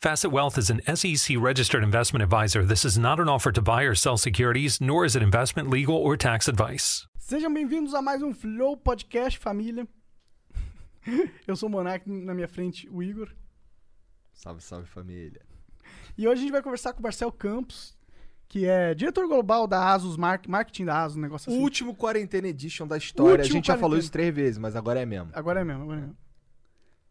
[0.00, 2.64] Facet Wealth is an SEC registered investment advisor.
[2.64, 5.96] This is not an offer to buy or sell securities, nor is it investment, legal,
[5.96, 7.04] or tax advice.
[7.18, 9.88] Sejam bem-vindos a mais um Flow Podcast Família.
[11.48, 13.28] Eu sou o Monark, na minha frente o Igor.
[14.32, 15.40] Salve, salve família.
[16.16, 17.98] E hoje a gente vai conversar com o Marcel Campos,
[18.46, 21.60] que é diretor global da Asus, mar- marketing da Asus, um negócio O assim.
[21.62, 23.42] último Quarentena Edition da história.
[23.42, 25.30] A gente já falou isso três vezes, mas agora é mesmo.
[25.32, 26.16] Agora é mesmo, agora é mesmo.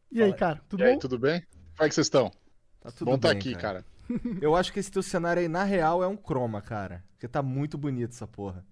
[0.10, 1.00] E aí, cara, tudo E aí, bom?
[1.00, 1.42] tudo bem?
[1.76, 2.32] Como é que vocês estão?
[2.80, 3.86] Tá tudo Bom bem, aqui, cara.
[4.42, 7.04] Eu acho que esse teu cenário aí, na real, é um croma, cara.
[7.12, 8.66] Porque tá muito bonito essa porra.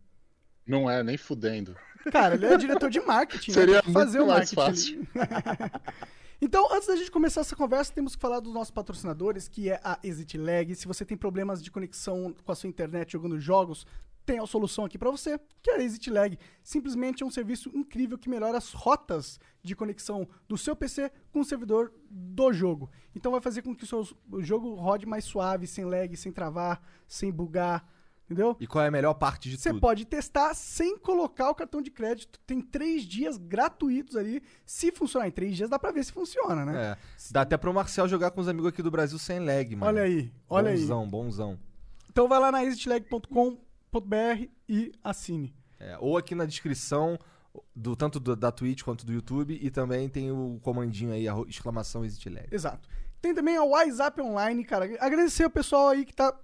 [0.66, 1.76] Não é, nem fudendo.
[2.12, 3.52] Cara, ele é diretor de marketing.
[3.52, 3.54] né?
[3.56, 5.08] Seria que fazer o mais marketing.
[5.16, 5.72] ali.
[6.42, 9.80] então, antes da gente começar essa conversa, temos que falar dos nossos patrocinadores, que é
[9.84, 10.74] a Exit Lag.
[10.76, 13.86] Se você tem problemas de conexão com a sua internet jogando jogos,
[14.26, 16.38] tem a solução aqui pra você, que é a Exit Lag.
[16.64, 21.40] Simplesmente é um serviço incrível que melhora as rotas de conexão do seu PC com
[21.42, 22.90] o servidor do jogo.
[23.16, 26.32] Então vai fazer com que o seu o jogo rode mais suave, sem lag, sem
[26.32, 27.88] travar, sem bugar,
[28.26, 28.56] entendeu?
[28.60, 29.82] E qual é a melhor parte de Você tudo?
[29.82, 32.40] pode testar sem colocar o cartão de crédito.
[32.46, 34.42] Tem três dias gratuitos ali.
[34.66, 36.92] Se funcionar em três dias, dá pra ver se funciona, né?
[36.92, 36.98] É.
[37.32, 39.86] Dá até pro Marcel jogar com os amigos aqui do Brasil sem lag, mano.
[39.88, 40.80] Olha aí, olha aí.
[40.80, 41.60] bonzão, bonzão.
[42.10, 42.60] Então vai lá na
[44.00, 45.54] exitlag.com.br e assine.
[45.80, 47.18] É, ou aqui na descrição,
[47.76, 51.46] do, tanto do- da Twitch quanto do YouTube, e também tem o comandinho aí, arro-
[51.48, 52.48] exclamação Exit Lag.
[52.52, 52.88] Exato.
[53.22, 54.86] Tem também a WhatsApp Online, cara.
[55.00, 56.38] Agradecer o pessoal aí que tá.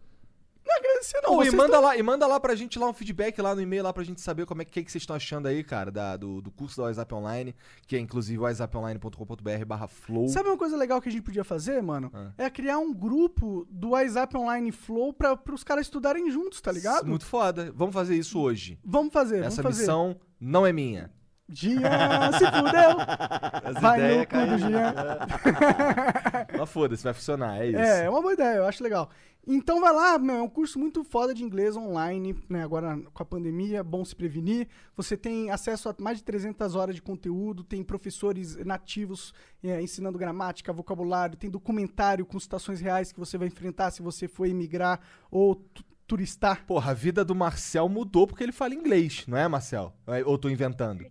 [0.71, 1.35] Não agradecer, não.
[1.35, 3.61] Pô, e manda tão- lá, e manda lá pra gente lá um feedback lá no
[3.61, 6.15] e-mail lá pra gente saber como é que, que vocês estão achando aí, cara, da-
[6.17, 7.55] do, do curso da WhatsApp Online,
[7.87, 10.27] que é inclusive whatsapponline.com.br barra flow.
[10.29, 12.09] Sabe uma coisa legal que a gente podia fazer, mano?
[12.13, 12.31] Ah.
[12.37, 17.07] É criar um grupo do WhatsApp Online Flow pra, pros caras estudarem juntos, tá ligado?
[17.07, 17.71] Muito foda.
[17.75, 18.79] Vamos fazer isso hoje.
[18.83, 19.81] Vamos fazer, Essa vamos fazer.
[19.81, 21.11] missão não é minha.
[21.53, 22.97] Jean se fudeu!
[23.71, 24.93] Essa Vai no cu do Jean.
[26.57, 27.77] Mas foda-se, vai funcionar, é isso.
[27.79, 29.09] É, é uma boa ideia, eu acho legal.
[29.47, 32.63] Então vai lá, meu, é um curso muito foda de inglês online, né?
[32.63, 34.67] Agora com a pandemia, é bom se prevenir.
[34.95, 40.17] Você tem acesso a mais de 300 horas de conteúdo, tem professores nativos é, ensinando
[40.19, 44.99] gramática, vocabulário, tem documentário com situações reais que você vai enfrentar se você for emigrar
[45.31, 46.63] ou tu- turistar.
[46.67, 49.91] Porra, a vida do Marcel mudou porque ele fala inglês, não é, Marcel?
[50.25, 51.03] Ou tô inventando?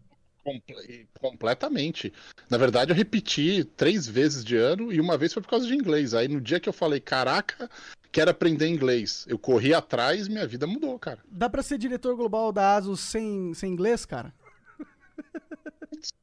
[0.44, 2.12] Comple- Completamente.
[2.48, 5.74] Na verdade, eu repeti três vezes de ano e uma vez foi por causa de
[5.74, 6.14] inglês.
[6.14, 7.68] Aí no dia que eu falei, caraca,
[8.12, 11.20] quero aprender inglês, eu corri atrás e minha vida mudou, cara.
[11.30, 14.34] Dá pra ser diretor global da ASUS sem, sem inglês, cara?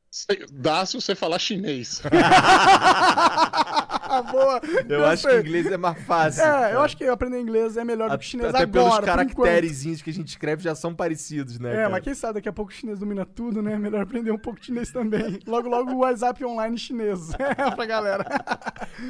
[0.10, 2.02] Sei- Dá se você falar chinês.
[4.32, 4.62] Boa!
[4.88, 6.44] Eu acho que inglês é mais fácil.
[6.44, 9.04] É, eu acho que aprender inglês é melhor do que chinês Até agora, pelos por
[9.04, 9.16] enquanto.
[9.46, 11.72] caracterezinhos que a gente escreve já são parecidos, né?
[11.72, 11.90] É, cara?
[11.90, 13.78] mas quem sabe daqui a pouco o chinês domina tudo, né?
[13.78, 15.40] Melhor aprender um pouco de chinês também.
[15.46, 17.30] Logo, logo o WhatsApp online chinês.
[17.58, 18.26] É, pra galera.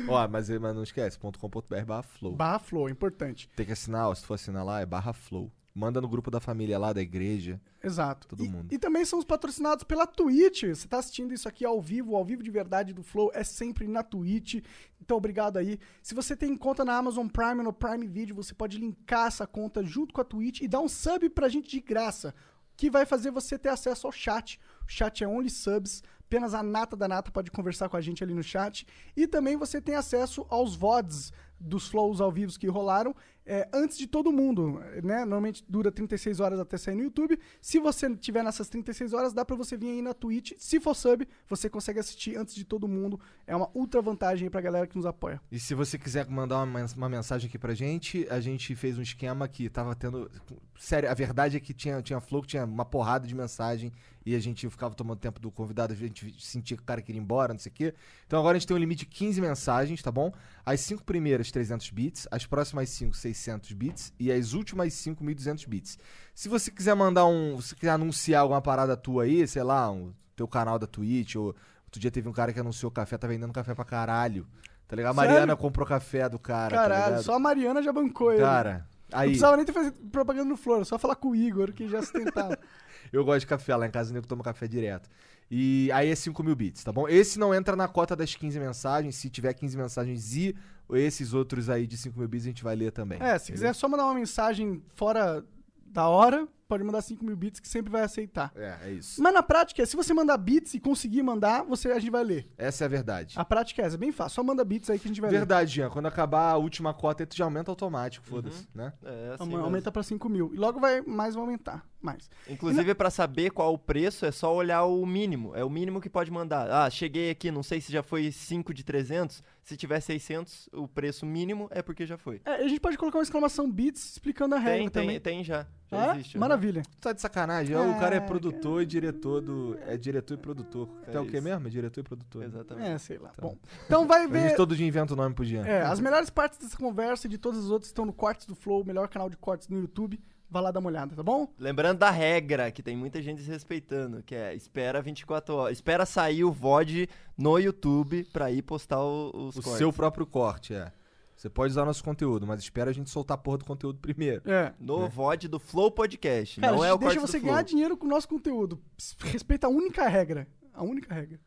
[0.07, 2.35] Ó, mas, mas não esquece, .com.br barra flow.
[2.35, 3.49] Barra Flow, importante.
[3.55, 5.51] Tem que assinar, ó, se for assinar lá, é barra flow.
[5.77, 7.61] Manda no grupo da família lá, da igreja.
[7.83, 8.27] Exato.
[8.27, 8.73] Todo e, mundo.
[8.73, 10.63] e também somos patrocinados pela Twitch.
[10.63, 13.87] Você tá assistindo isso aqui ao vivo, ao vivo de verdade do Flow, é sempre
[13.87, 14.55] na Twitch.
[14.99, 15.77] Então, obrigado aí.
[16.01, 19.45] Se você tem conta na Amazon Prime ou no Prime Video, você pode linkar essa
[19.45, 22.33] conta junto com a Twitch e dar um sub pra gente de graça,
[22.75, 24.59] que vai fazer você ter acesso ao chat.
[24.83, 26.01] O chat é only subs.
[26.21, 28.87] Apenas a nata da nata pode conversar com a gente ali no chat.
[29.15, 33.15] E também você tem acesso aos VODs dos flows ao vivo que rolaram
[33.47, 35.19] é, antes de todo mundo, né?
[35.19, 37.39] Normalmente dura 36 horas até sair no YouTube.
[37.61, 40.51] Se você tiver nessas 36 horas, dá pra você vir aí na Twitch.
[40.57, 43.19] Se for sub, você consegue assistir antes de todo mundo.
[43.47, 45.41] É uma ultra vantagem aí pra galera que nos apoia.
[45.49, 49.01] E se você quiser mandar uma, uma mensagem aqui pra gente, a gente fez um
[49.01, 50.29] esquema que tava tendo.
[50.77, 53.93] Sério, a verdade é que tinha, tinha flow tinha uma porrada de mensagem
[54.27, 57.17] e a gente ficava tomando tempo do convidado, a gente sentia que o cara queria
[57.17, 57.93] ir embora, não sei o quê.
[58.25, 60.33] Então agora a gente tem um limite de 15 mensagens, tá bom?
[60.65, 65.63] As cinco primeiras 300 bits, as próximas 5 600 bits e as últimas 5 1200
[65.63, 65.97] bits.
[66.35, 70.11] Se você quiser mandar um, se quiser anunciar alguma parada tua aí, sei lá, um
[70.35, 73.53] teu canal da Twitch ou outro dia teve um cara que anunciou café, tá vendendo
[73.53, 74.45] café pra caralho.
[74.89, 75.13] Tá ligado?
[75.13, 75.31] A Sério?
[75.31, 77.23] Mariana comprou café do cara, tá Caralho, ligado?
[77.23, 78.41] só a Mariana já bancou ele.
[78.41, 81.71] Cara, Não aí precisava nem ter feito propaganda no Flor, só falar com o Igor,
[81.73, 82.57] que já sustentava.
[83.11, 85.09] eu gosto de café lá em casa, o nego toma café direto.
[85.49, 87.07] E aí é 5 mil bits, tá bom?
[87.07, 89.15] Esse não entra na cota das 15 mensagens.
[89.15, 90.53] Se tiver 15 mensagens e
[90.91, 93.21] esses outros aí de 5 mil bits, a gente vai ler também.
[93.21, 95.43] é, se quiser só mandar uma mensagem fora
[95.85, 98.51] da hora, pode mandar 5 mil bits que sempre vai aceitar.
[98.55, 99.21] É, é isso.
[99.21, 102.51] Mas na prática, se você mandar bits e conseguir mandar, você, a gente vai ler.
[102.57, 103.33] Essa é a verdade.
[103.37, 104.35] A prática é essa, é bem fácil.
[104.35, 105.37] Só manda bits aí que a gente vai ler.
[105.37, 105.89] Verdade, Jean.
[105.89, 108.93] Quando acabar a última cota, tu já aumenta automático, foda-se, né?
[109.03, 109.63] É, assim mesmo.
[109.63, 110.53] Aumenta pra 5 mil.
[110.53, 111.85] E logo vai mais vai aumentar.
[111.99, 112.29] Mais.
[112.47, 115.55] Inclusive, pra saber qual o preço, é só olhar o mínimo.
[115.55, 116.69] É o mínimo que pode mandar.
[116.69, 119.43] Ah, cheguei aqui, não sei se já foi 5 de 300.
[119.63, 122.41] Se tiver 600, o preço mínimo é porque já foi.
[122.45, 125.19] É, a gente pode colocar uma exclamação bits explicando a regra Tem, tem, também.
[125.19, 125.67] tem já.
[125.89, 126.35] Já Ah, existe.
[126.37, 126.39] aham.
[126.41, 126.81] Maravilha.
[126.83, 127.75] Tu tá de sacanagem.
[127.75, 129.77] o cara é É, produtor e diretor do.
[129.87, 130.89] É diretor e produtor.
[131.07, 131.65] É É o que mesmo?
[131.67, 132.41] É diretor e produtor.
[132.41, 132.47] né?
[132.47, 132.87] Exatamente.
[132.89, 133.31] É, sei lá.
[133.39, 133.55] Bom,
[133.85, 134.41] então vai A ver.
[134.49, 135.65] gente todo dia inventa o nome pro Jean.
[135.65, 138.55] É, as melhores partes dessa conversa e de todas as outras estão no Cortes do
[138.55, 140.19] Flow, o melhor canal de cortes no YouTube.
[140.49, 141.47] Vai lá dar uma olhada, tá bom?
[141.59, 145.77] Lembrando da regra, que tem muita gente desrespeitando, que é espera 24 horas.
[145.77, 149.77] Espera sair o VOD no YouTube pra ir postar o- os O cortes.
[149.77, 150.89] seu próprio corte, é.
[151.37, 154.41] Você pode usar nosso conteúdo, mas espera a gente soltar a porra do conteúdo primeiro.
[154.49, 154.73] É.
[154.79, 156.59] No VOD do Flow Podcast.
[156.59, 157.63] Cara, não é gente o deixa você do ganhar Flow.
[157.65, 158.81] dinheiro com o nosso conteúdo.
[159.19, 160.47] Respeita a única regra.
[160.73, 161.39] A única regra.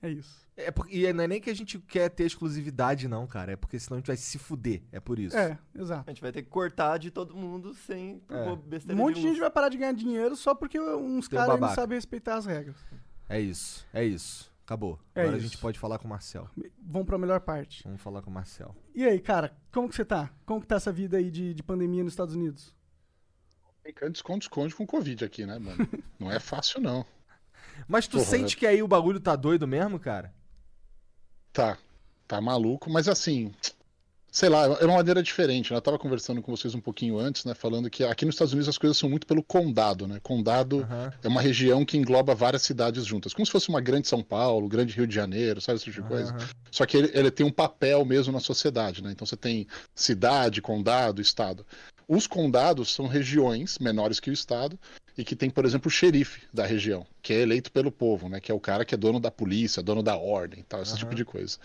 [0.00, 0.46] É isso.
[0.56, 3.52] É porque, e não é nem que a gente quer ter exclusividade, não, cara.
[3.52, 4.80] É porque senão a gente vai se fuder.
[4.92, 5.36] É por isso.
[5.36, 6.04] É, exato.
[6.08, 8.44] A gente vai ter que cortar de todo mundo sem É.
[8.44, 9.40] pô, Um besteira monte de gente luz.
[9.40, 12.76] vai parar de ganhar dinheiro só porque uns caras não sabem respeitar as regras.
[13.28, 13.84] É isso.
[13.92, 14.50] É isso.
[14.68, 15.00] Acabou.
[15.14, 15.48] É Agora a isso.
[15.48, 16.46] gente pode falar com o Marcel.
[16.82, 17.82] Vamos pra melhor parte.
[17.84, 18.76] Vamos falar com o Marcel.
[18.94, 20.30] E aí, cara, como que você tá?
[20.44, 22.76] Como que tá essa vida aí de, de pandemia nos Estados Unidos?
[23.82, 25.88] Tem que esconde-esconde com Covid aqui, né, mano?
[26.20, 27.06] Não é fácil, não.
[27.88, 30.34] Mas tu Porra, sente que aí o bagulho tá doido mesmo, cara?
[31.50, 31.78] Tá,
[32.26, 33.54] tá maluco, mas assim,
[34.30, 35.76] sei lá, é uma maneira diferente, né?
[35.76, 37.54] Eu tava conversando com vocês um pouquinho antes, né?
[37.54, 40.20] Falando que aqui nos Estados Unidos as coisas são muito pelo condado, né?
[40.22, 41.12] Condado Aham.
[41.22, 44.68] é uma região que engloba várias cidades juntas, como se fosse uma grande São Paulo,
[44.68, 46.32] grande Rio de Janeiro, sabe esse tipo de coisa?
[46.32, 46.48] aham.
[46.70, 49.10] Só que ele, ele tem um papel mesmo na sociedade, né?
[49.12, 51.66] Então você tem cidade, condado, estado.
[52.06, 54.78] Os condados são regiões menores que o estado
[55.16, 58.40] e que tem, por exemplo, o xerife da região, que é eleito pelo povo, né?
[58.40, 61.00] Que é o cara que é dono da polícia, dono da ordem, tal, esse Aham.
[61.00, 61.58] tipo de coisa.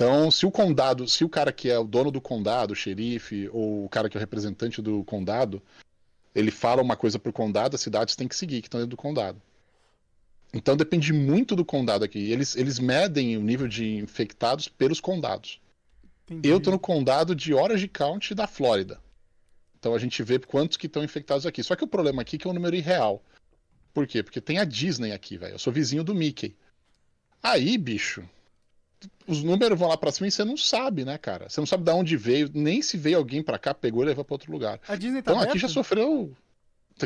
[0.00, 3.50] Então, se o condado, se o cara que é o dono do condado, o xerife,
[3.52, 5.60] ou o cara que é o representante do condado,
[6.34, 8.96] ele fala uma coisa pro condado, as cidades têm que seguir, que estão dentro do
[8.96, 9.38] condado.
[10.54, 12.32] Então depende muito do condado aqui.
[12.32, 15.60] Eles, eles medem o nível de infectados pelos condados.
[16.30, 16.48] Entendi.
[16.48, 18.98] Eu tô no condado de Orange County da Flórida.
[19.78, 21.62] Então a gente vê quantos que estão infectados aqui.
[21.62, 23.22] Só que o problema aqui é que é um número irreal.
[23.92, 24.22] Por quê?
[24.22, 25.56] Porque tem a Disney aqui, velho.
[25.56, 26.56] Eu sou vizinho do Mickey.
[27.42, 28.26] Aí, bicho,
[29.26, 31.48] os números vão lá pra cima e você não sabe, né, cara?
[31.48, 34.24] Você não sabe de onde veio, nem se veio alguém pra cá, pegou e levou
[34.24, 34.80] pra outro lugar.
[34.88, 35.68] A Disney tá Então aqui aberta?
[35.68, 36.36] já sofreu.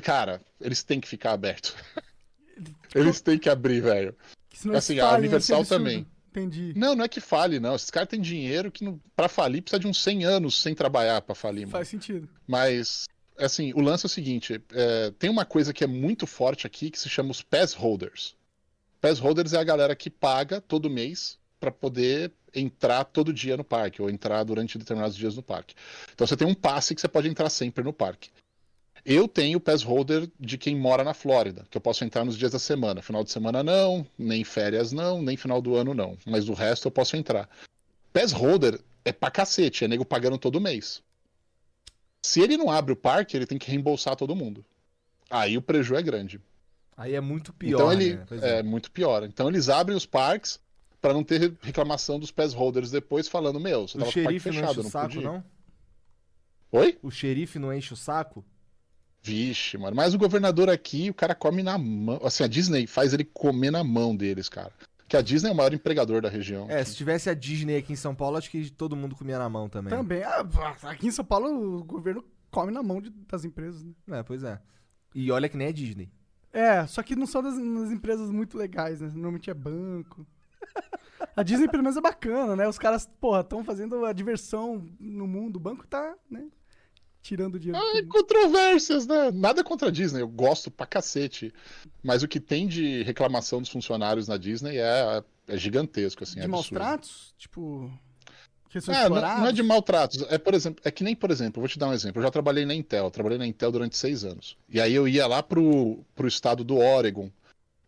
[0.02, 1.74] Cara, eles têm que ficar abertos.
[2.94, 4.14] Eles têm que abrir, velho.
[4.76, 6.06] Assim, a Universal também.
[6.30, 6.72] Entendi.
[6.76, 7.74] Não, não é que fale, não.
[7.74, 9.00] Esses caras têm dinheiro que não...
[9.14, 11.72] pra falir precisa de uns 100 anos sem trabalhar pra falir, mano.
[11.72, 12.28] Faz sentido.
[12.46, 13.06] Mas,
[13.36, 16.90] assim, o lance é o seguinte: é, tem uma coisa que é muito forte aqui
[16.90, 18.36] que se chama os pass holders.
[19.00, 23.64] Pass holders é a galera que paga todo mês para poder entrar todo dia no
[23.64, 25.74] parque, ou entrar durante determinados dias no parque.
[26.12, 28.30] Então você tem um passe que você pode entrar sempre no parque.
[29.02, 32.52] Eu tenho pass holder de quem mora na Flórida, que eu posso entrar nos dias
[32.52, 33.00] da semana.
[33.00, 36.18] Final de semana não, nem férias não, nem final do ano não.
[36.26, 37.48] Mas o resto eu posso entrar.
[38.12, 41.02] Pass holder é pra cacete, é nego pagando todo mês.
[42.22, 44.64] Se ele não abre o parque, ele tem que reembolsar todo mundo.
[45.30, 46.40] Aí o prejuízo é grande.
[46.96, 47.78] Aí é muito pior.
[47.78, 48.26] então ele né?
[48.42, 48.58] É.
[48.58, 48.62] é.
[48.62, 49.24] muito pior.
[49.24, 50.62] Então eles abrem os parques
[51.04, 54.22] pra não ter reclamação dos pass holders depois falando, meu, você O tava com o
[54.24, 55.22] parque xerife não fechado, enche o não saco, podia.
[55.30, 55.44] não?
[56.72, 56.98] Oi?
[57.02, 58.42] O xerife não enche o saco?
[59.22, 59.94] Vixe, mano.
[59.94, 62.18] Mas o governador aqui, o cara come na mão.
[62.24, 64.72] Assim, a Disney faz ele comer na mão deles, cara.
[65.06, 66.70] Que a Disney é o maior empregador da região.
[66.70, 69.48] É, se tivesse a Disney aqui em São Paulo, acho que todo mundo comia na
[69.48, 69.90] mão também.
[69.90, 70.22] Também.
[70.22, 70.46] Ah,
[70.84, 73.92] aqui em São Paulo, o governo come na mão de- das empresas, né?
[74.08, 74.58] É, pois é.
[75.14, 76.10] E olha que nem é Disney.
[76.50, 79.08] É, só que não são das, das empresas muito legais, né?
[79.08, 80.26] Normalmente é banco.
[81.36, 82.68] A Disney, pelo menos, é bacana, né?
[82.68, 85.56] Os caras, porra, estão fazendo a diversão no mundo.
[85.56, 86.44] O banco tá, né?
[87.22, 87.84] Tirando dinheiro.
[87.84, 88.08] todo mundo.
[88.08, 89.30] controvérsias, né?
[89.32, 91.52] Nada contra a Disney, eu gosto pra cacete.
[92.02, 96.42] Mas o que tem de reclamação dos funcionários na Disney é, é gigantesco, assim, é
[96.42, 96.80] de maus absurdo.
[96.80, 97.34] tratos?
[97.38, 97.90] Tipo.
[98.88, 100.24] Ah, não, não é de maltratos.
[100.28, 102.20] É, por exemplo, é que nem, por exemplo, vou te dar um exemplo.
[102.20, 104.56] Eu já trabalhei na Intel, trabalhei na Intel durante seis anos.
[104.68, 107.30] E aí eu ia lá pro, pro estado do Oregon,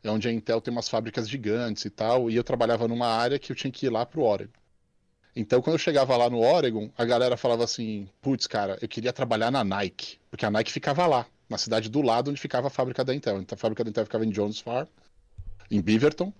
[0.07, 3.39] é onde a Intel tem umas fábricas gigantes e tal, e eu trabalhava numa área
[3.39, 4.53] que eu tinha que ir lá pro Oregon.
[5.35, 9.13] Então, quando eu chegava lá no Oregon, a galera falava assim: putz, cara, eu queria
[9.13, 12.71] trabalhar na Nike, porque a Nike ficava lá, na cidade do lado onde ficava a
[12.71, 13.41] fábrica da Intel.
[13.41, 14.89] Então, a fábrica da Intel ficava em Jones Farm,
[15.71, 16.33] em Beaverton,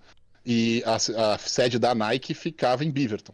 [0.45, 3.33] e a, a sede da Nike ficava em Beaverton.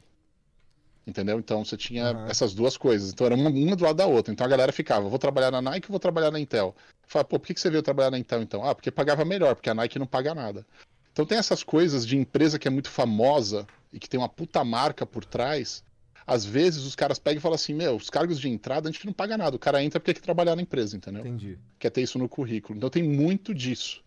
[1.05, 1.37] Entendeu?
[1.37, 2.27] Então você tinha Aham.
[2.29, 3.11] essas duas coisas.
[3.11, 4.31] Então era uma, uma do lado da outra.
[4.31, 6.75] Então a galera ficava, vou trabalhar na Nike ou vou trabalhar na Intel?
[7.05, 8.63] Fala, pô, por que que você veio trabalhar na Intel então?
[8.65, 10.65] Ah, porque pagava melhor, porque a Nike não paga nada.
[11.11, 14.63] Então tem essas coisas de empresa que é muito famosa e que tem uma puta
[14.63, 15.83] marca por trás.
[16.25, 19.05] Às vezes os caras pegam e falam assim, meu, os cargos de entrada a gente
[19.05, 19.55] não paga nada.
[19.55, 21.21] O cara entra porque quer trabalhar na empresa, entendeu?
[21.21, 21.59] Entendi.
[21.77, 22.77] quer ter isso no currículo.
[22.77, 24.01] Então tem muito disso.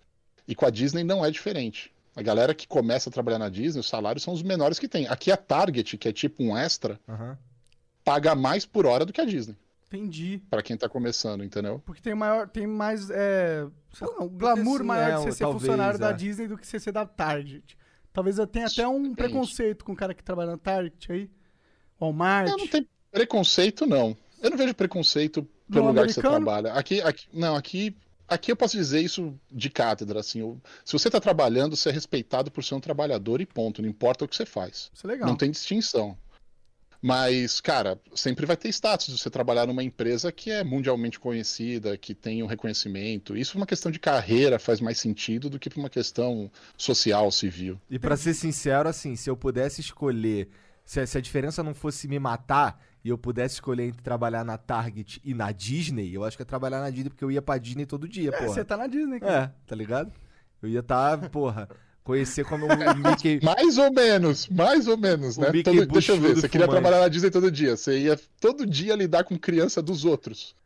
[0.49, 1.93] E com a Disney não é diferente.
[2.17, 5.07] A galera que começa a trabalhar na Disney, os salários são os menores que tem.
[5.07, 7.37] Aqui a Target, que é tipo um extra, Aham.
[8.03, 9.55] paga mais por hora do que a Disney,
[9.87, 10.43] Entendi.
[10.51, 11.81] Pra quem tá começando, entendeu?
[11.85, 15.45] Porque tem maior, tem mais, é, sei lá, um glamour maior é, de você ser
[15.45, 16.13] talvez, funcionário da é.
[16.13, 17.77] Disney do que você ser da Target.
[18.13, 21.31] Talvez eu tenha até um Tem preconceito com o cara que trabalha na Target aí.
[22.01, 22.49] Walmart.
[22.49, 24.17] Eu não tenho preconceito, não.
[24.43, 26.45] Eu não vejo preconceito pelo No lugar que você americano?
[26.45, 26.73] trabalha.
[26.73, 27.97] Aqui, aqui, não, aqui,
[28.29, 30.41] aqui eu posso dizer isso de cátedra, assim.
[30.41, 33.81] eu- se você tá trabalhando, você é respeitado por ser um trabalhador e ponto.
[33.83, 34.91] Não importa o que você faz.
[34.95, 35.29] Isso é legal.
[35.29, 36.17] Não tem distinção.
[37.03, 41.97] Mas, cara, sempre vai ter status de você trabalhar numa empresa que é mundialmente conhecida,
[41.97, 43.37] que tem um reconhecimento.
[43.37, 47.79] Isso é uma questão de carreira faz mais sentido do que uma questão social, civil.
[47.89, 50.49] E pra ser sincero, assim, se eu pudesse escolher,
[50.85, 54.45] se a, se a diferença não fosse me matar e eu pudesse escolher entre trabalhar
[54.45, 57.41] na Target e na Disney, eu acho que é trabalhar na Disney porque eu ia
[57.41, 58.49] pra Disney todo dia, É, porra.
[58.49, 59.55] você tá na Disney, cara.
[59.55, 60.11] É, tá ligado?
[60.61, 61.69] Eu ia tá, porra,
[62.03, 63.39] conhecer como o Mickey.
[63.45, 65.53] Mais ou menos, mais ou menos, O né?
[65.63, 66.83] Todo- deixa eu ver, você queria fumante.
[66.83, 67.77] trabalhar na Disney todo dia.
[67.77, 70.57] Você ia todo dia lidar com criança dos outros.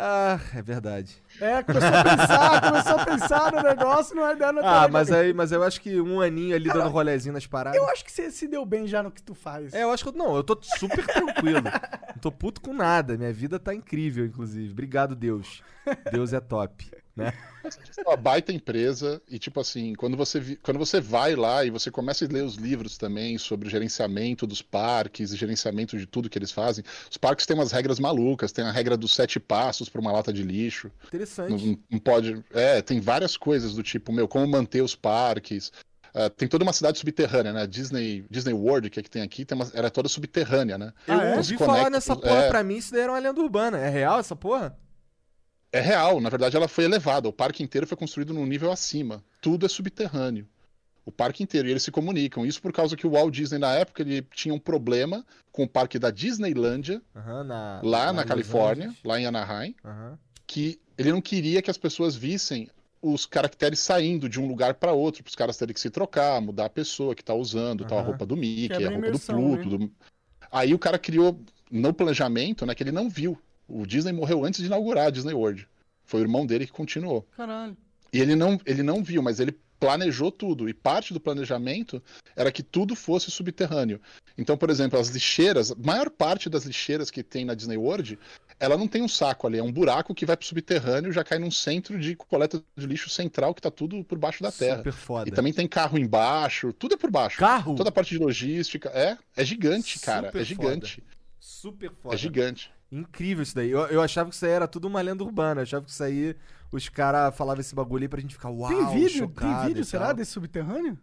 [0.00, 1.20] Ah, é verdade.
[1.40, 5.34] É, começou a pensar, começou a pensar no negócio, não é tá Ah, mas aí,
[5.34, 7.76] mas eu acho que um aninho ali dando rolezinho nas paradas.
[7.76, 9.74] Eu acho que você se deu bem já no que tu faz.
[9.74, 11.62] É, eu acho que eu, não, eu tô super tranquilo.
[11.62, 13.18] não tô puto com nada.
[13.18, 14.70] Minha vida tá incrível, inclusive.
[14.70, 15.64] Obrigado, Deus.
[16.12, 16.88] Deus é top,
[17.18, 17.32] né?
[17.98, 21.90] É uma baita empresa e tipo assim, quando você quando você vai lá e você
[21.90, 26.38] começa a ler os livros também sobre gerenciamento dos parques e gerenciamento de tudo que
[26.38, 30.00] eles fazem, os parques têm umas regras malucas, tem a regra dos sete passos para
[30.00, 31.78] uma lata de lixo, não, Interessante.
[31.90, 35.70] não pode, é, tem várias coisas do tipo, meu, como manter os parques.
[36.14, 37.66] Ah, tem toda uma cidade subterrânea, né?
[37.66, 40.92] Disney, Disney World, que é que tem aqui, tem uma- era toda subterrânea, né?
[41.06, 41.26] Eu Ah, é?
[41.26, 42.48] Então ouvi se falar nessa porra é.
[42.48, 43.76] pra mim, isso daí era uma lenda urbana.
[43.78, 44.74] É real essa porra?
[45.72, 47.28] É real, na verdade ela foi elevada.
[47.28, 49.22] O parque inteiro foi construído num nível acima.
[49.40, 50.46] Tudo é subterrâneo.
[51.04, 52.44] O parque inteiro, e eles se comunicam.
[52.44, 55.68] Isso por causa que o Walt Disney, na época, ele tinha um problema com o
[55.68, 60.18] parque da Disneylândia, Aham, na, lá, na Los Califórnia, lá em Anaheim, Aham.
[60.46, 62.68] que ele não queria que as pessoas vissem
[63.00, 66.40] os caracteres saindo de um lugar para outro, para os caras terem que se trocar,
[66.42, 69.36] mudar a pessoa que tá usando, tal, a roupa do Mickey, Quebra a roupa imersão,
[69.36, 69.78] do Pluto.
[69.78, 69.92] do-
[70.50, 73.38] Aí o cara criou, no planejamento, né, que ele não viu.
[73.68, 75.68] O Disney morreu antes de inaugurar a Disney World.
[76.04, 77.22] Foi o irmão dele que continuou.
[77.36, 77.76] Caralho.
[78.12, 80.68] E ele não, ele não viu, mas ele planejou tudo.
[80.68, 82.02] E parte do planejamento
[82.34, 84.00] era que tudo fosse subterrâneo.
[84.36, 88.18] Então, por exemplo, as lixeiras, a maior parte das lixeiras que tem na Disney World,
[88.60, 91.22] ela não tem um saco ali, é um buraco que vai pro subterrâneo e já
[91.22, 94.78] cai num centro de coleta de lixo central que tá tudo por baixo da terra.
[94.78, 95.28] Super foda.
[95.28, 97.38] E também tem carro embaixo, tudo é por baixo.
[97.38, 97.74] Carro?
[97.74, 98.88] Toda a parte de logística.
[98.90, 100.28] É, é gigante, cara.
[100.28, 101.02] Super é gigante.
[101.38, 102.14] Super foda.
[102.14, 102.70] É gigante.
[102.90, 103.70] Incrível isso daí.
[103.70, 105.60] Eu, eu achava que isso aí era tudo uma lenda urbana.
[105.60, 106.34] Eu achava que isso aí
[106.72, 110.12] os caras falavam esse bagulho aí pra gente ficar uau, tem vídeo, tem vídeo, será,
[110.12, 110.98] desse subterrâneo?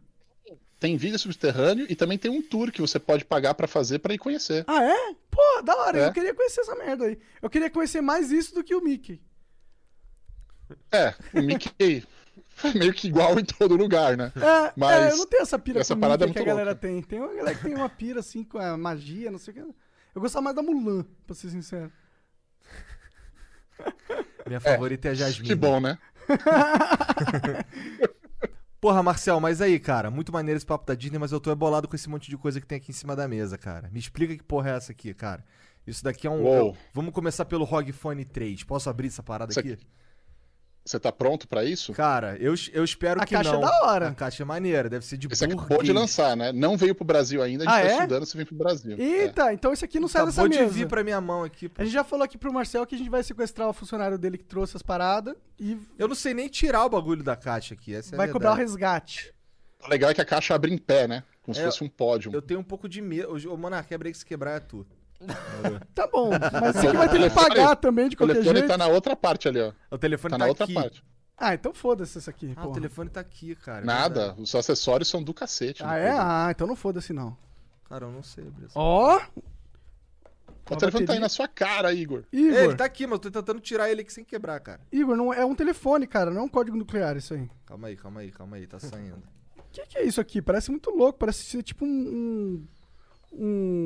[0.80, 4.14] Tem vídeo subterrâneo e também tem um tour que você pode pagar pra fazer pra
[4.14, 4.66] ir conhecer.
[4.68, 5.16] Ah, é?
[5.32, 6.00] Pô, da hora.
[6.00, 6.08] É.
[6.08, 7.18] Eu queria conhecer essa merda aí.
[7.42, 9.22] Eu queria conhecer mais isso do que o Mickey.
[10.92, 12.04] É, o Mickey
[12.50, 14.32] foi meio que igual em todo lugar, né?
[14.36, 16.50] É, Mas é, eu não tenho essa pira essa com o parada Mickey é que
[16.50, 17.02] a galera tem.
[17.02, 19.76] Tem uma galera que tem uma pira assim com a magia, não sei o que.
[20.16, 21.92] Eu gostava mais da Mulan, pra ser sincero.
[24.48, 25.50] Minha favorita é, a Jasmine.
[25.50, 25.98] Que bom, né?
[28.80, 31.88] Porra, Marcel, mas aí, cara, muito maneiro esse papo da Disney, mas eu tô bolado
[31.88, 33.90] com esse monte de coisa que tem aqui em cima da mesa, cara.
[33.92, 35.44] Me explica que porra é essa aqui, cara.
[35.88, 36.44] Isso daqui é um.
[36.44, 36.78] Uou.
[36.94, 38.64] Vamos começar pelo ROG Phone 3.
[38.64, 39.74] Posso abrir essa parada Isso aqui?
[39.74, 39.88] aqui-
[40.86, 41.94] Você tá pronto pra isso?
[41.94, 43.58] Cara, eu, eu espero A que caixa não.
[43.58, 44.10] é da hora.
[44.10, 45.66] A caixa é maneira, deve ser de Esse burguês.
[45.66, 46.52] acabou de lançar, né?
[46.52, 47.94] Não veio pro Brasil ainda, a gente Ah, tá é?
[47.96, 48.96] estudando se vem pro Brasil.
[48.96, 49.02] É.
[49.02, 50.76] Eita, então isso aqui não sai Acabou dessa de mesa.
[50.78, 51.68] vir pra minha mão aqui.
[51.68, 51.82] pô.
[51.82, 54.38] A gente já falou aqui pro Marcel que a gente vai sequestrar o funcionário dele
[54.38, 57.96] que trouxe as paradas e Eu não sei nem tirar o bagulho da caixa aqui.
[57.96, 59.34] Essa é a vai cobrar o resgate.
[59.84, 61.24] O legal é que a caixa abre em pé, né?
[61.42, 62.32] como se É, fosse um pódio.
[62.34, 63.36] Eu tenho um pouco de medo.
[63.52, 64.86] Ô, Monark, quebra aí que se quebrar é tu.
[65.96, 68.68] Tá bom, mas você que vai ter que pagar também de O qualquer telefone jeito.
[68.70, 69.72] tá na outra parte ali, ó.
[69.90, 70.74] O telefone Tá tá, na outra aqui.
[70.74, 71.04] parte.
[71.38, 72.54] Ah, então foda-se esse aqui.
[72.56, 72.74] Ah, o porra.
[72.76, 73.82] telefone tá aqui, cara.
[73.82, 74.42] é Nada, verdade.
[74.42, 75.84] os acessórios são do cacete.
[75.86, 76.06] Ah, é?
[76.08, 76.22] produto.
[76.26, 77.38] Ah, então não foda-se não.
[77.90, 78.72] Cara, eu não sei, Brisa.
[78.76, 79.22] Ó,
[80.70, 82.24] O telefone tá aí na sua cara, Igor.
[82.32, 82.58] Igor.
[82.58, 84.82] É, ele tá aqui, mas eu tô tentando tirar ele aqui sem quebrar, cara.
[84.92, 87.50] Igor, não é um telefone, cara, não é um código nuclear isso aí.
[87.66, 89.18] Calma aí, calma aí, calma aí, tá saindo.
[89.58, 90.42] O que, que é isso aqui?
[90.42, 92.66] Parece muito louco, parece ser tipo um.
[93.32, 93.46] um,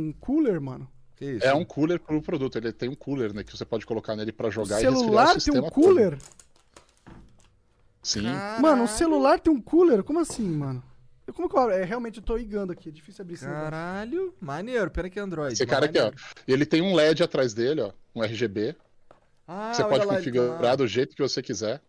[0.10, 0.88] um cooler, mano.
[1.20, 1.46] Que isso?
[1.46, 2.58] É um cooler pro produto.
[2.58, 3.44] Ele tem um cooler, né?
[3.44, 5.70] Que você pode colocar nele pra O jogar e resfriar celular o tem sistema um
[5.70, 5.74] todo.
[5.74, 6.18] cooler?
[8.02, 8.24] Sim.
[8.62, 10.04] Mano, o celular tem um cooler?
[10.04, 10.82] Como assim, mano?
[11.28, 11.74] Eu- Como que eu abro?
[11.76, 13.66] É, realmente, eu tô igando aqui, é difícil abrir esse negócio.
[13.66, 14.90] Caralho, maneiro.
[14.90, 15.54] Pena que é Android.
[15.54, 16.06] Esse cara aqui, ó.
[16.06, 16.24] maneiro.
[16.48, 17.92] E ele tem um LED atrás dele, ó.
[18.16, 18.76] Um RGB.
[19.48, 20.76] Ah, você pode lá, tá configurar lá.
[20.76, 21.82] do jeito que você quiser.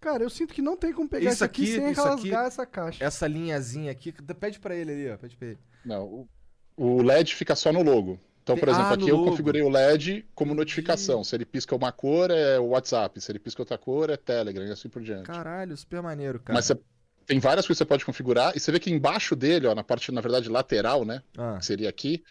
[0.00, 2.38] Cara, eu sinto que não tem como pegar Isso isso aqui, aqui- sem isso rasgar
[2.40, 3.04] aqui- essa caixa.
[3.04, 4.12] Essa linhazinha aqui.
[4.12, 5.16] Pede pra ele ali, ó.
[5.16, 5.58] Pede pra ele.
[5.84, 6.28] Não, o-
[6.76, 8.18] o LED fica só no logo.
[8.48, 9.30] Então, por Tem- exemplo, ah, aqui eu logo.
[9.30, 11.22] configurei o LED como notificação.
[11.22, 13.20] Se ele pisca uma cor, é o WhatsApp.
[13.20, 15.24] Se ele pisca outra cor, é Telegram e assim por diante.
[15.26, 16.56] Caralho, super maneiro, cara.
[16.56, 16.78] Mas você-
[17.26, 18.56] tem várias coisas que você pode configurar.
[18.56, 21.22] E você vê que embaixo dele, ó, na parte, na verdade, lateral, né?
[21.36, 22.24] Ah, Que seria aqui,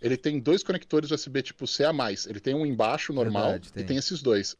[0.00, 2.24] ele tem dois conectores USB tipo C a mais.
[2.26, 3.82] Ele tem um embaixo, normal, Verdade, tem.
[3.82, 4.56] e tem esses dois.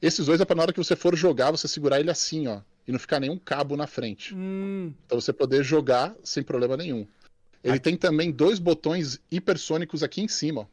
[0.00, 2.60] Esses dois é pra na hora que você for jogar, você segurar ele assim, ó.
[2.86, 4.32] E não ficar nenhum cabo na frente.
[4.34, 7.06] Hum, Então você poder jogar sem problema nenhum.
[7.62, 10.62] Ele tem também dois botões hipersônicos aqui em cima.
[10.62, 10.66] ó.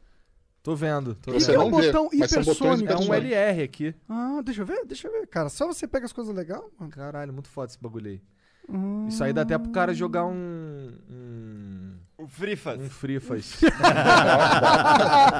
[0.64, 1.16] tô vendo.
[1.16, 1.68] Tô Você é vendo.
[1.68, 3.14] um não vê, botão mas são botões hipersônico?
[3.14, 3.22] É um.
[3.54, 3.96] LR aqui.
[4.08, 5.50] Ah, deixa eu ver, deixa eu ver, cara.
[5.50, 6.92] Só você pega as coisas legais, mano.
[6.92, 8.22] Caralho, muito foda esse bagulho aí.
[8.68, 9.08] Hum.
[9.08, 10.94] Isso aí dá até pro cara jogar um.
[11.10, 11.96] Um.
[12.18, 12.80] O Frifas.
[12.80, 13.54] Um Frifas.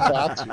[0.10, 0.52] Fácil.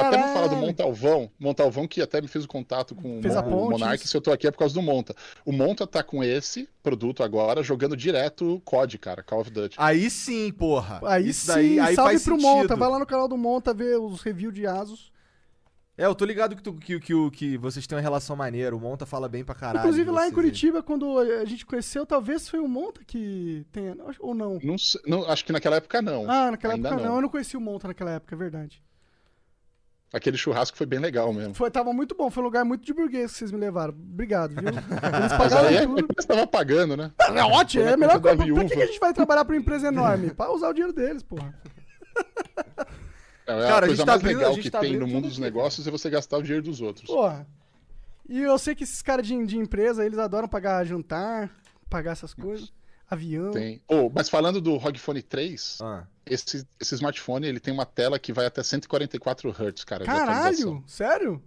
[0.00, 0.66] Aliás, até me falar do Caralho.
[0.66, 3.70] Montalvão, Montalvão que até me fez o contato com Fez o a Mon- ponte, o
[3.70, 5.14] Monark, se eu tô aqui é por causa do Monta.
[5.44, 9.76] O Monta tá com esse produto agora, jogando direto COD, cara, Call of Duty.
[9.78, 11.00] aí sim, porra.
[11.04, 12.48] Aí Isso sim, daí, aí salve faz pro sentido.
[12.48, 12.76] Monta.
[12.76, 15.12] Vai lá no canal do Monta ver os reviews de Asus.
[15.96, 18.74] É, eu tô ligado que, tu- que, que, o- que vocês têm uma relação maneira.
[18.74, 19.78] O Monta fala bem pra caralho.
[19.78, 20.32] Inclusive lá em.
[20.32, 23.94] Curitiba, quando a gente conheceu, talvez foi o Monta que tenha.
[24.18, 24.58] Ou não?
[24.60, 26.28] Não, sei- não- acho que naquela época não.
[26.28, 27.10] Ah, naquela Ainda época não.
[27.10, 27.16] não.
[27.18, 28.82] Eu não conheci o Monta naquela época, é verdade.
[30.12, 31.54] Aquele churrasco foi bem legal mesmo.
[31.54, 33.92] Foi, tava muito bom, foi um lugar muito de burguês que vocês me levaram.
[33.92, 34.68] Obrigado, viu?
[34.70, 36.06] Eles pagaram aí é, tudo.
[36.16, 37.10] você tava pagando, né?
[37.34, 38.36] É ótimo, é a melhor coisa.
[38.36, 40.32] Por que, que a gente vai trabalhar pra uma empresa enorme?
[40.32, 41.52] Pra usar o dinheiro deles, porra.
[43.46, 44.96] É, Cara, a a gente coisa tá mais abrindo- a legal gente que tá tem
[44.96, 47.06] no mundo dos negócios é você gastar o dinheiro dos outros.
[47.06, 47.46] Porra.
[48.28, 51.50] E eu sei que esses caras de, de empresa, eles adoram pagar jantar,
[51.90, 52.72] pagar essas coisas.
[53.14, 53.50] Avião.
[53.50, 53.80] Tem.
[53.88, 58.18] Oh, mas falando do ROG Phone 3, Ah, esse, esse smartphone ele tem uma tela
[58.18, 60.04] que vai até 144 Hz, cara.
[60.04, 61.42] Caralho, sério?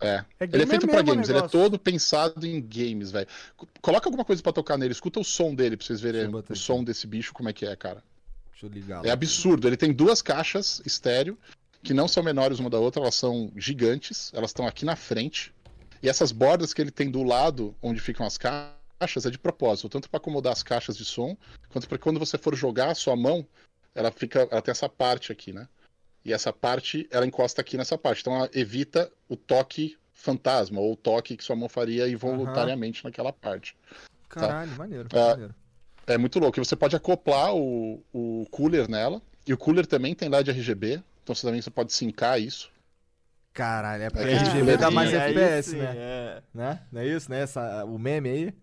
[0.00, 0.24] É.
[0.40, 3.26] É Ele é feito o games, ele é todo pensado em games, velho.
[3.56, 6.38] Co- Coloca alguma coisa pra tocar nele, escuta o som dele pra vocês verem o
[6.38, 6.56] aqui.
[6.56, 8.02] som desse bicho, como é que é, cara.
[8.50, 9.12] deixa eu ligar É lá.
[9.14, 9.66] absurdo.
[9.68, 11.38] Ele tem duas caixas estéreo,
[11.82, 15.54] que não são menores uma da outra, elas são gigantes, elas estão aqui na frente.
[16.02, 19.88] E essas bordas que ele tem do lado, onde ficam as caixas, é de propósito,
[19.88, 21.36] tanto para acomodar as caixas de som,
[21.68, 23.46] quanto para quando você for jogar a sua mão,
[23.94, 25.68] ela fica, ela tem essa parte aqui, né?
[26.24, 30.92] E essa parte, ela encosta aqui nessa parte, então ela evita o toque fantasma ou
[30.92, 33.76] o toque que sua mão faria involuntariamente naquela parte.
[34.28, 35.54] Caralho, maneiro, Ah, maneiro.
[36.06, 36.58] É muito louco.
[36.58, 39.20] E você pode acoplar o, o cooler nela.
[39.46, 41.02] E o cooler também tem LED RGB.
[41.22, 42.70] Então você também você pode sincar isso.
[43.52, 45.94] Caralho, é porque É, RGB dá mais aí FPS, sim, né?
[45.96, 46.42] é.
[46.52, 46.80] né?
[46.90, 47.40] Não é isso, né?
[47.40, 48.54] Essa, o meme aí.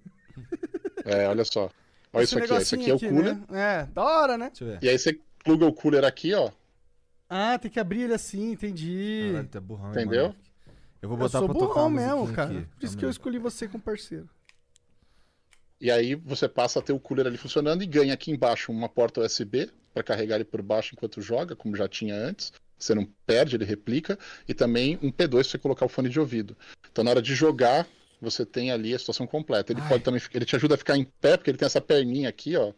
[1.05, 1.69] É, olha só.
[2.13, 2.53] Olha Esse isso aqui.
[2.53, 2.57] ó.
[2.57, 3.35] Esse aqui é o negocinho cooler.
[3.49, 3.81] né?
[3.81, 4.49] É, da hora, né?
[4.49, 4.79] Deixa eu ver.
[4.83, 6.51] E aí você pluga o cooler aqui, ó.
[7.29, 9.29] Ah, tem que abrir ele assim, entendi.
[9.31, 10.23] Caralho, é burrão, hein, Entendeu?
[10.23, 10.35] mano?
[11.01, 12.59] Eu vou eu botar sou pra tocar burrão uma mesmo, musiquinha cara.
[12.59, 12.67] aqui.
[12.79, 14.29] Por isso que eu escolhi você como parceiro.
[15.79, 18.87] E aí você passa a ter o cooler ali funcionando e ganha aqui embaixo uma
[18.87, 22.53] porta USB para carregar ele por baixo enquanto joga, como já tinha antes.
[22.77, 24.17] Você não perde, ele replica.
[24.47, 26.55] E também um P2 para você colocar o fone de ouvido.
[26.91, 27.87] Então na hora de jogar,
[28.21, 29.73] você tem ali a situação completa.
[29.73, 29.89] Ele Ai.
[29.89, 32.55] pode também, ele te ajuda a ficar em pé, porque ele tem essa perninha aqui,
[32.55, 32.71] ó.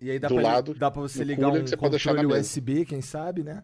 [0.00, 2.26] E aí dá do pra, lado, dá pra você ligar cooler um você controle.
[2.26, 3.62] USB, quem sabe, né?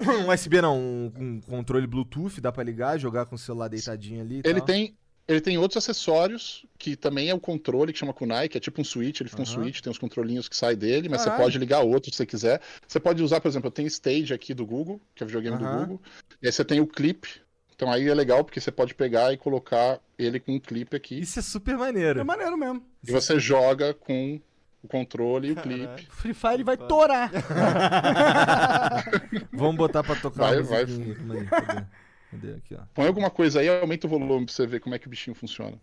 [0.00, 4.22] Um USB não, um, um controle Bluetooth, dá pra ligar, jogar com o celular deitadinho
[4.22, 4.66] ali Ele tal.
[4.66, 4.96] tem,
[5.28, 8.80] ele tem outros acessórios, que também é o controle, que chama Kunai, que é tipo
[8.80, 9.64] um switch, ele fica um Aham.
[9.64, 11.36] switch, tem uns controlinhos que saem dele, mas Caralho.
[11.36, 12.62] você pode ligar outro se você quiser.
[12.88, 15.56] Você pode usar, por exemplo, eu tenho Stage aqui do Google, que é o videogame
[15.56, 15.68] Aham.
[15.68, 16.00] do Google,
[16.40, 17.42] e aí você tem o clip,
[17.80, 21.18] então aí é legal, porque você pode pegar e colocar ele com um clipe aqui,
[21.18, 22.20] Isso é super maneiro.
[22.20, 22.84] É maneiro mesmo.
[23.02, 24.38] e você joga com
[24.82, 25.88] o controle e o Caralho.
[25.96, 26.10] clipe.
[26.10, 27.30] Free Fire vai torar.
[29.50, 30.84] Vamos botar pra tocar Vai, vai.
[30.84, 31.86] cadê?
[32.30, 32.52] Cadê?
[32.52, 32.82] Aqui, ó.
[32.94, 35.34] Põe alguma coisa aí, aumenta o volume pra você ver como é que o bichinho
[35.34, 35.78] funciona.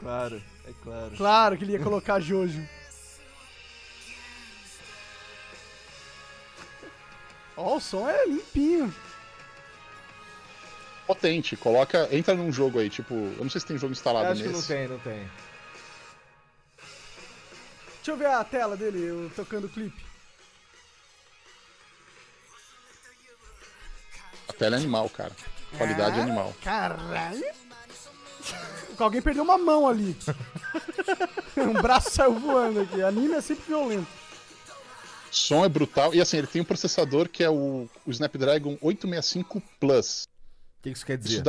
[0.00, 1.16] Claro, é claro.
[1.16, 2.60] Claro que ele ia colocar Jojo.
[7.56, 8.92] Ó, o som é limpinho.
[11.06, 12.08] Potente, coloca.
[12.10, 13.14] Entra num jogo aí, tipo.
[13.14, 14.60] Eu não sei se tem jogo instalado Acho que nesse.
[14.60, 15.30] não tem, não tem.
[17.96, 20.04] Deixa eu ver a tela dele, eu tocando o clipe.
[24.48, 25.32] A tela é animal, cara.
[25.76, 26.54] Qualidade Ah, animal.
[26.62, 27.44] Caralho.
[28.98, 30.16] Alguém perdeu uma mão ali.
[31.56, 33.02] um braço saiu voando aqui.
[33.02, 34.06] Anime é sempre violento.
[35.36, 36.14] Som é brutal.
[36.14, 40.24] E assim, ele tem um processador que é o, o Snapdragon 865 Plus.
[40.78, 41.42] O que que isso quer Isso dizer?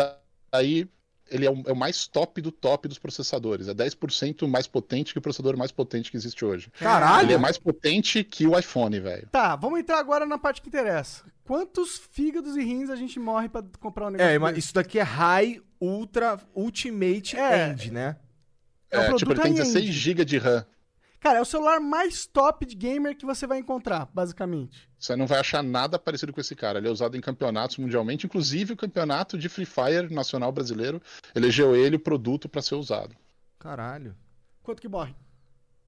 [0.51, 0.87] daí,
[1.29, 3.67] ele é o, é o mais top do top dos processadores.
[3.67, 6.71] É 10% mais potente que o processador mais potente que existe hoje.
[6.79, 7.25] Caralho!
[7.27, 9.27] Ele é mais potente que o iPhone, velho.
[9.31, 11.23] Tá, vamos entrar agora na parte que interessa.
[11.43, 14.97] Quantos fígados e rins a gente morre pra comprar um negócio É, mas isso daqui
[14.97, 17.69] é High Ultra Ultimate É.
[17.69, 18.17] End, né?
[18.89, 19.73] É um É, tipo, produto ele tem high-end.
[19.73, 20.65] 16 GB de RAM.
[21.25, 24.87] Cara, é o celular mais top de gamer que você vai encontrar, basicamente.
[24.99, 26.77] Você não vai achar nada parecido com esse cara.
[26.77, 31.01] Ele é usado em campeonatos mundialmente, inclusive o campeonato de Free Fire nacional brasileiro
[31.33, 33.15] elegeu ele o produto para ser usado.
[33.57, 34.15] Caralho.
[34.61, 35.15] Quanto que morre?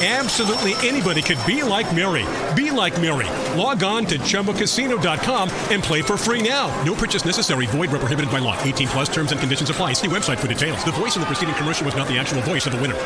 [0.00, 2.24] Absolutely anybody could be like Mary.
[2.54, 3.26] Be like Mary.
[3.58, 6.68] Log on to chumbacasino.com and play for free now.
[6.84, 7.66] No purchase necessary.
[7.66, 8.56] Void where prohibited by law.
[8.62, 9.94] 18 plus terms and conditions apply.
[9.94, 10.84] See website for details.
[10.84, 12.96] The voice in the preceding commercial was not the actual voice of the winner.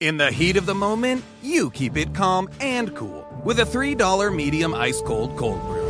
[0.00, 4.34] In the heat of the moment, you keep it calm and cool with a $3
[4.34, 5.89] medium ice cold cold brew.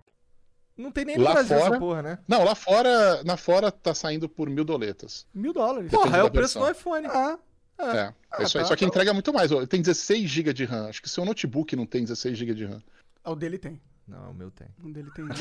[0.81, 2.19] Não tem nem no Lá Brasil essa fora- porra, né?
[2.27, 5.25] Não, lá fora, na fora tá saindo por mil doletas.
[5.33, 5.89] Mil dólares.
[5.91, 7.07] Porra, é o preço do iPhone.
[7.07, 7.37] Ah,
[7.79, 8.63] É, é isso aí.
[8.63, 8.87] tá, Só que tá.
[8.87, 9.49] entrega muito mais.
[9.51, 10.87] Ele tem 16 GB de RAM.
[10.89, 12.81] Acho que seu notebook não tem 16 GB de RAM.
[13.25, 13.81] o dele tem.
[14.07, 14.67] Não, o meu tem.
[14.83, 15.23] O dele tem.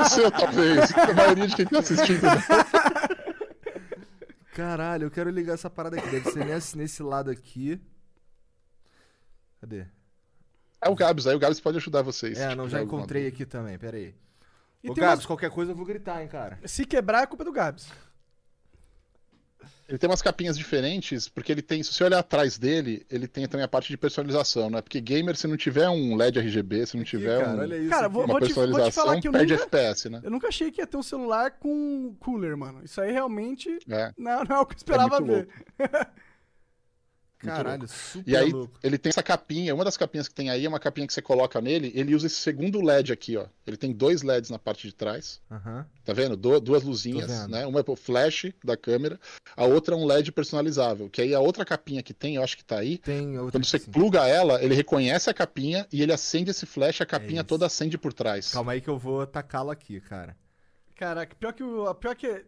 [0.00, 0.92] O seu, talvez.
[0.96, 2.20] A maioria de quem tá assistindo.
[4.54, 6.08] Caralho, eu quero ligar essa parada aqui.
[6.10, 7.80] Deve ser nesse, nesse lado aqui.
[9.60, 9.86] Cadê?
[10.86, 12.38] É o Gabs, aí o Gabs pode ajudar vocês.
[12.38, 14.14] É, se não, já encontrei aqui também, pera aí.
[14.84, 16.58] E Ô, Gabs, umas- qualquer coisa eu vou gritar, hein, cara.
[16.64, 17.88] Se quebrar, é culpa do Gabs.
[19.88, 23.46] Ele tem umas capinhas diferentes, porque ele tem, se você olhar atrás dele, ele tem
[23.46, 24.82] também a parte de personalização, né?
[24.82, 27.90] Porque gamer, se não tiver um LED RGB, se não tiver cara, um- olha isso.
[27.90, 30.20] Cara, vou- uma te- vou te falar personalização, que eu perde nunca- FPS, né?
[30.24, 32.82] Eu nunca achei que ia ter um celular com cooler, mano.
[32.84, 34.12] Isso aí realmente É.
[34.18, 35.48] não, não é o que eu esperava muito ver.
[37.38, 38.78] Caralho, super E aí, louco.
[38.82, 41.20] ele tem essa capinha, uma das capinhas que tem aí é uma capinha que você
[41.20, 43.46] coloca nele, ele usa esse segundo LED aqui, ó.
[43.66, 45.86] Ele tem dois LEDs na parte de trás, Aham.
[46.04, 46.36] tá vendo?
[46.36, 47.66] Du- duas luzinhas, né?
[47.66, 49.20] Uma é pro flash da câmera,
[49.56, 52.56] a outra é um LED personalizável, que aí a outra capinha que tem, eu acho
[52.56, 53.90] que tá aí, Tem outra quando você sim.
[53.90, 57.48] pluga ela, ele reconhece a capinha e ele acende esse flash, a capinha isso.
[57.48, 58.50] toda acende por trás.
[58.52, 60.36] Calma aí que eu vou tacá-lo aqui, cara.
[60.96, 61.94] Caraca, pior que o.
[61.94, 62.44] Pior que.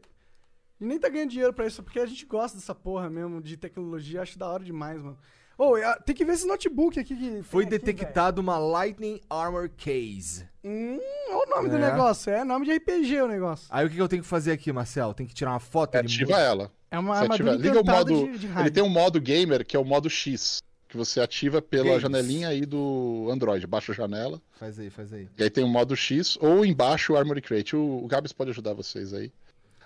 [0.81, 3.57] E nem tá ganhando dinheiro pra isso, porque a gente gosta dessa porra mesmo de
[3.57, 5.19] tecnologia, acho da hora demais, mano.
[5.57, 7.43] Ô, ah, tem que ver esse notebook aqui que.
[7.43, 10.47] Foi aqui, detectado uma Lightning Armor Case.
[10.65, 11.91] Hum, olha o nome do É.
[11.91, 12.31] negócio.
[12.31, 13.67] É nome de RPG o negócio.
[13.69, 15.13] Aí o que que eu tenho que fazer aqui, Marcel?
[15.15, 15.97] Tem que tirar uma foto?
[15.97, 16.71] É, ativa ela.
[16.93, 18.29] É uma armadura liga o modo.
[18.29, 21.61] de, de ele tem um modo gamer que é o modo X, que você ativa
[21.61, 22.03] pela Games.
[22.03, 23.67] janelinha aí do Android.
[23.67, 24.41] Baixa a janela.
[24.61, 25.29] Faz aí, faz aí.
[25.37, 27.75] E aí tem o modo X ou embaixo o Armory Crate.
[27.75, 29.33] O, o Gabs pode ajudar vocês aí.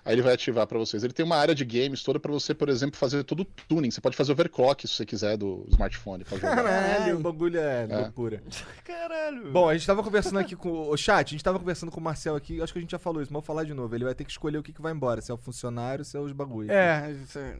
[0.04, 1.04] Aí ele vai ativar pra vocês.
[1.04, 3.90] Ele tem uma área de games toda pra você, por exemplo, fazer todo o tuning.
[3.90, 6.24] Você pode fazer overclock se você quiser do smartphone.
[6.24, 6.56] pra jogar.
[6.56, 8.42] Caralho, o bagulho é, loucura.
[8.84, 9.52] Caralho.
[9.52, 12.02] Bom, a gente tava conversando aqui com o chat, a gente tava conversando com o
[12.02, 13.94] Marcel aqui, acho que a gente já falou isso, mas vou falar de novo.
[13.94, 16.16] Ele vai ter que escolher o que, que vai embora, se é o funcionário, se
[16.16, 16.70] é os bagulho.
[16.70, 17.56] É, isso é.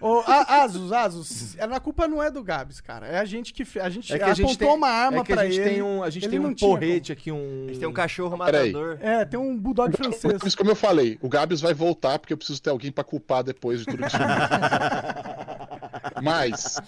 [0.00, 3.06] Ô, a- Asus, Asus, a culpa não é do Gabs, cara.
[3.06, 5.18] É a gente que fe- a gente, É que a gente apontou tem, uma arma
[5.18, 5.70] é que a pra gente ele.
[5.70, 7.88] tem um, a gente ele tem não um tinha porrete aqui, um A gente tem
[7.88, 8.72] um cachorro Peraí.
[8.72, 8.98] matador.
[8.98, 9.08] como.
[9.10, 10.34] É, tem um bulldog francês.
[10.42, 13.42] Mas como eu falei, o Gabs vai voltar porque eu preciso ter alguém pra culpar
[13.44, 14.16] depois de tudo isso.
[16.22, 16.78] Mas,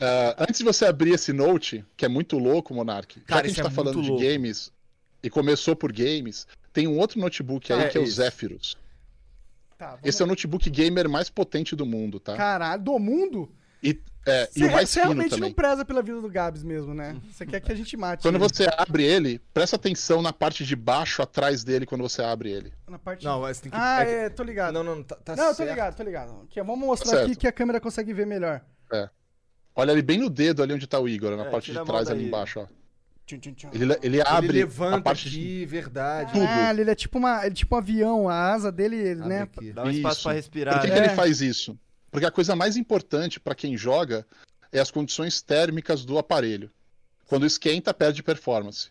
[0.00, 3.46] ah, antes de você abrir esse note, que é muito louco, Monark, já Cara, que
[3.46, 4.24] a gente isso é tá falando muito de louco.
[4.24, 4.72] games
[5.22, 8.16] e começou por games, tem um outro notebook aí É, que é o isso.
[8.16, 8.76] Zephyrus.
[9.84, 12.36] Tá, vamos Esse é o notebook gamer mais potente do mundo, tá?
[12.36, 13.52] Caralho, do mundo?
[13.82, 15.50] E, é, e Você, o mais você realmente também.
[15.50, 17.20] não preza pela vida do Gabs mesmo, né?
[17.30, 18.22] Você quer que a gente mate.
[18.22, 18.42] Quando ele.
[18.44, 22.72] você abre ele, presta atenção na parte de baixo atrás dele quando você abre ele.
[22.88, 23.24] Na parte...
[23.26, 23.76] Não, mas tem que.
[23.78, 24.72] Ah, é é, tô ligado.
[24.72, 25.68] Não, não, tá, tá Não, eu tô certo.
[25.70, 26.42] ligado, tô ligado.
[26.44, 27.40] Aqui, vamos mostrar Tá aqui certo.
[27.40, 28.62] que a câmera consegue ver melhor.
[29.76, 32.08] Olha ali bem no dedo ali onde tá o Igor, na É, parte de trás
[32.08, 32.66] ali embaixo, ó.
[33.26, 33.70] Tchum, tchum, tchum.
[33.72, 36.32] Ele, ele Ele abre levanta a parte de aqui, verdade.
[36.32, 36.44] Tudo.
[36.46, 39.28] Ah, ele é tipo uma, ele é tipo um avião, a asa dele, ele, Abre
[39.28, 39.42] né?
[39.42, 39.72] aqui.
[39.72, 40.22] Dá um espaço Isso.
[40.22, 40.94] pra Por respirar, que, né?
[40.94, 41.78] que ele faz isso?
[42.10, 44.26] Porque a coisa mais importante para quem joga
[44.70, 46.70] é as condições térmicas do aparelho.
[47.26, 48.90] Quando esquenta, perde performance.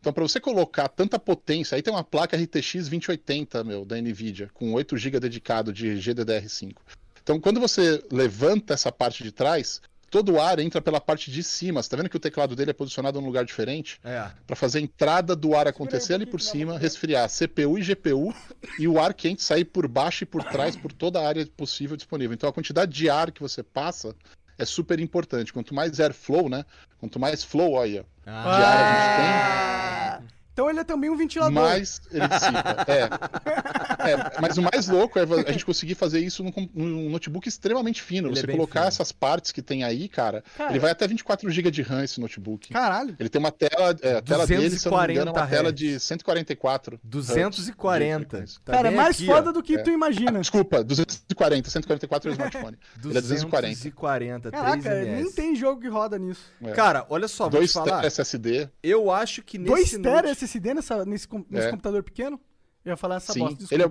[0.00, 4.50] Então, para você colocar tanta potência, aí tem uma placa RTX 2080, meu, da Nvidia,
[4.54, 6.74] com 8 GB dedicado de GDDR5.
[7.22, 9.80] Então, quando você levanta essa parte de trás,
[10.10, 11.82] todo o ar entra pela parte de cima.
[11.82, 14.00] Você tá vendo que o teclado dele é posicionado num lugar diferente?
[14.02, 14.26] É.
[14.46, 18.34] Para fazer a entrada do ar acontecer ali por cima, resfriar CPU e GPU
[18.78, 21.96] e o ar quente sair por baixo e por trás por toda a área possível
[21.96, 22.34] disponível.
[22.34, 24.14] Então a quantidade de ar que você passa
[24.58, 25.52] é super importante.
[25.52, 26.64] Quanto mais airflow, né?
[26.98, 31.52] Quanto mais flow, olha, de ar a gente tem, Então ele é também um ventilador.
[31.54, 32.84] mais ele dissipa.
[32.88, 33.08] É.
[34.08, 38.02] É, mas o mais louco é a gente conseguir fazer isso num, num notebook extremamente
[38.02, 38.28] fino.
[38.28, 38.88] Ele é você bem colocar fino.
[38.88, 40.70] essas partes que tem aí, cara, Cara.
[40.70, 42.72] ele vai até 24 GB de RAM esse notebook.
[42.72, 43.16] Caralho.
[43.18, 45.40] Ele tem uma tela, é, a tela dele, se eu não me engano, é uma
[45.46, 47.00] 240 tela de 144.
[47.04, 48.38] 240.
[48.44, 48.60] Hz.
[48.64, 49.52] Tá Cara, é mais aqui, foda ó.
[49.52, 50.40] do que tu imagina.
[50.40, 52.78] Desculpa, 240, 144 é o smartphone.
[53.04, 53.74] Ele é 240.
[53.76, 56.42] 240, 3 Caraca, nem tem jogo que roda nisso.
[56.62, 56.72] É.
[56.72, 58.04] Cara, olha só, vou te 2 falar.
[58.04, 58.68] SSD.
[58.82, 61.70] Eu acho que nesse 2 tera note- SSD nessa, nesse, nesse É.
[61.70, 62.40] computador pequeno?
[62.84, 63.66] Eu ia falar essa Sim, bosta.
[63.74, 63.90] ele é,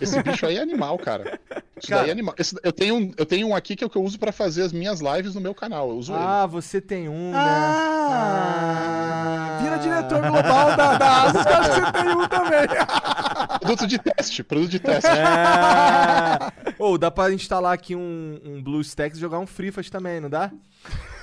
[0.00, 1.38] esse bicho aí é animal, cara.
[1.78, 2.00] Isso Cara.
[2.02, 2.34] daí é animal.
[2.36, 4.32] Esse- eu, tenho um, eu tenho um aqui que é o que eu uso pra
[4.32, 5.90] fazer as minhas lives no meu canal.
[5.90, 7.38] Eu uso Ah, você tem um, né?
[7.38, 12.58] Ah, vira diretor global da, da Asus, que eu acho que você tem um também.
[12.60, 12.74] ele.
[13.60, 15.08] Produto de teste, produto de teste.
[15.08, 16.74] É.
[16.78, 20.50] Ou dá pra instalar aqui um, um BlueStacks e jogar um FreeFast também, não dá?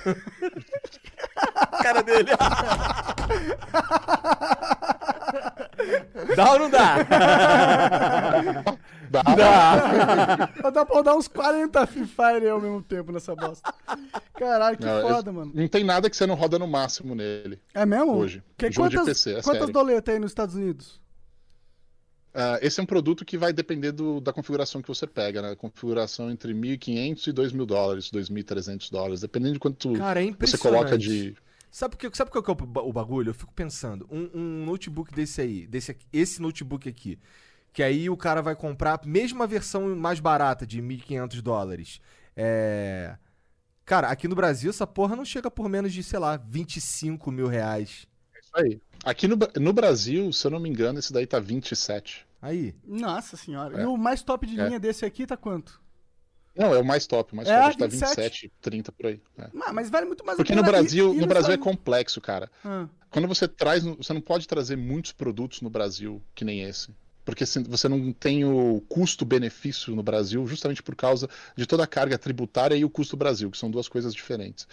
[1.82, 2.30] cara dele.
[6.36, 6.96] Dá ou não dá?
[9.08, 9.22] Dá.
[10.70, 13.72] Dá pra rodar uns 40 Free Fire ao mesmo tempo nessa bosta.
[14.34, 15.52] Caralho, que Não, foda, eu- mano.
[15.54, 17.60] Não tem nada que você não roda no máximo nele.
[17.72, 18.16] É mesmo?
[18.16, 18.42] Hoje.
[18.58, 19.72] Que, Jogo de quantas PC, é quantas sério.
[19.72, 21.00] doletas aí nos Estados Unidos?
[22.38, 25.56] Ah, esse é um produto que vai depender do- da configuração que você pega, né?
[25.56, 30.98] Configuração entre 1.500 e 2.000 dólares, 2.300 dólares, dependendo de quanto Cara, é você coloca
[30.98, 31.34] de.
[31.70, 33.30] Sabe o que, sabe qual que é o, ba- o bagulho?
[33.30, 37.18] Eu fico pensando, um, um notebook desse aí, desse esse notebook aqui,
[37.72, 42.00] que aí o cara vai comprar, mesmo a versão mais barata de 1.500 dólares,
[42.36, 43.16] é...
[43.84, 47.46] Cara, aqui no Brasil essa porra não chega por menos de, sei lá, 25 mil
[47.46, 48.06] reais.
[48.34, 48.80] É isso aí.
[49.04, 52.25] Aqui no, no Brasil, se eu não me engano, esse daí tá 27.
[52.46, 52.74] Aí.
[52.86, 53.80] Nossa senhora.
[53.80, 53.82] É.
[53.82, 54.66] E o mais top de É.
[54.66, 55.80] linha desse aqui tá quanto?
[56.54, 57.66] Não, é o mais top, o mais É, top.
[57.68, 58.16] Acho que tá 27.
[58.22, 59.20] 27, 30 por aí.
[59.38, 59.50] é.
[59.62, 62.50] Ah, mas vale muito mais Porque no Brasil, no Brasil é complexo, cara.
[62.64, 66.94] Ah, Quando você traz, você não pode trazer muitos produtos no Brasil que nem esse.
[67.24, 72.16] Porque você não tem o custo-benefício no Brasil, justamente por causa de toda a carga
[72.16, 74.66] tributária e o custo Brasil, que são duas coisas diferentes.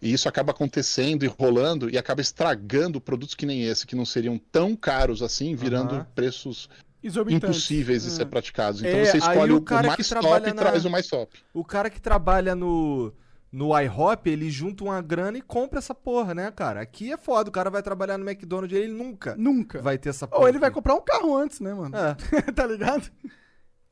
[0.00, 4.04] E isso acaba acontecendo e rolando e acaba estragando produtos que nem esse, que não
[4.06, 6.06] seriam tão caros assim, virando Aham.
[6.14, 6.68] preços.
[7.02, 8.12] Impossíveis de Ah.
[8.12, 8.82] ser praticados.
[8.82, 11.06] Então É, você escolhe o o, cara que mais top e na- traz o mais
[11.06, 11.38] top.
[11.54, 13.12] O cara que trabalha no,
[13.52, 16.80] no iHop, ele junta uma grana e compra essa porra, né, cara?
[16.80, 19.80] Aqui é foda, o cara vai trabalhar no McDonald's ele nunca Nunca.
[19.80, 20.42] vai ter essa porra.
[20.42, 20.74] Ou ele vai aqui.
[20.74, 21.96] comprar um carro antes, né, mano?
[21.96, 22.14] É,
[22.52, 23.10] tá ligado?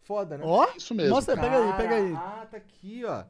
[0.03, 0.45] foda, né?
[0.47, 1.15] Ó, Isso mesmo.
[1.15, 2.13] mostra, pega aí, pega aí.
[2.15, 3.25] Ah, tá aqui, ó.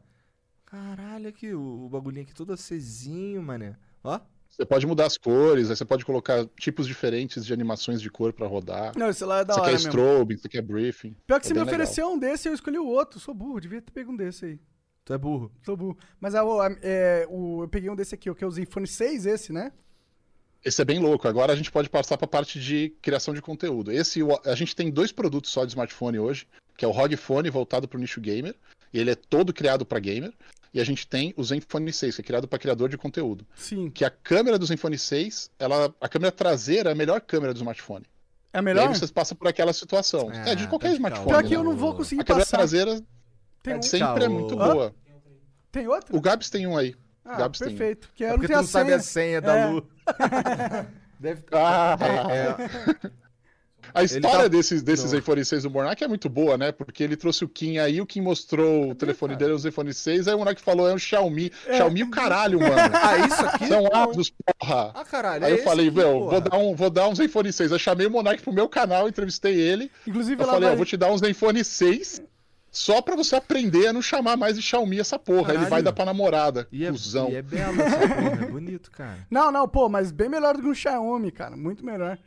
[0.66, 3.76] Caralho, aqui, o, o bagulhinho aqui todo acesinho, mané.
[4.04, 4.20] Ó.
[4.56, 8.32] Você pode mudar as cores, aí você pode colocar tipos diferentes de animações de cor
[8.32, 8.96] pra rodar.
[8.96, 9.88] Não, esse lá é da Você hora quer mesmo.
[9.90, 11.14] strobe, você quer briefing.
[11.26, 11.80] Pior que É você me bem legal.
[11.82, 13.20] ofereceu um desse, eu escolhi o outro.
[13.20, 14.58] Sou burro, devia ter pego um desse aí.
[15.04, 15.52] Tu é burro.
[15.62, 15.98] Sou burro.
[16.18, 18.86] Mas ah, o, é, o- eu peguei um desse aqui, o que é o Zenfone
[18.86, 19.72] 6, esse, né?
[20.64, 21.28] Esse é bem louco.
[21.28, 23.92] Agora a gente pode passar pra parte de criação de conteúdo.
[23.92, 27.14] Esse, o- a gente tem dois produtos só de smartphone hoje, que é o ROG
[27.16, 28.54] Phone voltado pro nicho gamer,
[28.92, 30.32] e ele é todo criado pra gamer.
[30.76, 33.46] E a gente tem o Zenfone 6, que é criado para criador de conteúdo.
[33.56, 33.88] Sim.
[33.88, 37.56] Que a câmera do Zenfone 6, ela, a câmera traseira é a melhor câmera do
[37.56, 38.04] smartphone.
[38.52, 38.88] É E melhor?
[38.88, 40.28] aí você passa por aquela situação.
[40.30, 41.28] Ah, é, de qualquer tá de smartphone.
[41.30, 41.56] Pior que né?
[41.56, 42.58] eu não vou conseguir A câmera passar.
[42.58, 43.00] traseira
[43.62, 43.82] Tem, um...
[43.82, 44.72] sempre é muito Hã?
[44.74, 44.94] boa.
[45.72, 46.14] tem outro?
[46.14, 46.94] O Gabs tem um aí.
[47.24, 47.70] Ah, Gabs tem um.
[47.70, 48.10] perfeito.
[48.14, 49.40] Que É não porque tu não sabe a senha.
[49.40, 49.66] senha da É.
[49.70, 49.88] Lu.
[51.18, 53.10] Deve Ah, é, é,
[54.00, 55.18] A história tá- desses, desses Não.
[55.18, 56.70] iPhone 6 do Monark é muito boa, né?
[56.72, 59.44] Porque ele trouxe o Kim aí, o Kim mostrou o telefone cara?
[59.46, 61.50] dele, o Zenfone 6, aí o Monark falou, é um Xiaomi.
[61.66, 62.74] Xiaomi o caralho, mano.
[62.94, 63.66] Ah, isso aqui?
[63.68, 63.94] São Não.
[63.94, 64.92] áudios, porra.
[64.94, 65.44] Ah, caralho.
[65.46, 66.30] Aí é eu falei, aqui, meu, porra.
[66.30, 67.72] vou dar, um, vou dar um Zenfone 6.
[67.72, 69.90] Eu chamei o Monark pro meu canal, entrevistei ele.
[70.06, 70.76] Inclusive, Eu falei, ó, vai...
[70.76, 72.20] vou te dar um Zenfone 6.
[72.70, 75.48] só pra você aprender a não chamar mais de Xiaomi essa porra.
[75.50, 75.70] Ele Caralho.
[75.70, 76.68] vai dar pra namorada.
[76.70, 77.30] E é, cuzão.
[77.30, 79.18] e é belo essa porra, é bonito, cara.
[79.30, 81.56] Não, não, pô, mas bem melhor do que um Xiaomi, cara.
[81.56, 82.18] Muito melhor.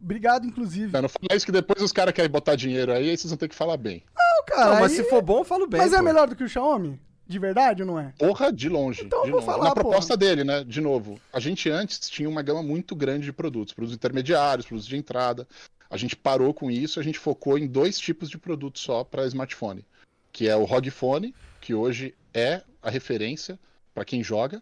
[0.00, 0.92] Obrigado, inclusive.
[0.92, 3.38] Não, não fala isso que depois os caras querem botar dinheiro aí, aí vocês vão
[3.38, 4.02] ter que falar bem.
[4.16, 4.74] Não, cara.
[4.74, 5.80] Não, mas aí- se for bom, eu falo bem.
[5.80, 6.02] Mas é pô.
[6.02, 6.98] melhor do que o Xiaomi?
[7.26, 8.12] De verdade ou não é?
[8.18, 9.04] Porra, de longe.
[9.04, 9.52] Então eu de vou longe.
[9.52, 10.16] falar, Na proposta porra.
[10.18, 10.64] dele, né?
[10.64, 14.88] De novo, a gente antes tinha uma gama muito grande de produtos, produtos intermediários, produtos
[14.88, 15.46] de entrada.
[15.88, 19.26] A gente parou com isso, a gente focou em dois tipos de produtos só para
[19.26, 19.84] smartphone,
[20.32, 23.58] que é o ROG Phone, que hoje é a referência
[23.94, 24.60] para quem joga.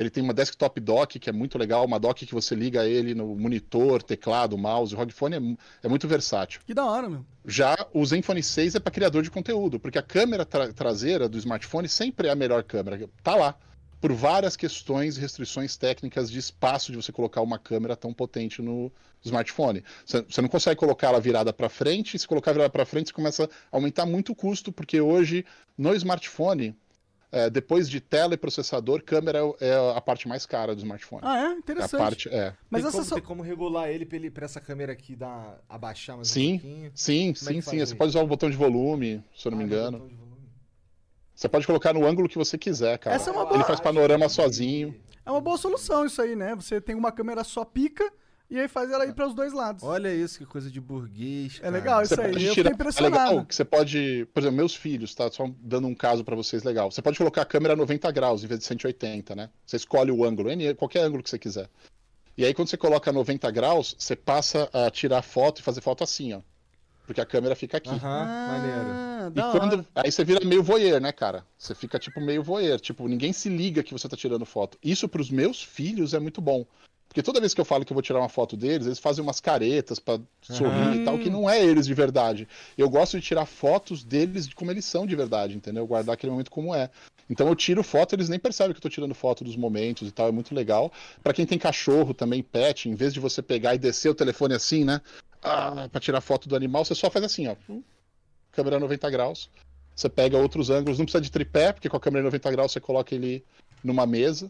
[0.00, 3.14] Ele tem uma desktop dock que é muito legal, uma dock que você liga ele
[3.14, 4.94] no monitor, teclado, mouse.
[4.94, 6.62] O ROG Phone é, é muito versátil.
[6.66, 7.22] Que da hora, meu.
[7.44, 11.36] Já o Zenfone 6 é para criador de conteúdo, porque a câmera tra- traseira do
[11.36, 13.06] smartphone sempre é a melhor câmera.
[13.22, 13.54] Tá lá.
[14.00, 18.62] Por várias questões e restrições técnicas de espaço de você colocar uma câmera tão potente
[18.62, 18.90] no
[19.22, 19.84] smartphone.
[20.06, 23.12] Você não consegue colocar ela virada para frente, e se colocar virada para frente, você
[23.12, 25.44] começa a aumentar muito o custo, porque hoje
[25.76, 26.74] no smartphone,
[27.32, 31.22] é, depois de tela e processador, câmera é é a parte mais cara do smartphone.
[31.24, 31.42] Ah, é?
[31.42, 31.98] É a Interessante.
[32.00, 32.54] parte, é.
[32.68, 33.14] Mas tem, essa como, só...
[33.14, 36.58] tem como regular ele pra, ele pra essa câmera aqui dar, abaixar mais um Sim,
[36.58, 36.92] pouquinho?
[36.94, 37.78] sim, Como é sim, sim.
[37.86, 39.98] Você pode usar o botão de volume, se eu não me Ah, engano.
[40.08, 40.30] de volume.
[41.34, 43.16] Você pode colocar no ângulo que você quiser, cara.
[43.16, 44.94] Essa é uma Ele boa- faz panorama sozinho.
[45.24, 46.54] É uma boa solução isso aí, né?
[46.54, 48.12] Você tem uma câmera só pica
[48.50, 49.82] e aí faz ela ir para os dois lados.
[49.84, 51.56] Olha isso, que coisa de burguês.
[51.58, 51.70] É cara.
[51.76, 52.32] legal isso Você aí.
[52.32, 52.48] Eu tirar.
[52.54, 53.14] fiquei É impressionado.
[53.14, 54.26] legal que você pode.
[54.34, 55.30] Por exemplo, meus filhos, tá?
[55.30, 56.90] Só dando um caso pra vocês legal.
[56.90, 59.50] Você pode colocar a câmera a 90 graus em vez de 180, né?
[59.64, 61.68] Você escolhe o ângulo, qualquer ângulo que você quiser.
[62.36, 65.80] E aí, quando você coloca a 90 graus, você passa a tirar foto e fazer
[65.80, 66.40] foto assim, ó.
[67.06, 67.90] Porque a câmera fica aqui.
[67.90, 68.88] Aham, maneiro.
[68.90, 69.86] Ah, E da quando...
[69.96, 71.44] Aí você vira meio voyeur, né, cara?
[71.58, 72.78] Você fica tipo meio voyeur.
[72.80, 74.78] Tipo, ninguém se liga que você tá tirando foto.
[74.82, 76.64] Isso pros meus filhos é muito bom.
[77.10, 79.20] Porque toda vez que eu falo que eu vou tirar uma foto deles, eles fazem
[79.20, 82.46] umas caretas pra sorrir e tal, que não é eles de verdade.
[82.78, 85.84] Eu gosto de tirar fotos deles de como eles são de verdade, entendeu?
[85.88, 86.88] Guardar aquele momento como é.
[87.28, 90.12] Então eu tiro foto, eles nem percebem que eu tô tirando foto dos momentos e
[90.12, 90.92] tal, é muito legal.
[91.20, 94.54] Pra quem tem cachorro também, pet, em vez de você pegar e descer o telefone
[94.54, 95.00] assim, né?
[95.42, 97.56] Ah, pra tirar foto do animal, você só faz assim, ó.
[98.52, 99.50] Câmera 90 graus.
[99.96, 102.78] Você pega outros ângulos, não precisa de tripé, porque com a câmera 90 graus você
[102.78, 103.44] coloca ele
[103.82, 104.48] numa mesa.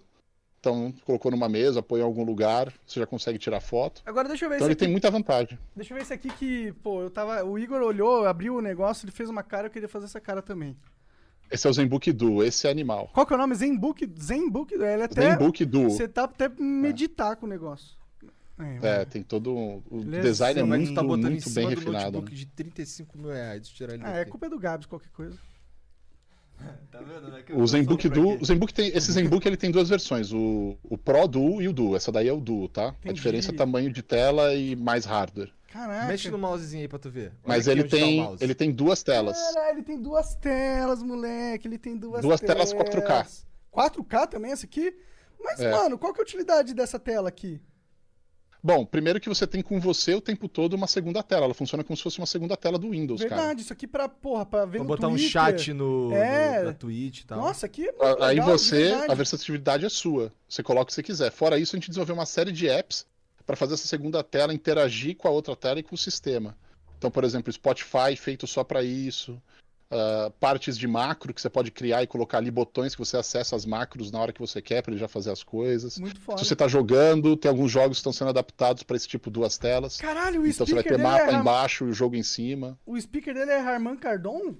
[0.61, 4.03] Então, colocou numa mesa, põe em algum lugar, você já consegue tirar foto.
[4.05, 4.93] Agora deixa eu ver Então esse ele tem aqui.
[4.93, 5.59] muita vantagem.
[5.75, 7.43] Deixa eu ver esse aqui que, pô, eu tava.
[7.45, 10.43] O Igor olhou, abriu o negócio, ele fez uma cara, eu queria fazer essa cara
[10.43, 10.77] também.
[11.51, 13.09] Esse é o Zenbook Duo, esse é animal.
[13.15, 13.55] Qual que é o nome?
[13.55, 14.07] Zenbook?
[14.21, 14.75] Zenbook?
[14.75, 15.31] Ele até.
[15.33, 15.91] Zenbook Duo.
[15.91, 17.99] Você tá até meditar com o negócio.
[18.83, 19.57] É, tem todo.
[19.57, 21.71] um- O é design é Como é que muito, tá botando em muito bem cima
[21.71, 22.05] do refinado.
[22.19, 23.67] notebook de 35 mil reais?
[23.71, 25.39] Tirar ele Ah, é culpa do Gabs, qualquer coisa.
[26.91, 27.43] Tá vendo, né?
[27.43, 28.43] Que O Zenbook Duo, aqui.
[28.43, 31.73] o Zenbook tem, esse Zenbook ele tem duas versões, o, o Pro Duo e o
[31.73, 31.97] Duo.
[31.97, 32.87] Essa daí é o Duo, tá?
[32.89, 33.15] A Entendi.
[33.15, 35.51] diferença é tamanho de tela e mais hardware.
[35.73, 36.07] Caraca.
[36.09, 37.29] Mexe no mousezinho aí pra tu ver.
[37.29, 38.43] Olha Mas ele tá tem, mouse.
[38.45, 39.39] ele tem duas telas.
[39.55, 41.69] Caralho, ele tem duas telas, moleque.
[41.69, 43.45] Ele tem duas, Duas telas 4K.
[43.73, 44.93] 4K também, essa aqui?
[45.43, 45.71] Mas, É.
[45.71, 47.61] mano, qual que é a utilidade dessa tela aqui?
[48.63, 51.47] Bom, primeiro que você tem com você o tempo todo uma segunda tela.
[51.47, 53.37] Ela funciona como se fosse uma segunda tela do Windows, cara.
[53.37, 55.31] Verdade, isso aqui pra, porra, pra ver Pra no botar um Twitter.
[55.31, 56.59] chat no, É.
[56.61, 57.39] no- na Twitch e tal.
[57.39, 59.13] Nossa, aqui é Aí legal, de você, verdade.
[59.13, 60.33] a versatilidade é sua.
[60.49, 61.31] Você coloca o que você quiser.
[61.33, 63.07] Fora isso, a gente desenvolveu uma série de apps
[63.47, 66.55] para fazer essa segunda tela interagir com a outra tela e com o sistema.
[66.99, 69.41] Então, por exemplo, Spotify feito só para isso.
[69.93, 73.57] Ah, partes de macro que você pode criar e colocar ali botões que você acessa
[73.57, 75.99] as macros na hora que você quer para ele já fazer as coisas.
[75.99, 76.39] Muito foda.
[76.39, 79.59] Se você tá jogando, tem alguns jogos que estão sendo adaptados para esse tipo duas
[79.59, 79.97] telas.
[79.97, 81.35] Caralho, o Então você vai ter mapa é...
[81.35, 82.79] Embaixo e o jogo em cima.
[82.87, 84.55] O speaker dele é Harman Kardon?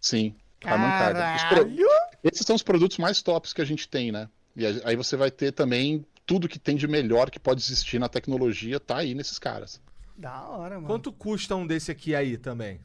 [0.00, 0.34] Sim.
[0.64, 1.48] Harman Kardon.
[1.54, 1.88] Pro-!
[2.24, 4.28] Esses são os produtos mais tops que a gente tem, né?
[4.56, 8.08] E aí você vai ter também tudo que tem de melhor que pode existir na
[8.08, 9.80] tecnologia, tá aí nesses caras.
[10.16, 10.88] Da hora, mano.
[10.88, 12.80] Quanto custa um desse aqui aí também?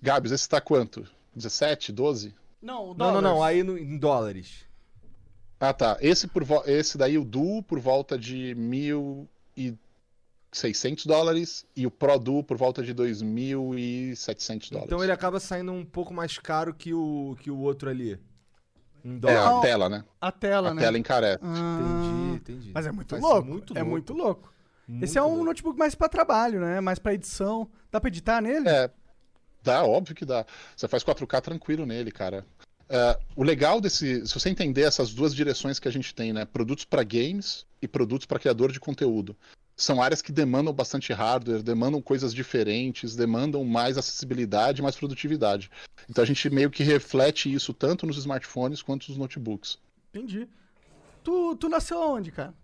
[0.00, 1.06] Gabs, esse tá quanto?
[1.34, 2.34] 17, 12?
[2.60, 3.42] Não, Não, não, não.
[3.42, 4.64] Aí no- em dólares.
[5.60, 5.96] Ah, tá.
[6.00, 9.28] Esse, por vo- esse daí, o Duo, por volta de 1.600
[11.06, 14.86] dólares e o Pro Duo por volta de 2.700 dólares.
[14.86, 18.18] Então ele acaba saindo um pouco mais caro que o, que o outro ali.
[19.04, 20.04] Em É, a tela, né?
[20.20, 20.82] A tela, a né?
[20.82, 21.38] tela encarece.
[21.42, 21.78] Ah,
[22.34, 22.70] Entendi, entendi.
[22.74, 23.48] Mas é muito louco.
[23.48, 23.90] muito É louco.
[23.90, 24.52] muito louco.
[24.88, 25.44] Muito Esse é um louco.
[25.44, 26.80] notebook mais pra trabalho, né?
[26.80, 27.68] Mais pra edição.
[27.92, 28.68] Dá pra editar nele?
[28.68, 28.90] É,
[29.68, 30.46] dá, óbvio que dá.
[30.74, 32.44] Você faz 4K tranquilo nele, cara.
[32.88, 36.46] É, o legal desse, se você entender essas duas direções que a gente tem, né,
[36.46, 39.36] produtos para games e produtos para criador de conteúdo,
[39.76, 45.70] são áreas que demandam bastante hardware, demandam coisas diferentes, demandam mais acessibilidade, mais produtividade.
[46.08, 49.78] Então a gente meio que reflete isso tanto nos smartphones quanto nos notebooks.
[50.12, 50.48] Entendi.
[51.22, 52.54] Tu, tu nasceu onde, cara?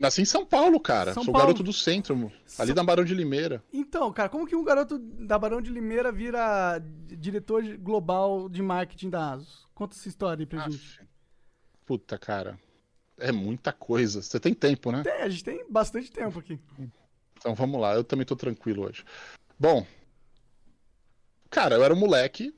[0.00, 1.12] Nasci em São Paulo, cara.
[1.12, 1.48] São Sou Paulo.
[1.48, 2.14] garoto do centro,
[2.58, 3.62] ali São- da Barão de Limeira.
[3.70, 9.10] Então, cara, como que um garoto da Barão de Limeira vira diretor global de marketing
[9.10, 9.68] da ASUS?
[9.74, 11.00] Conta essa história aí pra gente.
[11.00, 11.08] Aff.
[11.84, 12.58] Puta, cara.
[13.18, 14.22] É muita coisa.
[14.22, 15.02] Você tem tempo, né?
[15.02, 16.58] Tem, a gente tem bastante tempo aqui.
[17.36, 19.04] Então vamos lá, eu também tô tranquilo hoje.
[19.58, 19.86] Bom,
[21.50, 22.54] cara, eu era um moleque,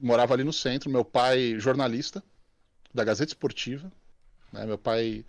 [0.00, 2.22] morava ali no centro, meu pai jornalista
[2.92, 3.90] da Gazeta Esportiva,
[4.52, 4.66] né?
[4.66, 5.24] Meu pai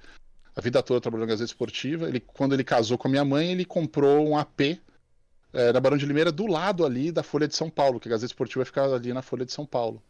[0.55, 2.07] a vida toda trabalhou na Gazeta Esportiva.
[2.07, 4.61] Ele, quando ele casou com a minha mãe, ele comprou um AP
[5.53, 8.11] eh, na Barão de Limeira do lado ali da Folha de São Paulo, que a
[8.11, 10.01] Gazeta Esportiva ficava ali na Folha de São Paulo.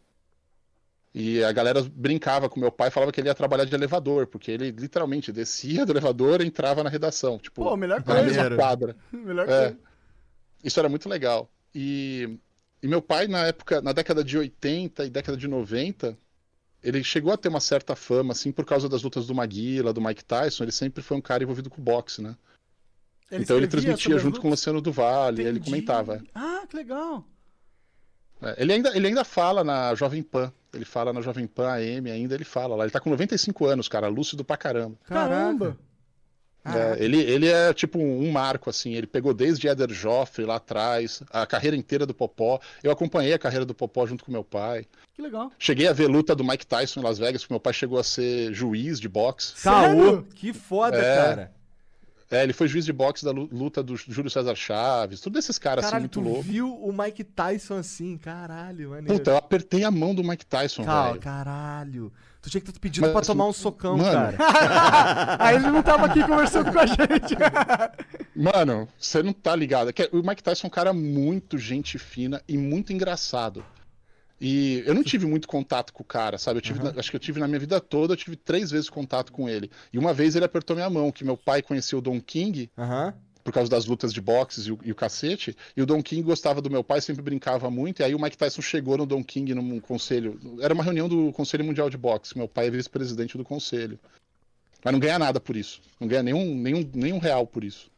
[1.16, 4.50] E a galera brincava com meu pai, falava que ele ia trabalhar de elevador, porque
[4.50, 8.22] ele literalmente descia do elevador e entrava na redação, tipo, Pô, melhor na coisa.
[8.24, 8.96] mesma quadra.
[9.12, 9.68] Melhor É.
[9.70, 9.78] coisa.
[10.64, 11.48] Isso era muito legal.
[11.72, 12.36] E,
[12.82, 16.18] e meu pai, na época, na década de 80 e década de 90,
[16.84, 20.02] ele chegou a ter uma certa fama, assim, por causa das lutas do Maguila, do
[20.02, 20.64] Mike Tyson.
[20.64, 22.36] Ele sempre foi um cara envolvido com boxe, né?
[23.32, 24.50] então ele transmitia junto com o?
[24.50, 26.22] Luciano do Vale, ele comentava.
[26.34, 27.24] Ah, que legal.
[28.42, 30.52] É, ele, ainda, ele ainda fala na Jovem Pan.
[30.72, 32.84] Ele fala na Jovem Pan AM ainda, ele fala lá.
[32.84, 34.96] Ele tá com 95 anos, cara, lúcido pra caramba.
[35.06, 35.78] Caramba.
[36.64, 38.94] É, ele, ele é tipo um marco, assim.
[38.94, 42.58] Ele pegou desde Éder Joffre lá atrás, a carreira inteira do Popó.
[42.82, 44.86] Eu acompanhei a carreira do Popó junto com meu pai.
[45.14, 45.52] Que legal.
[45.58, 48.02] Cheguei a ver luta do Mike Tyson em Las Vegas, porque meu pai chegou a
[48.04, 49.54] ser juiz de boxe.
[49.62, 51.16] Caô, que foda, É.
[51.16, 51.52] cara.
[52.30, 55.58] É, ele foi juiz de boxe da lu- luta do Júlio César Chaves, tudo esses
[55.58, 56.42] caras assim, Caralho, muito tu louco.
[56.42, 58.16] viu o Mike Tyson assim?
[58.16, 59.14] Caralho, maneiro.
[59.18, 61.20] Puta, eu apertei a mão do Mike Tyson, Cal- velho.
[61.20, 62.12] caralho.
[62.42, 65.36] Tu tinha que ter pedido Mas, pra tomar um socão, mano, cara.
[65.40, 67.34] Aí ele não tava aqui conversando com a gente.
[68.36, 69.92] Mano, você não tá ligado.
[69.92, 73.64] Que O Mike Tyson é um cara muito gente fina e muito engraçado.
[74.46, 76.58] E eu não tive muito contato com o cara, sabe?
[76.58, 78.90] Eu tive, na- acho que eu tive na minha vida toda, eu tive três vezes
[78.90, 79.70] contato com ele.
[79.90, 83.14] E uma vez ele apertou minha mão, que meu pai conhecia o Don King Aham.
[83.42, 85.56] por causa das lutas de boxe e o, e o cacete.
[85.74, 88.00] E o Don King gostava do meu pai, sempre brincava muito.
[88.00, 90.38] E aí o Mike Tyson chegou no Don King num conselho.
[90.60, 92.36] Era uma reunião do Conselho Mundial de Boxe.
[92.36, 93.98] Meu pai é vice-presidente do conselho.
[94.84, 95.80] Mas não ganha nada por isso.
[95.98, 97.90] Não ganha nenhum, nenhum, nenhum real por isso.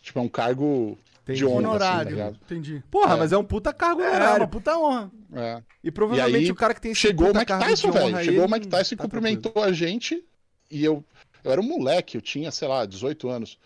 [0.00, 0.96] Tipo, é um cargo
[1.28, 1.38] Entendi.
[1.40, 2.10] de honra, assim, tá Honorário.
[2.10, 2.38] ligado?
[2.44, 2.82] Entendi.
[2.90, 3.16] Porra, É.
[3.18, 4.42] mas é um puta cargo É, honorário.
[4.42, 5.10] uma puta honra.
[5.34, 5.62] É.
[5.84, 8.24] E provavelmente E aí, o cara que tem esse Chegou o Mike cargo Tyson, velho.
[8.24, 10.24] Chegou o Mike Tyson e tá cumprimentou a gente.
[10.70, 11.04] E eu,
[11.44, 13.58] eu era um moleque, eu tinha, sei lá, 18 anos.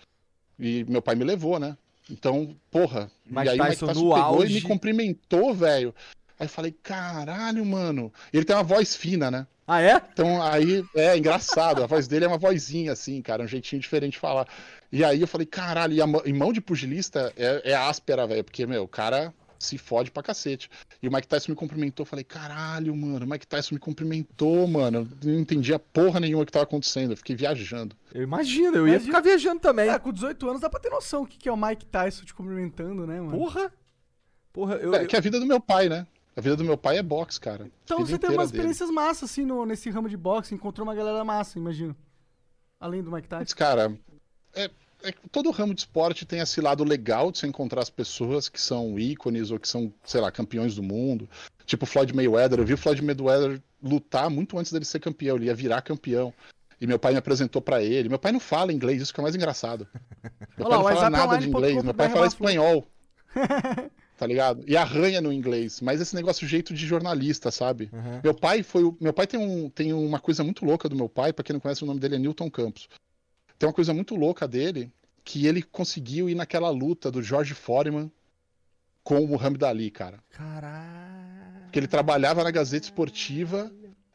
[0.59, 1.77] E meu pai me levou, né?
[2.11, 3.11] Então, porra.
[3.25, 4.51] Mike e aí Tyson o Mike no Tyson pegou auge.
[4.51, 5.95] e me cumprimentou, velho.
[6.39, 8.13] Aí eu falei, caralho, mano.
[8.33, 9.47] E ele tem uma voz fina, né?
[9.67, 10.03] Ah, é?
[10.13, 14.15] Então aí é engraçado, a voz dele é uma vozinha assim, cara, um jeitinho diferente
[14.15, 14.49] de falar.
[14.93, 18.27] E aí eu falei, caralho, e, a mão, e mão de pugilista é, é áspera,
[18.27, 20.69] velho, porque, meu, o cara se fode pra cacete.
[21.01, 24.67] E o Mike Tyson me cumprimentou, eu falei, caralho, mano, o Mike Tyson me cumprimentou,
[24.67, 25.09] mano.
[25.23, 27.97] Eu não entendia porra nenhuma que tava acontecendo, eu fiquei viajando.
[28.13, 29.89] Eu imagino, eu ia ficar viajando também.
[29.89, 32.25] É, com 18 anos dá pra ter noção o que que é o Mike Tyson
[32.25, 33.39] te cumprimentando, né, mano?
[33.39, 33.73] Porra.
[34.53, 34.95] Porra, eu...
[34.95, 36.07] É, que é a vida do meu pai, né?
[36.37, 37.71] A vida do meu pai é boxe, cara.
[37.85, 40.55] Então você tem inteira umas experiências massas, assim, no, nesse ramo de boxe.
[40.55, 41.97] Encontrou uma galera massa, imagino.
[42.81, 43.55] Além do Mike Tyson.
[43.55, 43.97] cara,
[44.55, 44.71] é,
[45.03, 48.49] é que todo ramo de esporte tem esse lado legal de você encontrar as pessoas
[48.49, 51.29] que são ícones ou que são, sei lá, campeões do mundo.
[51.67, 52.59] Tipo Floyd Mayweather.
[52.59, 55.37] Eu vi o Floyd Mayweather lutar muito antes dele ser campeão.
[55.37, 56.33] Ele ia virar campeão.
[56.81, 58.09] E meu pai me apresentou pra ele.
[58.09, 59.87] Meu pai não fala inglês, isso que é mais engraçado.
[60.59, 61.83] Meu Olha lá, pai não fala nada de inglês.
[61.83, 62.49] Meu pai fala Flu.
[62.49, 62.87] espanhol.
[64.15, 64.63] Tá ligado?
[64.69, 65.81] E arranha no inglês.
[65.81, 67.91] Mas esse negócio, jeito de jornalista, sabe?
[68.23, 68.95] Meu pai foi.
[69.01, 71.33] Meu pai tem, um, tem uma coisa muito louca do meu pai.
[71.33, 72.89] Pra quem não conhece, o nome dele é Newton Campos.
[73.63, 74.93] Tem uma coisa muito louca dele
[75.23, 78.11] que ele conseguiu ir naquela luta do George Foreman
[79.05, 80.19] com o Muhammad Ali, cara.
[80.31, 81.71] Caralho.
[81.71, 83.71] Que ele trabalhava na Gazeta Esportiva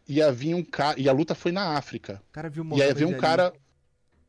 [0.06, 1.00] e havia um cara.
[1.00, 2.22] E a luta foi na África.
[2.30, 3.20] O cara viu E aí havia um Ali.
[3.22, 3.54] cara.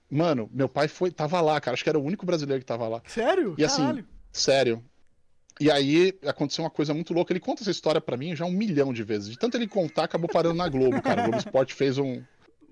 [0.08, 1.74] Mano, meu pai foi, tava lá, cara.
[1.74, 3.02] Acho que era o único brasileiro que tava lá.
[3.04, 3.56] Sério?
[3.58, 4.06] E assim, Caralho.
[4.30, 4.84] sério.
[5.58, 7.32] E aí aconteceu uma coisa muito louca.
[7.32, 9.30] Ele conta essa história pra mim já um milhão de vezes.
[9.30, 11.22] De tanto ele contar, acabou parando na Globo, cara.
[11.22, 12.22] O Globo Esporte fez um,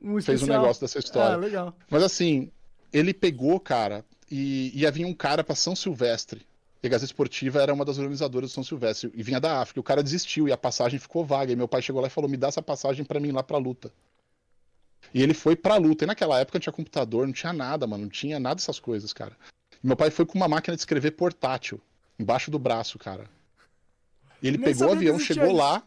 [0.02, 1.34] Um fez um negócio dessa história.
[1.34, 1.76] Ah, legal.
[1.90, 2.50] Mas assim,
[2.92, 6.46] ele pegou, cara, e, e havia um cara pra São Silvestre.
[6.82, 9.10] E a Gazeta Esportiva era uma das organizadoras do São Silvestre.
[9.14, 9.80] E vinha da África.
[9.80, 11.52] O cara desistiu e a passagem ficou vaga.
[11.52, 13.56] E meu pai chegou lá e falou: me dá essa passagem pra mim lá pra
[13.58, 13.90] luta.
[15.14, 16.04] E ele foi pra luta.
[16.04, 18.04] E naquela época não tinha computador, não tinha nada, mano.
[18.04, 19.36] Não tinha nada dessas coisas, cara.
[19.82, 21.80] E meu pai foi com uma máquina de escrever portátil,
[22.18, 23.28] embaixo do braço, cara.
[24.42, 25.56] E ele Nem pegou o avião, chegou isso.
[25.56, 25.82] lá,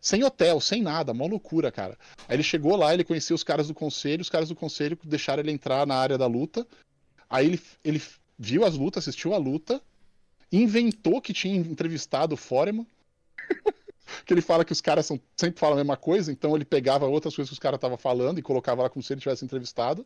[0.00, 1.98] sem hotel, sem nada, mó loucura, cara.
[2.26, 5.42] Aí ele chegou lá, ele conhecia os caras do conselho, os caras do conselho deixaram
[5.42, 6.66] ele entrar na área da luta.
[7.28, 8.02] Aí ele, ele
[8.38, 9.80] viu as lutas, assistiu a luta,
[10.50, 12.86] inventou que tinha entrevistado o Foreman.
[14.24, 17.06] que ele fala que os caras são, sempre falam a mesma coisa, então ele pegava
[17.06, 20.04] outras coisas que os caras estavam falando e colocava lá como se ele tivesse entrevistado.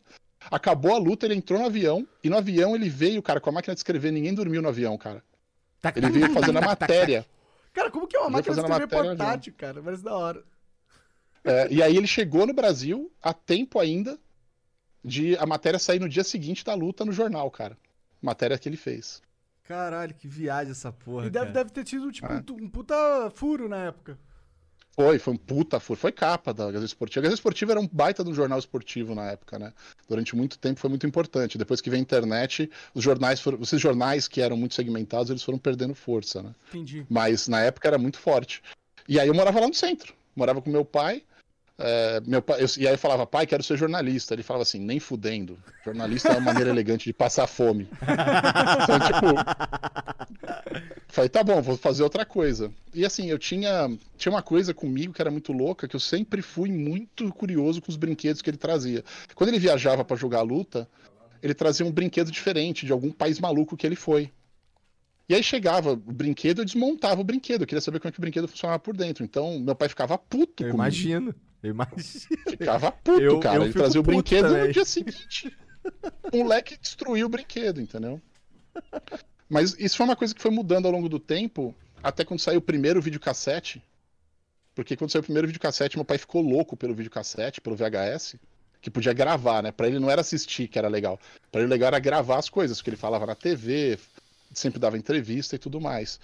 [0.51, 3.53] Acabou a luta, ele entrou no avião, e no avião ele veio, cara, com a
[3.53, 5.23] máquina de escrever, ninguém dormiu no avião, cara.
[5.95, 7.25] Ele veio fazendo a matéria.
[7.75, 9.83] Cara, como que é uma máquina de escrever portátil, cara?
[9.83, 10.41] Parece da hora.
[11.43, 14.17] É, e aí ele chegou no Brasil a tempo ainda
[15.03, 17.77] de a matéria sair no dia seguinte da luta no jornal, cara.
[18.21, 19.21] Matéria que ele fez.
[19.65, 21.27] Caralho, que viagem essa porra.
[21.27, 21.53] E deve, cara.
[21.53, 22.37] deve ter tido, tipo, É.
[22.37, 22.95] um, um puta
[23.35, 24.17] furo na época.
[24.95, 27.19] Foi, foi um puta, foi, foi capa da Gazeta Esportiva.
[27.19, 29.73] A Gazeta Esportiva era um baita de um jornal esportivo na época, né?
[30.07, 31.57] Durante muito tempo foi muito importante.
[31.57, 35.43] Depois que veio a internet, os jornais foram, esses jornais que eram muito segmentados, eles
[35.43, 36.51] foram perdendo força, né?
[36.69, 37.05] Entendi.
[37.09, 38.63] Mas na época era muito forte.
[39.07, 40.13] E aí eu morava lá no centro.
[40.33, 41.23] Morava com meu pai.
[41.77, 44.33] É, meu pai eu- e aí eu falava, pai, quero ser jornalista.
[44.33, 45.57] Ele falava assim, nem fudendo.
[45.83, 47.87] Jornalista é uma maneira elegante de passar fome.
[48.83, 49.35] Então, tipo.
[51.07, 52.71] Falei, tá bom, vou fazer outra coisa.
[52.93, 56.41] E assim, eu tinha, tinha uma coisa comigo que era muito louca, que eu sempre
[56.41, 59.03] fui muito curioso com os brinquedos que ele trazia.
[59.33, 60.87] Quando ele viajava pra jogar luta,
[61.41, 64.29] ele trazia um brinquedo diferente de algum país maluco que ele foi.
[65.27, 67.61] E aí chegava o brinquedo, eu desmontava o brinquedo.
[67.61, 69.23] Eu queria saber como é que o brinquedo funcionava por dentro.
[69.23, 70.75] Então, meu pai ficava puto Eu comigo.
[70.75, 71.33] imagino.
[71.65, 72.37] Eu imagino.
[72.49, 73.57] Ficava puto, Eu- cara.
[73.57, 74.67] eu Ele trazia o brinquedo também.
[74.67, 75.57] no dia seguinte.
[76.31, 78.21] O moleque destruiu o brinquedo, entendeu?
[79.49, 82.59] Mas isso foi uma coisa que foi mudando ao longo do tempo, até quando saiu
[82.59, 83.81] o primeiro videocassete.
[84.73, 88.35] Porque quando saiu o primeiro videocassete, meu pai ficou louco pelo videocassete, pelo VHS,
[88.81, 89.71] que podia gravar, né?
[89.71, 91.19] Pra ele não era assistir que era legal.
[91.51, 93.97] Pra ele o legal era gravar as coisas, porque ele falava na TV,
[94.53, 96.19] sempre dava entrevista e tudo mais.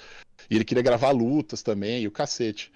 [0.50, 2.72] E ele queria gravar lutas também, e o cacete.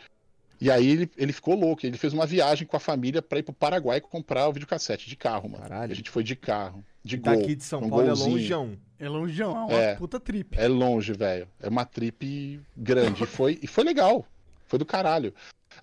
[0.60, 3.44] E aí ele, ele ficou louco, ele fez uma viagem com a família pra ir
[3.44, 5.64] pro Paraguai comprar o videocassete de carro, mano.
[5.64, 5.92] Caralho.
[5.92, 7.36] A gente foi de carro, de gol.
[7.36, 8.30] Daqui de São um Paulo golzinho.
[8.30, 8.78] é longeão.
[8.98, 9.96] É longeão, é uma É.
[9.96, 10.58] puta trip.
[10.58, 11.48] É longe, velho.
[11.62, 13.24] É uma trip grande.
[13.24, 14.26] E foi, e foi legal.
[14.68, 15.34] Foi do caralho.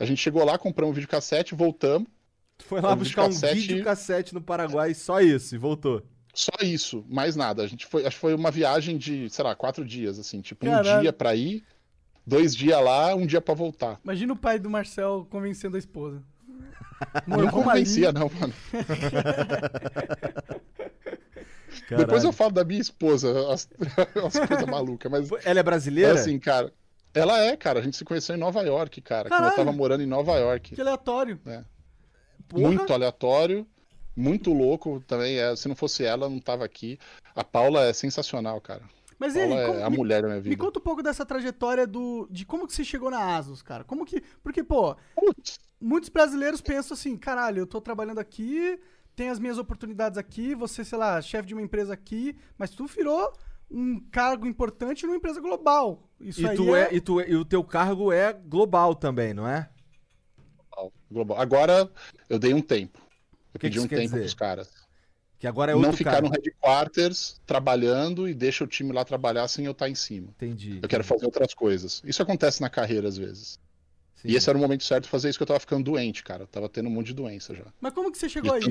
[0.01, 2.09] A gente chegou lá, compramos um videocassete, voltamos.
[2.59, 6.03] Tu foi lá Um buscar um videocassete- videocassete no Paraguai, só isso, e voltou.
[6.35, 7.63] Só isso, mais nada.
[7.63, 10.65] A gente foi, acho que foi uma viagem de, sei lá, quatro dias, assim, tipo,
[10.67, 11.03] um Caralho.
[11.03, 11.63] dia pra ir,
[12.27, 14.01] dois dias lá, um dia pra voltar.
[14.05, 16.23] Imagina o pai do Marcel convencendo a esposa.
[17.27, 18.19] Não convencia, ali.
[18.19, 18.55] não, mano.
[21.97, 23.69] Depois eu falo da minha esposa, as,
[24.25, 26.15] as coisas malucas, mas Ela é é brasileira?
[26.15, 26.73] assim, cara.
[27.15, 27.81] Ela é, cara.
[27.81, 29.29] A gente se conheceu em Nova York, cara.
[29.29, 29.57] Quando eu Caralho.
[29.57, 30.75] tava morando em Nova York.
[30.75, 31.39] Que aleatório.
[32.49, 32.69] Porra.
[32.69, 33.67] Muito aleatório,
[34.17, 35.39] muito louco também.
[35.39, 36.99] É, se não fosse ela, eu não tava aqui.
[37.35, 38.83] A Paula é sensacional, cara.
[39.23, 40.57] Mas e como- é a me- mulher da minha Me vida.
[40.65, 43.85] conta um pouco dessa trajetória do de como que você chegou na Asus, cara.
[43.85, 48.79] Como que, porque pô, Putz, muitos brasileiros pensam assim, caralho, eu tô trabalhando aqui,
[49.15, 52.87] tem as minhas oportunidades aqui, você, sei lá, chefe de uma empresa aqui, mas tu
[52.87, 53.33] virou
[53.71, 56.09] um cargo importante numa empresa global.
[56.21, 56.83] Isso E, aí tu é...
[56.85, 59.69] é, e, tu, é- e o teu cargo é global também, não é?
[61.11, 61.39] global.
[61.41, 61.91] Agora,
[62.29, 62.99] eu dei um tempo.
[63.55, 64.21] Eu Que que pedi um isso quer tempo dizer?
[64.21, 64.82] pros caras.
[65.43, 66.23] Que agora é outro não ficar cara.
[66.23, 70.29] no headquarters trabalhando e deixa o time lá trabalhar sem eu estar em cima.
[70.37, 70.79] Entendi.
[70.81, 72.01] Eu quero fazer outras coisas.
[72.07, 73.59] Isso acontece na carreira às vezes.
[74.15, 74.29] Sim.
[74.29, 76.45] E esse era o momento certo de fazer isso que eu tava ficando doente, cara.
[76.45, 77.65] Eu tava tendo um monte de doença já.
[77.81, 78.63] Mas como que você chegou aí?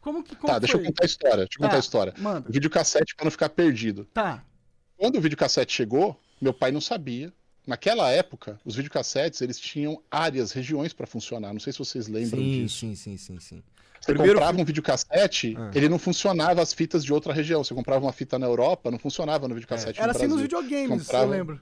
[0.00, 0.86] Como que como Tá, deixa eu foi?
[0.86, 1.36] contar a história.
[1.38, 2.14] Deixa eu Tá, contar a história.
[2.18, 2.48] Manda.
[2.48, 4.04] O videocassete pra não ficar perdido.
[4.14, 4.44] Tá.
[4.96, 7.32] Quando o videocassete chegou, meu pai não sabia.
[7.66, 11.52] Naquela época, os videocassetes, eles tinham áreas, regiões pra funcionar.
[11.52, 12.76] Não sei se vocês lembram Sim, disso.
[12.78, 13.62] sim, sim, sim, sim.
[14.00, 15.70] Você Primeiro comprava um videocassete, Ah.
[15.74, 17.62] ele não funcionava as fitas de outra região.
[17.64, 20.88] Você comprava uma fita na Europa, não funcionava no videocassete Era no assim nos videogames,
[21.02, 21.60] Comprava- eu lembro.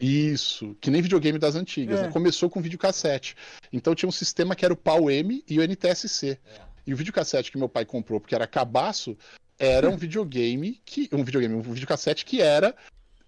[0.00, 2.00] Isso, que nem videogame das antigas.
[2.00, 2.02] É.
[2.04, 2.08] né?
[2.12, 3.36] Começou com videocassete.
[3.72, 6.38] Então tinha um sistema que era o PAL-M e o NTSC.
[6.86, 9.16] E o videocassete que meu pai comprou, porque era cabaço,
[9.58, 12.74] era um videogame que um videogame, um videocassete que era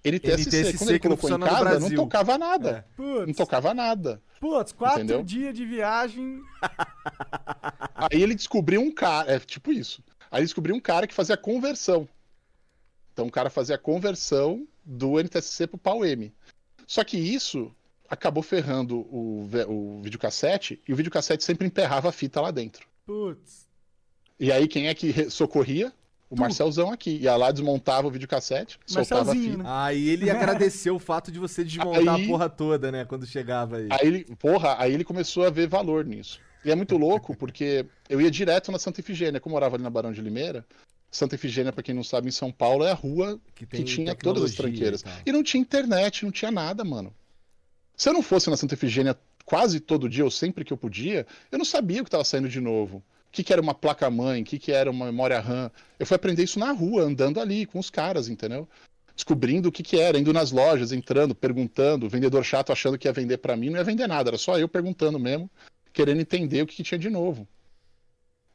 [0.05, 0.49] NTSC.
[0.49, 2.87] NTSC Quando ele não colocou em casa, não tocava nada.
[2.97, 4.23] Não Putz, tocava nada.
[4.41, 5.23] putz, quatro Entendeu?
[5.23, 6.41] dias de viagem.
[7.95, 10.03] Aí ele descobriu um cara, é tipo isso.
[10.31, 12.09] Aí ele descobriu um cara que fazia conversão.
[13.13, 16.33] Então o cara fazia a conversão do NTSC pro PAL-M.
[16.87, 17.75] Só que isso
[18.09, 22.87] acabou ferrando o, o videocassete e o videocassete sempre emperrava a fita lá dentro.
[23.05, 23.67] Putz.
[24.39, 25.93] E aí quem é que socorria?
[26.31, 26.41] O Tu.
[26.41, 27.16] Marcelzão aqui.
[27.22, 29.57] Ia lá, desmontava o videocassete, soltava a fita.
[29.59, 29.64] né?
[29.66, 33.05] Aí ele agradeceu o fato de você desmontar Aí- a porra toda, né?
[33.05, 33.89] Quando chegava aí.
[33.91, 36.39] Aí ele, porra, aí ele começou a ver valor nisso.
[36.64, 39.83] E é muito louco, porque eu ia direto na Santa Efigênia, como eu morava ali
[39.85, 40.66] na Barão de Limeira.
[41.11, 44.14] Santa Efigênia, pra quem não sabe, em São Paulo é a rua Que que tinha
[44.14, 45.03] todas as tranqueiras.
[45.24, 45.31] e.
[45.31, 47.14] E não tinha internet, não tinha nada, mano.
[47.97, 49.16] Se eu não fosse na Santa Efigênia
[49.47, 52.49] quase todo dia, ou sempre que eu podia, eu não sabia o que estava saindo
[52.51, 53.03] de novo.
[53.29, 55.70] O que, que era uma placa-mãe, o que, que era uma memória RAM.
[55.99, 58.66] Eu fui aprender isso na rua, andando ali com os caras, entendeu?
[59.14, 63.07] Descobrindo o que, que era, indo nas lojas, entrando, perguntando, o vendedor chato achando que
[63.07, 65.51] ia vender pra mim, não ia vender nada, era só eu perguntando mesmo,
[65.93, 67.47] querendo entender o que, tinha de novo.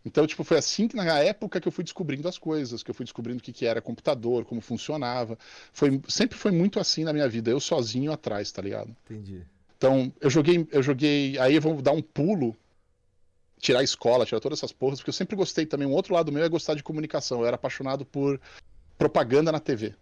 [0.05, 2.95] Então, tipo, foi assim que na época que eu fui descobrindo as coisas, que eu
[2.95, 5.37] fui descobrindo o que, que era computador, como funcionava.
[5.71, 8.93] Foi, sempre foi muito assim na minha vida, eu sozinho atrás, tá ligado?
[9.05, 9.43] Entendi.
[9.77, 11.37] Então, eu joguei, eu joguei.
[11.39, 12.55] Aí eu vou dar um pulo,
[13.63, 15.87] tirar a escola, tirar todas essas porras, porque eu sempre gostei também.
[15.87, 17.39] Um outro lado meu é gostar de comunicação.
[17.39, 18.39] Eu era apaixonado por
[18.97, 19.95] propaganda na TV.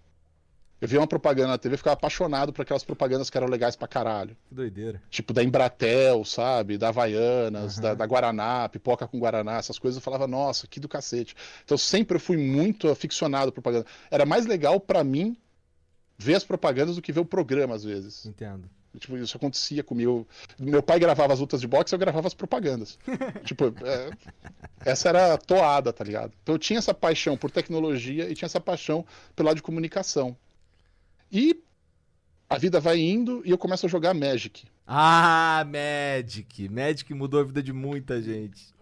[0.82, 3.88] Eu via uma propaganda na TV, ficava apaixonado por aquelas propagandas que eram legais pra
[3.88, 4.36] caralho.
[4.50, 5.00] Que doideira.
[5.12, 6.76] Tipo, da Embratel, sabe?
[6.76, 9.98] Da Havaianas, da, da Guaraná, pipoca com Guaraná, essas coisas.
[9.98, 11.36] Eu falava, nossa, que do cacete.
[11.64, 13.86] Então sempre eu fui muito aficionado por propaganda.
[14.10, 15.38] Era mais legal pra mim
[16.18, 18.26] ver as propagandas do que ver o programa, às vezes.
[18.26, 18.68] Entendo.
[18.98, 20.28] Tipo, isso acontecia comigo.
[20.60, 23.00] Meu pai gravava as lutas de boxe, eu gravava as propagandas.
[23.46, 24.12] tipo, é,
[24.86, 26.34] essa era a toada, tá ligado?
[26.44, 30.36] Então eu tinha essa paixão por tecnologia e tinha essa paixão pelo lado de comunicação.
[31.32, 31.64] E
[32.50, 34.66] a vida vai indo e eu começo a jogar Magic.
[34.86, 36.68] Ah, Magic.
[36.68, 38.74] Magic mudou a vida de muita gente.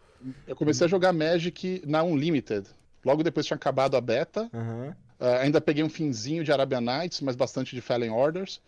[0.47, 2.67] Eu comecei a jogar Magic na Unlimited.
[3.05, 4.49] Logo depois tinha acabado a beta.
[4.51, 4.95] Aham.
[5.19, 8.61] Uh, ainda peguei um finzinho de Arabian Nights, mas bastante de Fallen Orders.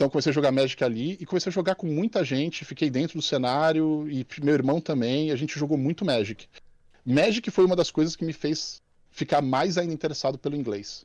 [0.00, 2.64] Então comecei a jogar Magic ali e comecei a jogar com muita gente.
[2.64, 5.30] Fiquei dentro do cenário e meu irmão também.
[5.30, 6.48] A gente jogou muito Magic.
[7.04, 8.80] Magic foi uma das coisas que me fez
[9.10, 11.04] ficar mais ainda interessado pelo inglês.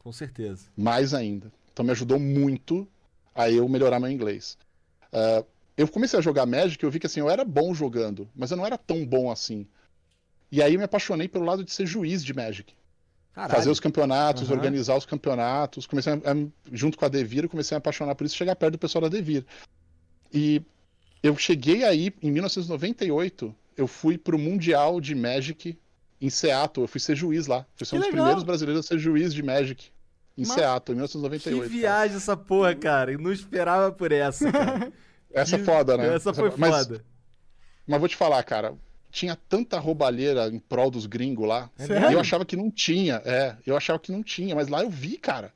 [0.00, 0.66] Com certeza.
[0.76, 1.52] Mais ainda.
[1.72, 2.88] Então me ajudou muito
[3.32, 4.58] a eu melhorar meu inglês.
[5.12, 8.28] Uh, eu comecei a jogar Magic e eu vi que assim, eu era bom jogando,
[8.34, 9.64] mas eu não era tão bom assim.
[10.50, 12.74] E aí eu me apaixonei pelo lado de ser juiz de Magic.
[13.34, 13.54] Caralho.
[13.54, 14.54] Fazer os campeonatos, Aham.
[14.54, 15.86] organizar os campeonatos.
[15.86, 16.18] Comecei a,
[16.72, 19.08] junto com a Devir, comecei a me apaixonar por isso, chegar perto do pessoal da
[19.08, 19.44] Devir.
[20.32, 20.62] E
[21.22, 25.76] eu cheguei aí em 1998, eu fui pro Mundial de Magic
[26.20, 26.84] em Seattle.
[26.84, 27.66] Eu fui ser juiz lá.
[27.74, 29.86] Fui ser Que um dos primeiros brasileiros a ser juiz de Magic
[30.38, 31.60] em Mas- Seattle, em Que 1998.
[31.70, 31.80] cara.
[31.80, 33.12] viagem essa porra, cara.
[33.12, 34.92] Eu não esperava por essa, cara.
[35.34, 36.14] Essa é Que- foda, né?
[36.14, 37.04] Essa foi mas, foda.
[37.84, 38.74] Mas vou te falar, cara,
[39.14, 41.70] tinha tanta roubalheira em prol dos gringos lá.
[41.76, 42.10] Sério?
[42.10, 43.56] E eu achava que não tinha, é.
[43.64, 45.52] Eu achava que não tinha, mas lá eu vi, cara.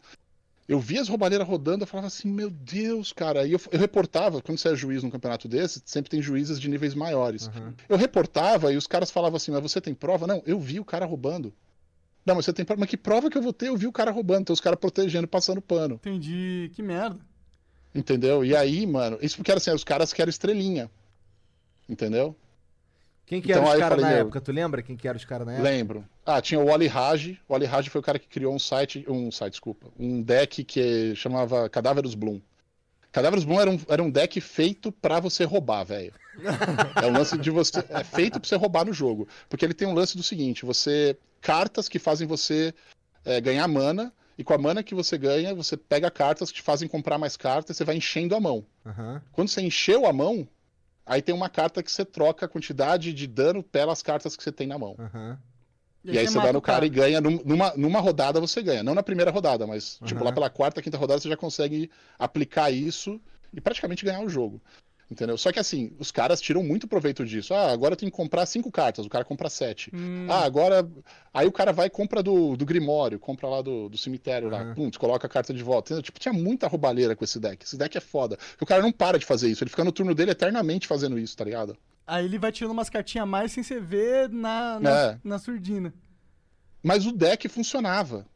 [0.69, 3.45] Eu vi as roubalheiras rodando, eu falava assim, meu Deus, cara.
[3.47, 6.69] E eu, eu reportava, quando você é juiz num campeonato desse, sempre tem juízes de
[6.69, 7.49] níveis maiores.
[7.49, 7.75] Aham.
[7.89, 10.27] Eu reportava e os caras falavam assim, mas você tem prova?
[10.27, 11.53] Não, eu vi o cara roubando.
[12.25, 12.81] Não, mas você tem prova?
[12.81, 13.69] Mas que prova que eu vou ter?
[13.69, 14.43] Eu vi o cara roubando.
[14.43, 15.95] Então os caras protegendo, passando pano.
[15.97, 16.71] Entendi.
[16.75, 17.19] Que merda.
[17.95, 18.45] Entendeu?
[18.45, 20.89] E aí, mano, isso porque era assim, os caras que eram estrelinha.
[21.89, 22.37] Entendeu?
[23.29, 24.41] Quem que Então, eram os eu caras na meu, época?
[24.41, 25.69] Tu lembra quem que eram os caras na época?
[25.69, 26.05] Lembro.
[26.25, 27.39] Ah, tinha o Wally Raj.
[27.47, 30.65] O Wally Raj foi o cara que criou um site, um site, desculpa, um deck
[30.65, 32.41] que chamava Cadáveros Bloom.
[33.13, 36.13] Cadáveros Bloom era um, era um deck feito pra você roubar, velho.
[37.03, 37.85] É um lance de você.
[37.91, 39.29] É feito pra você roubar no jogo.
[39.49, 41.17] Porque ele tem um lance do seguinte: você.
[41.41, 42.75] Cartas que fazem você
[43.25, 44.13] é, ganhar mana.
[44.39, 47.37] E com a mana que você ganha, você pega cartas que te fazem comprar mais
[47.37, 48.65] cartas e você vai enchendo a mão.
[48.87, 49.21] Aham.
[49.33, 50.47] Quando você encheu a mão,
[51.09, 54.53] aí tem uma carta que você troca a quantidade de dano pelas cartas que você
[54.53, 54.95] tem na mão.
[54.99, 55.39] Aham.
[56.05, 58.83] E aí você vai no o cara e ganha, num- numa, numa rodada você ganha.
[58.83, 60.25] Não na primeira rodada, mas tipo, Aham.
[60.25, 63.21] lá pela quarta, quinta rodada você já consegue aplicar isso
[63.53, 64.63] e praticamente ganhar o jogo.
[65.11, 65.39] Entendeu?
[65.39, 67.55] Só que assim, os caras tiram muito proveito disso.
[67.55, 69.91] Ah, agora eu tenho que comprar cinco cartas, o cara compra sete.
[69.95, 70.87] Hum, Ah, agora.
[71.33, 74.61] Aí o cara vai e compra do, do Grimório, compra lá do, do cemitério lá.
[74.61, 74.75] Aham.
[74.75, 75.89] Pum, coloca a carta de volta.
[75.89, 76.03] Entendeu?
[76.03, 77.65] Tipo, tinha muita roubalheira com esse deck.
[77.65, 78.37] Esse deck é foda.
[78.37, 79.65] Porque o cara não para de fazer isso.
[79.65, 81.75] Ele fica no turno dele eternamente fazendo isso, tá ligado?
[82.07, 85.19] Aí ele vai tirando umas cartinhas a mais sem você ver na, na, É.
[85.25, 85.93] na surdina.
[86.83, 88.27] Mas o deck funcionava.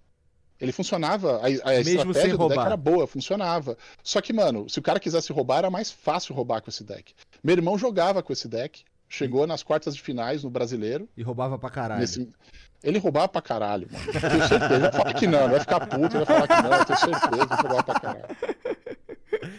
[0.63, 3.77] Ele funcionava, a, a Mesmo estratégia do deck era boa, funcionava.
[4.03, 7.13] Só que, mano, se o cara quisesse roubar, era mais fácil roubar com esse deck.
[7.43, 11.09] Meu irmão jogava com esse deck, chegou nas quartas de finais no brasileiro.
[11.17, 12.01] E roubava pra caralho.
[12.01, 12.29] nesse-
[12.83, 14.05] Ele roubava pra caralho, mano.
[14.07, 14.75] Eu tenho certeza.
[14.75, 16.85] Ele vai falar que não, ele vai ficar puto, ele vai falar que não, eu
[16.85, 18.37] tenho certeza ele roubava pra caralho.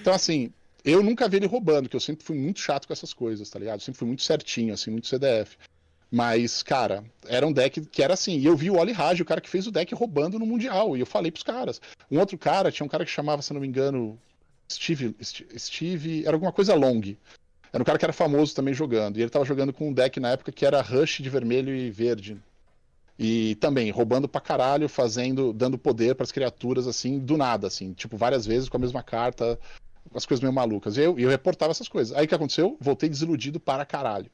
[0.01, 0.51] Então, assim,
[0.84, 3.60] eu nunca vi ele roubando, que eu sempre fui muito chato com essas coisas, tá
[3.60, 3.76] ligado?
[3.76, 5.58] Eu sempre fui muito certinho, assim, muito CDF.
[6.16, 8.38] Mas, cara, era um deck que era assim.
[8.38, 10.95] E eu vi o Oli Raj, o cara que fez o deck roubando no Mundial.
[10.95, 11.82] E eu falei pros caras.
[12.11, 14.16] Um outro cara, tinha um cara que chamava, se não me engano,
[14.72, 15.16] Steve.
[15.20, 16.22] St- Steve.
[16.24, 17.01] Era alguma coisa long.
[17.74, 19.18] Era um cara que era famoso também jogando.
[19.18, 21.89] E ele tava jogando com um deck na época que era Rush de vermelho e
[21.89, 22.38] verde.
[23.18, 27.91] E também roubando pra caralho, fazendo, dando poder pras criaturas, assim, do nada, assim.
[27.93, 29.59] Tipo, várias vezes com a mesma carta,
[30.14, 30.95] as coisas meio malucas.
[30.95, 32.16] E eu, eu reportava essas coisas.
[32.16, 32.78] Aí o que aconteceu?
[32.80, 34.30] Voltei desiludido para caralho.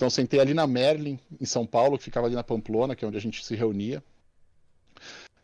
[0.00, 3.04] Então eu sentei ali na Merlin, em São Paulo, que ficava ali na Pamplona, que
[3.04, 4.02] é onde a gente se reunia.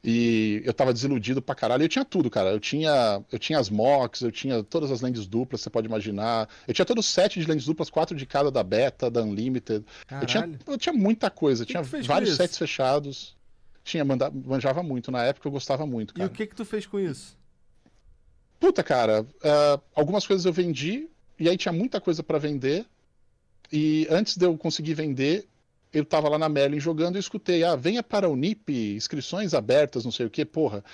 [0.03, 1.83] E eu tava desiludido pra caralho.
[1.85, 2.53] Eu tinha tudo, cara.
[2.53, 6.49] Eu tinha, eu tinha as mocks, eu tinha todas as lentes duplas, você pode imaginar.
[6.67, 9.85] Eu tinha todos os sete de lentes duplas, quatro de cada da Beta, da Unlimited.
[10.23, 10.59] Eu tinha, Caralho.
[10.67, 11.67] eu tinha muita coisa.
[11.67, 13.37] Que tinha vários sets fechados.
[13.85, 15.11] Tinha, manda, manjava muito.
[15.11, 16.31] Na época eu gostava muito, E cara.
[16.31, 17.37] o que que tu fez com isso?
[18.59, 22.87] Puta, cara, ah, algumas coisas eu vendi, e aí tinha muita coisa pra vender.
[23.73, 25.47] E antes de eu conseguir vender,
[25.93, 30.05] eu tava lá na Merlin jogando e escutei, ah, venha para o NIP, inscrições abertas,
[30.05, 30.85] não sei o que, porra.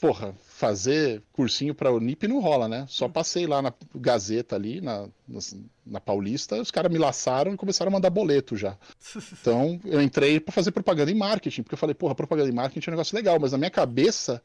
[0.00, 2.86] Porra, fazer cursinho para o NIP não rola, né?
[2.88, 5.40] Só passei lá na Gazeta ali, na, na,
[5.84, 8.76] na Paulista, os caras me laçaram e começaram a mandar boleto já.
[9.40, 12.90] Então, eu entrei para fazer propaganda em marketing, porque eu falei, porra, propaganda em marketing
[12.90, 14.42] é um negócio legal, mas na minha cabeça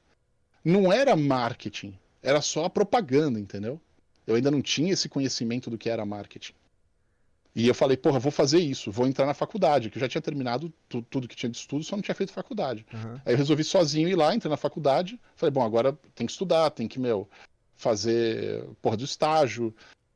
[0.63, 3.79] não era marketing, era só a propaganda, entendeu?
[4.25, 6.53] Eu ainda não tinha esse conhecimento do que era marketing.
[7.55, 10.21] E eu falei, porra, vou fazer isso, vou entrar na faculdade, que eu já tinha
[10.21, 12.83] terminado tu- tudo que tinha de estudo, só não tinha feito faculdade.
[13.23, 16.71] Aí eu resolvi sozinho ir lá, entrei na faculdade, falei, bom, agora tem que estudar,
[16.71, 17.29] tem que, meu,
[17.75, 19.73] fazer porra do estágio.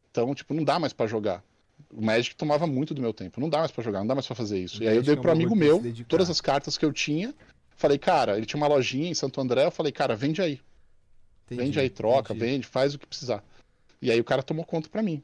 [0.09, 1.43] Então, tipo, não dá mais pra jogar.
[1.91, 4.25] O Magic tomava muito do meu tempo, não dá mais pra jogar, não dá mais
[4.25, 4.79] pra fazer isso.
[4.79, 6.83] O E aí eu dei é pro amigo bagulho pra meu todas as cartas que
[6.83, 7.35] eu tinha,
[7.75, 10.59] falei, cara, ele tinha uma lojinha em Santo André, eu falei, cara, vende aí.
[11.45, 12.51] Entendi, Vende aí, troca, entendi.
[12.51, 13.43] vende, faz o que precisar.
[14.01, 15.21] E aí o cara tomou conta pra mim.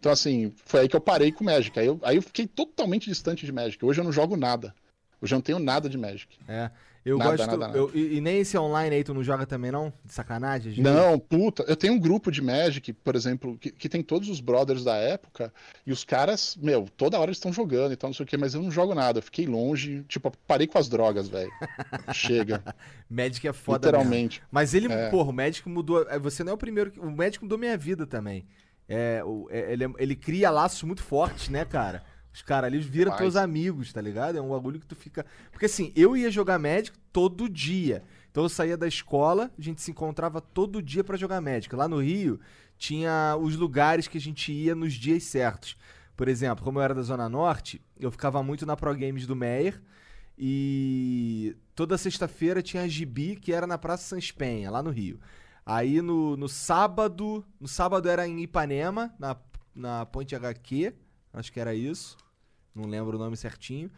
[0.00, 1.78] Então, assim, foi aí que eu parei com Magic.
[1.78, 3.84] Aí eu, aí eu fiquei totalmente distante de Magic.
[3.84, 4.74] Hoje eu não jogo nada.
[5.20, 6.38] Hoje eu não tenho nada de Magic.
[6.48, 6.70] É.
[7.02, 7.46] Eu Nada, gosto.
[7.46, 7.78] nada, nada.
[7.78, 9.90] eu- e, e nem esse online aí tu não joga também, não?
[10.04, 10.82] De sacanagem?
[10.82, 14.38] Não, puta, eu tenho um grupo de Magic, por exemplo, que, que tem todos os
[14.40, 15.50] brothers da época,
[15.86, 18.36] e os caras, meu, toda hora eles estão jogando e tal, não sei o quê,
[18.36, 21.50] mas eu não jogo nada, eu fiquei longe, tipo, parei com as drogas, velho.
[22.12, 22.62] Chega,
[23.08, 23.98] Magic é foda mesmo.
[23.98, 24.42] literalmente.
[24.50, 25.08] Mas ele, É.
[25.08, 26.02] porra, o Magic mudou.
[26.06, 26.90] é, Você não é o primeiro.
[26.90, 28.44] que- O Magic mudou minha vida também.
[28.92, 32.02] É, é, ele, é- ele cria laços muito fortes, né, cara?
[32.32, 34.36] Os caras ali viram teus amigos, tá ligado?
[34.36, 35.24] É um bagulho que tu fica.
[35.52, 38.02] Porque assim, eu ia jogar Magic todo dia.
[38.30, 41.74] Então eu saía da escola, a gente se encontrava todo dia pra jogar Magic.
[41.74, 42.38] Lá no Rio
[42.78, 45.76] tinha os lugares que a gente ia nos dias certos.
[46.16, 49.34] Por exemplo, como eu era da Zona Norte, eu ficava muito na Pro Games do
[49.36, 49.80] Meyer.
[50.38, 55.20] E toda sexta-feira tinha a Gibi, que era na Praça Sans Penha, lá no Rio.
[55.70, 57.44] Aí no, no sábado.
[57.60, 59.36] No sábado era em Ipanema, na,
[59.74, 60.92] na Ponte HQ.
[61.32, 62.16] Acho que era isso.
[62.74, 63.88] Não lembro o nome certinho.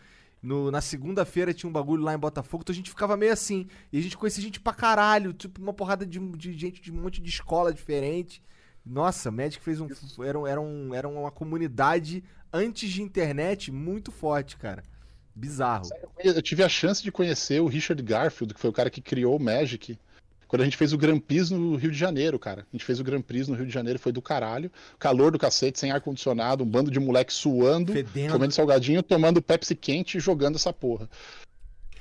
[0.43, 3.69] No- na segunda-feira tinha um bagulho lá em Botafogo, então a gente ficava meio assim.
[3.91, 7.01] E a gente conhecia gente pra caralho, tipo, uma porrada de, de gente de um
[7.01, 8.43] monte de escola diferente.
[8.85, 9.87] Nossa, Magic fez um.
[10.23, 14.83] Era, era, um, era uma comunidade antes de internet muito forte, cara.
[15.35, 15.89] Bizarro.
[16.19, 19.37] Eu tive a chance de conhecer o Richard Garfield, que foi o cara que criou
[19.37, 19.99] o Magic,
[20.53, 22.67] quando a gente fez o Grand Prix no Rio de Janeiro, cara.
[22.71, 24.71] A gente fez o Grand Prix no Rio de Janeiro, foi do caralho.
[24.99, 28.35] Calor do cacete, sem ar-condicionado, um bando de moleque suando, Fedendo.
[28.35, 31.09] comendo salgadinho, tomando Pepsi quente e jogando essa porra.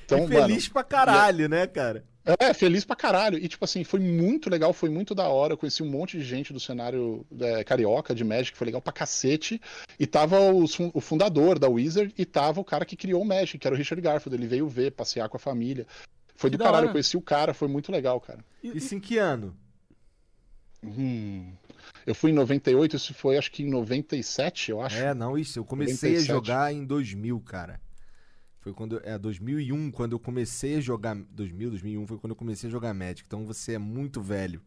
[0.03, 2.03] Então, e feliz mano, pra caralho, né, cara?
[2.39, 3.37] É, feliz pra caralho.
[3.37, 5.53] E, tipo assim, foi muito legal, foi muito da hora.
[5.53, 8.91] Eu conheci um monte de gente do cenário é, carioca de Magic, foi legal pra
[8.91, 9.61] cacete.
[9.97, 13.57] E tava os o fundador da Wizard e tava o cara que criou o Magic,
[13.57, 14.35] que era o Richard Garfield.
[14.35, 15.87] Ele veio ver, passear com a família.
[16.41, 16.87] Foi Que do da caralho, hora.
[16.89, 18.43] eu conheci o cara, foi muito legal, cara.
[18.63, 19.55] Isso em que ano?
[20.83, 21.53] Hum.
[22.05, 24.97] Eu fui em 98, isso foi acho que em 97, eu acho.
[24.97, 25.59] É, não, isso.
[25.59, 26.31] Eu comecei 97.
[26.31, 27.79] a jogar em 2000, cara.
[28.59, 28.99] Foi quando.
[29.03, 31.15] É, 2001, quando eu comecei a jogar.
[31.15, 33.23] 2000, 2001 foi quando eu comecei a jogar Magic.
[33.25, 34.61] Então você é muito velho.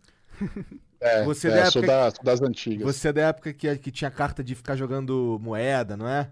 [1.01, 2.85] É, Você é, da sou, época- da- sou das antigas.
[2.87, 6.31] Você é da época que, que tinha carta de ficar jogando moeda, não é?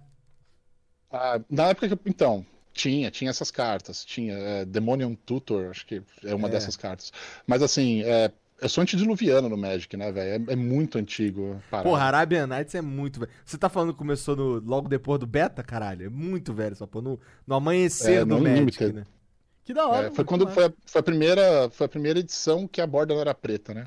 [1.11, 1.99] Ah, na época que eu...
[2.07, 4.05] Então, tinha, tinha essas cartas.
[4.05, 6.51] Tinha é, Demonium Tutor, acho que é uma É.
[6.51, 7.13] dessas cartas.
[7.47, 10.47] Mas assim, é, eu sou antediluviano no Magic, né, velho?
[10.49, 11.61] É, é muito antigo.
[11.71, 11.89] parada.
[11.89, 13.33] Porra, Arabian Nights é muito velho.
[13.45, 16.07] Você tá falando que começou no- logo depois do beta, caralho?
[16.07, 19.05] É muito velho, só pô, no, no amanhecer É, do Magic, né?
[19.65, 20.09] Que da hora.
[20.09, 23.15] É, foi quando foi a, foi a primeira, foi a primeira edição que a borda
[23.15, 23.87] não era preta, né?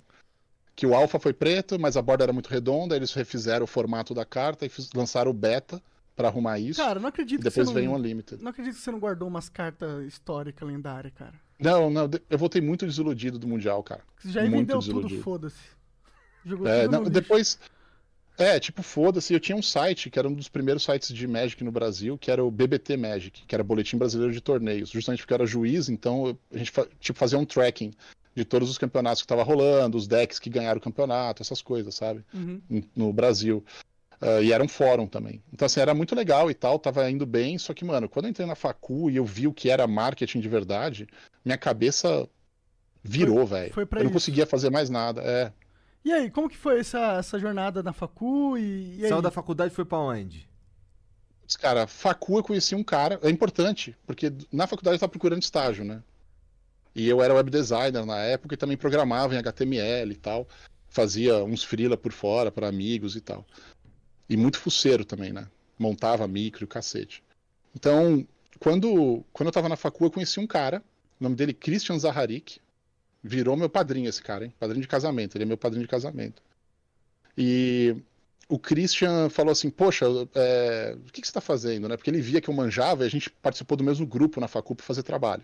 [0.76, 4.14] Que o alpha foi preto, mas a borda era muito redonda, eles refizeram o formato
[4.14, 5.82] da carta e fiz- lançaram o beta
[6.16, 6.80] pra arrumar isso.
[6.82, 8.00] Cara, não e acredito que depois você veio o não...
[8.00, 8.42] Unlimited.
[8.42, 11.34] Não acredito que você não guardou umas cartas históricas lendárias, cara.
[11.60, 14.02] Não, não, eu voltei muito desiludido do Mundial, cara.
[14.20, 15.22] Você já Muito vendeu tudo, desiludido.
[15.24, 15.60] foda-se.
[16.46, 17.58] Jogou É, tudo não, depois.
[18.38, 21.64] É, tipo, foda-se, eu tinha um site que era um dos primeiros sites de Magic
[21.64, 24.90] no Brasil, que era o BBT Magic, que era Boletim Brasileiro de Torneios.
[24.90, 27.94] Justamente porque eu era juiz, então a gente tipo, fazia um tracking
[28.36, 31.96] de todos os campeonatos que tava rolando, os decks que ganharam o campeonato, essas coisas,
[31.96, 32.26] sabe?
[32.34, 32.62] Uhum.
[32.94, 33.64] No Brasil.
[34.22, 35.42] Ah, e era um fórum também.
[35.54, 38.30] Então, assim, era muito legal e tal, tava indo bem, só que, mano, quando eu
[38.32, 41.08] entrei na facu e eu vi o que era marketing de verdade,
[41.44, 42.28] minha cabeça
[43.04, 43.74] virou, velho.
[43.74, 44.20] foi pra Eu não isso.
[44.20, 45.22] conseguia fazer mais nada.
[45.22, 45.52] É.
[46.04, 49.10] E aí, como que foi essa, essa jornada na facu e, e aí?
[49.10, 50.48] Saiu da faculdade e foi pra onde?
[51.42, 55.42] Putz, Cara, facu eu conheci um cara, é importante, porque na faculdade eu tava procurando
[55.42, 56.02] estágio, né?
[56.96, 60.48] E eu era web designer na época e também programava em HTML e tal.
[60.88, 63.46] Fazia uns freela por fora para amigos e tal.
[64.30, 65.48] E muito fuceiro também, né?
[65.78, 67.24] Montava micro e cacete.
[67.76, 68.26] Então,
[68.60, 70.84] quando, quando eu tava na facu, eu conheci um cara,
[71.20, 72.60] o nome dele é Christian Zaharik.
[73.22, 74.54] Virou meu padrinho esse cara, hein?
[74.60, 76.44] Padrinho de casamento, ele é meu padrinho de casamento.
[77.38, 77.96] E
[78.48, 80.06] o Christian falou assim, poxa,
[80.36, 81.98] é, o que, que você tá fazendo, né?
[81.98, 84.76] Porque ele via que eu manjava e a gente participou do mesmo grupo na facu
[84.76, 85.44] pra fazer trabalho.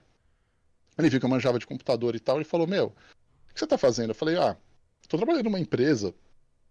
[0.98, 3.66] Ele viu que eu manjava de computador e tal, ele falou, meu, o que você
[3.66, 4.12] tá fazendo?
[4.12, 4.56] Eu falei, ah,
[5.08, 6.14] tô trabalhando numa empresa,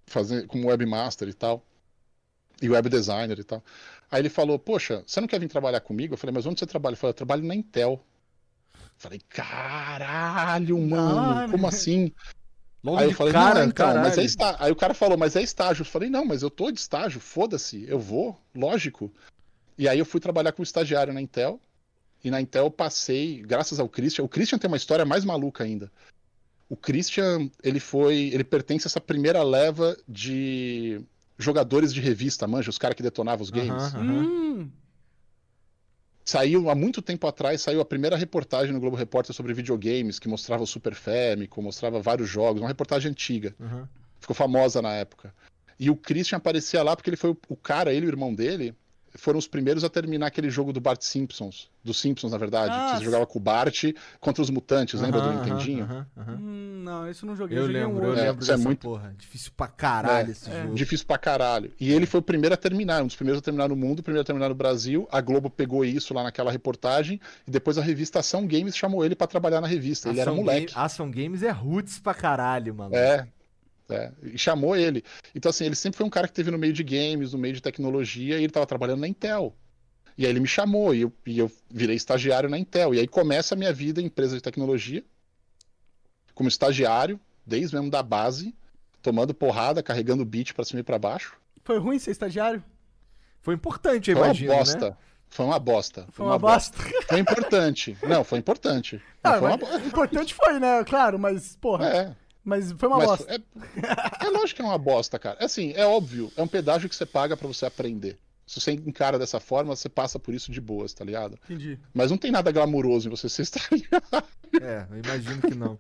[0.07, 1.65] fazendo, como webmaster e tal,
[2.61, 3.63] e web designer e tal.
[4.11, 6.15] Aí ele falou, poxa, você não quer vir trabalhar comigo?
[6.15, 6.93] Eu falei, mas onde você trabalha?
[6.93, 8.05] Ele falou, eu trabalho na Intel.
[8.75, 12.13] Eu falei, caralho, mano, Ah, como assim?
[12.83, 14.57] Logo Aí eu falei, cara, não, então, mas é estágio.
[14.59, 15.83] Aí o cara falou, mas é estágio.
[15.83, 19.13] Eu falei, não, mas eu tô de estágio, foda-se, eu vou, lógico.
[19.77, 21.61] E aí eu fui trabalhar como estagiário na Intel.
[22.23, 24.25] E na Intel eu passei, graças ao Christian.
[24.25, 25.91] O Christian tem uma história mais maluca ainda.
[26.69, 31.01] O Christian, ele foi, ele pertence a essa primeira leva de
[31.41, 33.95] jogadores de revista, manja, os caras que detonavam os games.
[33.95, 34.25] Aham, aham.
[34.25, 34.71] Hum,
[36.25, 40.29] Saiu há muito tempo atrás, saiu a primeira reportagem no Globo Repórter sobre videogames, que
[40.29, 43.55] mostrava o Super Famicom, mostrava vários jogos, uma reportagem antiga.
[43.61, 43.89] aham.
[44.21, 45.35] Ficou famosa na época.
[45.79, 48.33] E o Christian aparecia lá porque ele foi o, o cara, ele e o irmão
[48.35, 48.75] dele,
[49.15, 51.69] foram os primeiros a terminar aquele jogo do Bart Simpsons.
[51.83, 52.73] Dos Simpsons, na verdade.
[52.75, 53.85] Ah, que você jogava com o Bart
[54.21, 55.85] contra os mutantes, lembra do Nintendinho?
[55.85, 56.33] aham, aham.
[56.39, 57.57] hum, não, isso eu não joguei.
[57.59, 58.23] Eu joguei um lembro, eu outro.
[58.23, 59.15] É, lembro isso é dessa muito- porra.
[59.19, 60.63] Difícil pra caralho É, esse é.
[60.63, 60.75] jogo.
[60.75, 61.73] Difícil pra caralho.
[61.81, 64.03] E ele foi o primeiro a terminar, um dos primeiros a terminar no mundo, o
[64.03, 65.09] primeiro a terminar no Brasil.
[65.11, 69.15] A Globo pegou isso lá naquela reportagem e depois a revista Ação Games chamou ele
[69.17, 70.11] pra trabalhar na revista.
[70.11, 70.67] Ele era moleque.
[70.67, 72.95] Game- Ação Games é roots pra caralho, mano.
[72.95, 73.27] É.
[73.95, 75.03] É, e chamou ele.
[75.35, 77.55] Então, assim, ele sempre foi um cara que teve no meio de games, no meio
[77.55, 79.55] de tecnologia, e ele tava trabalhando na Intel.
[80.19, 82.95] E aí ele me chamou, e eu, e eu virei estagiário na Intel.
[82.95, 85.03] E aí começa a minha vida em empresa de tecnologia,
[86.35, 88.55] como estagiário, desde mesmo da base,
[89.03, 91.37] tomando porrada, carregando bit pra cima e pra baixo.
[91.65, 92.63] Foi ruim ser estagiário?
[93.43, 94.91] Foi importante, eu Foi imagino, uma bosta.
[94.91, 94.97] né?
[95.29, 96.07] Foi uma bosta.
[96.11, 96.77] Foi uma bosta.
[97.09, 97.97] Foi importante.
[98.03, 99.01] Não, foi importante.
[99.23, 99.87] Não Ah, foi uma bosta.
[99.87, 100.83] importante foi, né?
[100.85, 101.87] Claro, mas, porra.
[101.87, 102.17] É.
[102.45, 103.35] Mas foi uma Mas bosta.
[103.35, 105.37] É, é lógico que é uma bosta, cara.
[105.41, 108.19] É assim, é óbvio, é um pedágio que você paga pra você aprender.
[108.47, 111.39] Se você encara dessa forma, você passa por isso de boas, tá ligado?
[111.45, 111.79] Entendi.
[111.95, 113.89] Mas não tem nada glamuroso em você ser estagiário.
[114.61, 115.79] É, eu imagino que não.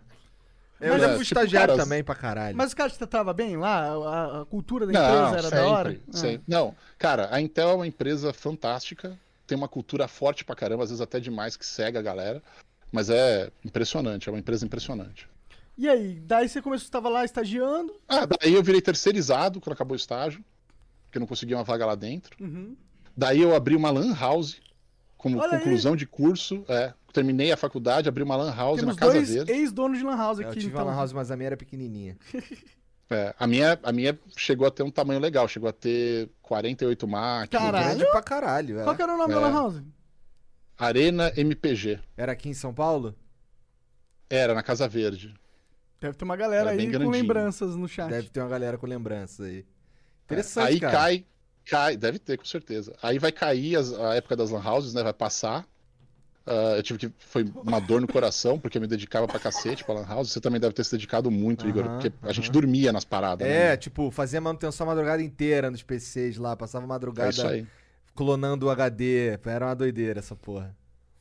[0.80, 2.56] Eu Mas já é, fui tipo, estagiário cara, também pra caralho.
[2.56, 3.88] Mas o cara você tava bem lá?
[3.88, 6.00] A, a cultura da Não, empresa era sempre, da hora?
[6.08, 6.16] Ah.
[6.16, 6.42] sempre.
[6.48, 10.90] Não, cara, a Intel é uma empresa fantástica, tem uma cultura forte pra caramba, às
[10.90, 12.42] vezes até demais que cega a galera,
[12.90, 15.28] mas é impressionante, é uma empresa impressionante.
[15.78, 17.94] E aí, daí você começou, estava lá estagiando.
[18.08, 20.44] Ah, daí eu virei terceirizado quando acabou o estágio,
[21.04, 22.36] porque eu não conseguia uma vaga lá dentro.
[22.42, 22.76] Uhum.
[23.16, 24.60] Daí eu abri uma lan house
[25.16, 25.58] como Olha aí.
[25.58, 26.64] conclusão de curso.
[26.68, 29.52] É, terminei a faculdade, abri uma lan house Temos na Casa dois Verde.
[29.52, 30.82] ex-donos de Lan House Eu aqui, tive então.
[30.84, 32.16] uma lan house, mas a minha era pequenininha.
[33.12, 37.08] É, a, minha, a minha chegou a ter um tamanho legal, chegou a ter 48
[37.08, 37.60] máquinas.
[37.64, 37.84] Caralho.
[37.98, 38.78] Grande pra caralho.
[38.78, 38.84] é.
[38.84, 39.42] Qual que era o nome da É.
[39.42, 39.82] Lan House?
[40.78, 41.98] Arena MPG.
[42.16, 43.16] Era aqui em São Paulo?
[44.30, 45.34] Era, na Casa Verde.
[46.00, 47.10] Deve ter uma galera Era aí bem com grandinho.
[47.12, 48.08] lembranças no chat.
[48.08, 49.64] Deve ter uma galera com lembranças aí.
[50.24, 50.92] Interessante, Aí cara.
[50.96, 51.24] cai,
[51.66, 52.94] cai, deve ter, com certeza.
[53.02, 55.02] Aí vai cair as- a época das lan houses, né?
[55.02, 55.66] Vai passar.
[56.46, 57.12] Ah, eu tive que.
[57.18, 60.30] Foi uma dor no coração, porque eu me dedicava pra cacete pra Lan House.
[60.32, 63.46] Você também deve ter se dedicado muito, Igor, Aham, porque a gente dormia nas paradas.
[63.46, 63.76] É, né?
[63.76, 67.66] tipo, fazia manutenção a madrugada inteira nos PCs lá, passava É madrugada isso aí.
[68.14, 69.38] clonando o HD.
[69.44, 70.74] Era uma doideira essa porra.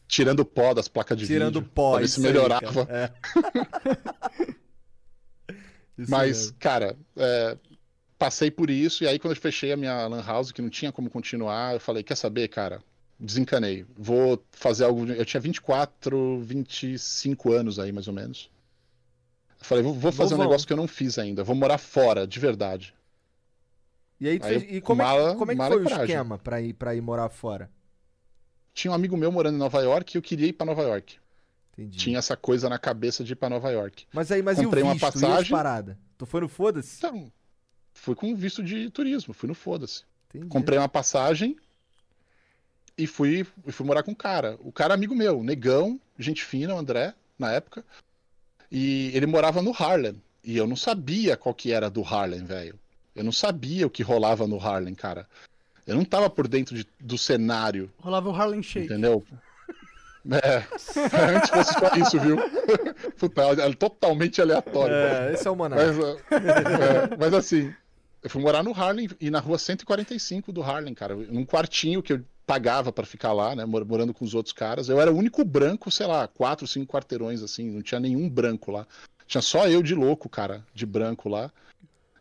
[0.07, 1.71] Tirando o pó das placas de Tirando vídeo.
[1.75, 2.85] pó, pra ver se isso aí, melhorava.
[2.85, 3.13] cara.
[3.85, 4.49] É.
[5.99, 6.57] Isso Mas, mesmo.
[6.59, 7.57] cara, é,
[8.17, 10.91] passei por isso, e aí quando eu fechei a minha Lan House, que não tinha
[10.91, 12.81] como continuar, eu falei, quer saber, cara?
[13.19, 13.85] Desencanei.
[13.97, 15.05] Vou fazer algo.
[15.11, 18.49] Eu tinha 24, 25 anos aí, mais ou menos.
[19.59, 20.47] Eu falei, vou, vou fazer um Novão.
[20.51, 21.43] negócio que eu não fiz ainda.
[21.43, 22.93] Vou morar fora, de verdade.
[24.21, 26.05] E aí, aí fez- e como, é, mala- como é que foi o coragem.
[26.05, 27.69] esquema pra ir, pra ir morar fora?
[28.73, 31.17] Tinha um amigo meu morando em Nova York e eu queria ir pra Nova York.
[31.81, 31.97] Entendi.
[31.97, 34.05] Tinha essa coisa na cabeça de ir pra Nova York.
[34.13, 35.03] Mas aí, mas Comprei e o uma visto?
[35.05, 35.51] E as passagem.
[35.51, 35.95] paradas?
[36.17, 36.97] Tu foi no foda-se?
[36.97, 37.31] Então,
[37.93, 40.03] fui com visto de turismo, fui no foda-se.
[40.49, 41.55] Comprei uma passagem
[42.97, 44.57] e fui, e fui morar com o cara.
[44.59, 47.83] O cara é amigo meu, negão, gente fina, o André, na época.
[48.71, 50.21] E ele morava no Harlem.
[50.43, 52.77] E eu não sabia qual que era do Harlem, velho.
[53.15, 55.27] Eu não sabia o que rolava no Harlem, cara.
[55.87, 58.85] Eu não tava por dentro de- do cenário, Rolava o Harlem Shake.
[58.85, 59.25] entendeu?
[60.31, 62.37] É, antes fosse só isso, viu?
[63.17, 64.93] Puta, é totalmente aleatório.
[64.93, 65.83] É, esse é o Monark.
[65.83, 67.73] Mas, é, mas assim,
[68.23, 72.13] eu fui morar no Harlem e na rua 145 do Harlem, cara, num quartinho que
[72.13, 74.89] eu pagava pra ficar lá, né, mor- morando com os outros caras.
[74.89, 78.71] Eu era o único branco, sei lá, quatro, cinco quarteirões assim, não tinha nenhum branco
[78.71, 78.87] lá.
[79.27, 81.51] Tinha só eu de louco, cara, de branco lá.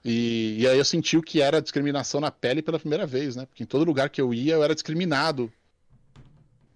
[0.05, 3.47] E, e aí eu senti o que era discriminação na pele pela primeira vez, né?
[3.47, 5.51] Porque em todo lugar que eu ia eu era discriminado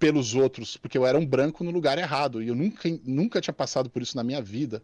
[0.02, 2.42] pelos outros, porque eu era um branco no lugar errado.
[2.42, 4.82] E eu nunca, nunca tinha passado por isso na minha vida.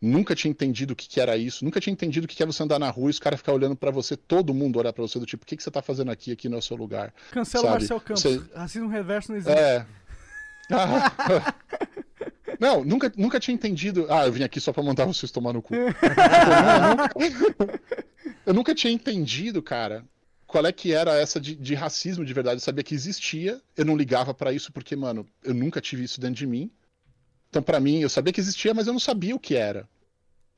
[0.00, 1.64] Nunca tinha entendido o que, que era isso.
[1.64, 3.52] Nunca tinha entendido o que, que é você andar na rua e os caras ficar
[3.52, 5.80] olhando pra você, todo mundo olhar pra você, do tipo, o que, que você tá
[5.80, 6.32] fazendo aqui?
[6.32, 7.14] Aqui não é o seu lugar.
[7.30, 8.22] Cancela o Sabe, Marcel Campos.
[8.24, 9.56] você- Racismo reverso não existe.
[9.56, 9.86] É.
[10.72, 11.54] Ah.
[12.60, 14.06] Não, nunca, nunca tinha entendido.
[14.08, 15.74] Ah, eu vim aqui só pra mandar vocês tomar no cu.
[15.74, 17.80] eu, nunca...
[18.46, 20.04] eu nunca tinha entendido, cara,
[20.52, 22.56] qual é que era essa de, de racismo de verdade.
[22.56, 26.20] Eu sabia que existia, eu não ligava pra isso porque, mano, eu nunca tive isso
[26.20, 26.70] dentro de mim.
[27.48, 29.88] Então, pra mim, eu sabia que existia, mas eu não sabia o que era.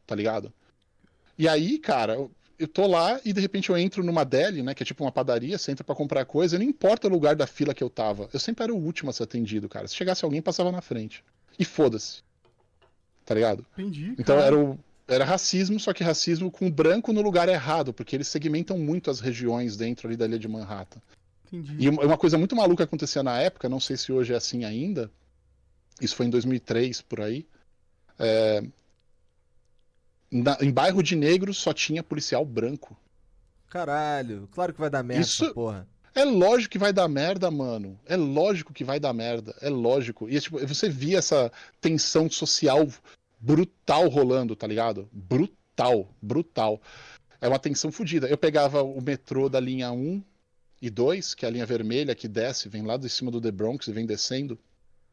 [0.05, 0.53] Tá ligado?
[1.39, 4.75] E aí, cara, eu, eu tô lá e de repente eu entro numa deli, né,
[4.75, 7.47] que é tipo uma padaria, você entra pra comprar coisa, não importa o lugar da
[7.47, 8.29] fila que eu tava.
[8.33, 9.87] Eu sempre era o último a ser atendido, cara.
[9.87, 11.25] Se chegasse alguém, passava na frente.
[11.57, 12.23] E foda-se.
[13.25, 13.65] Tá ligado?
[13.79, 14.13] Entendi.
[14.19, 14.49] Então cara.
[14.49, 14.77] era, o,
[15.07, 19.21] era racismo, só que racismo com branco no lugar errado, porque eles segmentam muito as
[19.21, 21.01] regiões dentro ali da ilha de Manhattan.
[21.53, 21.77] Entendi.
[21.79, 25.11] E uma coisa muito maluca acontecia na época, não sei se hoje é assim ainda,
[26.01, 27.47] isso foi em 2003, por aí.
[28.19, 28.63] é,
[30.31, 32.97] na- em bairro de negros só tinha policial branco.
[33.69, 35.87] Caralho, claro que vai dar merda Isso- porra.
[36.15, 37.99] É lógico que vai dar merda, mano.
[38.07, 39.53] É lógico que vai dar merda.
[39.61, 40.29] É lógico.
[40.31, 41.51] E tipo, você via essa
[41.81, 42.87] tensão social
[43.45, 45.07] brutal rolando, tá ligado?
[45.13, 46.81] Brutal, brutal.
[47.41, 48.27] É uma tensão fodida.
[48.27, 50.23] Eu pegava o metrô da linha 1
[50.81, 53.51] e 2, que é a linha vermelha que desce, vem lá de cima do The
[53.51, 54.59] Bronx e vem descendo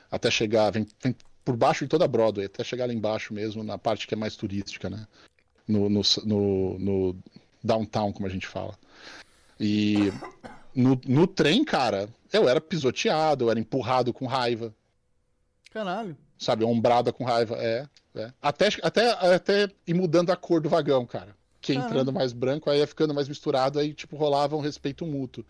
[0.09, 3.63] até chegar, vem, vem por baixo de toda a Broadway, até chegar lá embaixo mesmo,
[3.63, 5.05] na parte que é mais turística, né?
[5.67, 7.15] No, no, no, no
[7.63, 8.77] downtown, como a gente fala.
[9.59, 10.11] E
[10.73, 14.73] no, no trem, cara, eu era pisoteado, eu era empurrado com raiva,
[15.71, 16.15] Caralho.
[16.37, 16.63] sabe?
[16.63, 17.87] Ombrada com raiva, é.
[18.15, 18.31] É.
[18.41, 21.35] Até, até, até ir mudando a cor do vagão, cara.
[21.59, 25.45] Que entrando mais branco, aí ia ficando mais misturado, aí, tipo, rolava um respeito mútuo.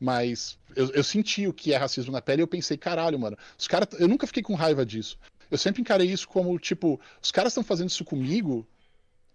[0.00, 3.36] Mas eu, eu senti o que é racismo na pele e eu pensei, caralho, mano,
[3.56, 3.88] os caras.
[3.98, 5.16] Eu nunca fiquei com raiva disso.
[5.50, 8.66] Eu sempre encarei isso como, tipo, os caras estão fazendo isso comigo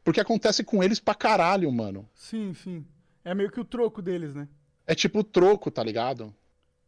[0.04, 2.08] porque acontece com eles pra caralho, mano.
[2.14, 2.86] Sim, sim.
[3.24, 4.48] É meio que o troco deles, né?
[4.86, 6.34] É tipo o troco, tá ligado?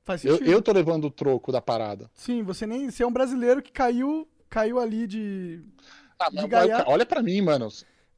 [0.04, 0.52] Faz Eu, sentido.
[0.52, 2.10] eu tô levando o troco da parada.
[2.14, 2.90] Sim, você nem.
[2.90, 5.62] Você é um brasileiro que caiu, caiu ali de.
[6.20, 7.70] Ah, De mas, olha pra mim, mano.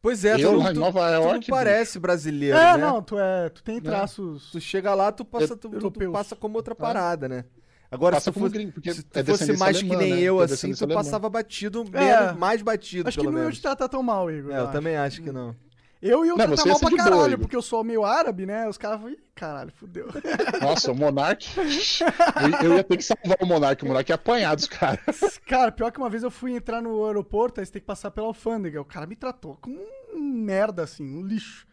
[0.02, 2.78] Pois é, Eu tu, lá não- tu, Nova tu York, não parece brasileiro, é, né?
[2.78, 3.48] não, tu é.
[3.48, 4.52] Tu tem traços.
[4.52, 7.46] Tu chega lá, tu passa, tu, tu- passa como outra parada, né?
[7.90, 10.14] Agora, Passa se tu fosse, gringo, porque se tu é fosse mais alemã, que nem
[10.16, 10.20] né?
[10.22, 11.00] eu, É assim, tu alemã.
[11.00, 12.00] passava batido, É.
[12.24, 13.56] menos, mais batido, Acho que não ia menos.
[13.58, 14.52] te tratar tão mal, Igor.
[14.52, 14.72] É, eu acho.
[14.74, 15.56] também acho que não.
[16.06, 17.40] Eu ia Não, tratar ia mal pra boa, caralho, Igor.
[17.40, 18.68] porque eu sou meio árabe, né?
[18.68, 20.08] Os caras falam, "Ih, caralho, fudeu.
[20.62, 21.48] Nossa, o Monark.
[21.58, 23.82] eu, eu ia ter que salvar o Monark.
[23.84, 25.40] O Monark ia apanhar dos caras.
[25.48, 28.12] Cara, pior que uma vez eu fui entrar no aeroporto, aí você tem que passar
[28.12, 28.82] pela alfândega.
[28.82, 29.80] O cara me tratou como
[30.14, 31.66] um merda, assim, um lixo.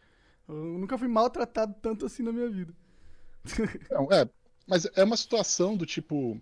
[0.49, 2.73] Eu nunca fui maltratado tanto assim na minha vida.
[3.91, 4.29] Não, é,
[4.65, 6.41] mas é uma situação do tipo.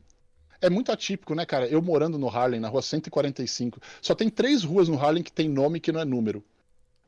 [0.61, 1.66] É muito atípico, né, cara?
[1.68, 3.80] Eu morando no Harlem, na rua 145.
[4.03, 6.45] Só tem três ruas no Harlem que tem nome que não é número.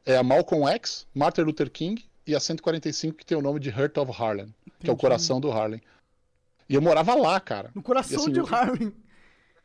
[0.07, 3.69] É a Malcolm X, Martin Luther King e a 145 que tem o nome de
[3.71, 4.47] Heart of Harlem,
[4.79, 5.01] que é o Entendi.
[5.01, 5.81] coração do Harlem.
[6.69, 7.71] E eu morava lá, cara.
[7.75, 8.93] No coração E assim, de eu- Harlem.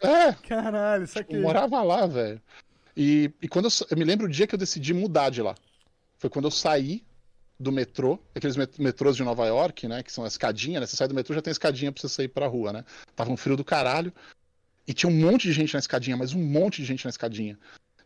[0.01, 1.35] É, Caralho, isso aqui.
[1.35, 2.41] Eu morava lá, velho.
[2.97, 5.55] E, e quando eu, eu me lembro o dia que eu decidi mudar de lá.
[6.17, 7.03] Foi quando eu saí
[7.59, 10.03] do metrô, aqueles met- metrôs de Nova York, né?
[10.03, 10.85] Que são a escadinha, né?
[10.85, 12.83] Você sai do metrô já tem escadinha pra você sair pra rua, né?
[13.15, 14.13] Tava um frio do caralho.
[14.87, 17.57] E tinha um monte de gente na escadinha, mas um monte de gente na escadinha.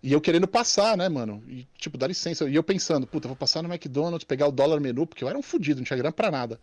[0.01, 1.43] E eu querendo passar, né, mano?
[1.47, 2.49] E, tipo, dá licença.
[2.49, 5.37] E eu pensando, puta, vou passar no McDonald's, pegar o dólar menu, porque eu era
[5.37, 6.59] um fudido, não tinha grana pra nada.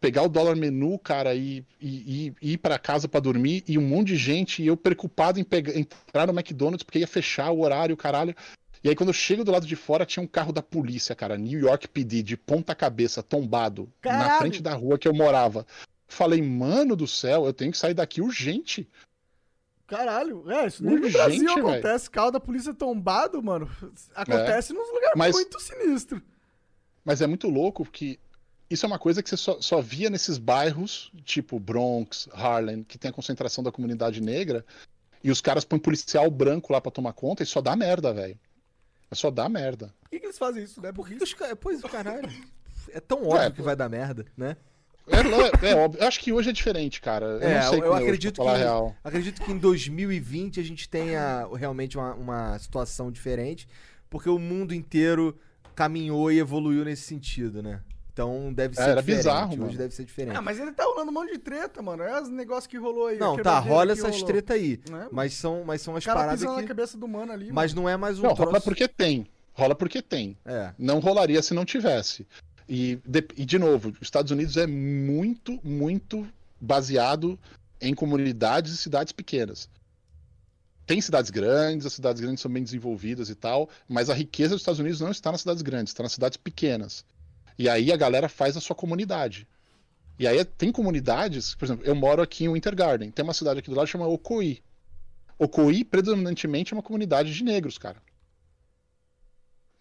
[0.00, 3.86] Pegar o dólar menu, cara, e, e, e ir pra casa pra dormir, e um
[3.86, 7.60] monte de gente, e eu preocupado em pegar, entrar no McDonald's, porque ia fechar o
[7.60, 8.34] horário, caralho.
[8.82, 11.36] E aí, quando eu chego do lado de fora, tinha um carro da polícia, cara,
[11.38, 14.38] New York PD, de ponta cabeça, tombado, na Caralho!
[14.38, 15.64] frente da rua que eu morava.
[16.08, 18.88] Falei, mano do céu, eu tenho que sair daqui urgente.
[19.96, 21.68] Caralho, é, isso nem no Urgente, Brasil velho.
[21.68, 22.10] acontece.
[22.10, 23.70] Carro da polícia tombado, mano.
[24.14, 26.22] Acontece nos lugares Mas- muito sinistros.
[27.04, 28.18] Mas é muito louco que
[28.70, 32.96] isso é uma coisa que você só, só via nesses bairros, tipo Bronx, Harlem, que
[32.96, 34.64] tem a concentração da comunidade negra,
[35.22, 38.38] e os caras põem policial branco lá pra tomar conta e só dá merda, velho.
[39.10, 39.92] É só dá merda.
[40.00, 40.90] Por que, que eles fazem isso, né?
[40.90, 41.58] Por que os caras.
[41.60, 42.30] Pois, caralho.
[42.90, 44.56] É tão óbvio Ué, que vai dar merda, né?
[45.08, 46.00] É, lo- é óbvio.
[46.02, 47.26] Eu acho que hoje é diferente, cara.
[47.26, 48.96] Eu É, não sei eu como é hoje, acredito falar que- real.
[49.02, 53.66] Acredito que em 2020 a gente tenha realmente uma, uma situação diferente,
[54.08, 55.36] porque o mundo inteiro
[55.74, 57.80] caminhou e evoluiu nesse sentido, né?
[58.12, 59.18] Então deve ser É, era diferente.
[59.20, 59.72] bizarro, Hoje mano.
[59.78, 60.36] deve ser diferente.
[60.36, 62.02] Ah, mas ele tá rolando um monte de treta, mano.
[62.02, 63.18] É os negócios que rolou aí.
[63.18, 64.26] Não, tá, rola essas rolou.
[64.26, 64.78] treta aí.
[64.90, 65.08] Né?
[65.10, 66.62] Mas são, mas são as Os caras paradas pisando que.
[66.62, 67.50] na cabeça do mano ali.
[67.50, 68.50] Mas não é mais um Não, troço.
[68.50, 69.26] rola porque tem.
[69.54, 70.36] Rola porque tem.
[70.44, 70.72] É.
[70.78, 72.26] Não rolaria se não tivesse.
[72.68, 76.26] E de, e, de novo, os Estados Unidos é muito, muito
[76.60, 77.38] baseado
[77.80, 79.68] em comunidades e cidades pequenas.
[80.86, 84.62] tem cidades grandes, as cidades grandes são bem desenvolvidas e tal, mas a riqueza dos
[84.62, 87.04] Estados Unidos não está nas cidades grandes, está nas cidades pequenas.
[87.58, 89.46] E aí a galera faz a sua comunidade.
[90.18, 93.60] E aí tem comunidades, por exemplo, eu moro aqui em Winter Garden, tem uma cidade
[93.60, 94.62] aqui do lado que chama Ocoí.
[95.38, 98.00] Ocoí, predominantemente, é uma comunidade de negros, cara.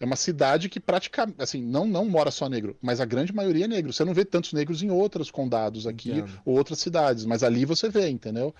[0.01, 3.65] É uma cidade que praticamente, assim, não, não mora só negro, mas a grande maioria
[3.65, 3.93] é negro.
[3.93, 6.41] Você não vê tantos negros em outros condados aqui Entendo.
[6.43, 8.53] ou outras cidades, mas ali você vê, entendeu?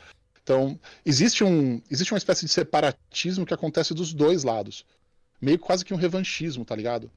[0.43, 4.85] Então, existe, um, existe uma espécie de separatismo que acontece dos dois lados.
[5.41, 7.09] Meio quase que um revanchismo, tá ligado?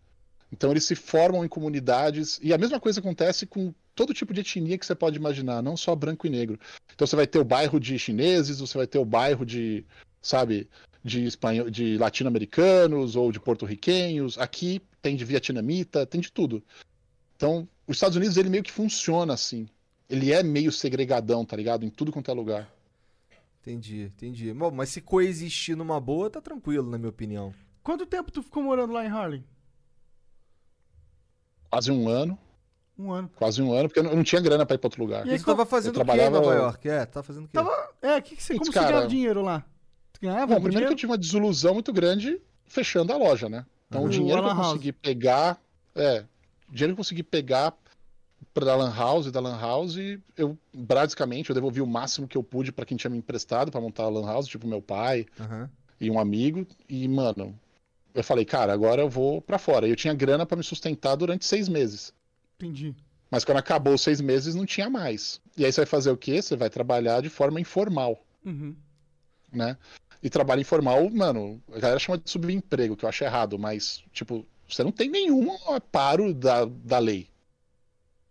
[0.51, 4.41] Então eles se formam em comunidades, e a mesma coisa acontece com todo tipo de
[4.41, 6.59] etnia que você pode imaginar, não só branco e negro.
[6.95, 9.85] Então você vai ter o bairro de chineses, você vai ter o bairro de,
[10.23, 10.67] sabe,
[11.05, 14.39] de, espanhol, de latino-americanos ou de porto-riquenhos.
[14.39, 16.65] Aqui tem de vietnamita, tem de tudo.
[17.37, 19.69] Então, os Estados Unidos ele meio que funciona assim.
[20.09, 21.85] Ele é meio segregadão, tá ligado?
[21.85, 22.71] Em tudo quanto é lugar.
[23.61, 24.53] Entendi, entendi.
[24.53, 27.55] Bom, mas se coexistir numa boa, tá tranquilo, na minha opinião.
[27.83, 29.45] Quanto tempo tu ficou morando lá em Harlem?
[31.71, 32.39] Quase um ano,
[32.99, 33.31] Um ano.
[33.37, 35.27] quase um ano, porque eu não- eu tinha grana pra ir pra outro lugar.
[35.27, 36.89] E aí, você tava fazendo o quê em trabalhava- Nova York?
[36.89, 37.55] É, tava fazendo o quê?
[37.55, 37.91] Tava...
[38.01, 38.55] É, que que você...
[38.55, 39.65] Putz, como você cara- ganhava dinheiro lá?
[40.25, 40.95] Ganhava Bom, primeiro que eu dinheiro?
[40.97, 43.67] tive uma desilusão muito grande fechando a loja, né?
[43.89, 44.07] Então Uhum.
[44.07, 45.61] o dinheiro que eu consegui pegar,
[45.95, 46.25] é,
[46.67, 47.75] o dinheiro que eu consegui pegar
[48.55, 49.97] da Lan House, da Lan House,
[50.37, 53.81] eu basicamente eu devolvi o máximo que eu pude pra quem tinha me emprestado pra
[53.81, 55.69] montar a Lan House, tipo meu pai Aham.
[56.01, 57.59] e um amigo, e mano,
[58.15, 59.87] eu falei, cara, agora eu vou pra fora.
[59.87, 62.15] E eu tinha grana pra me sustentar durante seis meses.
[62.57, 62.95] Entendi.
[63.31, 65.41] Mas quando acabou os seis meses, não tinha mais.
[65.57, 66.41] E aí você vai fazer o quê?
[66.41, 68.75] Você vai trabalhar de forma informal Uhum.
[69.53, 69.77] né?
[70.25, 74.47] E trabalho informal, mano, a galera chama de subemprego, que eu acho errado, mas, tipo,
[74.67, 77.29] você não tem nenhum aparo da, da lei.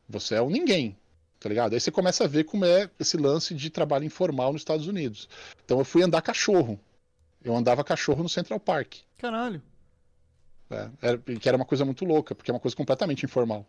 [0.10, 0.98] Você é um ninguém,
[1.40, 1.74] tá ligado?
[1.74, 5.30] Aí você começa a ver como é esse lance de trabalho informal nos Estados Unidos.
[5.64, 6.80] Então eu fui andar cachorro.
[7.44, 9.62] Eu andava cachorro no Central Park, Caralho.
[10.72, 10.92] né?
[11.00, 13.68] Era- que era uma coisa muito louca, porque é uma coisa completamente informal.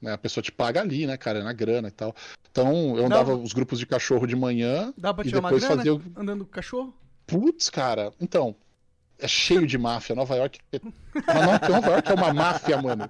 [0.00, 0.12] Né?
[0.12, 2.12] A pessoa te paga ali, né, cara, na grana e tal.
[2.50, 5.62] Então eu andava os grupos de cachorro de manhã Dá pra e tirar uma depois
[5.64, 6.92] grana fazia andando com cachorro?
[7.26, 8.54] Putz, cara, então.
[9.18, 10.16] É cheio de máfia.
[10.16, 10.58] Nova York.
[10.72, 13.08] é- Nova Nova York é uma máfia, mano.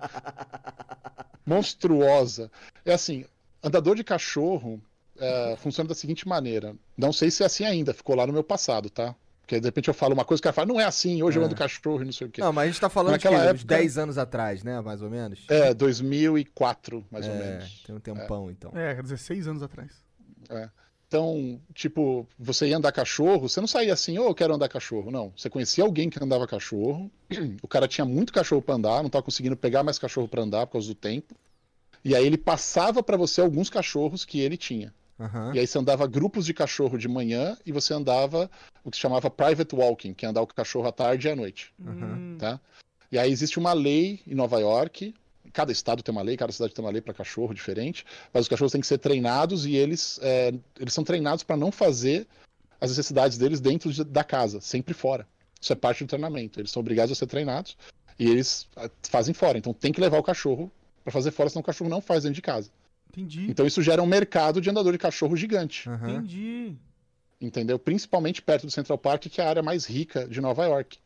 [1.46, 2.50] Monstruosa.
[2.84, 3.24] É assim:
[3.62, 4.80] andador de cachorro
[5.18, 6.74] é, funciona da seguinte maneira.
[6.96, 9.14] Não sei se é assim ainda, ficou lá no meu passado, tá?
[9.40, 11.38] Porque de repente eu falo uma coisa que o cara fala, não é assim, hoje
[11.38, 12.40] eu ando cachorro e não sei o quê.
[12.40, 13.46] Não, mas a gente tá falando de Naquela quê?
[13.48, 14.80] uns época- 10 anos atrás, né?
[14.80, 15.44] Mais ou menos?
[15.48, 17.82] É, 2004, mais ou É, menos.
[17.84, 18.70] tem um tempão, então.
[18.74, 19.90] É, 16 anos atrás.
[21.12, 25.10] Então, tipo, você ia andar cachorro, você não saía assim, ô, eu quero andar cachorro.
[25.10, 25.30] Não.
[25.36, 27.10] Você conhecia alguém que andava cachorro,
[27.60, 30.66] o cara tinha muito cachorro pra andar, não tava conseguindo pegar mais cachorro pra andar
[30.66, 31.34] por causa do tempo.
[32.02, 34.94] E aí ele passava pra você alguns cachorros que ele tinha.
[35.20, 35.52] Aham.
[35.54, 38.50] E aí você andava grupos de cachorro de manhã e você andava
[38.82, 41.30] o que se chamava private walking, que é andar com o cachorro à tarde e
[41.30, 42.58] à noite, Hum, tá?
[43.10, 45.14] E aí existe uma lei em Nova York,
[45.52, 48.48] cada estado tem uma lei, cada cidade tem uma lei para cachorro diferente, mas os
[48.48, 52.26] cachorros têm que ser treinados e eles, é, eles são treinados para não fazer
[52.80, 55.26] as necessidades deles dentro de- da casa, sempre fora.
[55.60, 56.58] Isso é parte do treinamento.
[56.60, 57.76] Eles são obrigados a ser treinados
[58.18, 59.56] e eles ah, fazem fora.
[59.58, 60.70] Então tem que levar o cachorro
[61.04, 62.70] para fazer fora, senão o cachorro não faz dentro de casa.
[63.10, 63.48] Entendi.
[63.50, 66.10] Então isso gera um mercado de andador de cachorro gigante Aham.
[66.10, 66.74] Entendi.
[67.40, 67.78] entendeu?
[67.78, 70.98] Principalmente perto do Central Park, que é a área mais rica de Nova York.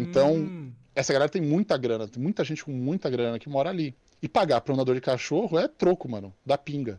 [0.00, 3.70] Então- Hum, Essa galera tem muita grana, tem muita gente com muita grana que mora
[3.70, 3.94] ali.
[4.20, 6.98] E pagar para um andador de cachorro é troco, mano, da pinga.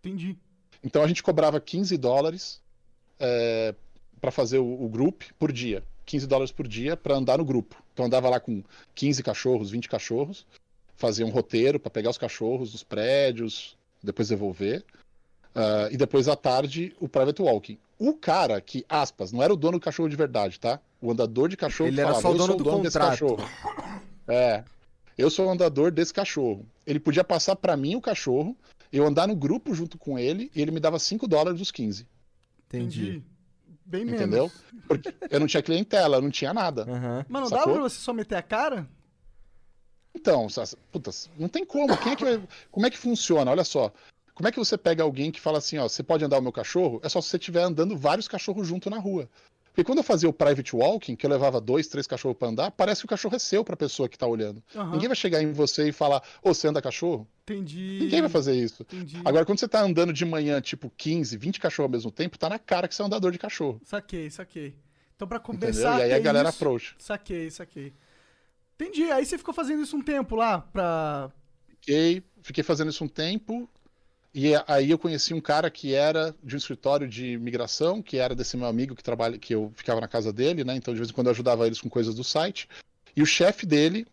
[0.00, 0.36] entendi.
[0.82, 2.60] Então a gente cobrava 15 dólares
[3.20, 3.76] é,
[4.20, 5.84] para fazer o, o group por dia.
[6.04, 7.80] 15 dólares por dia para andar no grupo.
[7.92, 8.60] Então andava lá com
[8.96, 10.44] 15 cachorros, 20 cachorros,
[10.96, 14.84] fazia um roteiro para pegar os cachorros dos prédios, depois devolver.
[15.54, 17.78] Ah, e depois à tarde o private walking.
[18.00, 20.80] O cara que, aspas, não era o dono do cachorro de verdade, tá?
[21.02, 22.98] O andador de cachorro Ele que era falava, só o "Eu dono sou do desse
[22.98, 23.48] contrato." cachorro.
[24.28, 24.64] É.
[25.18, 26.64] Eu sou o andador desse cachorro.
[26.86, 28.56] Ele podia passar para mim o cachorro,
[28.92, 32.06] eu andar no grupo junto com ele e ele me dava 5 dólares dos 15.
[32.68, 33.22] Entendi.
[33.84, 34.20] Bem menos.
[34.20, 34.50] Entendeu?
[34.88, 36.86] Porque eu não tinha clientela, eu não tinha nada.
[37.28, 37.58] Mano, Sacou?
[37.66, 38.88] dava pra você só meter a cara?
[40.14, 40.46] Então,
[40.90, 41.96] putas, não tem como.
[41.98, 43.50] Quem é que vai- Como é que funciona?
[43.50, 43.92] Olha só.
[44.34, 46.52] Como é que você pega alguém que fala assim, ó, você pode andar o meu
[46.52, 47.00] cachorro?
[47.02, 49.28] É só se você estiver andando vários cachorros junto na rua.
[49.72, 52.70] Porque quando eu fazia o private walking, que eu levava dois, três cachorros pra andar,
[52.72, 54.62] parece que o cachorro é seu pra pessoa que tá olhando.
[54.76, 54.92] Aham.
[54.92, 57.26] Ninguém vai chegar em você e falar, ô, você anda cachorro?
[57.44, 57.98] Entendi.
[58.02, 58.82] Ninguém vai fazer isso.
[58.82, 59.18] Entendi.
[59.24, 62.50] Agora, quando você tá andando de manhã, tipo 15, 20 cachorros ao mesmo tempo, tá
[62.50, 63.80] na cara que você é um andador de cachorro.
[63.84, 64.74] Saquei, saquei.
[65.16, 65.60] Então pra Entendeu?
[65.60, 66.00] compensar.
[66.00, 66.94] E aí a galera isso- approach.
[66.98, 67.92] Saquei, saquei.
[68.78, 69.10] Entendi.
[69.10, 71.30] Aí você ficou fazendo isso um tempo lá pra.
[71.80, 73.68] Fiquei, fiquei fazendo isso um tempo.
[74.34, 78.34] E aí eu conheci um cara que era de um escritório de migração, que era
[78.34, 80.74] desse meu amigo que trabalha, que eu ficava na casa dele, né?
[80.74, 82.66] Então de vez em quando eu ajudava eles com coisas do site.
[83.14, 84.06] E o chefe dele,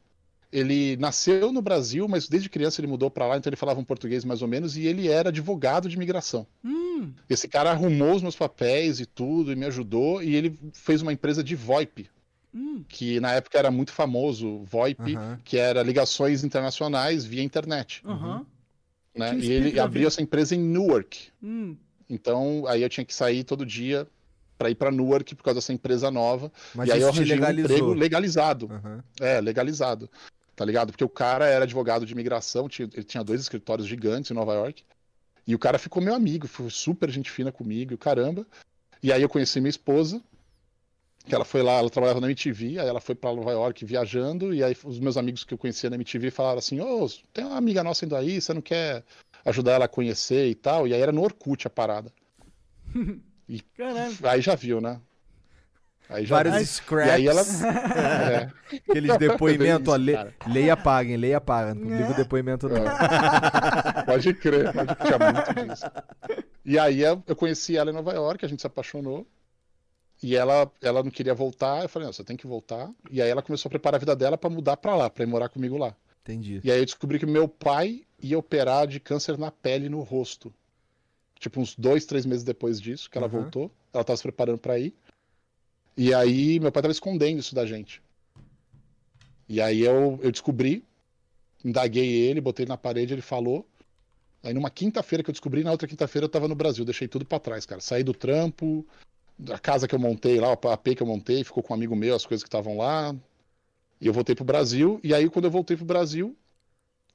[0.52, 3.84] ele nasceu no Brasil, mas desde criança ele mudou para lá, então ele falava um
[3.84, 6.46] português mais ou menos, e ele era advogado de migração.
[6.66, 11.02] Hum, Esse cara arrumou os meus papéis e tudo, e me ajudou, e ele fez
[11.02, 12.10] uma empresa de VoIP,
[12.54, 12.84] hum.
[12.90, 15.16] que na época era muito famoso, VoIP,
[15.46, 18.02] que era ligações internacionais via internet.
[18.06, 18.46] Aham.
[19.20, 19.36] Né?
[19.38, 21.30] E ele abriu essa empresa em Newark.
[21.44, 21.76] Hum.
[22.10, 24.08] Então, aí eu tinha que sair todo dia
[24.58, 26.52] para ir para Newark por causa dessa empresa nova.
[26.74, 27.72] Mas e aí eu arranjei um legalizou.
[27.78, 28.70] emprego legalizado.
[28.72, 29.04] Aham.
[29.20, 30.10] É, legalizado.
[30.56, 30.91] Tá ligado?
[30.91, 34.54] Porque o cara era advogado de imigração, tinha- ele tinha dois escritórios gigantes em Nova
[34.56, 34.84] York.
[35.48, 38.46] E o cara ficou meu amigo, foi super gente fina comigo, e caramba.
[39.02, 40.22] E aí eu conheci minha esposa,
[41.30, 44.53] que ela foi lá, ela trabalhava na MTV, aí ela foi pra Nova York viajando,
[44.53, 47.56] e aí os meus amigos que eu conhecia na MTV falaram assim: Ô, tem uma
[47.57, 49.03] amiga nossa indo aí, você não quer
[49.45, 50.88] ajudar ela a conhecer e tal?
[50.88, 52.11] E aí era no Orkut a parada.
[53.77, 54.15] Caralho.
[54.23, 54.99] Aí já viu, né?
[56.10, 56.65] Aí já Vários viu.
[56.65, 57.07] scraps.
[57.07, 57.41] E aí ela.
[57.99, 58.49] É.
[58.89, 60.34] Aqueles depoimentos, ó, le- cara.
[60.47, 61.73] leia apaguem, leia apaga.
[61.73, 62.84] Não publica o depoimento, não.
[64.06, 65.85] Pode crer, pode tinha muito disso.
[66.65, 69.26] E aí eu conheci ela em Nova York, a gente se apaixonou.
[70.22, 72.91] E ela, ela não queria voltar, eu falei, não, você tem que voltar.
[73.10, 75.28] E aí ela começou a preparar a vida dela pra mudar pra lá, pra ir
[75.28, 75.96] morar comigo lá.
[76.22, 76.60] Entendi.
[76.64, 80.02] E aí eu descobri que meu pai ia operar de câncer na pele e no
[80.02, 80.54] rosto.
[81.40, 83.44] Tipo, uns dois, três meses depois disso, que ela Uhum.
[83.44, 83.72] voltou.
[83.94, 84.94] Ela tava se preparando pra ir.
[85.96, 88.02] E aí meu pai tava escondendo isso da gente.
[89.48, 90.84] E aí eu, eu descobri,
[91.64, 93.66] indaguei ele, botei ele na parede, ele falou.
[94.44, 97.26] Aí numa quinta-feira que eu descobri, na outra quinta-feira eu tava no Brasil, deixei tudo
[97.26, 97.82] pra trás, cara.
[97.82, 98.86] Saí do trampo,
[99.40, 101.95] da casa que eu montei lá, o AP que eu montei, ficou com um amigo
[101.95, 103.16] meu, as coisas que estavam lá.
[104.02, 106.36] E eu voltei pro Brasil, e aí quando eu voltei pro Brasil,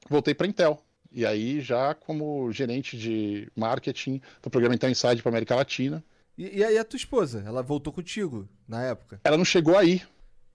[0.08, 0.80] voltei pra Intel.
[1.12, 6.02] E aí já como gerente de marketing do programa Intel Inside pra América Latina.
[6.36, 7.42] E, e aí a tua esposa?
[7.46, 9.20] Ela voltou contigo na época?
[9.22, 10.02] Ela não chegou aí.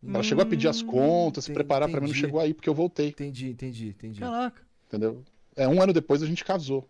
[0.05, 2.69] Ela chegou a pedir as contas, se Hum, preparar pra mim, não chegou aí porque
[2.69, 4.19] eu voltei, Entendi, entendi, entendi.
[4.21, 4.61] Caraca.
[4.87, 5.23] entendeu?
[5.57, 6.87] É, um ano depois a gente casou.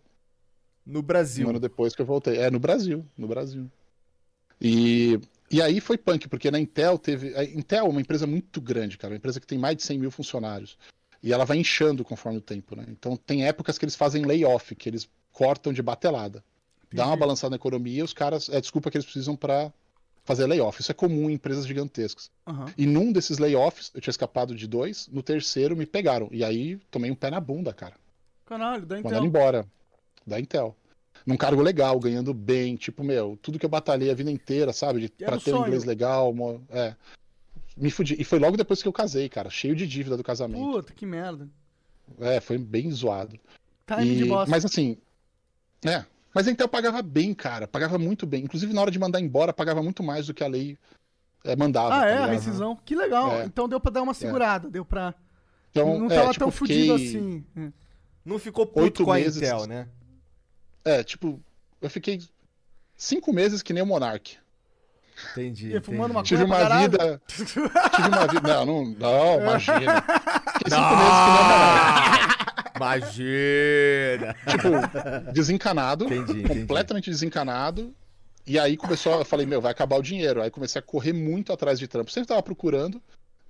[0.86, 1.48] No Um Brasil.
[1.48, 2.36] ano depois que eu voltei.
[2.38, 3.68] É, no Brasil, no Brasil.
[4.60, 5.18] E,
[5.50, 7.34] e aí foi punk, porque na Intel teve.
[7.36, 9.12] A Intel é uma empresa muito grande, cara.
[9.12, 10.76] Uma empresa que tem mais de 100 mil funcionários.
[11.22, 12.84] E ela vai inchando conforme o tempo, né?
[12.88, 16.42] Então tem épocas que eles fazem layoff, que eles cortam de batelada.
[16.92, 18.48] Dá uma balançada na economia e os caras.
[18.48, 19.72] É desculpa que eles precisam pra
[20.24, 20.80] fazer layoff.
[20.80, 22.30] Isso é comum em empresas gigantescas.
[22.46, 22.66] Aham.
[22.76, 26.28] E num desses layoffs, eu tinha escapado de dois, no terceiro me pegaram.
[26.32, 27.94] E aí tomei um pé na bunda, cara.
[28.46, 29.26] Caralho, da Mandaram Intel.
[29.26, 29.66] embora
[30.26, 30.76] da Intel.
[31.26, 35.00] Num cargo legal, ganhando bem, tipo, meu, tudo que eu batalhei a vida inteira, sabe?
[35.02, 35.66] De, pra o ter um sonho.
[35.66, 36.94] inglês legal, mo- é.
[37.76, 38.16] Me fudi.
[38.18, 40.60] E foi logo depois que eu casei, cara, cheio de dívida do casamento.
[40.64, 41.48] Puta, que merda.
[42.20, 43.38] É, foi bem zoado.
[43.86, 44.50] Time de E- bosta.
[44.50, 44.96] Mas assim,
[45.84, 46.04] é.
[46.34, 48.44] Mas a Intel pagava bem, cara, pagava muito bem.
[48.44, 50.78] Inclusive, na hora de mandar embora, pagava muito mais do que a lei
[51.44, 51.94] é, mandava.
[51.94, 52.10] Ah, tá é?
[52.12, 52.30] A ligado?
[52.32, 52.76] rescisão.
[52.84, 53.32] Que legal.
[53.40, 53.44] É.
[53.44, 54.68] Então deu pra dar uma segurada.
[54.70, 55.14] Deu pra.
[55.70, 57.44] Então, não é, tava tipo, tão eu fudido fiquei- assim.
[57.56, 57.68] É.
[58.24, 59.36] Não ficou puto Oito com a meses.
[59.38, 59.88] Intel, né?
[60.84, 61.40] É, tipo,
[61.80, 62.22] eu fiquei
[62.96, 64.36] cinco meses que nem o Monark.
[65.32, 65.68] Entendi.
[65.68, 66.28] Ia fumando entendi.
[66.28, 66.90] Tive uma caralho?
[66.90, 67.22] vida.
[67.26, 68.64] Tive uma vida.
[68.64, 70.02] Não, não, não imagina.
[70.58, 72.40] Fiquei cinco meses que nem o Monark.
[72.76, 74.36] Imagina!
[74.46, 76.06] Tipo, desencanado.
[76.06, 76.60] Entendi, entendi.
[76.60, 77.94] completamente desencanado.
[78.46, 80.40] E aí começou, eu falei, meu, vai acabar o dinheiro.
[80.40, 82.10] Aí comecei a correr muito atrás de trampo.
[82.10, 83.00] Sempre tava procurando,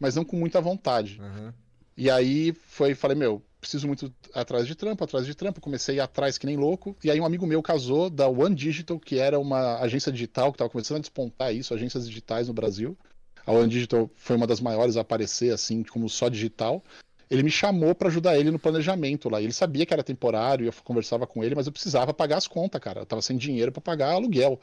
[0.00, 1.20] mas não com muita vontade.
[1.22, 1.54] Aham.
[2.00, 5.60] E aí foi, falei, meu, preciso muito atrás de trampo, atrás de trampo.
[5.60, 6.96] Comecei a ir atrás que nem louco.
[7.04, 10.56] E aí um amigo meu casou da One Digital, que era uma agência digital que
[10.56, 12.96] tava começando a despontar isso, agências digitais no Brasil.
[13.44, 16.82] A One Digital foi uma das maiores a aparecer assim, como só digital.
[17.30, 19.42] Ele me chamou pra ajudar ele no planejamento lá.
[19.42, 22.80] Ele sabia que era temporário, eu conversava com ele, mas eu precisava pagar as contas,
[22.80, 23.00] cara.
[23.02, 24.58] Eu tava sem dinheiro pra pagar aluguel.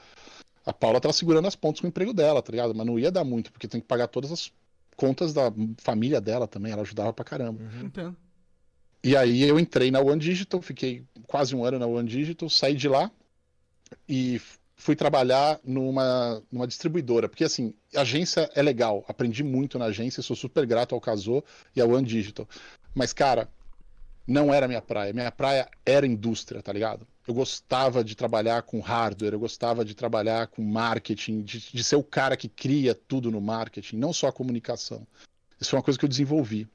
[0.66, 2.74] A Paula tava segurando as pontas com o emprego dela, tá ligado?
[2.74, 4.52] Mas não ia dar muito, porque tem que pagar todas as
[4.98, 6.74] contas da família dela também.
[6.74, 7.64] Ela ajudava pra caramba.
[7.82, 8.18] Entendo.
[9.04, 12.76] E aí eu entrei na One Digital, fiquei quase um ano na One Digital, saí
[12.76, 13.10] de lá
[14.10, 14.42] e
[14.76, 17.30] fui trabalhar numa, numa distribuidora.
[17.30, 21.46] Porque assim, agência é legal, aprendi muito na agência, sou super grato ao Casou
[21.76, 22.48] e ao One Digital.
[22.94, 23.48] Mas, cara,
[24.28, 25.14] não era minha praia.
[25.14, 27.08] Minha praia era indústria, tá ligado?
[27.28, 31.98] Eu gostava de trabalhar com hardware, eu gostava de trabalhar com marketing, de, de ser
[31.98, 35.06] o cara que cria tudo no marketing, não só a comunicação.
[35.60, 36.68] Isso foi uma coisa que eu desenvolvi.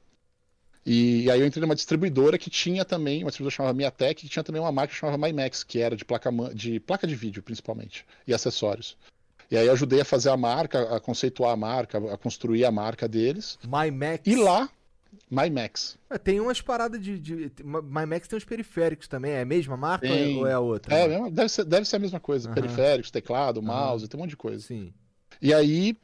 [0.85, 4.43] E, aí eu entrei numa distribuidora que tinha também, uma distribuidora chamava Miatec, que tinha
[4.43, 8.05] também uma marca que chamava MyMax, que era de placa, de placa de vídeo, principalmente,
[8.27, 8.97] e acessórios.
[9.49, 12.71] E aí eu ajudei a fazer a marca, a conceituar a marca, a construir a
[12.71, 13.57] marca deles.
[13.63, 14.21] My Max.
[14.25, 14.69] E lá,
[15.29, 15.97] MyMax.
[16.09, 17.51] É, tem umas paradas de, de.
[17.63, 19.31] MyMax tem uns periféricos também.
[19.31, 20.37] É a mesma marca Tem.
[20.37, 20.95] ou é a outra?
[20.95, 22.47] É, mesmo- deve ser, deve ser a mesma coisa.
[22.49, 22.55] Aham.
[22.55, 24.59] Periféricos, teclado, mouse, tem um monte de coisa.
[24.63, 24.93] Sim.
[25.41, 25.97] E aí,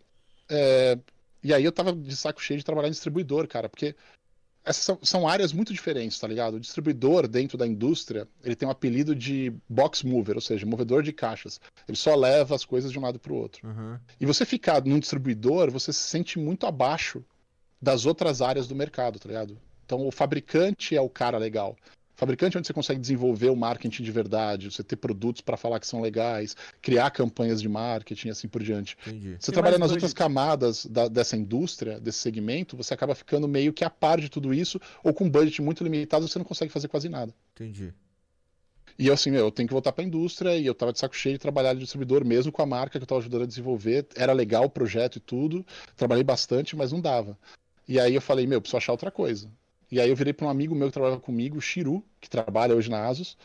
[0.49, 0.97] é,
[1.43, 3.95] e aí eu tava de saco cheio de trabalhar em distribuidor, cara, porque
[4.65, 6.55] essas são, são áreas muito diferentes, tá ligado?
[6.55, 11.01] O distribuidor dentro da indústria, ele tem um apelido de box mover, ou seja, movedor
[11.01, 11.59] de caixas.
[11.87, 13.65] Ele só leva as coisas de um lado pro outro.
[13.67, 13.99] Aham.
[14.19, 17.23] E você ficar num distribuidor, você se sente muito abaixo
[17.81, 19.57] das outras áreas do mercado, tá ligado?
[19.85, 21.75] Então o fabricante é o cara legal.
[22.15, 25.55] O fabricante é onde você consegue desenvolver o marketing de verdade, você ter produtos para
[25.55, 28.97] falar que são legais, criar campanhas de marketing e assim por diante.
[29.07, 29.37] Entendi.
[29.39, 33.71] Você Tem trabalha nas outras camadas da- dessa indústria, desse segmento, você acaba ficando meio
[33.71, 36.73] que a par de tudo isso, ou com um budget muito limitado, você não consegue
[36.73, 37.33] fazer quase nada.
[37.55, 37.93] Entendi.
[38.97, 40.99] E eu assim, meu, eu tenho que voltar para a indústria e eu tava de
[40.99, 43.47] saco cheio de trabalhar de distribuidor mesmo com a marca que eu tava ajudando a
[43.47, 44.05] desenvolver.
[44.13, 45.65] Era legal o projeto e tudo.
[45.95, 47.37] Trabalhei bastante, mas não dava.
[47.89, 49.49] E aí eu falei, meu, preciso achar outra coisa.
[49.91, 52.75] E aí eu virei para um amigo meu que trabalhava comigo, o Chiru, que trabalha
[52.75, 53.35] hoje na Asus,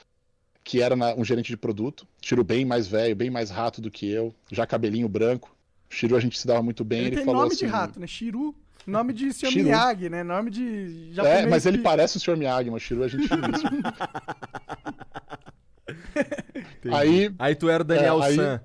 [0.63, 2.07] que era na- um gerente de produto.
[2.21, 5.57] Chiru bem mais velho, bem mais rato do que eu, já cabelinho branco.
[5.91, 7.73] O Chiru a gente se dava muito bem, Ele, ele, tem falou nome assim, de
[7.73, 8.07] rato, né?
[8.07, 8.55] Shiru.
[8.87, 9.47] Nome de Sr.
[9.51, 9.65] Shiru.
[9.65, 10.23] Miyagi, né?
[10.23, 12.37] Nome de É, mas ele parece o Sr.
[12.37, 13.71] Miyagi, mas o Chiru a gente finíssimo.
[16.93, 18.61] Aí Aí tu era o Daniel É, aí- San.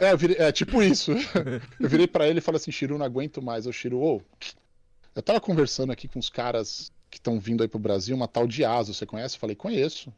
[0.00, 1.12] É, eu virei- é, tipo isso.
[1.78, 3.66] Eu virei pra ele e falei assim, Chiru, não aguento mais.
[3.66, 4.22] Eu, Chiru, ô,
[5.20, 8.46] eu tava conversando aqui com os caras que estão vindo aí pro Brasil, uma tal
[8.46, 9.36] de Aso, você conhece?
[9.36, 10.12] Eu falei, conheço.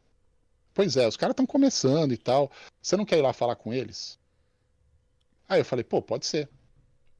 [0.73, 2.49] Pois é, os caras estão começando e tal.
[2.81, 4.17] Você não quer ir lá falar com eles?
[5.47, 6.49] Aí eu falei, pô, pode ser.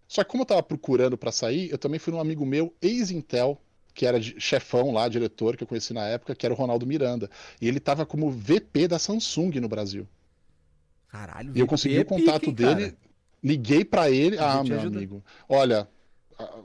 [0.07, 3.59] Só que como eu tava procurando pra sair, eu também fui num amigo meu, ex-Intel,
[3.93, 7.29] que era chefão lá, diretor, que eu conheci na época, que era o Ronaldo Miranda.
[7.59, 10.07] E ele tava como VP da Samsung no Brasil.
[11.07, 12.97] Caralho, E eu consegui o é contato pica, hein, dele, cara?
[13.43, 14.37] liguei pra ele.
[14.37, 14.97] Podia Ah, meu ajudar.
[14.99, 15.23] amigo.
[15.47, 15.87] Olha,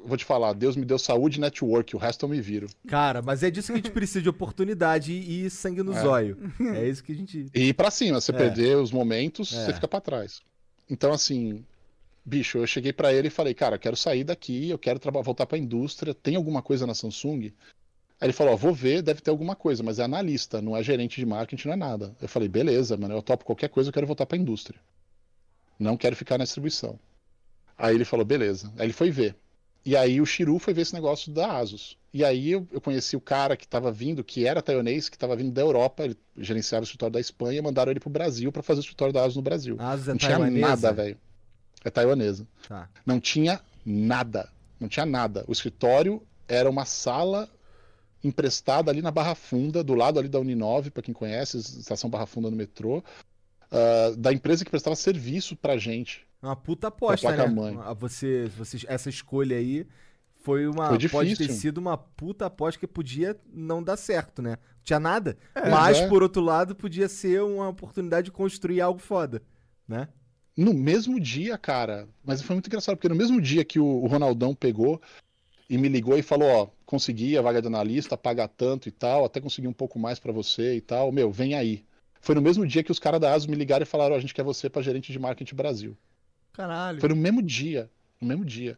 [0.05, 2.69] vou te falar, Deus me deu saúde e network, o resto eu me viro.
[2.87, 6.01] Cara, mas é disso que a gente precisa de oportunidade e, e sangue no É.
[6.03, 6.37] zóio.
[6.75, 7.47] É isso que a gente.
[7.55, 8.37] E ir pra cima, você É.
[8.37, 9.65] perder os momentos, É.
[9.67, 10.41] você fica pra trás.
[10.89, 11.65] Então, assim,
[12.25, 15.47] bicho, eu cheguei pra ele e falei, cara, eu quero sair daqui, eu quero voltar
[15.47, 17.53] pra indústria, tem alguma coisa na Samsung?
[18.21, 20.83] Aí ele falou, ó, vou ver, deve ter alguma coisa, mas é analista, não é
[20.83, 22.17] gerente de marketing, não é nada.
[22.21, 24.81] Eu falei, beleza, mano, eu topo qualquer coisa, eu quero voltar pra indústria.
[25.79, 26.99] Não quero ficar na distribuição.
[27.77, 28.73] Aí ele falou, beleza.
[28.77, 29.37] Aí ele foi ver.
[29.85, 31.97] E aí o Chiru foi ver esse negócio da Asus.
[32.13, 35.37] E aí eu, eu conheci o cara que estava vindo, que era taiwanês, que estava
[35.37, 38.81] vindo da Europa, ele gerenciava o escritório da Espanha, mandaram ele pro Brasil para fazer
[38.81, 39.77] o escritório da Asus no Brasil.
[39.79, 40.67] A Asus é não tinha taiwanesa?
[40.67, 41.19] nada, velho.
[41.85, 42.47] É taiwanesa.
[42.69, 42.89] Tá.
[43.05, 44.49] Não tinha nada.
[44.81, 45.45] Não tinha nada.
[45.47, 47.49] O escritório era uma sala
[48.23, 52.27] emprestada ali na Barra Funda, do lado ali da Uninove, para quem conhece, estação Barra
[52.27, 53.03] Funda no metrô,
[53.71, 56.27] ah, da empresa que prestava serviço pra gente.
[56.43, 57.37] Uma puta aposta, né?
[57.37, 57.79] placa-mãe.
[57.83, 59.87] Ah, Você, você, essa escolha aí
[60.43, 60.89] foi uma.
[60.89, 64.51] Foi pode ter sido uma puta aposta que podia não dar certo, né?
[64.51, 65.37] Não tinha nada.
[65.55, 66.09] É, mas, é.
[66.09, 69.43] por outro lado, podia ser uma oportunidade de construir algo foda,
[69.87, 70.09] né?
[70.57, 72.09] No mesmo dia, cara.
[72.25, 75.01] Mas foi muito engraçado, porque no mesmo dia que o, o Ronaldão pegou
[75.69, 79.25] e me ligou e falou, ó, consegui a vaga de analista, paga tanto e tal,
[79.25, 81.85] até consegui um pouco mais pra você e tal, meu, vem aí.
[82.21, 84.21] Foi no mesmo dia que os caras da ASUS me ligaram e falaram, ó, a
[84.21, 85.97] gente quer você pra gerente de marketing Brasil.
[86.59, 86.99] Caralho.
[87.01, 87.89] Foi no mesmo dia,
[88.21, 88.77] no mesmo dia.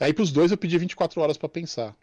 [0.00, 1.94] Aí pros dois eu pedi 24 horas pra pensar.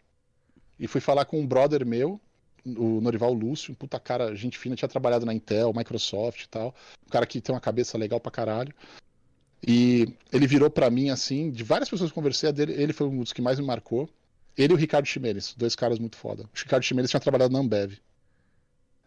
[0.80, 2.18] E fui falar com um brother meu,
[2.64, 6.74] o Norival Lúcio, um puta cara, gente fina, tinha trabalhado na Intel, Microsoft e tal.
[7.06, 8.72] Um cara que tem uma cabeça legal pra caralho.
[9.66, 13.20] E ele virou pra mim assim, de várias pessoas que eu conversei, ele foi um
[13.20, 14.08] dos que mais me marcou.
[14.56, 16.44] Ele e o Ricardo Chimenez, dois caras muito foda.
[16.44, 17.92] O Ricardo Chimenez tinha trabalhado na Ambev.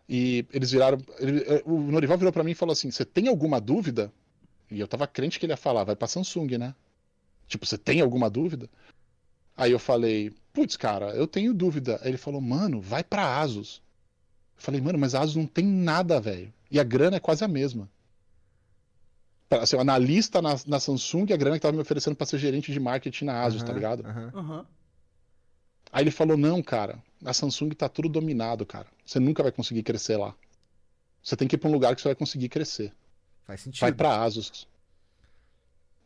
[0.08, 1.00] E eles viraram.
[1.20, 4.12] ele- o Norival virou pra mim e falou assim: Você tem alguma dúvida?
[4.70, 6.76] E eu tava crente que ele ia falar: Vai pra Samsung, né?
[7.48, 8.70] Tipo, você tem alguma dúvida?
[9.56, 12.00] Aí eu falei: Putz, cara, eu tenho dúvida.
[12.02, 13.82] Aí ele falou: Mano, vai pra Asus.
[14.58, 16.54] Eu falei: Mano, mas a Asus não tem nada, velho.
[16.70, 17.90] E a grana é quase a mesma.
[19.50, 22.38] Pra ser um analista na, na Samsung, a grana que tava me oferecendo pra ser
[22.38, 24.06] gerente de marketing na Asus, tá Aham, ligado?
[24.06, 24.32] aham.
[24.36, 24.66] Aham.
[25.92, 28.88] Aí ele falou: Não, cara, a Samsung tá tudo dominado, cara.
[29.06, 30.36] Você nunca vai conseguir crescer lá.
[31.24, 32.94] Você tem que ir pra um lugar que você vai conseguir crescer.
[33.48, 33.82] Faz sentido.
[33.82, 34.68] Vai pra Asus.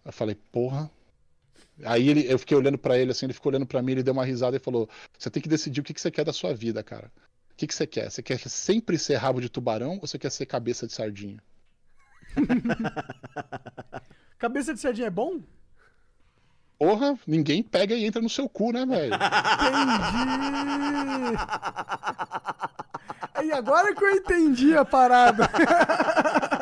[0.06, 0.90] Eu falei, porra.
[1.84, 4.14] Aí ele, eu fiquei olhando pra ele assim, ele ficou olhando pra mim, ele deu
[4.14, 4.88] uma risada e falou:
[5.18, 7.12] Você tem que decidir o que, que você quer da sua vida, cara.
[7.52, 8.12] O que, que você quer?
[8.12, 11.42] Você quer sempre ser rabo de tubarão ou você quer ser cabeça de sardinha?
[14.38, 15.40] Cabeça de sardinha é bom?
[16.80, 19.14] Porra, ninguém pega e entra no seu cu, né, velho?
[19.14, 19.22] Entendi!
[23.36, 25.48] Aí agora que eu entendi a parada.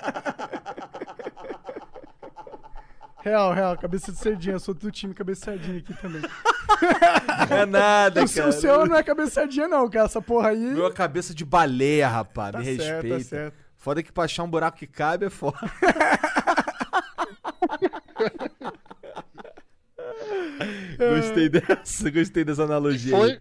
[3.21, 4.55] Real, real, cabeça de sardinha.
[4.55, 6.21] Eu sou do time cabeça de sardinha aqui também.
[7.49, 10.05] É nada, o, seu- o seu não é cabeça de sardinha, não, cara.
[10.05, 10.57] Essa porra aí.
[10.57, 12.51] Meu é cabeça de baleia, rapaz.
[12.53, 13.23] Tá Me certo, tá respeita.
[13.23, 13.55] certo.
[13.75, 15.57] Foda que pra achar um buraco que cabe é foda.
[20.97, 23.15] gostei dessa, gostei dessa analogia.
[23.15, 23.19] aí.
[23.21, 23.39] Foi,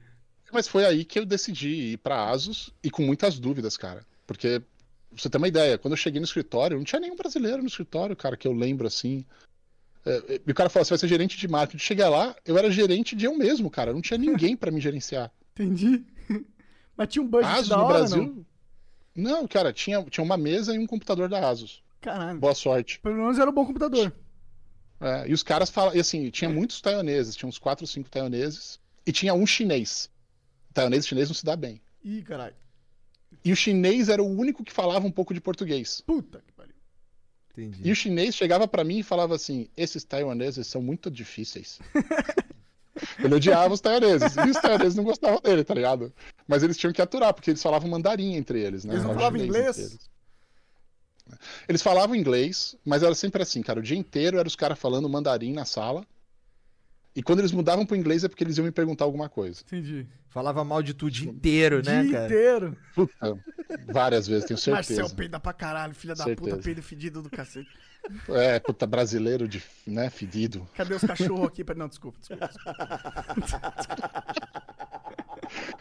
[0.53, 4.01] mas foi aí que eu decidi ir pra Asus e com muitas dúvidas, cara.
[4.27, 4.61] Porque,
[5.11, 7.69] pra você ter uma ideia, quando eu cheguei no escritório, não tinha nenhum brasileiro no
[7.69, 9.25] escritório, cara, que eu lembro assim.
[10.09, 11.79] É, e o cara falou: você vai ser gerente de marketing.
[11.79, 13.93] Cheguei lá, eu era gerente de eu mesmo, cara.
[13.93, 15.31] Não tinha ninguém pra me gerenciar.
[15.55, 16.05] Entendi.
[16.97, 18.23] Mas tinha um budget Asus da no hora, Brasil.
[18.23, 18.47] não?
[19.15, 21.83] Não, cara, tinha, tinha uma mesa e um computador da Asus.
[22.01, 22.39] Caralho.
[22.39, 23.01] Boa sorte.
[23.01, 24.13] Pelo menos era um bom computador.
[25.01, 28.09] É, e os caras falam, e assim, tinha muitos taiwaneses, tinha uns 4 ou 5
[28.09, 30.11] taiwaneses, e tinha um chinês.
[30.73, 31.81] Taiwanês e chinês não se dá bem.
[32.03, 32.55] Ih, caralho.
[33.45, 36.01] E o chinês era o único que falava um pouco de português.
[36.01, 36.53] Puta que.
[37.59, 37.81] Entendi.
[37.85, 41.81] E o chinês chegava pra mim e falava assim: esses taiwaneses são muito difíceis.
[43.23, 44.37] Ele odiava os taiwaneses.
[44.37, 46.13] E os taiwaneses não gostavam dele, tá ligado?
[46.47, 48.95] Mas eles tinham que aturar, porque eles falavam mandarim entre eles, né?
[48.95, 49.79] Eles não Falavam inglês?
[49.79, 50.11] Eles.
[51.69, 53.81] Eles falavam inglês, mas era sempre assim, cara.
[53.81, 56.05] O dia inteiro era os caras falando mandarim na sala.
[57.19, 59.61] E quando eles mudavam pro inglês é porque eles iam me perguntar alguma coisa.
[59.67, 60.07] Entendi.
[60.29, 62.25] Falava mal de tudo o dia inteiro, né, Dia cara?
[62.27, 62.77] inteiro.
[62.95, 63.39] Puta,
[63.93, 65.01] várias vezes, tenho certeza.
[65.01, 66.63] Marcel peida pra caralho, filha da puta, Certeza.
[66.63, 67.69] peido fedido do cacete.
[68.29, 70.65] É, puta, brasileiro de, né, fedido.
[70.77, 71.65] Cadê os cachorros aqui?
[71.65, 72.51] pra- Não, desculpa, desculpa.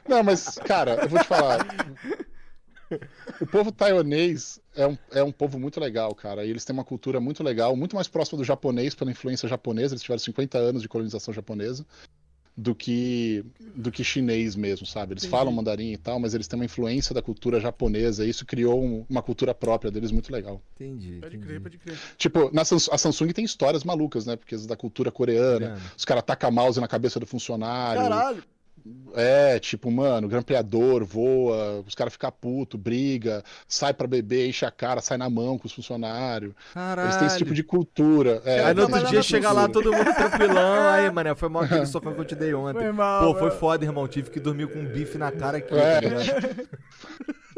[0.10, 1.60] Não, mas, cara, eu vou te falar.
[3.42, 6.46] O povo taiwanês é um, é um povo muito legal, cara.
[6.46, 9.94] E eles têm uma cultura muito legal, muito mais próxima do japonês pela influência japonesa.
[9.94, 11.86] Eles tiveram 50 anos de colonização japonesa
[12.60, 13.46] do que
[13.76, 15.14] do que chinês mesmo, sabe?
[15.14, 18.26] Eles falam mandarim e tal, mas eles têm uma influência da cultura japonesa.
[18.26, 20.60] E isso criou um- uma cultura própria deles muito legal.
[20.76, 21.20] Entendi.
[21.22, 21.46] Pode entendi.
[21.48, 21.98] crer, pode crer.
[22.18, 24.36] Tipo, na a Samsung tem histórias malucas, né?
[24.36, 25.82] Porque da cultura coreana, Coreana.
[25.96, 28.02] os caras tacam mouse na cabeça do funcionário.
[28.02, 28.44] Caralho.
[29.16, 34.72] É, tipo, mano, grampeador, voa, os caras ficam puto, briga, sai pra beber, enche a
[34.72, 36.54] cara, sai na mão com os funcionários.
[36.74, 37.08] Caralho.
[37.08, 38.42] Eles têm esse tipo de cultura.
[38.46, 40.90] É, Aí no outro dia chega lá todo mundo tranquilão.
[40.90, 42.80] Aí, mano, foi mal aquele sofá que eu te dei ontem.
[42.80, 44.08] Foi mal, Pô, foi foda, irmão.
[44.08, 45.74] Tive que dormir com um bife na cara aqui.
[45.74, 46.02] É.
[46.02, 46.66] tá?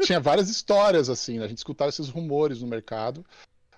[0.02, 1.44] Tinha várias histórias, assim, né?
[1.44, 3.24] a gente escutava esses rumores no mercado.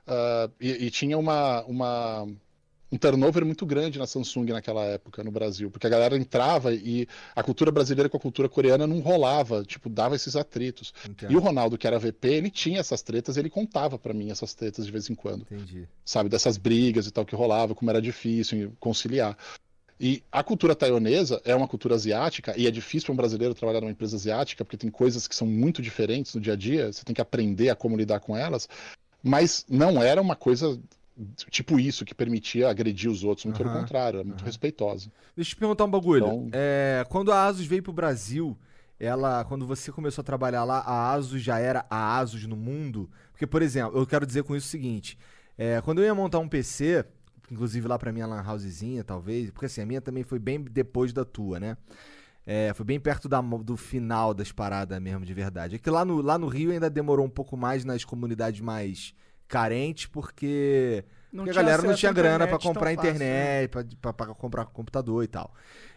[0.06, 2.28] ah, e, e tinha uma, uma,
[2.92, 7.08] um turnover muito grande na Samsung naquela época no Brasil, porque a galera entrava e
[7.34, 10.92] a cultura brasileira com a cultura coreana não rolava, tipo, dava esses atritos.
[11.08, 11.32] Entendo.
[11.32, 14.52] E o Ronaldo, que era VP, ele tinha essas tretas, ele contava pra mim essas
[14.52, 15.46] tretas de vez em quando.
[15.50, 15.88] Entendi.
[16.04, 19.38] sabe, dessas brigas e tal que rolava, como era difícil conciliar.
[19.98, 23.80] E a cultura taiwanesa é uma cultura asiática, e é difícil para um brasileiro trabalhar
[23.80, 27.04] numa empresa asiática, porque tem coisas que são muito diferentes no dia a dia, você
[27.04, 28.68] tem que aprender a como lidar com elas,
[29.22, 30.78] mas não era uma coisa
[31.50, 35.10] tipo isso, que permitia agredir os outros, muito pelo Aham, contrário, era muito respeitosa.
[35.36, 36.24] Deixa eu te perguntar um bagulho.
[36.26, 38.56] Então- É, quando a Asus veio pro Brasil,
[38.98, 43.10] ela, quando você começou a trabalhar lá, a Asus já era a Asus no mundo?
[43.32, 45.18] Porque, por exemplo, eu quero dizer com isso o seguinte:
[45.58, 47.04] é, quando eu ia montar um PC,
[47.50, 51.12] inclusive lá pra minha lan housezinha, talvez, porque assim, a minha também foi bem depois
[51.12, 51.76] da tua, né?
[52.44, 55.76] É, foi bem perto da do final das paradas mesmo, de verdade.
[55.76, 59.14] É que lá no, lá no Rio ainda demorou um pouco mais nas comunidades mais
[59.52, 62.92] carentes, porque, Não porque a galera não tinha grana tão comprar né?
[62.94, 63.68] internet,
[64.00, 65.52] pra comprar computador e tal.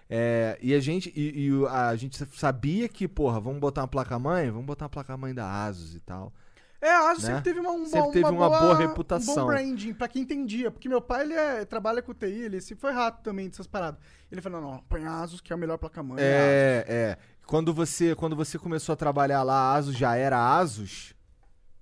[0.10, 4.52] É, e a gente e, e a gente sabia que, porra, vamos botar uma placa-mãe?
[4.52, 6.34] Vamos botar uma placa-mãe da Asus e tal.
[6.82, 7.30] É, a Asus Né?
[7.30, 9.34] sempre teve uma, um Sempre bom- teve uma boa reputação.
[9.34, 10.69] Um bom branding, pra quem entendia.
[10.69, 13.99] Porque meu pai, ele é- trabalha com TI, ele sempre foi rato também dessas paradas.
[14.32, 16.19] Ele falou, não, põe a Asus, que é a melhor placa-mãe.
[16.22, 17.18] a É, é.
[17.48, 21.15] Quando você, quando você começou a trabalhar lá, a Asus já era Asus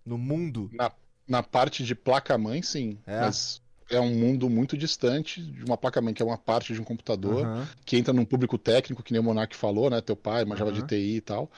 [0.05, 0.69] no mundo?
[0.71, 0.89] Na,
[1.27, 3.21] na parte de placa-mãe, sim, É.
[3.21, 6.83] mas é um mundo muito distante de uma placa-mãe, que é uma parte de um
[6.83, 7.67] computador, Aham.
[7.85, 10.01] que entra num público técnico, que nem o Monark falou, né?
[10.01, 10.87] Teu pai manjava de Aham.
[10.87, 11.51] TI e tal.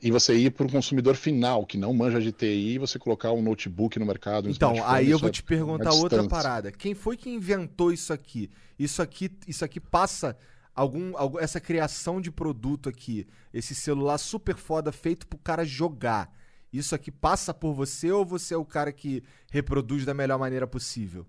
[0.00, 3.32] E você ir para um consumidor final, que não manja de TI, e você colocar
[3.32, 4.46] um notebook no mercado.
[4.46, 6.70] um Então, aí eu vou é te perguntar outra parada.
[6.70, 8.50] Quem foi que inventou isso aqui?
[8.78, 10.36] Isso aqui, isso aqui passa
[10.74, 16.30] algum- essa criação de produto aqui, esse celular super foda feito pro cara jogar.
[16.78, 20.66] Isso aqui passa por você ou você é o cara que reproduz da melhor maneira
[20.66, 21.26] possível?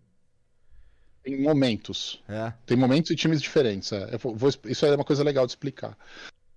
[1.24, 2.24] Tem momentos.
[2.28, 2.54] É.
[2.66, 3.92] Tem momentos e times diferentes.
[3.92, 4.18] é.
[4.18, 5.98] Vou- isso é uma coisa legal de explicar.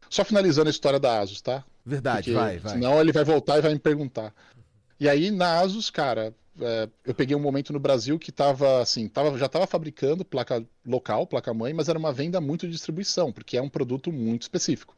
[0.08, 1.64] Só finalizando a história da Asus, tá?
[1.84, 2.72] Verdade, Porque vai, vai.
[2.72, 4.34] Senão ele vai voltar e vai me perguntar.
[4.98, 9.08] E aí, na Asus, cara, é, eu peguei um momento no Brasil que tava assim,
[9.08, 13.32] tava, já tava fabricando placa local, placa mãe, mas era uma venda muito de distribuição,
[13.32, 14.96] porque é um produto muito específico.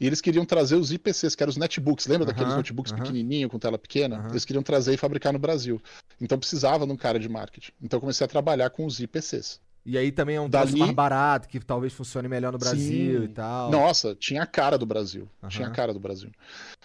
[0.00, 2.06] E eles queriam trazer os IPCs, que eram os netbooks.
[2.06, 3.02] Lembra daqueles Aham, notebooks aham.
[3.02, 4.16] pequenininhos com tela pequena?
[4.18, 4.28] Aham.
[4.30, 5.80] Eles queriam trazer e fabricar no Brasil.
[6.20, 7.72] Então precisava de um cara de marketing.
[7.82, 9.60] Então eu comecei a trabalhar com os IPCs.
[9.86, 13.20] E aí também é um Dali- troço mais barato, que talvez funcione melhor no Brasil
[13.20, 13.24] Sim.
[13.24, 13.70] e tal.
[13.70, 15.26] Nossa, tinha a cara do Brasil.
[15.42, 15.48] Aham.
[15.50, 16.30] Tinha a cara do Brasil.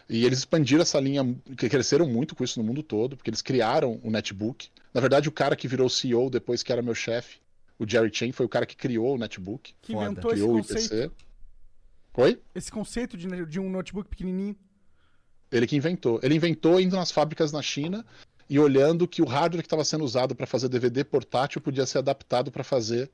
[0.09, 3.41] E eles expandiram essa linha, que cresceram muito com isso no mundo todo, porque eles
[3.41, 4.69] criaram o netbook.
[4.93, 7.37] Na verdade, o cara que virou CEO depois que era meu chefe,
[7.79, 10.57] o Jerry Chen, foi o cara que criou o netbook, Que inventou esse criou o
[10.59, 11.13] conceito.
[12.15, 12.39] Oi?
[12.53, 14.55] Esse conceito de, de um notebook pequenininho.
[15.51, 16.19] Ele que inventou.
[16.23, 18.05] Ele inventou indo nas fábricas na China
[18.49, 21.99] e olhando que o hardware que estava sendo usado para fazer DVD portátil podia ser
[21.99, 23.09] adaptado para fazer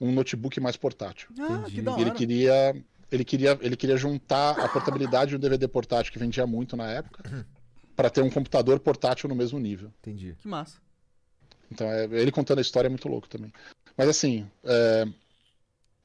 [0.00, 1.28] um notebook mais portátil.
[1.38, 1.76] Ah, Entendi.
[1.76, 2.00] que da hora.
[2.02, 6.46] ele queria, ele queria, ele queria juntar a portabilidade de um DVD portátil que vendia
[6.46, 7.46] muito na época
[7.94, 9.90] para ter um computador portátil no mesmo nível.
[10.00, 10.34] Entendi.
[10.38, 10.78] Que massa.
[11.70, 13.52] Então, é- ele contando a história é muito louco também.
[13.96, 15.06] Mas assim, é,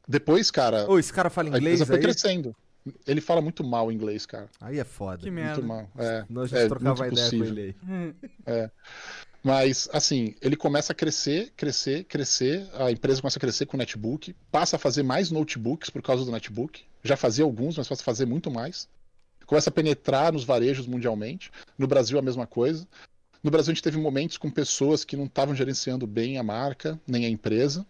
[0.07, 2.01] depois, cara, Ô, esse cara fala a inglês empresa foi aí?
[2.01, 2.55] crescendo.
[3.05, 4.49] Ele fala muito mal inglês, cara.
[4.59, 5.19] Aí é foda.
[5.19, 5.61] Que Muito merda.
[5.61, 5.87] mal.
[5.97, 7.47] É, Nós é trocava muito ideia com possível.
[7.47, 7.75] ele aí.
[7.87, 8.13] Hum.
[9.43, 12.67] Mas, assim, ele começa a crescer, crescer, crescer.
[12.73, 14.35] A empresa começa a crescer com o netbook.
[14.51, 16.83] Passa a fazer mais notebooks por causa do netbook.
[17.03, 18.87] Já fazia alguns, mas passa a fazer muito mais.
[19.47, 21.51] Começa a penetrar nos varejos mundialmente.
[21.77, 22.87] No Brasil, a mesma coisa.
[23.43, 26.99] No Brasil, a gente teve momentos com pessoas que não estavam gerenciando bem a marca,
[27.07, 27.85] nem a empresa.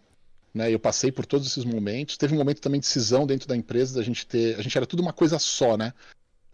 [0.54, 0.72] Né?
[0.72, 2.16] Eu passei por todos esses momentos.
[2.16, 4.58] Teve um momento também de cisão dentro da empresa, da gente ter.
[4.58, 5.92] A gente era tudo uma coisa só, né?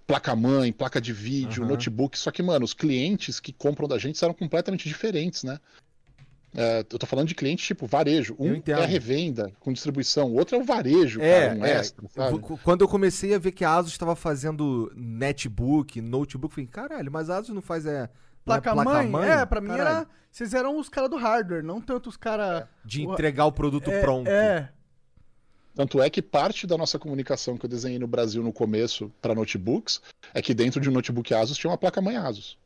[0.07, 1.73] Placa-mãe, placa de vídeo, Aham.
[1.73, 2.19] notebook.
[2.19, 5.59] Só que, mano, os clientes que compram da gente eram completamente diferentes, né?
[6.55, 8.35] É, eu tô falando de cliente tipo varejo.
[8.39, 11.73] Um é a revenda com distribuição, o outro é o varejo, É, cara, um é.
[11.73, 12.39] extra, sabe?
[12.39, 16.67] Qu- Quando eu comecei a ver que a Asus estava fazendo netbook, notebook, eu falei,
[16.69, 18.09] caralho, mas a Asus não faz é,
[18.47, 19.13] é Placa-mãe?
[19.29, 20.07] É, pra mim Caralho, era.
[20.31, 22.67] Vocês eram os caras do hardware, não tanto os caras.
[22.85, 24.29] De entregar o produto é, pronto.
[24.29, 24.71] É.
[25.75, 29.35] Tanto é que parte da nossa comunicação que eu desenhei no Brasil no começo para
[29.35, 30.03] notebooks
[30.35, 32.59] é que dentro de um notebook Asus tinha uma placa-mãe Asus.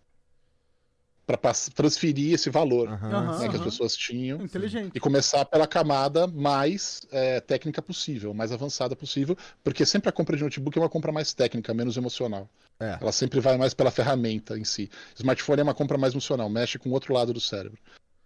[1.27, 1.39] Para
[1.75, 4.93] transferir esse valor Aham, né, que as pessoas tinham Inteligente.
[4.95, 10.37] e começar pela camada mais é, técnica possível, mais avançada possível, porque sempre a compra
[10.37, 12.49] de notebook é uma compra mais técnica, menos emocional.
[12.83, 12.99] É.
[13.01, 14.91] Ela sempre vai mais pela ferramenta em si.
[15.15, 17.79] Smartphone é uma compra mais emocional, mexe com o outro lado do cérebro.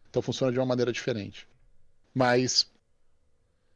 [0.08, 1.46] Então funciona de uma maneira diferente.
[2.14, 2.66] Mas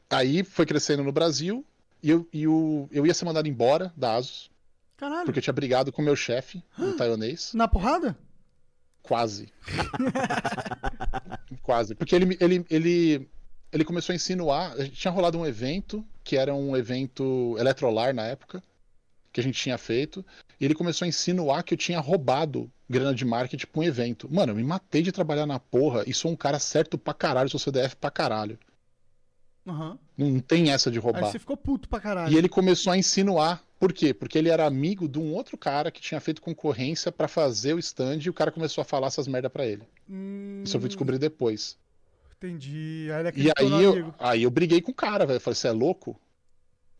[0.08, 1.62] aí foi crescendo no Brasil
[2.02, 4.50] e eu, e o, eu ia ser mandado embora da Asus,
[4.96, 5.26] Caralho.
[5.26, 7.52] porque eu tinha brigado com meu chefe, um taiwanês.
[7.52, 8.16] Na porrada?
[9.02, 9.52] Quase.
[11.62, 11.94] Quase.
[11.94, 13.28] Porque ele, ele, ele,
[13.70, 14.72] ele começou a insinuar.
[14.72, 18.62] a gente Tinha rolado um evento, que era um evento Eletrolar na época,
[19.32, 20.24] que a gente tinha feito.
[20.60, 24.28] E ele começou a insinuar que eu tinha roubado grana de marketing pra um evento.
[24.32, 27.48] Mano, eu me matei de trabalhar na porra e sou um cara certo pra caralho,
[27.48, 28.58] sou CDF pra caralho.
[29.66, 29.98] Aham.
[30.16, 31.30] Não tem essa de Aí roubar.
[31.30, 32.32] você ficou puto pra caralho.
[32.32, 33.62] E ele começou a insinuar.
[33.78, 34.12] Por quê?
[34.12, 37.78] Porque ele era amigo de um outro cara que tinha feito concorrência pra fazer o
[37.78, 39.82] stand e o cara começou a falar essas merda pra ele.
[40.08, 41.78] Hum, Isso eu fui descobrir depois.
[42.36, 43.08] Entendi.
[43.12, 44.14] Aí ele E aí eu, amigo.
[44.18, 45.36] aí eu briguei com o cara, velho.
[45.36, 46.18] Eu falei, você é louco?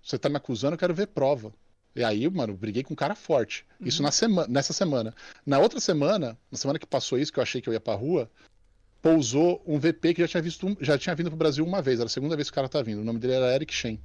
[0.02, 1.52] Você tá me acusando, eu quero ver prova.
[1.94, 3.66] E aí, mano, briguei com um cara forte.
[3.80, 5.14] Isso na sema nessa semana.
[5.44, 7.94] Na outra semana, na semana que passou isso, que eu achei que eu ia pra
[7.94, 8.30] rua,
[9.02, 11.98] pousou um VP que já tinha visto já tinha vindo pro Brasil uma vez.
[11.98, 13.00] Era a segunda vez que o cara tá vindo.
[13.00, 14.00] O nome dele era Eric Shen.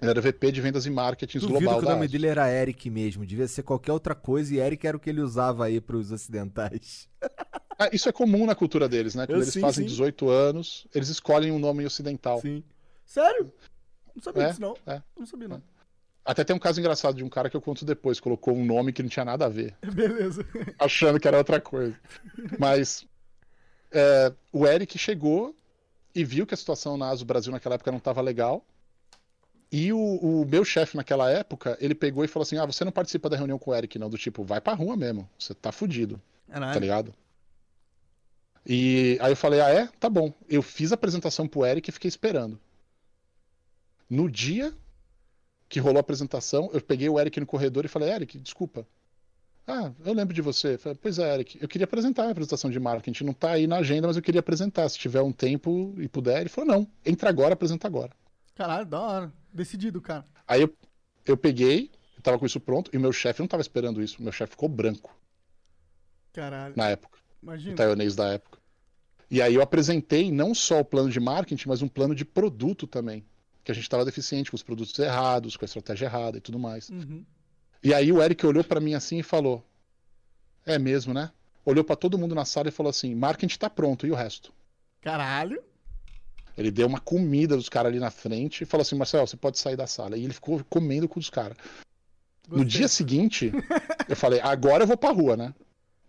[0.00, 2.90] Ele era VP de vendas e marketing Duvido global que o nome dele era Eric
[2.90, 3.24] mesmo.
[3.24, 7.08] Devia ser qualquer outra coisa e Eric era o que ele usava aí pros ocidentais.
[7.78, 9.26] Ah, isso é comum na cultura deles, né?
[9.26, 9.90] Quando Eu eles sim, fazem sim.
[9.90, 12.38] 18 anos, eles escolhem um nome ocidental.
[12.40, 12.62] Sim.
[13.04, 13.50] Sério?
[14.14, 14.76] Não sabia É, disso, não.
[14.86, 15.02] é.
[15.18, 15.62] Não sabia, não.
[16.24, 18.92] Até tem um caso engraçado de um cara que eu conto depois, colocou um nome
[18.92, 19.74] que não tinha nada a ver.
[19.92, 20.46] Beleza.
[20.78, 21.98] achando que era outra coisa.
[22.58, 23.04] Mas
[23.90, 25.54] é, o Eric chegou
[26.14, 28.64] e viu que a situação na Asus Brasil naquela época não estava legal.
[29.70, 32.92] E o, o meu chefe naquela época, ele pegou e falou assim: Ah, você não
[32.92, 34.10] participa da reunião com o Eric, não.
[34.10, 35.28] Do tipo, vai pra rua mesmo.
[35.38, 36.80] Você tá fudido, tá Caralho.
[36.80, 37.14] ligado?
[38.66, 39.88] E aí eu falei: Ah, é?
[39.98, 40.32] Tá bom.
[40.48, 42.60] Eu fiz a apresentação pro Eric e fiquei esperando.
[44.10, 44.74] No dia
[45.72, 48.86] que rolou a apresentação, eu peguei o Eric no corredor e falei: Eric, desculpa.
[49.66, 50.74] Ah, eu lembro de você.
[50.74, 53.24] Eu Falei, pois é, Eric, eu queria apresentar a apresentação de marketing.
[53.24, 54.86] Não tá aí na agenda, mas eu queria apresentar.
[54.90, 56.40] Se tiver um tempo e puder.
[56.40, 58.10] Ele falou: não, entra agora, apresenta agora.
[58.54, 59.32] Caralho, da hora.
[59.50, 60.26] Decidido, cara.
[60.46, 60.76] Aí eu,
[61.24, 64.22] eu peguei, eu tava com isso pronto, e meu chefe não tava esperando isso.
[64.22, 65.18] Meu chefe ficou branco
[66.34, 66.74] Caralho.
[66.76, 67.76] na época, o Imagina.
[67.76, 68.58] taiwanês da época.
[69.30, 72.86] E aí eu apresentei não só o plano de marketing, mas um plano de produto
[72.86, 73.24] também.
[73.64, 76.58] Que a gente tava deficiente com os produtos errados, com a estratégia errada e tudo
[76.58, 76.88] mais.
[76.90, 77.24] Uhum.
[77.82, 79.64] E aí o Eric olhou pra mim assim e falou:
[80.64, 81.30] É mesmo, né?
[81.64, 84.52] Olhou pra todo mundo na sala e falou assim: marketing tá pronto, e o resto?
[85.00, 85.62] Caralho.
[86.56, 89.58] Ele deu uma comida dos caras ali na frente e falou assim: Marcel, você pode
[89.58, 90.16] sair da sala.
[90.16, 91.56] E ele ficou comendo com os caras.
[92.48, 93.52] No dia seguinte,
[94.08, 95.54] eu falei, agora eu vou pra rua, né?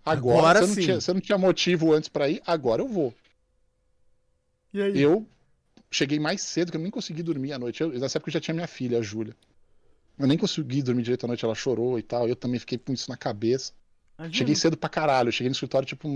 [0.04, 0.82] Agora, Agora você, não sim.
[0.82, 3.14] tinha, você não tinha motivo antes pra ir, agora eu vou.
[4.74, 5.00] E aí?
[5.00, 5.26] Eu
[5.94, 7.82] cheguei mais cedo, que eu nem consegui dormir à noite.
[7.82, 9.36] Eu, nessa época eu já tinha minha filha, a Júlia.
[10.18, 12.28] Eu nem consegui dormir direito à noite, ela chorou e tal.
[12.28, 13.74] Eu também fiquei com isso na cabeça.
[14.18, 14.38] Imagina.
[14.38, 15.30] Cheguei cedo pra caralho.
[15.30, 16.08] Eu cheguei no escritório tipo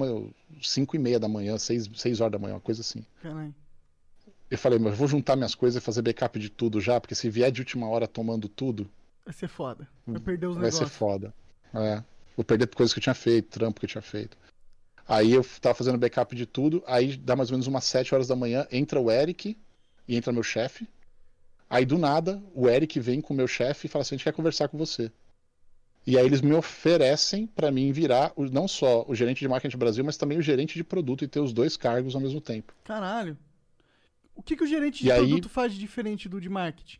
[0.61, 3.03] 5 e meia da manhã, 6, seis horas da manhã, uma coisa assim.
[3.21, 3.53] Caralho.
[4.49, 7.15] Eu falei, mas eu vou juntar minhas coisas e fazer backup de tudo já, porque
[7.15, 8.89] se vier de última hora tomando tudo,
[9.25, 9.85] Vai ser foda.
[10.05, 10.97] Vai perder os vai ser negócios.
[10.97, 11.33] foda.
[11.73, 12.01] É.
[12.33, 14.37] Vou perder coisas que eu tinha feito, trampo que eu tinha feito.
[15.05, 18.27] Aí eu tava fazendo backup de tudo, aí dá mais ou menos umas 7 horas
[18.29, 19.57] da manhã, entra o Eric
[20.07, 20.87] e entra meu chefe.
[21.69, 24.23] Aí do nada, o Eric vem com o meu chefe e fala assim: a gente
[24.23, 25.11] quer conversar com você.
[26.05, 29.77] E aí eles me oferecem pra mim virar o- não só o gerente de marketing
[29.77, 32.73] Brasil, mas também o gerente de produto e ter os dois cargos ao mesmo tempo.
[32.85, 33.37] Caralho.
[34.33, 36.99] O que, que o gerente de E aí- produto faz de diferente do de marketing?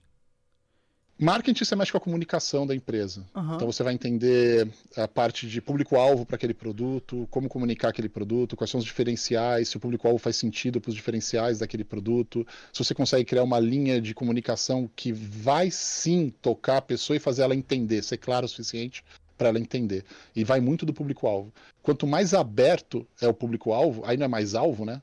[1.19, 3.25] Marketing você mexe com a comunicação da empresa.
[3.35, 3.55] Aham.
[3.55, 8.55] Então você vai entender a parte de público-alvo para aquele produto, como comunicar aquele produto,
[8.55, 12.83] quais são os diferenciais, se o público-alvo faz sentido para os diferenciais daquele produto, se
[12.83, 17.41] você consegue criar uma linha de comunicação que vai sim tocar a pessoa e fazer
[17.41, 19.03] ela entender, ser claro o suficiente
[19.37, 20.03] para ela entender.
[20.35, 21.51] E vai muito do público-alvo.
[21.81, 25.01] Quanto mais aberto é o público-alvo, aí não é mais alvo, né?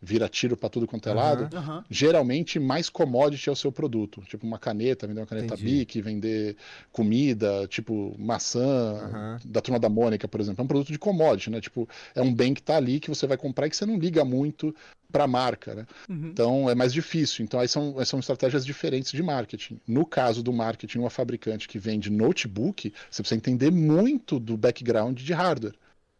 [0.00, 1.82] Vira tiro para tudo quanto é lado Aham.
[1.90, 4.20] geralmente mais commodity é o seu produto.
[4.26, 5.64] Tipo uma caneta, vender uma caneta Entendi.
[5.64, 6.56] Bic, vender
[6.92, 9.38] comida, tipo maçã, Aham.
[9.44, 10.60] da turma da Mônica, por exemplo.
[10.60, 11.60] É um produto de commodity, né?
[11.60, 13.98] Tipo, é um bem que tá ali que você vai comprar e que você não
[13.98, 14.74] liga muito
[15.10, 15.86] pra marca, né?
[16.08, 16.28] Uhum.
[16.28, 17.42] Então é mais difícil.
[17.42, 19.80] Então aí são, são estratégias diferentes de marketing.
[19.86, 25.18] No caso do marketing, uma fabricante que vende notebook, você precisa entender muito do background
[25.18, 25.74] de hardware.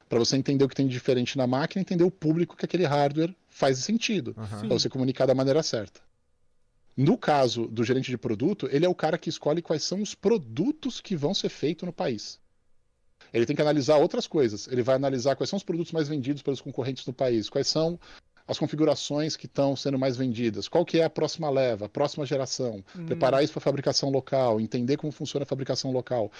[0.08, 2.84] Para você entender o que tem de diferente na máquina, entender o público que aquele
[2.84, 4.34] hardware faz sentido.
[4.60, 4.68] Sim.
[4.68, 6.00] para você comunicar da maneira certa.
[6.96, 10.14] No caso do gerente de produto, ele é o cara que escolhe quais são os
[10.14, 12.38] produtos que vão ser feitos no país.
[13.32, 14.66] Ele tem que analisar outras coisas.
[14.68, 17.98] Ele vai analisar quais são os produtos mais vendidos pelos concorrentes do país, quais são
[18.48, 22.24] as configurações que estão sendo mais vendidas, qual que é a próxima leva, a próxima
[22.24, 23.04] geração, Hum.
[23.06, 26.30] preparar isso para fabricação local, entender como funciona a fabricação local.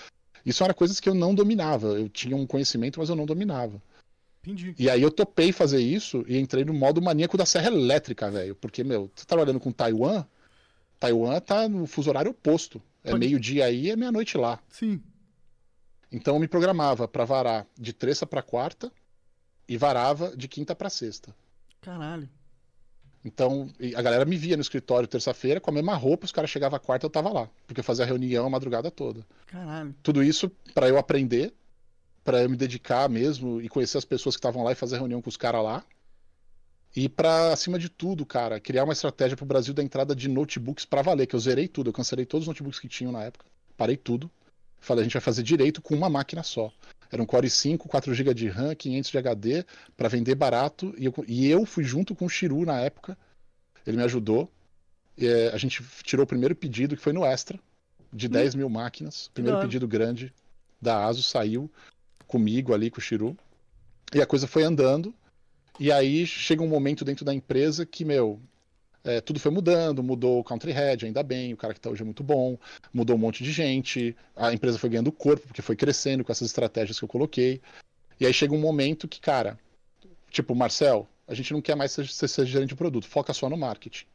[0.47, 1.89] Isso eram coisas que eu não dominava.
[1.89, 3.83] Eu tinha um conhecimento, mas eu não dominava.
[4.45, 4.77] Entendi.
[4.79, 8.55] E aí eu topei fazer isso e entrei no modo maníaco da serra elétrica, velho.
[8.55, 10.25] Porque, meu, você tá trabalhando com Taiwan,
[11.01, 12.81] Taiwan tá no fuso horário oposto.
[13.03, 14.61] É Pode- meio-dia aí, é meia-noite lá.
[14.71, 15.03] Sim.
[16.13, 18.93] Então eu me programava pra varar de terça pra quarta
[19.69, 21.35] e varava de quinta pra sexta.
[21.83, 22.29] Caralho.
[23.27, 26.79] Então, a galera me via no escritório terça-feira com a mesma roupa, os caras chegavam
[26.79, 29.27] quarta eu tava lá, porque eu fazia reunião a madrugada toda.
[29.49, 29.93] Caralho.
[30.01, 31.53] Tudo isso pra eu aprender,
[32.23, 35.21] pra eu me dedicar mesmo e conhecer as pessoas que estavam lá e fazer reunião
[35.21, 35.85] com os caras lá.
[36.95, 40.85] E pra, acima de tudo, cara, criar uma estratégia pro Brasil da entrada de notebooks
[40.85, 43.45] pra valer, que eu zerei tudo, eu cancelei todos os notebooks que tinham na época,
[43.77, 44.31] parei tudo.
[44.79, 46.73] Falei, a gente vai fazer direito com uma máquina só.
[47.11, 49.65] Era um Core i5, 4 GB de RAM, 500 de HD,
[49.97, 50.95] pra vender barato.
[50.99, 53.17] E eu, e eu fui junto com o Shiru na época,
[53.87, 54.51] ele me ajudou.
[55.17, 57.59] E, é, a gente tirou o primeiro pedido, que foi no Extra,
[58.13, 59.31] de 10 mil máquinas.
[59.33, 60.33] Primeiro pedido grande
[60.81, 61.71] da ASUS saiu
[62.27, 63.37] comigo ali, com o Shiru.
[64.15, 65.15] E a coisa foi andando.
[65.79, 68.41] E aí chega um momento dentro da empresa que, meu,
[69.07, 72.03] é, tudo foi mudando, mudou o country head, ainda bem, o cara que tá hoje
[72.03, 72.59] é muito bom,
[72.93, 76.49] mudou um monte de gente, a empresa foi ganhando corpo, porque foi crescendo com essas
[76.49, 77.63] estratégias que eu coloquei.
[78.19, 79.57] E aí chega um momento que, cara,
[80.29, 83.57] tipo, Marcel, a gente não quer mais ser, ser, gerente de produto, foca só no
[83.57, 84.07] marketing.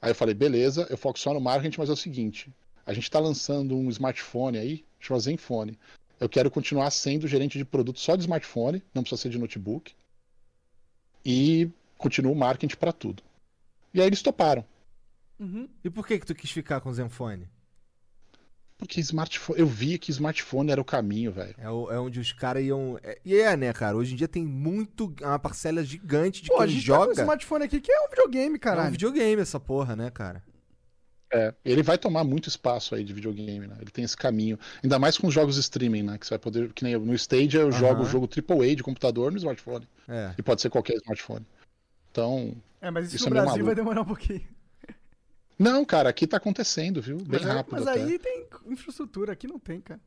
[0.00, 2.52] Aí eu falei, beleza, eu foco só no marketing, mas é o seguinte,
[2.86, 5.76] a gente tá lançando um smartphone aí, chama Zenfone.
[6.20, 9.92] Eu quero continuar sendo gerente de produto só de smartphone, não precisa ser de notebook.
[11.24, 11.68] E
[11.98, 13.25] continuo o marketing para tudo.
[13.92, 14.64] E aí eles toparam.
[15.38, 15.68] Uhum.
[15.84, 17.48] E por que que tu quis ficar com o Zenfone?
[18.78, 21.54] Porque smartphone, eu via que smartphone era o caminho, velho.
[21.56, 22.98] É, o- é onde os caras iam.
[23.02, 23.96] é- E é, né, cara?
[23.96, 25.14] Hoje em dia tem muito.
[25.22, 27.20] uma parcela gigante de Pô, a quem gente tá com um joga.
[27.22, 30.42] smartphone aqui que é um videogame, É um videogame essa porra, né, cara?
[31.32, 33.76] É, ele vai tomar muito espaço aí de videogame, né?
[33.80, 34.58] Ele tem esse caminho.
[34.82, 36.18] Ainda mais com os jogos streaming, né?
[36.18, 36.72] Que você vai poder.
[36.72, 39.88] Que nem eu, no Stadia eu jogo o jogo AAA de computador no smartphone.
[40.06, 40.32] É.
[40.38, 41.44] E pode ser qualquer smartphone.
[42.16, 42.56] Então.
[42.80, 44.46] É, mas isso, Isso no é Brasil vai demorar um pouquinho.
[45.58, 47.18] Não, cara, aqui tá acontecendo, viu?
[47.18, 47.72] Bem mas rápido.
[47.72, 48.02] mas até.
[48.02, 50.00] aí tem infraestrutura, aqui não tem, cara.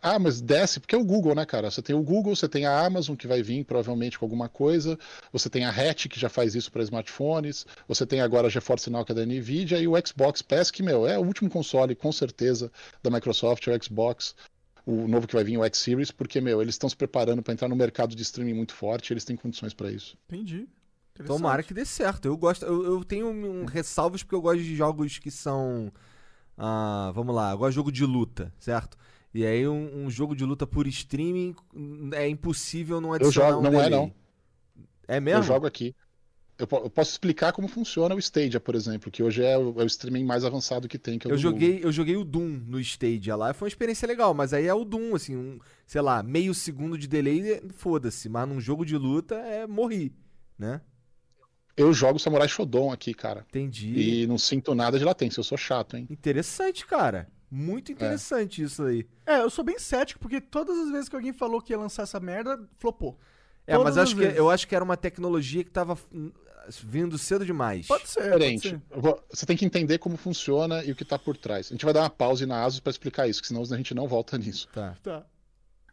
[0.00, 1.70] Ah, mas desce, porque é o Google, né, cara?
[1.70, 4.98] Você tem o Google, você tem a Amazon, que vai vir provavelmente com alguma coisa,
[5.32, 8.90] você tem a Hatch, que já faz isso para smartphones, você tem agora a GeForce
[8.90, 11.94] Now, que é da NVIDIA, e o Xbox Pass, que, meu, é o último console,
[11.94, 12.70] com certeza,
[13.02, 14.36] da Microsoft, é o Xbox,
[14.84, 17.54] o novo que vai vir, o X Series, porque, meu, eles estão se preparando para
[17.54, 20.16] entrar no mercado de streaming muito forte, eles têm condições para isso.
[20.28, 20.68] Entendi.
[21.26, 22.26] Tomara que dê certo.
[22.26, 22.64] Eu gosto.
[22.64, 25.92] Eu, eu tenho um, ressalvas porque eu gosto de jogos que são
[26.56, 28.96] ah, vamos lá, agora jogo de luta, certo?
[29.32, 31.54] E aí um, um jogo de luta por streaming
[32.12, 33.90] é impossível não adicionar jogo- um não é, delay.
[33.90, 34.14] não.
[35.08, 35.40] É mesmo?
[35.40, 35.94] Eu jogo aqui.
[36.56, 39.82] Eu, eu posso explicar como funciona o Stadia, por exemplo, que hoje é o, é
[39.82, 41.18] o streaming mais avançado que tem.
[41.18, 44.32] Que é Eu joguei, eu joguei o Doom no Stadia lá, foi uma experiência legal,
[44.32, 48.48] mas aí é o Doom, assim, um, sei lá, meio segundo de delay, foda-se, mas
[48.48, 50.14] num jogo de luta é morri,
[50.56, 50.80] né?
[51.76, 53.44] Eu jogo Samurai Shodown aqui, cara.
[53.48, 53.92] Entendi.
[54.22, 56.06] E não sinto nada de latência, eu sou chato, hein?
[56.10, 57.28] Interessante, cara.
[57.50, 59.06] Muito interessante isso aí.
[59.26, 62.02] É, eu sou bem cético, porque todas as vezes que alguém falou que ia lançar
[62.04, 63.18] essa merda, flopou.
[63.66, 65.96] É, Todas mas acho que, eu acho que era uma tecnologia que tava
[66.82, 67.86] vindo cedo demais.
[67.86, 68.68] Pode ser, pode Diferente.
[68.70, 68.82] ser.
[68.90, 71.68] Eu vou- Você tem que entender como funciona e o que tá por trás.
[71.68, 73.94] A gente vai dar uma pausa na ASUS pra explicar isso, que senão a gente
[73.94, 74.68] não volta nisso.
[74.72, 74.96] Tá.
[75.02, 75.24] Tá.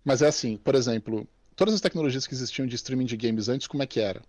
[0.03, 3.67] Mas é assim, por exemplo, todas as tecnologias que existiam de streaming de games antes,
[3.67, 4.21] como é que era?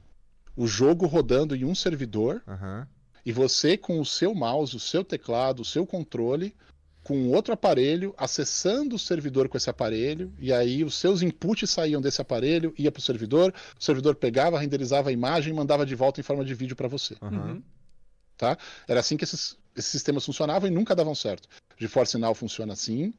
[0.56, 2.86] O jogo rodando em um servidor Aham.
[3.24, 6.54] e você com o seu mouse, o seu teclado, o seu controle,
[7.02, 12.00] com outro aparelho, acessando o servidor com esse aparelho, e aí os seus inputs saíam
[12.00, 15.94] desse aparelho, ia para o servidor, o servidor pegava, renderizava a imagem e mandava de
[15.94, 17.16] volta em forma de vídeo para você.
[17.20, 17.62] Uhum.
[18.36, 18.56] Tá?
[18.86, 21.48] Era assim que esses, esses sistemas funcionavam e nunca davam certo.
[21.76, 23.12] GeForce Now funciona assim.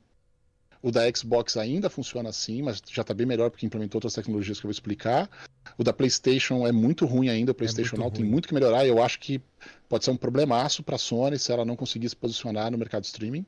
[0.84, 4.60] O da Xbox ainda funciona assim, mas já está bem melhor porque implementou outras tecnologias
[4.60, 5.30] que eu vou explicar.
[5.78, 7.54] O da PlayStation é muito ruim ainda.
[7.54, 8.32] O PlayStation muito Now tem ruim.
[8.32, 8.86] muito que melhorar.
[8.86, 9.42] Eu acho que
[9.88, 13.06] pode ser um problemaço para a Sony se ela não conseguir se posicionar no mercado
[13.06, 13.46] streaming.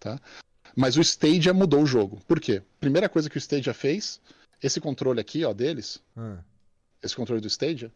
[0.00, 0.18] Tá?
[0.74, 2.22] Mas o Stadia mudou o jogo.
[2.26, 2.62] Por quê?
[2.80, 4.18] Primeira coisa que o Stadia fez,
[4.62, 6.38] esse controle aqui, ó, deles, Ah,
[7.02, 7.92] esse controle do Stadia,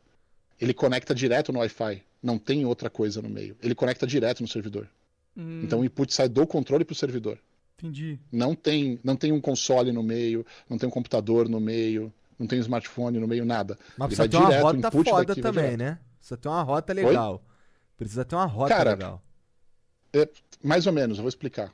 [0.61, 2.03] ele conecta direto no Wi-Fi.
[2.23, 3.57] Não tem outra coisa no meio.
[3.63, 4.87] Ele conecta direto no servidor.
[5.35, 7.39] Hum, Então o input sai do controle para o servidor.
[7.79, 8.19] Entendi.
[8.33, 12.47] Não tem, não tem um console no meio, não tem um computador no meio, não
[12.47, 13.79] tem um smartphone no meio, nada.
[13.99, 15.99] Mas Ele precisa ter uma direto, o rota foda daqui também, né?
[16.19, 17.45] Precisa ter uma rota legal.
[17.97, 19.23] Precisa ter uma rota Cara, legal.
[20.63, 21.73] Mais ou menos, eu vou explicar.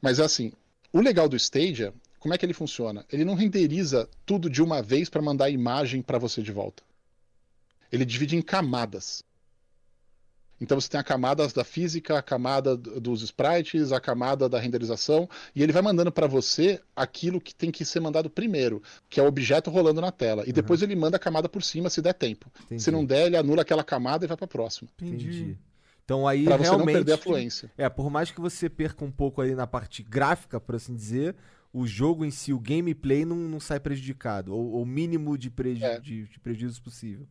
[0.00, 0.52] Mas é assim,
[0.92, 3.04] o legal do Stadia, como é que ele funciona?
[3.10, 6.82] Ele não renderiza tudo de uma vez para mandar a imagem para você de volta.
[7.90, 9.22] Ele divide em camadas.
[10.62, 15.28] Então você tem a camada da física, a camada dos sprites, a camada da renderização,
[15.56, 18.80] e ele vai mandando para você aquilo que tem que ser mandado primeiro,
[19.10, 20.44] que é o objeto rolando na tela.
[20.46, 22.48] E depois ele manda a camada por cima se der tempo.
[22.64, 22.80] Entendi.
[22.80, 24.88] Se não der, ele anula aquela camada e vai para a próxima.
[25.00, 25.58] Entendi.
[26.04, 26.94] Então aí Para você não realmente.
[26.94, 27.70] perder a fluência.
[27.76, 31.34] É, por mais que você perca um pouco ali na parte gráfica, por assim dizer,
[31.72, 34.54] o jogo em si, o gameplay não, não sai prejudicado.
[34.54, 35.98] Ou o mínimo de, preju É.
[35.98, 37.26] de, de prejuízo possível.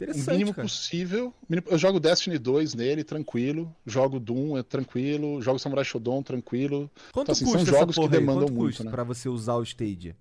[0.00, 0.66] O Interessante, mínimo cara.
[0.66, 1.34] possível.
[1.68, 3.74] Eu jogo Destiny 2 nele, tranquilo.
[3.84, 5.42] Jogo Doom, é tranquilo.
[5.42, 6.90] Jogo Samurai Shodown, tranquilo.
[7.12, 8.90] Quanto Então, assim, são custa jogos essa que demandam Quanto muito, custa né?
[8.90, 10.16] pra você usar o Stadia?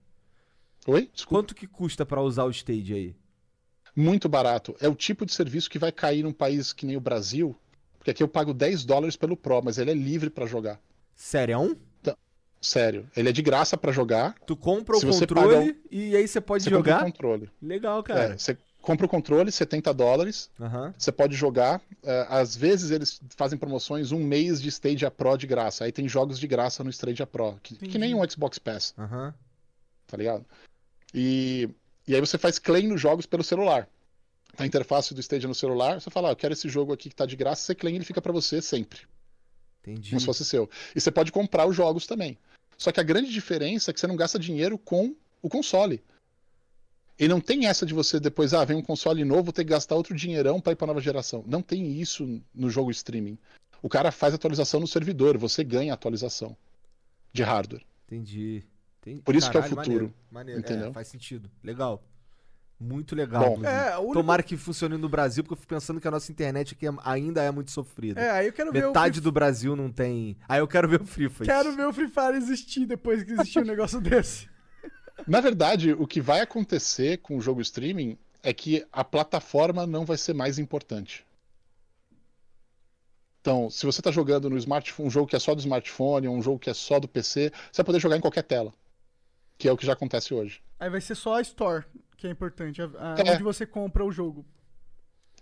[0.88, 1.10] Oi?
[1.14, 1.30] Desculpa.
[1.44, 3.16] Quanto que custa pra usar o Stadia aí?
[3.96, 4.76] Muito barato.
[4.80, 7.56] É o tipo de serviço que vai cair num país que nem o Brasil.
[7.98, 10.80] Porque aqui eu pago 10 dólares pelo Pro, mas ele é livre pra jogar.
[11.16, 11.54] Sério?
[11.54, 11.76] é um?
[12.62, 13.10] Sério.
[13.16, 14.36] Ele é de graça pra jogar.
[14.46, 17.02] Tu compra o controle e aí você pode Você compra jogar?
[17.04, 17.50] o controle.
[17.62, 18.38] Legal, É, cara.
[18.38, 20.50] você compra o controle, 70 dólares.
[20.60, 20.94] Aham.
[20.98, 21.82] Você pode jogar.
[22.04, 25.84] é, às vezes eles fazem promoções um mês de Stadia Pro de graça.
[25.86, 27.60] Aí tem jogos de graça no Stadia Pro.
[27.62, 28.94] Que, que nem um Xbox Pass.
[28.98, 29.34] Aham.
[30.08, 30.46] tá ligado?
[31.14, 31.70] E,
[32.08, 33.88] e aí você faz claim nos jogos pelo celular.
[34.58, 37.16] A interface do Stadia no celular, você fala, ah, eu quero esse jogo aqui que
[37.16, 39.02] tá de graça, você claim ele fica pra você sempre,
[39.82, 40.10] Entendi.
[40.10, 40.70] como se fosse seu.
[40.94, 42.38] E você pode comprar os jogos também.
[42.78, 46.04] Só que a grande diferença é que você não gasta dinheiro com o console.
[47.20, 49.72] E não tem essa de você depois, ah, vem um console novo, vou ter que
[49.72, 51.44] gastar outro dinheirão pra ir pra nova geração.
[51.46, 53.38] Não tem isso no jogo streaming.
[53.82, 56.56] O cara faz atualização no servidor, você ganha atualização
[57.34, 57.84] de hardware.
[58.08, 58.64] Entendi.
[59.02, 59.22] Entendi.
[59.22, 59.96] Por isso que é o Caralho, futuro.
[60.06, 60.14] Maneiro.
[60.32, 60.60] maneiro.
[60.62, 60.90] Entendeu?
[60.90, 61.50] É, faz sentido.
[61.64, 62.02] Legal.
[62.80, 63.58] Muito legal.
[63.58, 63.66] Bom.
[63.66, 66.74] É, único- Tomara que funcione no Brasil, porque eu fico pensando que a nossa internet
[66.74, 68.22] aqui é- ainda é muito sofrida.
[68.22, 70.38] É, aí eu quero ver o Metade do Brasil não tem.
[70.48, 71.46] Aí eu quero ver o Free Fire.
[71.46, 74.48] Quero ver o Free Fire existir depois que existir um negócio desse.
[75.28, 80.06] Na verdade, o que vai acontecer com o jogo streaming é que a plataforma não
[80.06, 81.26] vai ser mais importante.
[83.42, 86.36] Então, se você está jogando no smartphone, um jogo que é só do smartphone, ou
[86.36, 88.74] um jogo que é só do PC, você vai poder jogar em qualquer tela.
[89.58, 90.62] Que é o que já acontece hoje.
[90.80, 91.86] Aí vai ser só a Store,
[92.18, 93.34] que é importante, a, a- É.
[93.34, 94.46] onde você compra o jogo.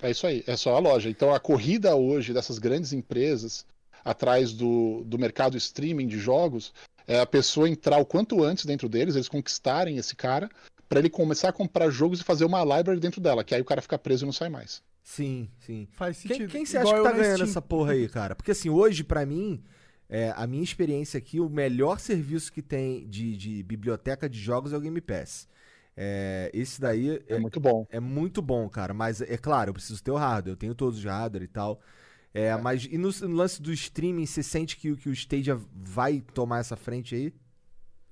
[0.01, 1.09] É isso aí, é só a loja.
[1.09, 3.65] Então a corrida hoje dessas grandes empresas
[4.05, 6.71] atrás do, do mercado streaming de jogos
[7.07, 10.49] é a pessoa entrar o quanto antes dentro deles, eles conquistarem esse cara,
[10.89, 13.65] para ele começar a comprar jogos e fazer uma library dentro dela, que aí o
[13.65, 14.81] cara fica preso e não sai mais.
[15.03, 15.87] Sim, sim.
[15.93, 16.51] Faz Quem, sentido.
[16.51, 17.49] quem você Igual acha que tá ganhando Steam.
[17.49, 18.35] essa porra aí, cara?
[18.35, 19.63] Porque assim, hoje, pra mim,
[20.09, 24.73] é, a minha experiência aqui, o melhor serviço que tem de, de biblioteca de jogos
[24.73, 25.47] é o Game Pass.
[25.95, 27.87] É, esse daí É, é, muito bom.
[27.89, 28.93] é muito bom, cara.
[28.93, 30.53] Mas é claro, eu preciso ter o hardware.
[30.53, 31.79] Eu tenho todos os hardware e tal.
[32.39, 35.59] É, mas e no, no lance do streaming, você sente que, o- que o Stadia
[35.73, 37.33] vai tomar essa frente aí?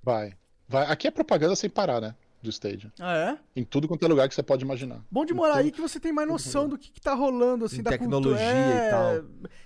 [0.02, 0.34] Vai.
[0.68, 0.86] Vai.
[0.88, 2.16] Aqui é propaganda sem parar, né?
[2.42, 2.92] Do Stadia.
[3.00, 3.40] Ah, é?
[3.60, 5.04] Em tudo quanto é lugar que você pode imaginar.
[5.12, 7.82] Bom de morar aí que você tem mais noção do que, que tá rolando, assim,
[7.84, 8.86] da tecnologia cultura.
[8.86, 9.16] e tal.
[9.16, 9.24] É,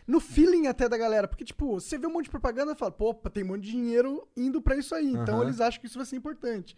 [0.07, 1.27] No feeling até da galera.
[1.27, 3.71] Porque, tipo, você vê um monte de propaganda e fala, pô, tem um monte de
[3.71, 5.07] dinheiro indo pra isso aí.
[5.11, 6.77] Então eles acham que isso vai ser importante.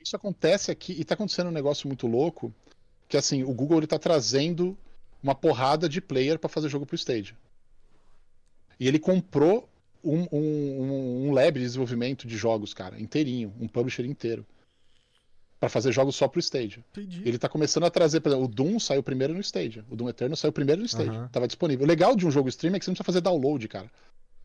[0.00, 2.52] Isso acontece aqui e tá acontecendo um negócio muito louco,
[3.08, 4.76] que assim, o Google ele tá trazendo
[5.24, 7.34] uma porrada de player pra fazer jogo pro Stadia.
[8.78, 9.66] E ele comprou
[10.04, 14.44] um, um, um- lab de desenvolvimento de jogos, cara, inteirinho, um publisher inteiro.
[15.58, 16.84] Pra fazer jogos só pro Stadia.
[16.92, 17.22] Entendi.
[17.24, 19.82] Ele tá começando a trazer, por exemplo, o Doom saiu primeiro no Stadia.
[19.88, 21.10] O Doom Eterno saiu primeiro no Stadia.
[21.12, 21.28] Aham.
[21.28, 21.86] Tava disponível.
[21.86, 23.90] O legal de um jogo stream é que você não precisa fazer download, cara.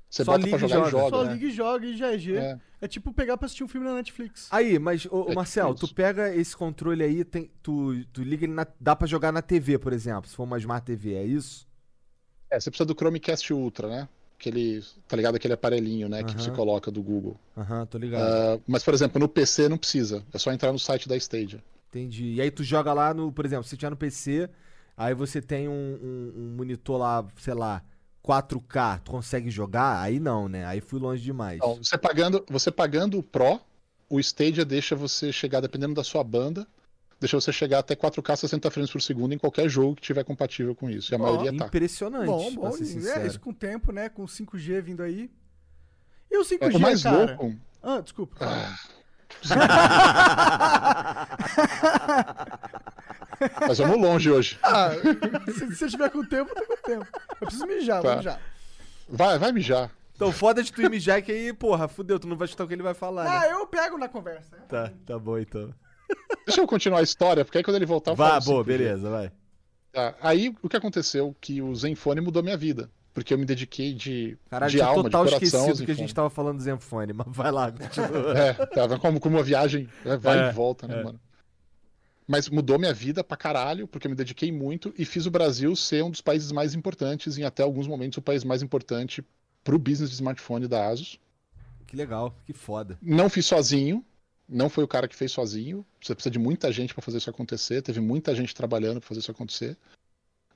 [0.09, 1.03] Você Só bota liga pra jogar e joga.
[1.03, 1.09] joga.
[1.17, 1.33] Só né?
[1.33, 2.35] liga e joga e GG.
[2.37, 2.59] É.
[2.81, 2.87] É.
[2.87, 4.47] tipo pegar pra assistir um filme na Netflix.
[4.49, 5.93] Aí, mas, ô, É Marcel, tipo tu isso.
[5.95, 8.65] pega esse controle aí, tem, tu, tu liga ele na.
[8.79, 11.67] Dá pra jogar na TV, por exemplo, se for uma Smart TV, é isso?
[12.49, 14.09] É, você precisa do Chromecast Ultra, né?
[14.39, 15.35] Aquele, tá ligado?
[15.35, 16.23] Aquele aparelhinho, né?
[16.23, 16.39] Que Aham.
[16.39, 17.37] você coloca do Google.
[17.57, 18.21] Aham, tô ligado.
[18.23, 20.23] Ah, mas, por exemplo, no PC não precisa.
[20.33, 21.61] É só entrar no site da Stadia.
[21.89, 22.33] Entendi.
[22.35, 24.49] E aí tu joga lá no, por exemplo, se tiver no PC,
[24.95, 27.83] aí você tem um, um- um monitor lá, sei lá,
[28.29, 29.99] 4K, tu consegue jogar?
[29.99, 30.63] Aí não, né?
[30.65, 31.57] Aí fui longe demais.
[31.57, 33.59] Então, você pagando, você pagando o Pro,
[34.07, 36.67] o Stadia deixa você chegar, dependendo da sua banda,
[37.19, 40.75] deixa você chegar até 4K 60 frames por segundo em qualquer jogo que tiver compatível
[40.75, 41.11] com isso.
[41.11, 41.65] E a Bom, maioria tá.
[41.65, 42.71] Impressionante, Bom, bom.
[42.73, 44.09] ser É isso com o tempo, né?
[44.09, 45.31] Com 5G vindo aí.
[46.29, 47.17] E o 5G, É, o mais cara?
[47.17, 47.55] louco.
[47.81, 48.35] Ah, desculpa.
[53.67, 54.57] Mas vamos longe hoje.
[54.63, 54.91] Ah,
[55.53, 57.07] se, se eu tiver com tempo, eu tô com tempo.
[57.41, 58.17] Eu preciso mijar, vou Tá.
[58.17, 58.41] mijar.
[59.07, 59.91] Vai, vai mijar.
[60.15, 62.67] Então, foda de tu ir mijar que aí, porra, fudeu, tu não vai escutar o
[62.67, 63.53] que ele vai falar, Ah, né?
[63.53, 64.55] eu pego na conversa.
[64.57, 64.63] né?
[64.67, 65.73] Tá, tá bom então.
[66.45, 68.65] Deixa eu continuar a história, porque aí quando ele voltar eu Vá, boa, 5G.
[68.67, 69.31] beleza, vai.
[69.91, 71.35] Tá, Aí o que aconteceu?
[71.39, 72.89] Que o Zenfone mudou minha vida.
[73.13, 76.13] Porque eu me dediquei de, Caralho, de alma, total de coração esquecido que a gente
[76.13, 78.37] tava falando do Zenfone, mas vai lá, continua.
[78.37, 81.03] É, tava como, como uma viagem, né, vai É, e volta, né, é.
[81.03, 81.19] mano?
[82.29, 85.75] Mas mudou minha vida pra caralho, porque eu me dediquei muito e fiz o Brasil
[85.75, 89.25] ser um dos países mais importantes, em até alguns momentos o país mais importante
[89.63, 91.19] pro business de smartphone da Asus.
[91.87, 92.99] Que legal, que foda.
[93.01, 94.05] Não fiz sozinho,
[94.47, 95.83] não foi o cara que fez sozinho.
[95.99, 99.21] Você precisa de muita gente pra fazer isso acontecer, teve muita gente trabalhando pra fazer
[99.21, 99.75] isso acontecer.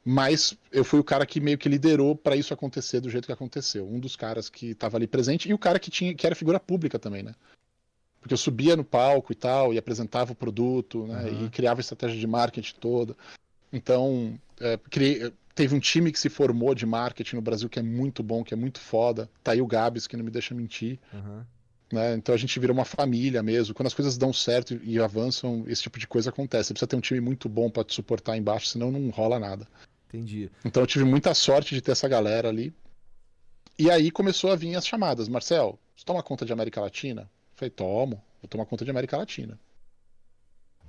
[0.06, 3.32] Mas eu fui o cara que meio que liderou pra isso acontecer do jeito que
[3.32, 3.90] aconteceu.
[3.90, 6.60] Um dos caras que estava ali presente e o cara que tinha que era figura
[6.60, 7.34] pública também, né?
[8.24, 11.28] Porque eu subia no palco e tal, e apresentava o produto, né?
[11.30, 11.46] Aham.
[11.46, 13.18] E criava a estratégia de marketing toda.
[13.72, 17.84] Então, é, criei- teve um time que se formou de marketing no Brasil que é
[17.84, 19.30] muito bom, que é muito foda.
[19.44, 21.00] Tá aí o Gabs, que não me deixa mentir.
[21.14, 21.46] Aham.
[21.92, 22.14] né?
[22.16, 23.76] Então a gente vira uma família mesmo.
[23.76, 26.68] Quando as coisas dão certo e avançam, esse tipo de coisa acontece.
[26.70, 29.68] Você precisa ter um time muito bom pra te suportar embaixo, senão não rola nada.
[30.08, 30.50] Entendi.
[30.64, 32.74] Então eu tive muita sorte de ter essa galera ali.
[33.78, 35.28] E aí começou a vir as chamadas.
[35.28, 37.30] Marcel, você toma conta de América Latina?
[37.56, 39.60] Falei, tomo, vou tomar conta de América Latina.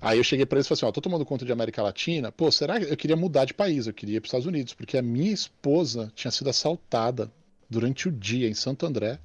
[0.01, 2.31] Aí eu cheguei pra eles e falei assim, ó, tô tomando conta de América Latina,
[2.31, 3.87] pô, será que eu queria mudar de país?
[3.87, 7.33] Eu queria ir pros Estados Unidos, porque a minha esposa tinha sido assaltada
[7.71, 9.19] durante o dia em Santo André,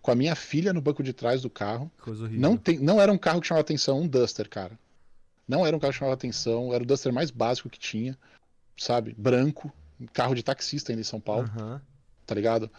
[0.00, 1.90] com a minha filha no banco de trás do carro.
[2.00, 2.40] Coisa horrível.
[2.40, 4.78] Não, tem, não era um carro que chamava atenção, um Duster, cara.
[5.48, 8.16] Não era um carro que chamava atenção, era o Duster mais básico que tinha,
[8.76, 9.14] sabe?
[9.18, 9.72] Branco,
[10.12, 11.82] carro de taxista ainda em São Paulo, Aham.
[12.24, 12.70] Tá ligado?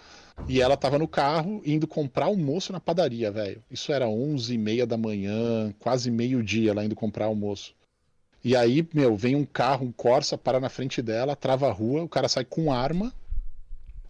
[0.47, 3.63] E ela tava no carro indo comprar almoço na padaria, velho.
[3.72, 7.73] Isso era 11 e meia da manhã, quase meio-dia ela indo comprar almoço.
[8.43, 12.03] E aí, meu, vem um carro, um Corsa, para na frente dela, trava a rua,
[12.03, 13.11] o cara sai com arma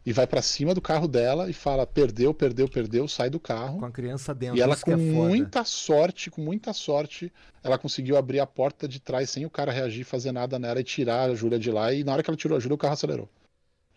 [0.05, 3.79] e vai pra cima do carro dela e fala: perdeu, perdeu, perdeu, sai do carro.
[3.79, 7.33] Com a criança dentro, E ela, que com é muita sorte, com muita sorte,
[7.63, 10.83] ela conseguiu abrir a porta de trás sem o cara reagir, fazer nada nela e
[10.83, 11.91] tirar a Júlia de lá.
[11.91, 13.29] E na hora que ela tirou a Júlia, o carro acelerou.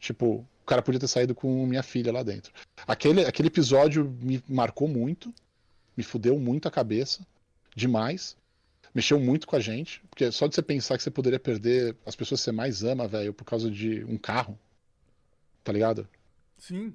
[0.01, 2.53] Tipo, cara podia ter saído com minha filha lá dentro.
[2.87, 5.33] Aquele, aquele episódio me marcou muito,
[5.97, 7.27] me fudeu muito a cabeça,
[7.75, 8.37] demais.
[8.95, 12.17] Mexeu muito com a gente, porque só de você pensar que você poderia perder as
[12.17, 14.59] pessoas que você mais ama, velho, por causa de um carro.
[15.63, 16.09] Tá ligado?
[16.57, 16.95] Sim.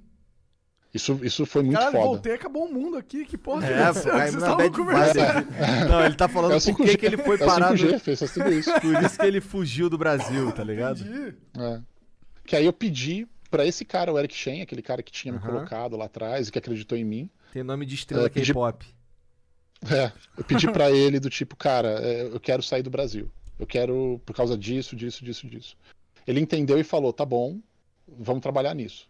[0.93, 2.05] Isso, isso foi muito Caralho, foda.
[2.05, 3.25] voltei, acabou o mundo aqui.
[3.25, 5.15] Que porra que É, Que aí Vocês estavam bad conversando.
[5.15, 5.49] vibe.
[5.89, 6.85] Não, ele tá falando É por 5G.
[6.89, 7.75] que que ele foi É o parado.
[7.75, 8.71] 5G, fez tudo isso.
[8.79, 10.99] Por isso que ele fugiu do Brasil, tá ligado?
[11.01, 11.35] Entendi.
[11.57, 11.81] É.
[12.45, 15.37] Que aí eu pedi pra esse cara, o Eric Shen, aquele cara que tinha me
[15.37, 15.47] Aham.
[15.47, 17.29] colocado lá atrás e que acreditou em mim.
[17.53, 18.83] Tem nome de estrela É, pedi- K-pop.
[19.91, 23.29] É, eu pedi pra ele do tipo, cara, é, eu quero sair do Brasil.
[23.59, 25.77] Eu quero por causa disso, disso, disso, disso.
[26.25, 27.59] Ele entendeu e falou, tá bom,
[28.07, 29.07] vamos trabalhar nisso.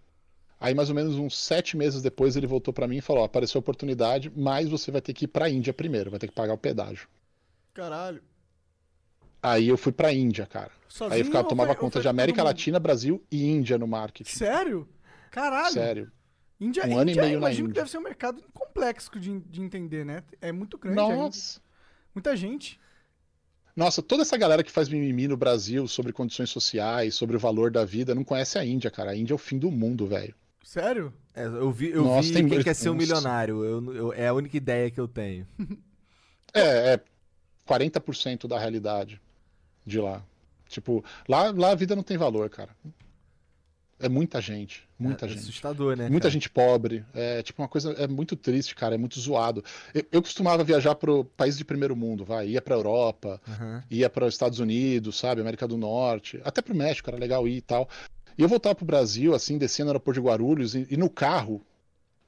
[0.59, 3.25] Aí mais ou menos uns sete meses depois ele voltou pra mim e falou, ó,
[3.25, 6.33] apareceu a oportunidade, mas você vai ter que ir pra Índia primeiro, vai ter que
[6.33, 7.07] pagar o pedágio.
[7.73, 8.21] Caralho.
[9.43, 10.71] Aí eu fui pra Índia, cara.
[10.87, 12.41] Sozinho Aí eu ficava, tomava foi- conta de América?
[12.41, 14.31] Latina, Brasil e Índia no marketing.
[14.37, 14.87] Sério?
[15.29, 15.73] Caralho.
[15.73, 16.11] Sério.
[16.59, 17.81] Índia, Um ano e Índia, meio na imagino que Índia.
[17.81, 20.23] deve ser um mercado complexo de, de entender, né?
[20.39, 20.95] É muito grande.
[20.97, 21.59] Nossa.
[22.15, 22.79] Muita gente.
[23.75, 27.71] Nossa, toda essa galera que faz mimimi no Brasil sobre condições sociais, sobre o valor
[27.71, 29.11] da vida, não conhece a Índia, cara.
[29.11, 30.33] A Índia é o fim do mundo, velho.
[30.63, 31.11] Sério?
[31.33, 33.05] É, eu vi, eu Nossa, vi tem quem quer ser um Nossa.
[33.07, 33.63] milionário.
[33.65, 35.45] Eu, eu- é a única ideia que eu tenho.
[36.55, 36.99] É, é
[37.67, 39.19] 40% da realidade
[39.85, 40.23] de lá.
[40.67, 42.71] Tipo, lá, lá a vida não tem valor, cara.
[43.99, 45.39] É muita gente, muita é, gente.
[45.39, 46.09] assustador, né?
[46.09, 46.31] Muita cara?
[46.31, 47.05] gente pobre.
[47.13, 47.93] É tipo uma coisa.
[47.93, 48.95] É muito triste, cara.
[48.95, 49.63] É muito zoado.
[49.93, 52.49] Eu, eu costumava viajar pro país de primeiro mundo, vai.
[52.49, 53.83] Ia pra Europa, Aham.
[53.89, 55.39] ia para os Estados Unidos, sabe?
[55.39, 56.41] América do Norte.
[56.43, 57.87] Até pro México era legal ir e tal.
[58.37, 61.61] E eu voltava pro Brasil, assim, descendo no aeroporto de Guarulhos e, e no carro,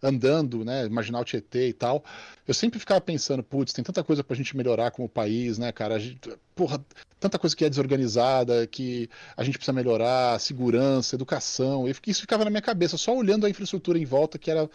[0.06, 0.86] andando, né?
[0.86, 2.04] Imaginar o Tietê e tal.
[2.48, 6.00] Eu sempre ficava pensando, putz, tem tanta coisa pra gente melhorar como país, né, cara?
[6.00, 6.20] Gente,
[6.54, 6.84] porra,
[7.20, 11.88] tanta coisa que é desorganizada, que a gente precisa melhorar, segurança, educação.
[11.88, 14.70] E isso ficava na minha cabeça, só olhando a infraestrutura em volta, que era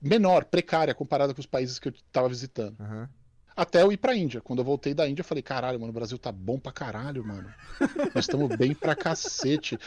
[0.00, 2.76] menor, precária, comparada com os países que eu tava visitando.
[2.80, 3.08] Aham.
[3.56, 4.40] Até eu ir pra Índia.
[4.40, 7.22] Quando eu voltei da Índia, eu falei, caralho, mano, o Brasil tá bom pra caralho,
[7.26, 7.52] mano.
[8.14, 9.78] Nós estamos bem pra cacete.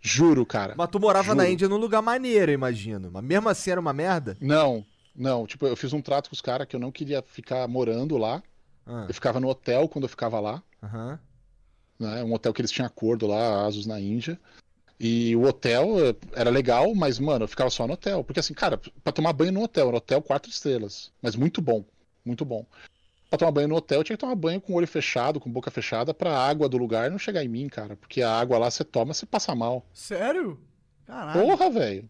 [0.00, 0.74] Juro, cara.
[0.76, 1.52] Mas tu morava na Juro.
[1.54, 3.10] Índia num lugar maneiro, imagino.
[3.12, 4.36] Mas mesmo assim era uma merda?
[4.40, 4.84] Não,
[5.14, 5.46] não.
[5.46, 8.42] Tipo, eu fiz um trato com os caras que eu não queria ficar morando lá.
[8.86, 10.62] Ah, Eu ficava no hotel quando eu ficava lá.
[10.82, 11.18] Aham.
[11.98, 12.22] né?
[12.24, 14.38] Um hotel que eles tinham acordo lá, Asus na Índia.
[15.00, 18.24] E o hotel eh, era legal, mas, mano, eu ficava só no hotel.
[18.24, 21.12] Porque assim, cara, pra tomar banho no hotel, no hotel quatro estrelas.
[21.22, 21.84] Mas muito bom,
[22.24, 22.66] muito bom.
[23.28, 25.50] Pra tomar banho no hotel, eu tinha que tomar banho com o olho fechado, com
[25.50, 27.94] boca fechada, pra água do lugar não chegar em mim, cara.
[27.96, 29.84] Porque a água lá você toma, você passa mal.
[29.92, 30.58] Sério?
[31.06, 31.40] Caralho.
[31.40, 32.08] Porra, velho.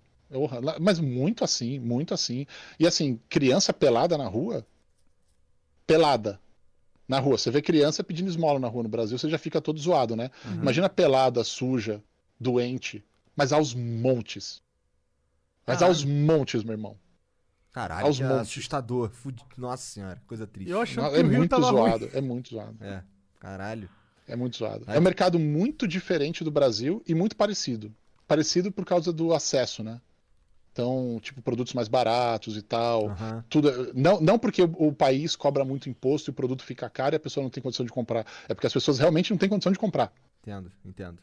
[0.81, 2.47] Mas muito assim, muito assim.
[2.79, 4.65] E assim, criança pelada na rua,
[5.87, 6.39] pelada.
[7.09, 7.39] Na rua.
[7.39, 10.31] Você vê criança pedindo esmola na rua no Brasil, você já fica todo zoado, né?
[10.45, 12.01] Imagina pelada, suja,
[12.39, 13.03] doente,
[13.35, 14.63] mas aos montes.
[15.67, 15.97] Mas Caralho.
[15.97, 16.97] aos montes, meu irmão.
[17.79, 18.41] Caralho, Aos que montes.
[18.41, 19.13] assustador.
[19.57, 20.69] Nossa senhora, coisa triste.
[20.71, 21.77] Eu achando que É o Rio muito tava ruim.
[21.91, 22.77] zoado, é muito zoado.
[22.81, 23.05] É,
[23.39, 23.89] caralho.
[24.27, 24.83] É muito zoado.
[24.89, 27.95] Aí- É um mercado muito diferente do Brasil e muito parecido.
[28.27, 30.01] Parecido por causa do acesso, né?
[30.73, 33.11] Então, tipo, produtos mais baratos e tal.
[33.11, 33.45] Aham.
[33.49, 37.15] Tudo, não, não porque o, o país cobra muito imposto e o produto fica caro
[37.15, 38.27] e a pessoa não tem condição de comprar.
[38.49, 41.19] É porque as pessoas realmente não têm condição de comprar, Entendo, entendo.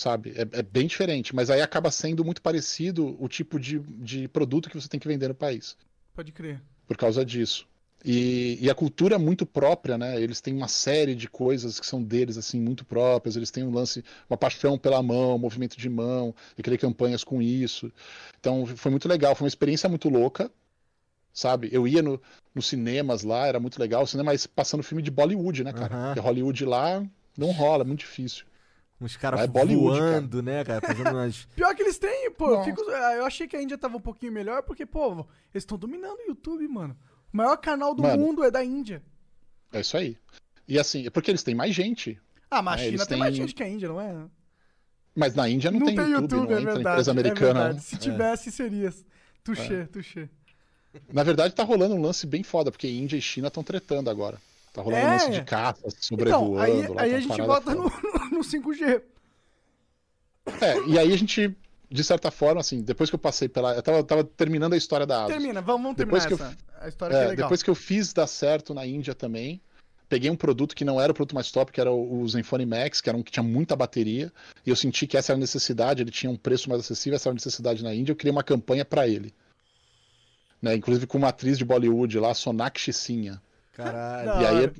[0.00, 0.32] Sabe?
[0.34, 1.34] É, é bem diferente.
[1.34, 5.06] Mas aí acaba sendo muito parecido o tipo de, de produto que você tem que
[5.06, 5.76] vender no país.
[6.14, 6.60] Pode crer.
[6.86, 7.68] Por causa disso.
[8.02, 10.20] E, e a cultura é muito própria, né?
[10.20, 13.36] Eles têm uma série de coisas que são deles, assim, muito próprias.
[13.36, 17.42] Eles têm um lance, uma paixão pela mão, movimento de mão, e criei campanhas com
[17.42, 17.92] isso.
[18.40, 19.34] Então, foi muito legal.
[19.34, 20.50] Foi uma experiência muito louca,
[21.30, 21.68] sabe?
[21.70, 22.18] Eu ia no,
[22.54, 24.04] nos cinemas lá, era muito legal.
[24.04, 25.94] O cinema é passando filme de Bollywood, né, cara?
[25.94, 26.06] Aham.
[26.06, 27.06] Porque Hollywood lá
[27.36, 28.46] não rola, é muito difícil.
[29.00, 30.10] Uns caras é Bollywood, cara.
[30.12, 30.80] voando, né, cara?
[30.86, 31.44] Fazendo umas.
[31.56, 32.50] Pior que eles têm, pô.
[32.56, 35.12] Eu, fico- ah, eu achei que a Índia tava um pouquinho melhor, porque, pô,
[35.54, 36.96] eles estão dominando o YouTube, mano.
[37.32, 38.22] O maior canal do Mano.
[38.22, 39.02] mundo é da Índia.
[39.72, 40.18] É isso aí.
[40.68, 42.20] E assim, é porque eles têm mais gente.
[42.50, 44.14] Ah, mas a É, China eles tem mais gente que a Índia, não é?
[45.14, 46.80] Mas na Índia não, tem, YouTube, não é entra verdade.
[46.80, 47.74] empresa é americana, verdade.
[47.76, 47.82] não.
[47.82, 48.92] Se tivesse, seria.
[49.42, 50.28] Tuxê, tuxê.
[51.12, 54.38] Na verdade, tá rolando um lance bem foda, porque Índia e China estão tretando agora.
[54.72, 55.06] Tá rolando É.
[55.08, 56.58] um lance de caça, Então, sobrevoando.
[56.60, 57.82] aí, lá, aí tá a gente volta no,
[58.30, 59.02] no 5G.
[60.60, 61.54] É, e aí a gente,
[61.90, 63.74] de certa forma, assim, depois que eu passei pela.
[63.74, 65.32] Eu tava, tava terminando a história da Asus.
[65.36, 66.56] Termina, vamos, vamos terminar Depois que essa.
[66.80, 67.46] A história que é É, legal.
[67.46, 69.60] depois que eu fiz dar certo na Índia também,
[70.08, 72.64] peguei um produto que não era o produto mais top, que era o o Zenfone
[72.66, 74.32] Max, que era um que tinha muita bateria,
[74.64, 77.28] e eu senti que essa era a necessidade, ele tinha um preço mais acessível, essa
[77.28, 79.34] era a necessidade na Índia, eu criei uma campanha pra ele.
[80.62, 83.40] Né, inclusive com uma atriz de Bollywood lá, Sonakshi Sinha.
[83.82, 84.28] Caralho.
[84.28, 84.74] E aí, hora.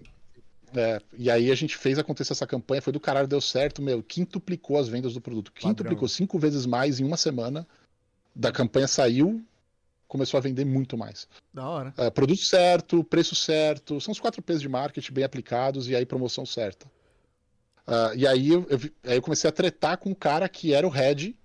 [0.74, 4.02] é, e aí a gente fez acontecer essa campanha, foi do caralho, deu certo, meu,
[4.02, 5.52] quintuplicou as vendas do produto.
[5.52, 7.66] Quintuplicou cinco vezes mais em uma semana.
[8.34, 9.44] Da campanha saiu,
[10.06, 11.28] começou a vender muito mais.
[11.52, 11.94] Da hora.
[11.96, 16.06] É, produto certo, preço certo, são os quatro P's de marketing bem aplicados e aí
[16.06, 16.86] promoção certa.
[17.86, 20.86] Ah, e aí eu, eu aí eu comecei a tretar com o cara que era
[20.86, 21.36] o head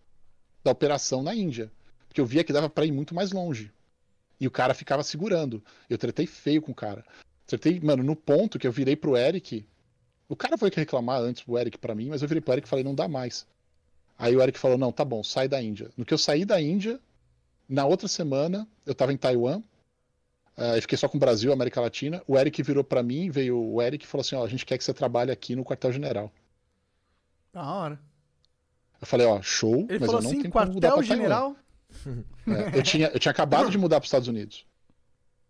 [0.64, 1.72] da operação na Índia.
[2.08, 3.72] Porque eu via que dava pra ir muito mais longe.
[4.40, 5.64] E o cara ficava segurando.
[5.90, 7.04] Eu tretei feio com o cara.
[7.48, 9.66] Tretei, mano, no ponto que eu virei pro Eric.
[10.28, 12.68] O cara foi que reclamar antes pro Eric pra mim, mas eu virei pro Eric
[12.68, 13.46] e falei, não dá mais.
[14.18, 15.90] Aí o Eric falou, não, tá bom, sai da Índia.
[15.96, 17.00] No que eu saí da Índia,
[17.70, 19.62] na outra semana, eu tava em Taiwan,
[20.58, 22.24] eu fiquei só com o Brasil, América Latina.
[22.28, 24.78] O Eric virou pra mim, veio o Eric e falou assim: ó, a gente quer
[24.78, 26.32] que você trabalhe aqui no quartel-general.
[27.52, 28.00] Da hora.
[29.02, 31.08] Eu falei: ó, show, Ele mas falou eu não assim, tenho como mudar pra Taiwan.
[31.08, 31.56] quartel-general.
[32.48, 34.66] É, eu, tinha, eu tinha acabado de mudar para os Estados Unidos.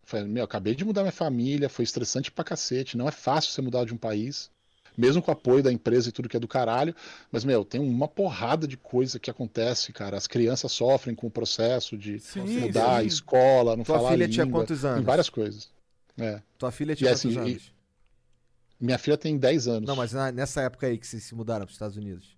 [0.06, 2.98] Falei, meu, acabei de mudar minha família, foi estressante pra cacete.
[2.98, 4.50] Não é fácil você mudar de um país.
[4.98, 6.96] mesmo com o apoio da empresa e tudo que é do caralho.
[7.32, 10.16] Mas, meu, tem uma porrada de coisa que acontece, cara.
[10.18, 13.08] As crianças sofrem com o processo de Sim, mudar a sim.
[13.08, 15.06] escola, não Tua falar filha tinha quantos Tem anos?
[15.06, 15.70] várias coisas.
[16.18, 16.42] É.
[16.58, 17.74] Tua filha tinha E quantos assim, e- anos?
[18.80, 19.90] Minha filha tem 10 anos.
[19.90, 22.35] Não, mas nessa época aí que vocês se mudaram para os Estados Unidos.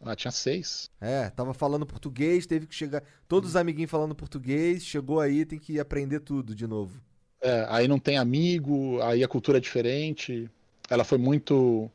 [0.00, 0.90] Ela tinha 6.
[1.00, 3.02] É, tava falando português, teve que chegar.
[3.26, 7.00] Todos os amiguinhos falando português, chegou aí, tem que aprender tudo de novo.
[7.40, 10.50] É, aí não tem amigo, aí a cultura é diferente.
[10.88, 11.90] Ela foi muito.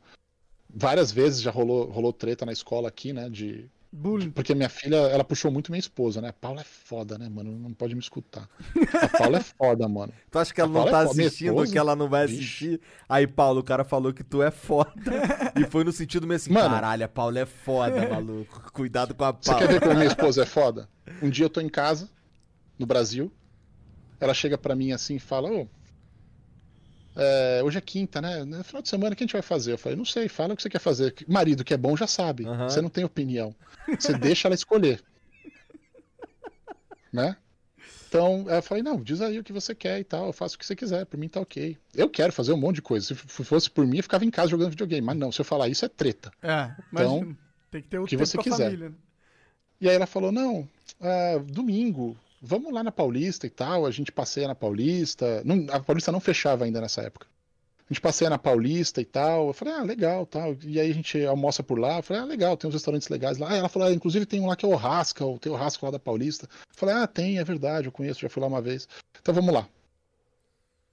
[0.70, 3.30] Várias vezes já rolou, rolou treta na escola aqui, né?
[3.30, 3.70] De.
[3.94, 4.32] Bullying.
[4.32, 6.30] Porque minha filha, ela puxou muito minha esposa, né?
[6.30, 7.52] A Paula é foda, né, mano?
[7.60, 8.48] Não pode me escutar.
[9.04, 10.14] A Paula é foda, mano.
[10.30, 12.40] Tu acha que ela A não Paula tá é assistindo, que ela não vai Vixe.
[12.40, 12.82] assistir?
[13.10, 14.92] Aí, Paulo, o cara falou que tu é foda.
[15.60, 16.70] e foi no sentido meio assim, Mano.
[16.70, 18.72] caralho, a Paula é foda, maluco.
[18.72, 19.68] Cuidado com a Você quer Paula.
[19.68, 20.90] ver como minha esposa é foda?
[21.22, 22.10] Um dia eu tô em casa,
[22.80, 23.32] no Brasil.
[24.20, 25.68] Ela chega pra mim assim e fala: Ô,
[27.16, 28.44] é, hoje é quinta, né?
[28.44, 29.74] No final de semana o que a gente vai fazer?
[29.74, 31.14] Eu falei: Não sei, fala o que você quer fazer.
[31.28, 32.46] Marido que é bom já sabe.
[32.46, 32.70] Aham.
[32.70, 33.54] Você não tem opinião.
[34.00, 35.02] Você deixa ela escolher.
[37.12, 37.36] né?
[38.08, 40.28] Então, eu falei: Não, diz aí o que você quer e tal.
[40.28, 41.06] Eu faço o que você quiser.
[41.06, 41.78] Por mim tá ok.
[41.96, 43.06] Eu quero fazer um monte de coisa.
[43.08, 45.06] Se fosse por mim, eu ficava em casa jogando videogame.
[45.06, 46.32] Mas não, se eu falar isso é treta.
[46.42, 47.38] É, mas Então,
[47.70, 48.66] tem que ter o que você quiser.
[48.66, 48.90] família.
[48.90, 48.96] né?
[49.80, 50.68] E aí ela falou: não,
[51.00, 53.86] ah, domingo, vamos lá na Paulista e tal.
[53.86, 55.42] A gente passeia na Paulista.
[55.46, 57.28] Não- a Paulista não fechava ainda nessa época.
[57.90, 59.48] A gente passeia na Paulista e tal.
[59.48, 60.56] Eu falei, ah, legal, tal.
[60.64, 61.98] E aí a gente almoça por lá.
[61.98, 63.52] Eu falei, ah, legal, tem uns restaurantes legais lá.
[63.52, 65.56] Aí ela falou, ah, inclusive tem um lá que é o Rasca, o tem o
[65.56, 66.46] Rasca lá da Paulista.
[66.46, 68.88] Eu falei, ah, tem, é verdade, eu conheço, já fui lá uma vez.
[69.22, 69.68] Então vamos lá.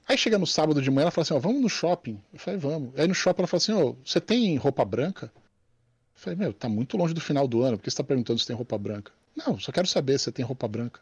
[0.08, 2.20] Aí chega no sábado de manhã, ela fala assim, ó, vamos no shopping.
[2.32, 2.98] Eu falei, vamos.
[2.98, 5.30] Aí no shopping ela fala assim, ó, você tem roupa branca?
[5.36, 5.42] Eu
[6.14, 8.56] falei, meu, tá muito longe do final do ano, porque você tá perguntando se tem
[8.56, 9.12] roupa branca.
[9.36, 11.00] Não, só quero saber se tem roupa branca.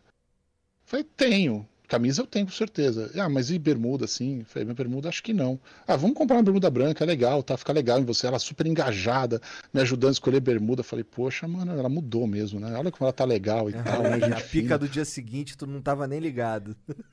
[0.87, 1.69] Falei, tenho.
[1.89, 3.13] Camisa eu tenho, com certeza.
[3.17, 4.45] Ah, mas e bermuda, assim?
[4.45, 5.59] Falei, minha bermuda acho que não.
[5.87, 7.57] Ah, vamos comprar uma bermuda branca, é legal, tá?
[7.57, 8.27] Fica legal em você.
[8.27, 9.41] Ela super engajada,
[9.73, 10.83] me ajudando a escolher bermuda.
[10.83, 12.77] Falei, poxa, mano, ela mudou mesmo, né?
[12.77, 14.17] Olha como ela tá legal e tal, né?
[14.17, 14.79] a pica fina.
[14.79, 16.77] do dia seguinte, tu não tava nem ligado.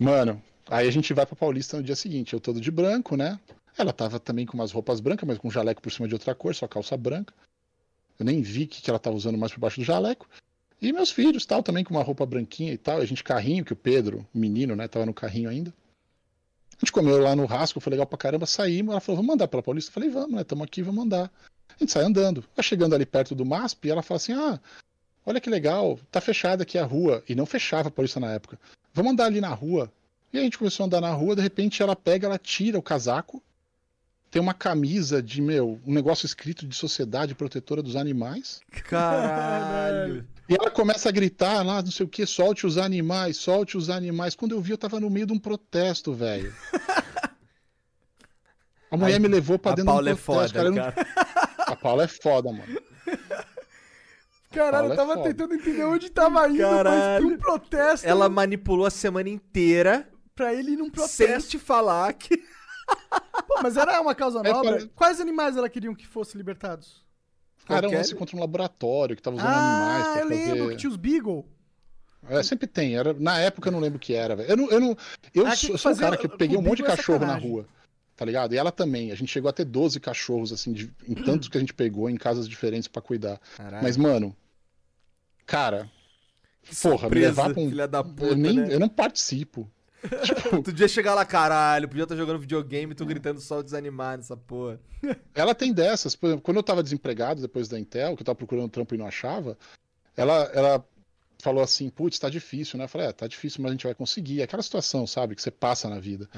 [0.00, 0.40] Mano,
[0.70, 3.36] aí a gente vai pra Paulista no dia seguinte, eu todo de branco, né?
[3.76, 6.36] Ela tava também com umas roupas brancas, mas com um jaleco por cima de outra
[6.36, 7.34] cor, só calça branca.
[8.16, 10.28] Eu nem vi o que, que ela tava usando mais por baixo do jaleco.
[10.80, 12.98] E meus filhos, tal, também com uma roupa branquinha e tal.
[12.98, 15.74] A gente carrinho, que o Pedro, o menino, né, tava no carrinho ainda.
[16.76, 18.92] A gente comeu lá no rasco, foi legal pra caramba, saímos.
[18.92, 19.90] Ela falou, vamos andar pela Paulista?
[19.90, 21.30] Eu falei, vamos, né, tamo aqui, vamos andar.
[21.68, 22.42] A gente sai andando.
[22.54, 24.60] Tá chegando ali perto do MASP, ela fala assim, ah,
[25.26, 27.24] olha que legal, tá fechada aqui a rua.
[27.28, 28.58] E não fechava a Paulista na época.
[28.94, 29.92] Vamos andar ali na rua.
[30.32, 32.82] E a gente começou a andar na rua, de repente ela pega, ela tira o
[32.82, 33.42] casaco,
[34.30, 38.60] tem uma camisa de, meu, um negócio escrito de Sociedade Protetora dos Animais.
[38.84, 40.26] Caralho.
[40.48, 43.88] E ela começa a gritar lá, não sei o que, solte os animais, solte os
[43.90, 44.34] animais.
[44.34, 46.54] Quando eu vi, eu tava no meio de um protesto, velho.
[48.90, 50.94] A mulher Aí, me levou pra dentro Paula de é um protesto, foda, cara.
[50.96, 51.72] não-.
[51.72, 52.80] A Paula é foda, mano.
[54.50, 55.28] Caralho, eu é tava foda.
[55.28, 57.26] tentando entender onde tava indo, mas Caralho.
[57.28, 61.50] um protesto Ela manipulou a semana inteira pra ele ir num sem protesto.
[61.50, 62.42] te falar que.
[63.48, 64.70] Pô, mas era uma causa É, nobre.
[64.70, 64.90] cara.
[64.94, 67.02] Quais animais ela queriam que fossem libertados?
[67.66, 70.52] Cara, um Qualquer- lance contra um laboratório que tava usando ah, animais pra eu fazer...
[70.54, 71.44] lembro que tinha os Beagle.
[72.28, 72.96] É, sempre tem.
[72.96, 74.48] Era, na época eu não lembro o que era, velho.
[74.50, 74.96] Eu não, eu não,
[75.34, 77.24] eu Ah, sou, que sou um cara que eu peguei um monte de é cachorro
[77.26, 77.66] na rua.
[78.16, 78.52] Tá ligado?
[78.54, 79.12] E ela também.
[79.12, 82.10] A gente chegou a ter 12 cachorros, assim, de- em tantos que a gente pegou
[82.10, 83.40] em casas diferentes pra cuidar.
[83.56, 83.82] Caralho.
[83.82, 84.34] Mas, mano,
[85.46, 85.90] cara,
[86.82, 87.68] porra, me surpresa, levar pra um.
[87.68, 88.68] filha da puta, eu, nem, né?
[88.74, 89.70] eu não participo.
[90.50, 94.36] Tu podia chegar lá, caralho, podia estar jogando videogame e tu gritando só desanimar nessa
[94.36, 94.80] porra.
[95.34, 96.14] Ela tem dessas.
[96.14, 98.98] Por exemplo, quando eu tava desempregado depois da Intel, que eu tava procurando trampo e
[98.98, 99.58] não achava,
[100.16, 100.84] ela, ela
[101.42, 102.84] falou assim: putz, tá difícil, né?
[102.84, 104.40] Eu falei: é, tá difícil, mas a gente vai conseguir.
[104.40, 106.28] É Aquela situação, sabe, que você passa na vida.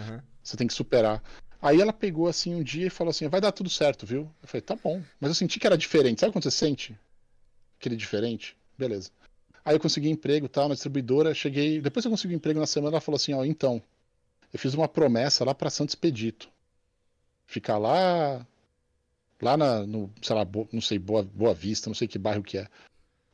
[0.43, 1.23] Você tem que superar.
[1.63, 4.31] Aí ela pegou assim um dia e falou assim: vai dar tudo certo, viu?
[4.43, 5.03] Eu falei: tá bom.
[5.21, 6.21] Mas eu senti que era diferente.
[6.21, 6.99] Sabe quando você sente?
[7.79, 8.57] Aquele diferente?
[8.79, 9.11] Beleza.
[9.65, 11.35] Aí eu consegui emprego tal, na distribuidora.
[11.35, 11.81] Cheguei.
[11.81, 13.83] Depois que eu consegui emprego na semana, ela falou assim: ó, então,
[14.53, 16.49] eu fiz uma promessa lá pra Santo Expedito.
[17.47, 18.47] Ficar lá.
[19.43, 22.43] Lá na, no, sei lá, Bo- não sei, Boa, Boa Vista, não sei que bairro
[22.43, 22.67] que é.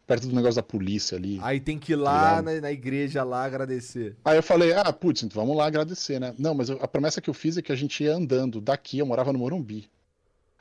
[0.06, 1.40] Perto do negócio da polícia ali.
[1.42, 2.44] Aí tem que ir lá Obrigado.
[2.54, 4.14] na, na igreja lá agradecer.
[4.24, 6.32] Aí eu falei, ah, putz, então vamos lá agradecer, né?
[6.38, 8.98] Não, mas eu- a promessa que eu fiz é que a gente ia andando daqui,
[8.98, 9.90] eu morava no Morumbi.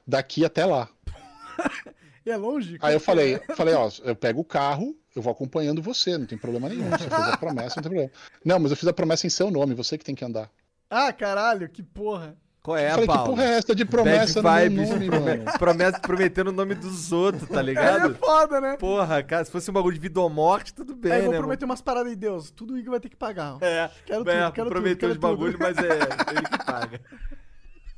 [0.08, 0.90] Daqui até lá.
[2.26, 2.77] E é longe?
[2.81, 6.38] Aí eu falei, falei, ó, eu pego o carro, eu vou acompanhando você, não tem
[6.38, 6.89] problema nenhum.
[6.89, 8.11] Você fez a promessa, não tem problema.
[8.43, 10.49] Não, mas eu fiz a promessa em seu nome, você que tem que andar.
[10.89, 12.35] Ah, caralho, que porra.
[12.64, 13.23] Qual é, eu falei, Paulo?
[13.23, 15.10] que porra é essa de promessa no Bad meu vibes, nome,
[15.45, 15.57] mano?
[15.60, 18.15] promessa prometendo o nome dos outros, tá é ligado?
[18.15, 18.76] foda, né?
[18.77, 21.34] Porra, cara, se fosse um bagulho de vida ou morte, tudo bem, Aí eu vou
[21.34, 21.38] né?
[21.38, 22.49] prometer umas paradas aí, Deus.
[22.49, 23.49] Tudo o Igor vai ter que pagar.
[23.52, 23.60] ó.
[23.60, 23.65] mano?
[23.65, 25.19] É, Quero é, tudo, quero prometeu tudo, os quero tudo.
[25.19, 25.91] bagulho, mas é
[26.31, 27.02] ele que paga.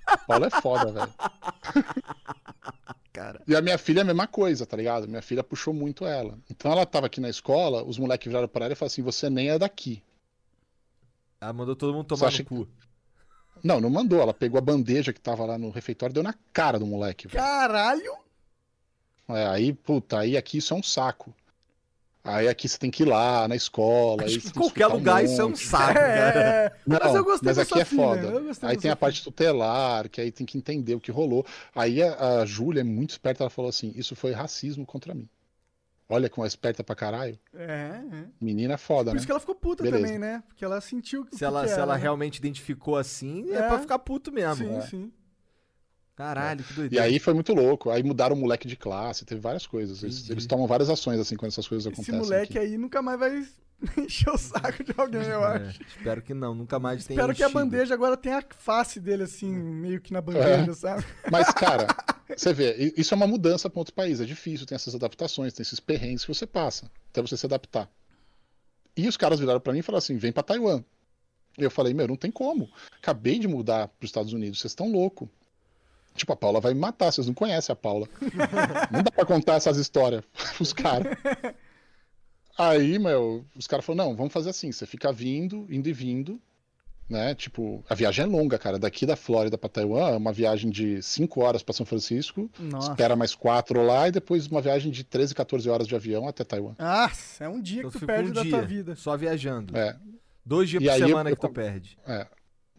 [0.06, 1.14] A Paula é foda, velho.
[3.18, 3.42] Cara.
[3.48, 5.08] E a minha filha é a mesma coisa, tá ligado?
[5.08, 6.38] Minha filha puxou muito ela.
[6.52, 9.28] Então ela tava aqui na escola, os moleques viraram pra ela e falaram assim: você
[9.28, 10.04] nem é daqui.
[11.42, 12.68] Ela mandou todo mundo tomar no cu.
[13.64, 14.22] Não, não mandou.
[14.22, 17.28] Ela pegou a bandeja que tava lá no refeitório e deu na cara do moleque.
[17.28, 17.44] velho.
[17.44, 18.18] Caralho!
[19.30, 21.34] É, aí, puta, aí aqui isso é um saco.
[22.28, 24.22] Aí aqui você tem que ir lá na escola.
[24.24, 26.40] aí Acho que em qualquer explicar um lugar isso é um saco, cara.
[26.40, 28.42] É, Não, mas eu gostei mas aqui é filha, foda.
[28.64, 31.46] Aí tem a parte tutelar, que aí tem que entender o que rolou.
[31.74, 35.28] Aí a, a Júlia é muito esperta, ela falou assim: isso foi racismo contra mim.
[36.10, 37.38] Olha como é esperta pra caralho.
[37.54, 38.24] É, é.
[38.40, 39.18] Menina é foda, Por né?
[39.18, 40.04] isso que ela ficou puta Beleza.
[40.06, 40.42] também, né?
[40.48, 42.02] Porque ela sentiu que Se ela, que se era, ela né?
[42.02, 43.68] realmente identificou assim, é, É.
[43.68, 44.66] pra ficar puto mesmo.
[44.68, 44.82] Sim, É.
[44.82, 45.12] sim.
[46.18, 47.06] Caralho, que E doideira.
[47.06, 47.92] aí foi muito louco.
[47.92, 50.02] Aí mudaram o moleque de classe, teve várias coisas.
[50.04, 52.20] Eles, eles tomam várias ações assim quando essas coisas Esse acontecem.
[52.20, 52.68] moleque aqui.
[52.68, 53.48] aí nunca mais vai
[53.98, 55.80] encher o saco de alguém, eu É, acho.
[55.84, 59.22] espero que não, nunca mais tenha Espero que a bandeja agora tenha a face dele
[59.24, 60.74] assim, meio que na bandeja, É.
[60.74, 61.06] sabe?
[61.32, 61.86] Mas, cara,
[62.36, 64.20] você vê, isso é uma mudança para outro país.
[64.20, 67.88] É difícil, tem essas adaptações, tem esses perrengues que você passa até você se adaptar.
[68.96, 70.84] E os caras viraram para mim e falaram assim: vem para Taiwan.
[71.60, 72.68] E eu falei: meu, não tem como.
[73.00, 75.30] Acabei de mudar para os Estados Unidos, vocês estão loucos.
[76.18, 78.08] Tipo, a Paula vai me matar, vocês não conhecem a Paula.
[78.92, 80.24] não dá pra contar essas histórias
[80.58, 81.16] pros caras.
[82.58, 86.42] Aí, meu, os caras falaram: não, vamos fazer assim: você fica vindo, indo e vindo,
[87.08, 87.36] né?
[87.36, 88.80] Tipo, a viagem é longa, cara.
[88.80, 92.92] Daqui da Flórida pra Taiwan é uma viagem de 5 horas pra São Francisco, Nossa.
[92.92, 96.44] espera mais 4 lá e depois uma viagem de 13, 14 horas de avião até
[96.44, 96.74] Taiwan.
[96.80, 98.96] Nossa, é um dia Então que tu perde um da dia, tua vida.
[98.96, 99.78] Só viajando.
[99.78, 99.96] É,
[100.44, 101.98] Dois dias E por aí eu- semana eu- que tu perde.
[102.08, 102.26] é,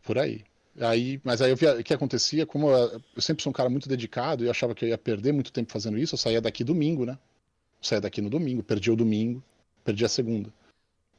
[0.03, 0.43] por aí.
[0.81, 3.69] Aí, mas aí eu via, o que acontecia, como eu, eu sempre sou um cara
[3.69, 6.41] muito dedicado e eu achava que eu ia perder muito tempo fazendo isso, eu saía
[6.41, 7.13] daqui domingo, né?
[7.13, 9.43] Eu saía daqui no domingo, perdi o domingo,
[9.85, 10.53] perdi a segunda.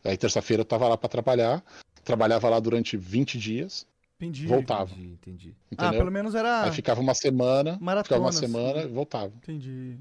[0.04, 1.64] Aí terça-feira eu tava lá pra trabalhar,
[2.04, 3.86] trabalhava lá durante 20 dias,
[4.18, 4.48] Entendi.
[4.48, 5.56] voltava, Entendi, entendi.
[5.72, 6.00] Ah, entendeu?
[6.00, 6.64] pelo menos era.
[6.64, 8.40] Aí ficava uma semana, Maratona, ficava uma assim.
[8.40, 9.34] semana e voltava.
[9.38, 9.98] Entendi.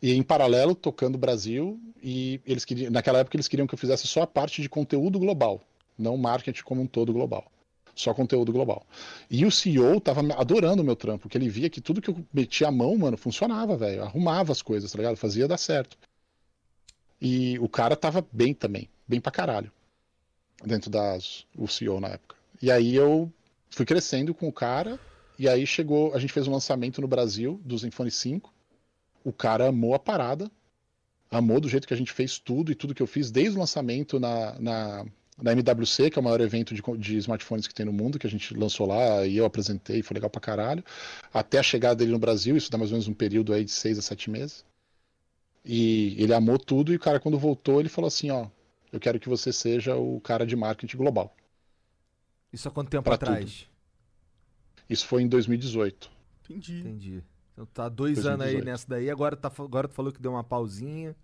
[0.00, 4.06] E em paralelo, tocando Brasil, e eles queriam, naquela época eles queriam que eu fizesse
[4.06, 5.62] só a parte de conteúdo global,
[5.98, 7.50] não marketing como um todo global.
[7.96, 8.86] Só conteúdo global.
[9.30, 12.24] E o CEO tava adorando o meu trampo, porque ele via que tudo que eu
[12.30, 14.02] metia a mão, mano, funcionava, velho.
[14.02, 15.16] Arrumava as coisas, tá ligado?
[15.16, 15.96] Fazia dar certo.
[17.18, 19.72] E o cara tava bem também, bem pra caralho.
[20.62, 21.46] Dentro das.
[21.56, 22.36] O CEO na época.
[22.60, 23.32] E aí eu
[23.70, 25.00] fui crescendo com o cara,
[25.38, 26.14] e aí chegou.
[26.14, 28.52] A gente fez um lançamento no Brasil do Zenfone 5.
[29.24, 30.50] O cara amou a parada,
[31.30, 33.60] amou do jeito que a gente fez tudo e tudo que eu fiz desde o
[33.60, 35.06] lançamento na, na,
[35.40, 38.26] na MWC, que é o maior evento de, de smartphones que tem no mundo, que
[38.26, 40.82] a gente lançou lá e eu apresentei, foi legal pra caralho,
[41.32, 43.70] até a chegada dele no Brasil, isso dá mais ou menos um período aí de
[43.70, 44.64] seis a sete meses.
[45.64, 48.46] E ele amou tudo e o cara, quando voltou, ele falou assim: Ó,
[48.92, 51.34] eu quero que você seja o cara de marketing global.
[52.52, 53.68] Isso há quanto tempo Pra atrás?
[54.88, 56.08] Isso foi em 2018.
[56.44, 56.78] Entendi.
[56.78, 57.24] Entendi.
[57.52, 58.64] Então tá dois anos aí 2018.
[58.64, 61.16] nessa daí, agora, tá, agora tu falou que deu uma pausinha,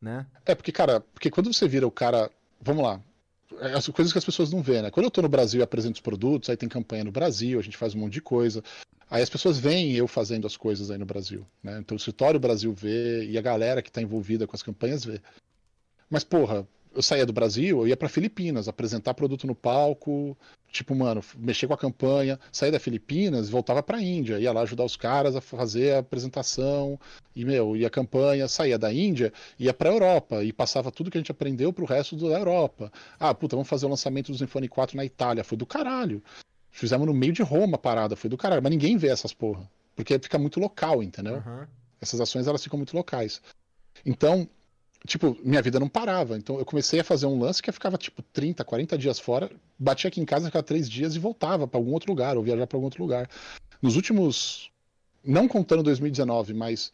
[0.00, 0.26] né?
[0.44, 2.30] É, porque, cara, porque quando você vira o cara.
[2.60, 3.00] Vamos lá.
[3.74, 4.90] As coisas que as pessoas não vêem, né?
[4.90, 7.62] Quando eu tô no Brasil e apresento os produtos, aí tem campanha no Brasil, a
[7.62, 8.62] gente faz um monte de coisa.
[9.08, 11.78] Aí as pessoas veem eu fazendo as coisas aí no Brasil, né?
[11.78, 15.20] Então o escritório Brasil vê e a galera que tá envolvida com as campanhas vê.
[16.10, 16.66] Mas, porra,
[16.96, 20.36] eu saía do Brasil, eu ia pra Filipinas, apresentar produto no palco,
[20.72, 24.62] tipo, mano, mexer com a campanha, saía da Filipinas e voltava pra Índia, ia lá
[24.62, 26.98] ajudar os caras a fazer a apresentação,
[27.34, 31.18] e, meu, ia a campanha, saía da Índia, ia pra Europa e passava tudo que
[31.18, 32.90] a gente aprendeu pro resto da Europa.
[33.20, 36.22] Ah, puta, vamos fazer o lançamento do Zenfone 4 na Itália, foi do caralho.
[36.70, 39.70] Fizemos no meio de Roma a parada, foi do caralho, mas ninguém vê essas porra,
[39.94, 41.36] porque fica muito local, entendeu?
[41.36, 41.68] Aham.
[42.00, 43.42] Essas ações elas ficam muito locais.
[44.04, 44.48] Então,
[45.06, 46.36] tipo, minha vida não parava.
[46.36, 49.50] Então eu comecei a fazer um lance que eu ficava tipo 30, 40 dias fora,
[49.78, 52.66] batia aqui em casa, ficava três dias e voltava para algum outro lugar, ou viajar
[52.66, 53.28] para algum outro lugar.
[53.80, 54.70] Nos últimos,
[55.24, 56.92] não contando 2019, mas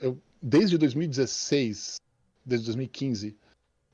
[0.00, 2.00] eu, desde 2016,
[2.44, 3.36] desde 2015,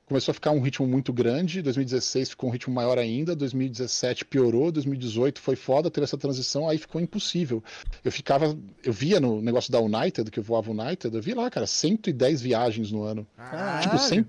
[0.05, 1.61] começou a ficar um ritmo muito grande.
[1.61, 3.35] 2016 ficou um ritmo maior ainda.
[3.35, 4.71] 2017 piorou.
[4.71, 7.63] 2018 foi foda, teve essa transição, aí ficou impossível.
[8.03, 11.49] Eu ficava, eu via no negócio da United, que eu voava United, eu vi lá,
[11.49, 13.25] cara, 110 viagens no ano.
[13.37, 13.81] Caralho.
[13.83, 14.25] Tipo, 100,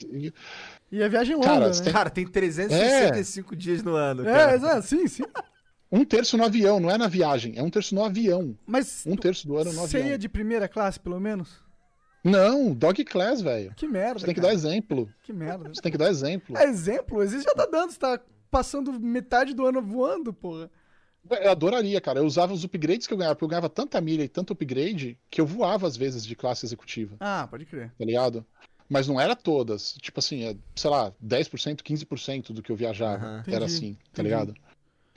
[0.92, 1.80] E a viagem longa, Cara, né?
[1.82, 4.54] tem- Cara, tem 365 dias no ano, É, cara.
[4.54, 5.24] exato, sim, sim.
[5.90, 8.56] um terço no avião, não é na viagem, é um terço no avião.
[8.66, 10.18] Mas Um terço do ano no você ia avião.
[10.18, 11.48] de primeira classe, pelo menos?
[12.24, 13.72] Não, dog class, velho.
[13.76, 14.52] Que merda, Você tem que cara.
[14.52, 15.08] dar exemplo.
[15.22, 15.68] Que merda.
[15.68, 16.56] Você tem que dar exemplo.
[16.56, 17.22] É exemplo?
[17.22, 18.18] Existe já tá dando, você tá
[18.50, 20.70] passando metade do ano voando, porra.
[21.28, 22.20] Eu adoraria, cara.
[22.20, 25.18] Eu usava os upgrades que eu ganhava, porque eu ganhava tanta milha e tanto upgrade
[25.30, 27.90] que eu voava às vezes de classe executiva, Ah, pode crer.
[27.98, 28.44] tá ligado?
[28.88, 29.94] Mas não era todas.
[29.94, 33.38] Tipo assim, é, sei lá, 10%, 15% do que eu viajava.
[33.40, 34.28] Entendi, Era assim, tá entendi.
[34.28, 34.54] ligado?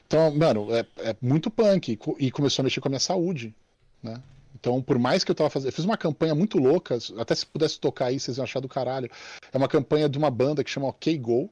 [0.06, 2.00] Então, mano, é, é muito punk.
[2.18, 3.54] E começou a mexer com a minha saúde,
[4.02, 4.22] né?
[4.60, 5.70] Então, por mais que eu tava fazendo.
[5.70, 8.68] Eu fiz uma campanha muito louca, até se pudesse tocar aí, vocês iam achar do
[8.68, 9.10] caralho.
[9.54, 11.50] É uma campanha de uma banda que chama OK Go.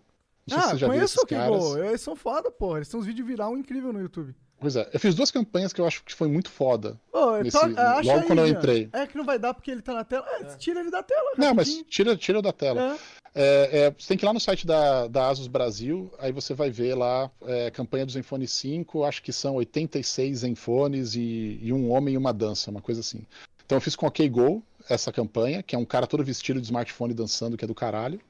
[0.48, 1.26] Não Ah, conheço o.
[1.26, 1.78] Kigo.
[1.80, 2.78] Eles são foda, porra.
[2.80, 4.34] Eles têm uns vídeos viral incrível no YouTube.
[4.60, 7.00] Pois é, eu fiz duas campanhas que eu acho que foi muito foda.
[7.12, 8.90] Ô, Nesse- to- logo aí, quando eu entrei.
[8.94, 10.26] É que não vai dar porque ele tá na tela.
[10.40, 11.32] É, tira ele da tela.
[11.38, 11.86] Não, mas rapidinho.
[11.86, 12.94] tira, tira da tela.
[12.96, 12.98] É.
[13.38, 16.54] É, é, você tem que ir lá no site da, da Asus Brasil, aí você
[16.54, 21.74] vai ver lá é, campanha dos Zenfone 5, acho que são 86 Zenfones e, e
[21.74, 23.26] um homem e uma dança, uma coisa assim.
[23.66, 26.68] Então eu fiz com OK Go essa campanha, que é um cara todo vestido de
[26.68, 28.22] smartphone dançando, que é do caralho.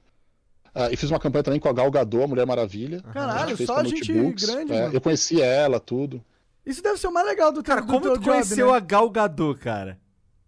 [0.74, 3.02] Ah, e fiz uma campanha também com a Gal Gadot, a Mulher Maravilha.
[3.14, 4.90] Caralho, A só pra gente grande, É.
[4.92, 6.22] Eu conheci ela, tudo.
[6.66, 8.78] Isso deve ser o mais legal do Cara, do como tu job, conheceu né?
[8.78, 10.00] a Gal Gadot, cara?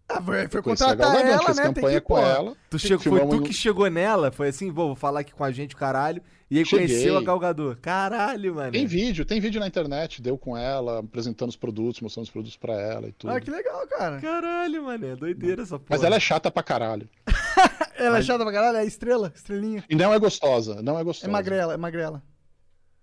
[0.09, 1.63] Ah, foi, foi contratar ela, fez né?
[1.63, 2.55] Tem campanha que, com pô, ela.
[2.69, 4.31] Tu chegou, foi tu um- que chegou nela?
[4.31, 6.21] Foi assim, vou falar aqui com a gente, o caralho.
[6.49, 6.87] E aí Cheguei.
[6.87, 7.77] conheceu a Gal Gadot.
[7.81, 8.71] Caralho, mano.
[8.71, 12.55] Tem vídeo, tem vídeo na internet, deu com ela, apresentando os produtos, mostrando os produtos
[12.55, 13.31] pra ela e tudo.
[13.31, 14.21] Ah, que legal, cara.
[14.21, 15.05] Caralho, mano.
[15.07, 15.87] É doideira essa porra.
[15.89, 17.09] Mas ela é chata pra caralho.
[17.99, 19.83] Ela é chata pra caralho, é estrela, estrelinha.
[19.89, 21.31] E não é gostosa, não é É gostosa.
[21.31, 22.21] magrela, é magrela.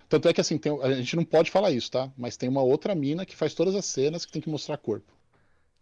[0.09, 2.09] Tanto é que assim, tem- a gente não pode falar isso, tá?
[2.17, 5.13] Mas tem uma outra mina que faz todas as cenas que tem que mostrar corpo.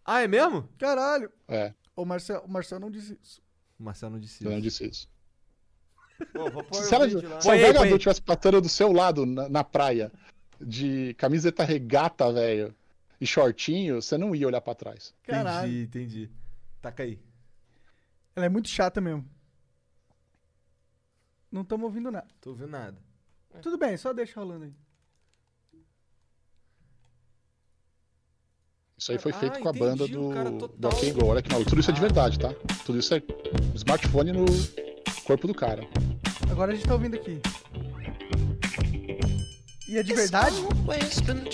[0.05, 0.69] Ah, é mesmo?
[0.79, 1.31] Caralho.
[1.49, 3.43] É, O Marcel, o Marcel não disse isso.
[3.79, 4.63] O Marcelo não disse eu não isso.
[4.63, 5.13] disse isso.
[6.33, 7.41] Pô, vou pôr Se, o ela, lá.
[7.41, 7.65] se Põe
[7.95, 10.13] a tivesse passando do seu lado na, na praia,
[10.61, 12.75] de camiseta regata, velho,
[13.21, 15.13] e shortinho, você não ia olhar pra trás.
[15.25, 15.67] Caralho.
[15.73, 15.85] Entendi,
[16.25, 16.31] entendi.
[16.81, 17.19] Taca aí.
[18.37, 19.29] Ela é muito chata mesmo.
[21.51, 22.29] Não estamos ouvindo nada.
[22.41, 22.99] Tô ouvindo nada.
[23.61, 24.75] Tudo bem, só deixa rolando aí.
[29.03, 30.89] Isso aí foi Ah, feito com a entendi, banda o do, cara do.
[30.89, 31.27] OK Go.
[31.27, 31.69] Olha que maluco.
[31.69, 32.55] Tudo isso é de verdade, tá?
[32.87, 33.21] Tudo isso é
[33.75, 34.45] smartphone no
[35.25, 35.85] corpo do cara.
[36.49, 37.41] Agora a gente tá ouvindo aqui.
[39.89, 40.55] E é de verdade?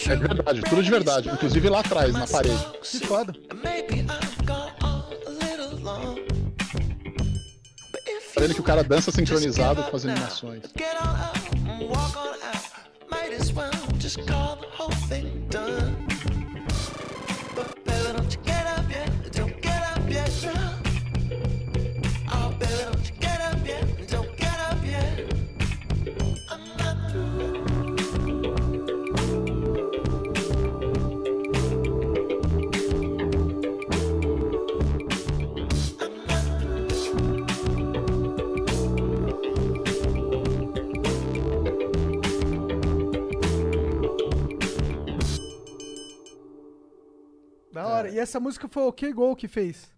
[0.07, 1.31] É de verdade, tudo de verdade.
[1.31, 2.67] Inclusive lá atrás, na parede.
[2.83, 3.33] Que foda.
[8.35, 10.65] Tá vendo que o cara dança sincronizado com as animações.
[14.27, 14.98] Da
[48.09, 48.17] hora.
[48.17, 49.97] E essa música foi o OK Go que fez.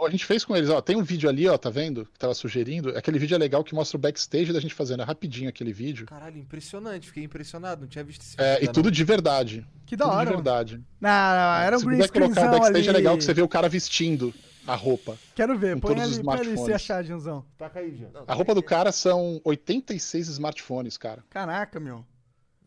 [0.00, 0.80] A gente fez com eles, ó.
[0.80, 2.06] Tem um vídeo ali, ó, tá vendo?
[2.06, 2.88] Que tava sugerindo.
[2.98, 5.00] Aquele vídeo é legal que mostra o backstage da gente fazendo.
[5.00, 6.06] É rapidinho aquele vídeo.
[6.06, 7.06] Caralho, impressionante.
[7.06, 7.82] Fiquei impressionado.
[7.82, 9.64] Não tinha visto esse É, vídeo e ainda, tudo de verdade.
[9.86, 10.42] Que da tudo hora, de mano.
[10.42, 10.76] verdade.
[11.00, 12.88] Não, não, era um Se green puder colocar o screenzão backstage ali.
[12.88, 14.34] é legal que você vê o cara vestindo
[14.66, 15.16] a roupa.
[15.36, 16.74] Quero ver, com põe todos os ali, põe ali se smartphones.
[16.74, 17.34] achar, Janzão.
[17.36, 17.44] não.
[17.56, 18.08] Taca aí, já.
[18.26, 21.22] A roupa do cara são 86 smartphones, cara.
[21.30, 22.04] Caraca, meu.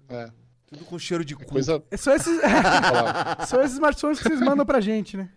[0.08, 0.30] É,
[0.76, 1.46] Tudo com cheiro de é cu.
[1.46, 1.82] coisa.
[1.90, 2.38] É só esses,
[3.48, 5.30] são esses smartphones que vocês mandam pra gente, né?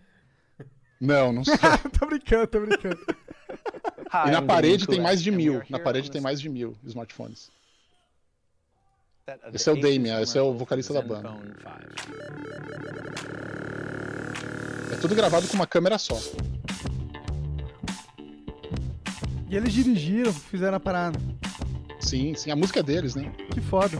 [0.99, 1.55] Não, não sei.
[1.97, 2.99] tô brincando, tô brincando.
[4.27, 5.61] E na parede tem mais de mil.
[5.69, 7.49] Na parede tem mais de mil smartphones.
[9.53, 11.29] Esse é o Damien, esse é o vocalista da banda.
[14.91, 16.19] É tudo gravado com uma câmera só.
[19.47, 21.17] E eles dirigiram, fizeram a parada.
[21.99, 22.51] Sim, sim.
[22.51, 23.31] A música é deles, né?
[23.51, 23.97] Que foda.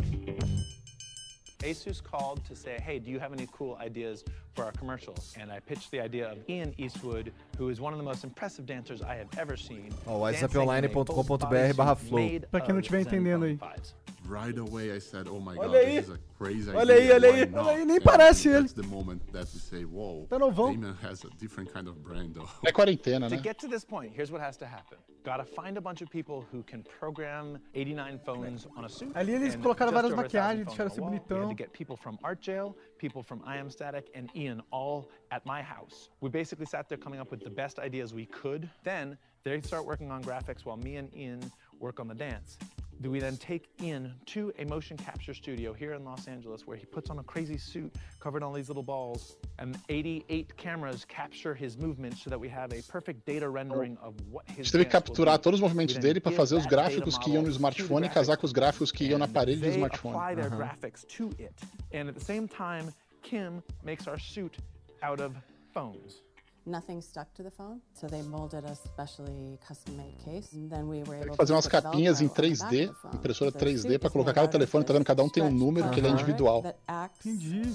[1.60, 4.24] Asus called to say, hey, do you have any cool ideas
[4.56, 5.16] for our commercial?
[5.40, 8.66] And I pitched the idea of Ian Eastwood, who is one of the most impressive
[8.66, 9.94] dancers I have ever seen.
[10.08, 12.40] Ó, dancing in a whatsapponline.com.br barra flow.
[12.52, 13.58] Pra quem não of tiver entendendo aí.
[13.58, 13.94] 5s.
[14.30, 15.96] Right away I said, "Oh my Olha God, aí.
[15.96, 17.16] this is a crazy Olha aí, idea.
[17.16, 17.46] olha Why aí.
[17.50, 18.60] not?" Olha aí, nem And parece ele.
[18.68, 20.72] That's the moment that we say, "Whoa, Tá novão.
[20.74, 24.14] Damon has a different kind of brain, though." É quarentena, To get to this point,
[24.16, 24.98] here's what has to happen.
[25.26, 29.12] Gotta find a bunch of people who can program 89 phones on a suit.
[29.16, 31.12] Ali eles and colocaram várias over a thousand maquiagens, deixaram ser a wall.
[31.12, 34.62] We had to get people from Art Jail, people from I Am Static, and Ian
[34.72, 36.10] all at my house.
[36.22, 38.70] We basically sat there coming up with the best ideas we could.
[38.84, 41.42] Then they start working on graphics while me and Ian
[41.80, 42.58] work on the dance.
[43.02, 46.76] Do we then take in to a motion capture studio here in Los Angeles where
[46.76, 51.06] he puts on a crazy suit covered in all these little balls and 88 cameras
[51.06, 53.50] capture his movements so that we have a perfect data oh.
[53.50, 57.18] rendering of what his teve que capturar todos os movimentos dele give fazer os gráficos
[57.18, 59.28] que iam no model to the smartphone e casar com os gráficos que iam na
[59.28, 60.14] parede do smartphone.
[60.14, 61.56] apply their graphics to it.
[61.94, 64.58] And at the same time, Kim makes our suit
[65.02, 65.34] out of
[65.74, 66.22] phones.
[66.70, 67.82] Nothing stuck to the phone.
[67.94, 70.54] So they molded a specially custom-made case.
[70.54, 72.72] And then we were able que fazer to umas capinhas em Velcro on the back
[72.72, 73.16] 3D, of the phone.
[73.16, 75.06] impressora So the 3D, suit pra is colocar cada telefone, tá vendo?
[75.06, 76.62] Cada um tem um número que ele é individual.
[76.62, 77.26] That acts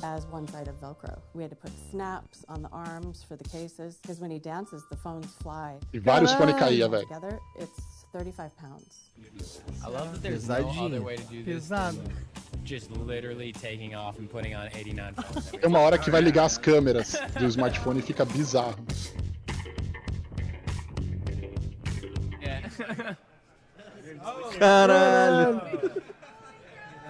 [0.02, 1.20] as one side of Velcro.
[1.34, 4.82] We had to put snaps on the arms for the cases because when he dances,
[4.90, 5.78] the phones fly.
[5.92, 7.06] E vários fones caía, velho.
[7.08, 9.10] Together, it's 35 pounds.
[9.84, 11.98] I love that there's no other way to do this Pesado.
[12.64, 15.46] Just literally taking off and putting on 89 phones.
[15.48, 18.76] every Tem uma hora que vai ligar as câmeras do smartphone e fica bizarro.
[22.42, 23.16] Yeah.
[24.58, 25.60] Caralho.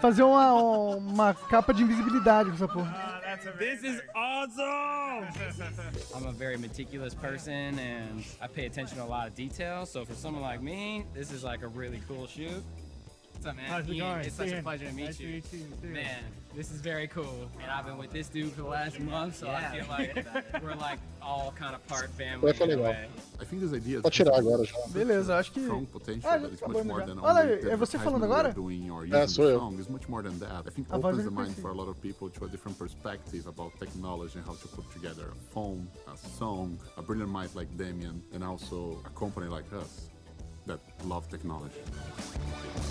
[0.01, 3.22] Fazer uma, uma capa de invisibilidade com essa porra.
[3.59, 5.26] This is awesome!
[6.14, 9.86] I'm a very meticulous person and I pay attention to a lot of detail.
[9.86, 12.62] So for someone like me, this is like a really cool shoot.
[13.44, 13.70] What's up, man?
[13.70, 14.24] How's it Ian, going?
[14.24, 15.28] It's such a pleasure to meet nice to you.
[15.34, 15.88] meet you, too.
[15.88, 16.24] Man,
[16.56, 17.50] this is very cool.
[17.62, 20.74] And I've been with this dude for the last month, so I feel like we're
[20.76, 22.40] like all kind of part family.
[22.40, 22.84] Vai ficar in a legal.
[22.92, 23.06] way.
[23.38, 24.74] I think this idea Pode tirar agora já.
[24.94, 25.60] Beleza, acho que.
[25.60, 27.06] strong potential Ah, that já is acabou much more já.
[27.06, 29.24] than Olha only é você falando advertisement we are agora?
[29.24, 29.58] É, sou eu.
[29.58, 29.74] song.
[29.78, 30.66] It's much more than that.
[30.66, 33.46] I think A opens the mind for a lot of people to a different perspective
[33.46, 37.68] about technology and how to put together a phone, a song, a brilliant mind like
[37.76, 40.08] Damien, and also a company like us
[40.66, 41.80] that love technology.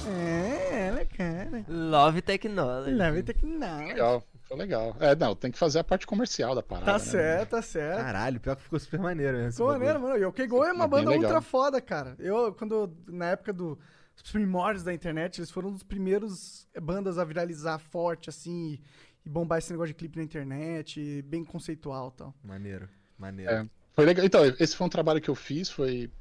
[0.08, 1.66] É, legal.
[1.68, 2.92] Love Technology.
[2.92, 3.88] Leve tecnologia.
[3.88, 4.96] Legal, foi legal.
[5.00, 6.86] É, não, tem que fazer a parte comercial da parada.
[6.86, 7.00] Tá né?
[7.00, 7.98] certo, tá certo.
[7.98, 9.52] Caralho, pior que ficou super maneiro mesmo.
[9.54, 10.18] Ficou maneiro, mano.
[10.18, 11.24] E o K-Go é uma É banda legal.
[11.24, 12.16] ultra foda, cara.
[12.20, 13.80] Eu, quando, na época do
[14.16, 18.82] os primórdios da internet, eles foram um dos primeiros bandas a viralizar forte, assim, e,
[19.26, 22.34] e bombar esse negócio de clipe na internet, e bem conceitual e tal.
[22.44, 22.88] Maneiro,
[23.18, 23.52] maneiro.
[23.52, 24.24] É, foi legal.
[24.26, 26.12] Então, esse foi um trabalho que eu fiz, foi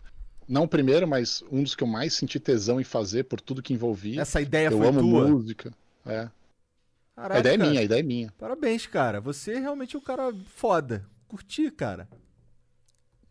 [0.49, 3.63] não o primeiro, mas um dos que eu mais senti tesão em fazer por tudo
[3.63, 4.21] que envolvia.
[4.23, 5.29] Essa ideia eu foi amo tua?
[5.29, 5.73] música.
[6.07, 6.29] É.
[7.15, 7.67] Caralho, a ideia cara.
[7.67, 8.33] é minha, a ideia é minha.
[8.39, 9.21] Parabéns, cara.
[9.21, 11.05] Você realmente é um cara foda.
[11.29, 12.09] Curti, cara.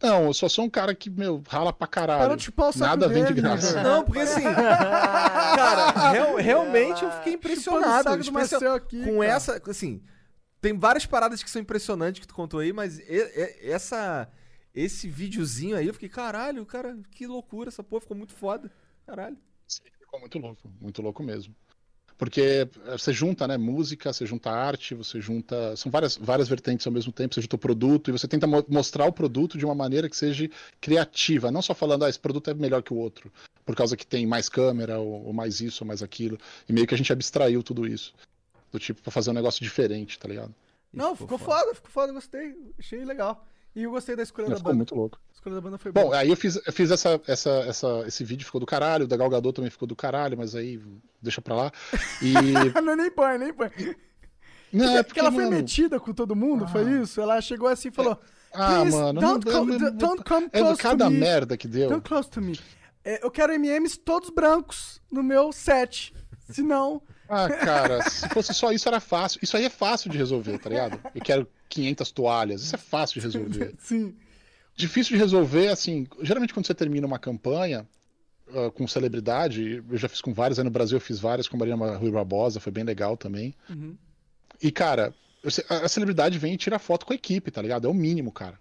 [0.01, 2.21] Não, eu só sou um cara que, meu, rala pra caralho.
[2.27, 3.75] Para de saco Nada vem de graça.
[3.75, 3.83] né?
[3.83, 4.41] Não, porque assim,
[5.55, 8.09] cara, real- realmente eu fiquei impressionado.
[8.19, 9.25] especial- Marcel aqui, com cara.
[9.25, 10.01] essa, assim,
[10.59, 14.27] tem várias paradas que são impressionantes que tu contou aí, mas e- e- essa
[14.73, 18.71] esse videozinho aí, eu fiquei, caralho, cara, que loucura essa porra, ficou muito foda.
[19.05, 19.37] Caralho.
[19.99, 21.55] Ficou muito louco, muito louco mesmo.
[22.17, 22.41] Porque
[22.85, 25.75] eh, você junta, né, música, você junta arte, você junta.
[25.75, 28.63] São várias, várias vertentes ao mesmo tempo, você junta o produto e você tenta mo-
[28.69, 30.47] mostrar o produto de uma maneira que seja
[30.79, 33.31] criativa, não só falando, ah, esse produto é melhor que o outro,
[33.65, 36.37] por causa que tem mais câmera, ou, ou mais isso, ou mais aquilo.
[36.69, 38.13] E meio que a gente abstraiu tudo isso.
[38.71, 40.53] Do tipo, pra fazer um negócio diferente, tá ligado?
[40.93, 42.55] Não, ficou foda, ficou foda, gostei.
[42.77, 43.47] Achei legal.
[43.75, 44.77] E eu gostei da escolha Mas da ficou banda.
[44.77, 45.19] muito louco.
[45.29, 46.17] A escolha da banda foi Bom, boa.
[46.17, 49.15] aí eu fiz, eu fiz essa, essa, essa, esse vídeo, ficou do caralho, o da
[49.17, 50.79] Gal Gadot também ficou do caralho, mas aí
[51.21, 51.71] deixa pra lá.
[52.21, 52.33] E.
[52.81, 53.69] não, nem põe, nem põe.
[54.73, 57.19] Não, é porque, porque, ela foi mano- metida com todo mundo, foi isso?
[57.21, 58.19] Ela chegou assim e falou:
[58.53, 61.17] Ah, "Please, mano, don't, não- co- não- don't come é do close cada to me.
[61.19, 61.89] merda que deu.
[61.89, 62.59] Don't close to me.
[63.03, 66.13] É, eu quero MMs todos brancos no meu set.
[66.49, 67.01] Senão.
[67.33, 69.39] Ah, cara, se fosse só isso era fácil.
[69.41, 70.99] Isso aí é fácil de resolver, tá ligado?
[71.15, 72.61] Eu quero 500 toalhas.
[72.61, 73.73] Isso é fácil de resolver.
[73.79, 74.13] Sim.
[74.75, 77.87] Difícil de resolver, assim, geralmente quando você termina uma campanha
[78.53, 81.55] ah, com celebridade, eu já fiz com várias, aí no Brasil eu fiz várias com
[81.55, 83.55] a Mariana Rui Barbosa, foi bem legal também.
[83.69, 83.95] Uhum.
[84.61, 85.13] E, cara,
[85.69, 87.87] a celebridade vem e tira foto com a equipe, tá ligado?
[87.87, 88.59] É o mínimo, cara.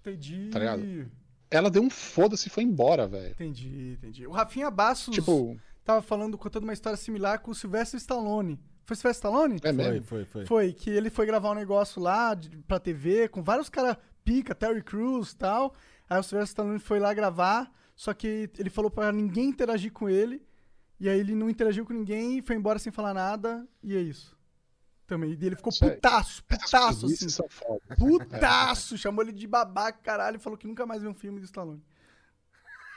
[0.00, 0.48] Entendi.
[0.50, 1.10] Tá ligado?
[1.50, 3.30] Ela deu um foda-se e foi embora, velho.
[3.32, 4.26] Entendi, entendi.
[4.26, 5.56] O Rafinha Bassos Tipo-
[5.86, 8.60] tava falando, contando uma história similar com o Sylvester Stallone.
[8.84, 9.60] Foi Sylvester Stallone?
[9.62, 10.02] É mesmo?
[10.02, 10.46] Foi, foi, foi.
[10.46, 14.54] Foi, que ele foi gravar um negócio lá de, pra TV com vários caras pica,
[14.54, 15.74] Terry Crews e tal.
[16.10, 20.08] Aí o Sylvester Stallone foi lá gravar, só que ele falou pra ninguém interagir com
[20.08, 20.44] ele.
[20.98, 24.36] E aí ele não interagiu com ninguém, foi embora sem falar nada, e é isso.
[25.06, 25.38] Também.
[25.40, 25.92] E ele ficou Isso aí.
[25.92, 27.28] putaço, putaço, assim.
[27.48, 27.80] foda.
[27.96, 28.98] Putaço!
[28.98, 31.82] Chamou ele de babaca, caralho, e falou que nunca mais viu um filme do Stallone.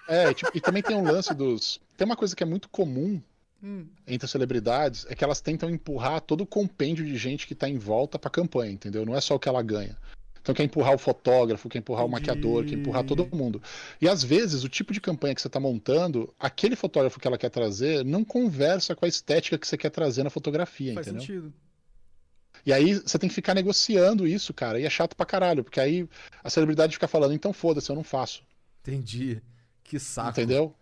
[0.07, 1.79] É, tipo, e também tem um lance dos.
[1.99, 3.21] Tem uma coisa que é muito comum
[3.61, 3.85] Hum.
[4.07, 7.67] entre as celebridades, é que elas tentam empurrar todo o compêndio de gente que tá
[7.67, 9.05] em volta pra campanha, entendeu?
[9.05, 9.97] Não é só o que ela ganha.
[10.41, 13.61] Então quer empurrar o fotógrafo, quer empurrar o maquiador, quer empurrar todo mundo.
[14.01, 17.37] E às vezes o tipo de campanha que você tá montando, aquele fotógrafo que ela
[17.37, 21.21] quer trazer não conversa com a estética que você quer trazer na fotografia, Faz entendeu?
[21.21, 21.53] sentido.
[22.65, 25.81] E aí você tem que ficar negociando isso, cara, e é chato pra caralho, porque
[25.81, 26.07] aí
[26.41, 28.41] a celebridade fica falando, então foda-se, eu não faço.
[28.81, 29.41] Entendi.
[29.83, 30.29] Que saco.
[30.29, 30.73] Entendeu?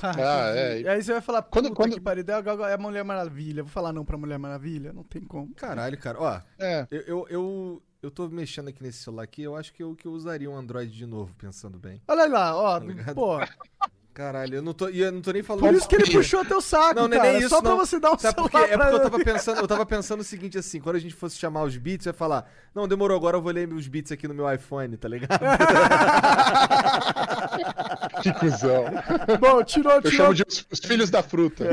[0.00, 0.80] Tá, Ah, é.
[0.82, 2.24] E aí você vai falar, Quando- quando, quando- que pariu,
[2.68, 3.62] é a Mulher Maravilha.
[3.62, 4.92] Vou falar não pra Mulher Maravilha?
[4.92, 5.54] Não tem como.
[5.54, 6.20] Caralho, cara.
[6.20, 6.86] Ó, É.
[6.90, 10.06] eu, eu, eu, eu tô mexendo aqui nesse celular aqui, eu acho que eu, que
[10.06, 12.02] eu usaria um Android de novo, pensando bem.
[12.08, 13.38] Olha lá, ó, Tá pô.
[14.16, 16.58] Caralho, eu não tô, eu não tô nem falando Por isso que ele puxou teu
[16.62, 17.32] saco, Não, não é cara.
[17.32, 17.76] nem isso, só pra não.
[17.76, 20.24] você dar um Sabe celular É porque eu pra tava pensando, eu tava pensando o
[20.24, 23.36] seguinte assim, quando a gente fosse chamar os beats, eu ia falar, não, demorou, agora
[23.36, 25.38] eu vou ler os beats aqui no meu iPhone, tá ligado?
[28.22, 28.84] Que cuzão.
[29.38, 30.16] Bom, tirou, Eu tirou.
[30.16, 31.64] chamo de os, os filhos da fruta.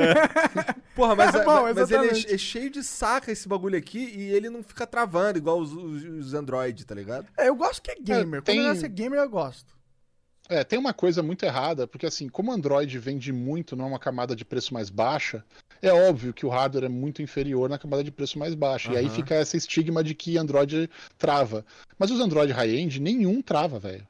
[0.95, 4.31] Porra, mas, É bom, mas ele é, é cheio de saca esse bagulho aqui e
[4.33, 7.27] ele não fica travando igual os, os, os Android, tá ligado?
[7.37, 8.39] É, eu gosto que é gamer.
[8.39, 9.73] É, tem- Quando negócio é gamer, eu gosto.
[10.49, 14.43] É, tem uma coisa muito errada, porque assim, como Android vende muito numa camada de
[14.43, 15.43] preço mais baixa,
[15.81, 18.91] é óbvio que o hardware é muito inferior na camada de preço mais baixa.
[18.91, 21.65] E aí fica esse estigma de que Android trava.
[21.97, 24.05] Mas os Android high-end, nenhum trava, velho.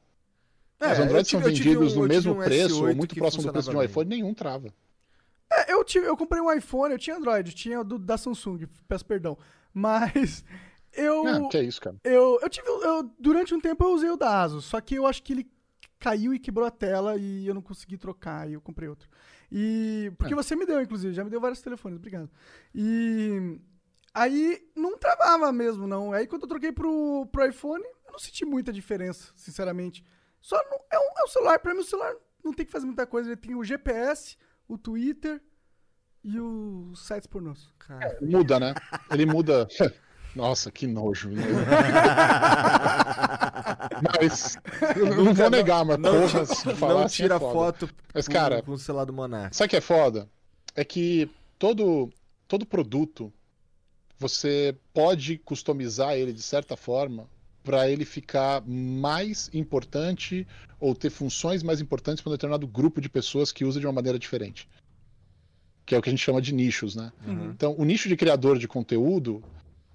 [0.80, 3.44] É, os Androids tive- são vendidos um- no mesmo um preço, ou S8 muito próximo
[3.44, 4.74] do preço de um iPhone, nenhum trava.
[5.52, 8.68] É, eu, tive, eu comprei um iPhone, eu tinha Android, tinha o do, da Samsung,
[8.88, 9.38] peço perdão.
[9.72, 10.44] Mas
[10.94, 11.24] eu.
[11.24, 11.96] Não, que é isso, cara.
[12.04, 12.68] Eu, eu tive.
[12.68, 15.48] Eu, durante um tempo eu usei o da Asus, só que eu acho que ele
[16.04, 19.08] caiu e quebrou a tela e eu não consegui trocar, e eu comprei outro.
[19.50, 20.12] E.
[20.18, 20.36] Porque É.
[20.36, 22.30] você me deu, inclusive, já me deu vários telefones, obrigado.
[22.76, 23.58] E.
[24.14, 26.12] Aí não travava mesmo, não.
[26.12, 30.04] Aí quando eu troquei pro, pro iPhone, eu não senti muita diferença, sinceramente.
[30.42, 32.14] Só não, é, um, é um celular, pra mim o celular
[32.44, 33.30] não tem que fazer muita coisa.
[33.30, 34.36] Ele tem o GPS,
[34.68, 35.42] o Twitter
[36.24, 37.72] e os sites pornôs.
[37.80, 38.18] Cara.
[38.22, 38.74] Muda, né?
[39.10, 39.68] Ele muda.
[40.36, 41.30] Nossa, que nojo.
[44.20, 44.58] Mas
[44.98, 47.90] eu não Nunca- vou negar, mas não, porra, se falar não assim é tira foto
[48.14, 49.56] Mas, com, cara, com o celular do Monark.
[49.56, 50.28] Sabe o que é foda?
[50.76, 52.10] É que todo,
[52.48, 53.32] todo produto
[54.20, 57.28] você pode customizar ele de certa forma
[57.64, 60.46] para ele ficar mais importante
[60.80, 63.94] ou ter funções mais importantes para um determinado grupo de pessoas que usa de uma
[63.94, 64.68] maneira diferente.
[65.86, 67.12] Que é o que a gente chama de nichos, né?
[67.26, 67.46] Uhum.
[67.52, 69.42] Então, o nicho de criador de conteúdo,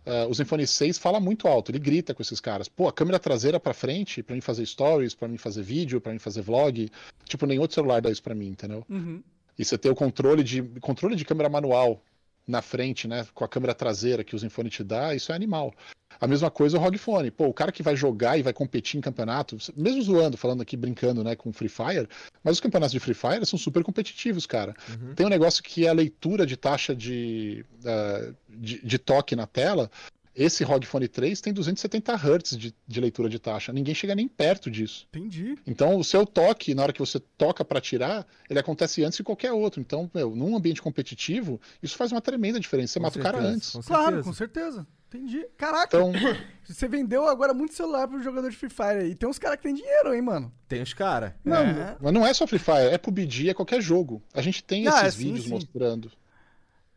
[0.09, 2.67] eh, o Zenfone 6 fala muito alto, ele grita com esses caras.
[2.67, 6.13] Pô, a câmera traseira para frente, para mim fazer stories, para mim fazer vídeo, para
[6.13, 6.91] mim fazer vlog,
[7.25, 8.87] tipo, nenhum outro celular dá isso para mim, entendeu?
[8.89, 9.23] Uhum.
[9.59, 12.03] E você ter o controle de controle de câmera manual
[12.47, 15.75] na frente, né, com a câmera traseira que o Zenfone te dá, isso é animal.
[16.21, 17.31] A mesma coisa o ROG Phone.
[17.31, 20.77] Pô, o cara que vai jogar e vai competir em campeonato, mesmo zoando, falando aqui,
[20.77, 22.09] brincando, né, com Free Fire,
[22.43, 24.75] mas os campeonatos de Free Fire são super competitivos, cara.
[25.15, 29.47] Tem um negócio que é a leitura de taxa de, ah, de, de toque na
[29.47, 29.91] tela.
[30.35, 33.73] Esse ROG Phone 3 tem 270 Hz de, de leitura de taxa.
[33.73, 35.05] Ninguém chega nem perto disso.
[35.13, 35.59] Entendi.
[35.67, 39.25] Então, o seu toque, na hora que você toca para tirar, ele acontece antes de
[39.25, 39.81] qualquer outro.
[39.81, 42.93] Então, meu, num ambiente competitivo, isso faz uma tremenda diferença.
[42.93, 43.71] Você Com mata o cara certeza, antes.
[43.73, 44.23] com Claro, certeza.
[44.23, 44.87] com certeza.
[45.09, 45.47] Entendi.
[45.57, 46.13] Caraca, Então,
[46.65, 49.15] você vendeu agora muito celular pro jogador de Free Fire aí.
[49.15, 50.53] Tem uns caras que tem dinheiro, hein, mano?
[50.69, 51.33] Tem os caras.
[51.45, 51.97] não, É.
[52.01, 54.23] mas não é só Free Fire, é PUBG, é qualquer jogo.
[54.35, 55.51] A gente tem Ah, esses é, sim, vídeos sim.
[55.51, 56.13] mostrando.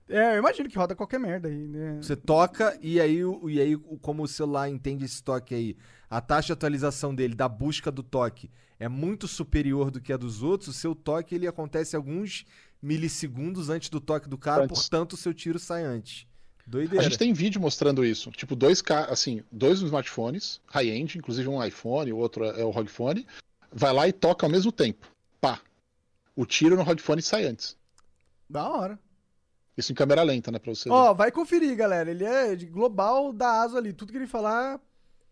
[0.09, 1.99] É, eu imagino que roda qualquer merda aí, né?
[2.01, 5.77] Você toca e aí, e aí como o celular entende esse toque aí,
[6.09, 10.17] a taxa de atualização dele, da busca do toque, é muito superior do que a
[10.17, 12.43] dos outros, o seu toque ele acontece alguns
[12.81, 14.77] milissegundos antes do toque do cara, Antes.
[14.81, 16.27] portanto o seu tiro sai antes.
[16.72, 17.03] A Doideira.
[17.03, 18.31] gente tem vídeo mostrando isso.
[18.31, 23.27] Tipo, dois assim, dois smartphones, high-end, inclusive um iPhone, o outro é o ROG Phone,
[23.72, 25.07] vai lá e toca ao mesmo tempo.
[25.41, 25.60] Pá.
[26.35, 27.76] O tiro no ROG Phone sai antes.
[28.49, 28.98] Da hora.
[29.77, 30.95] Isso em câmera lenta, né, pra você ver.
[30.95, 32.10] Ó, vai conferir, galera.
[32.10, 33.91] Ele é de global da ASO ali.
[33.93, 34.80] Tudo que ele falar,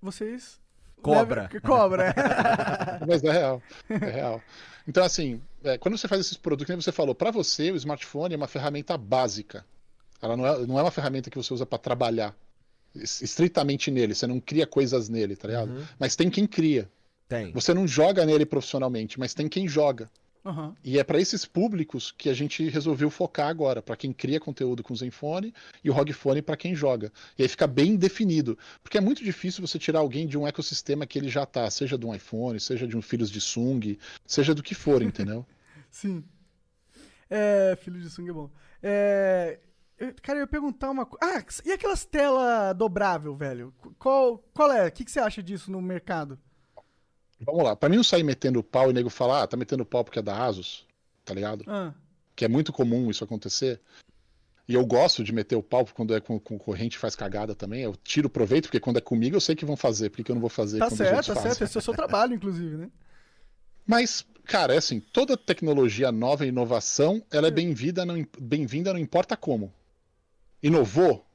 [0.01, 0.59] vocês.
[1.01, 1.43] Cobra.
[1.43, 2.03] levem- Cobra.
[2.09, 3.05] é.
[3.07, 3.63] Mas é real.
[3.89, 4.41] É real.
[4.87, 8.33] Então, assim, é, quando você faz esses produtos, como você falou, para você o smartphone
[8.33, 9.65] é uma ferramenta básica.
[10.21, 12.35] Ela não é, não é uma ferramenta que você usa para trabalhar
[12.95, 14.13] es- estritamente nele.
[14.15, 15.71] Você não cria coisas nele, tá ligado?
[15.71, 15.83] Uhum.
[15.97, 16.89] Mas tem quem cria.
[17.27, 17.51] Tem.
[17.51, 20.09] Você não joga nele profissionalmente, mas tem quem joga.
[20.45, 20.73] Aham.
[20.83, 24.81] E é para esses públicos que a gente resolveu focar agora, para quem cria conteúdo
[24.81, 27.11] com o Zenfone e o ROG Phone para quem joga.
[27.37, 31.05] E aí fica bem definido, porque é muito difícil você tirar alguém de um ecossistema
[31.05, 34.55] que ele já tá, seja de um iPhone, seja de um Filhos de Sung, seja
[34.55, 35.45] do que for, entendeu?
[35.91, 36.23] Sim.
[37.29, 38.49] É, filho de Sung é bom.
[38.81, 39.59] É,
[39.99, 41.37] eu- cara, eu ia perguntar uma coisa.
[41.37, 43.73] Ah, e aquelas telas dobrável, velho?
[43.97, 44.87] Qual, qual é?
[44.87, 46.37] O que, que você acha disso no mercado?
[47.41, 49.85] Vamos lá, para mim não sair metendo pau e o nego falar, ah, tá metendo
[49.85, 50.85] pau porque é da Asus,
[51.23, 51.63] tá ligado?
[51.67, 51.93] Ah,
[52.35, 53.79] Que é muito comum isso acontecer.
[54.67, 57.81] E eu gosto de meter o pau quando é com com concorrente faz cagada também.
[57.81, 60.41] Eu tiro proveito, porque quando é comigo eu sei que vão fazer, porque eu não
[60.41, 61.63] vou fazer tá certo, tá certo.
[61.63, 62.89] Esse é o seu trabalho, inclusive, né?
[63.87, 68.99] Mas, cara, é assim, toda tecnologia nova e inovação, ela é bem-vinda, não, bem-vinda não
[68.99, 69.73] importa como.
[70.61, 71.25] Inovou,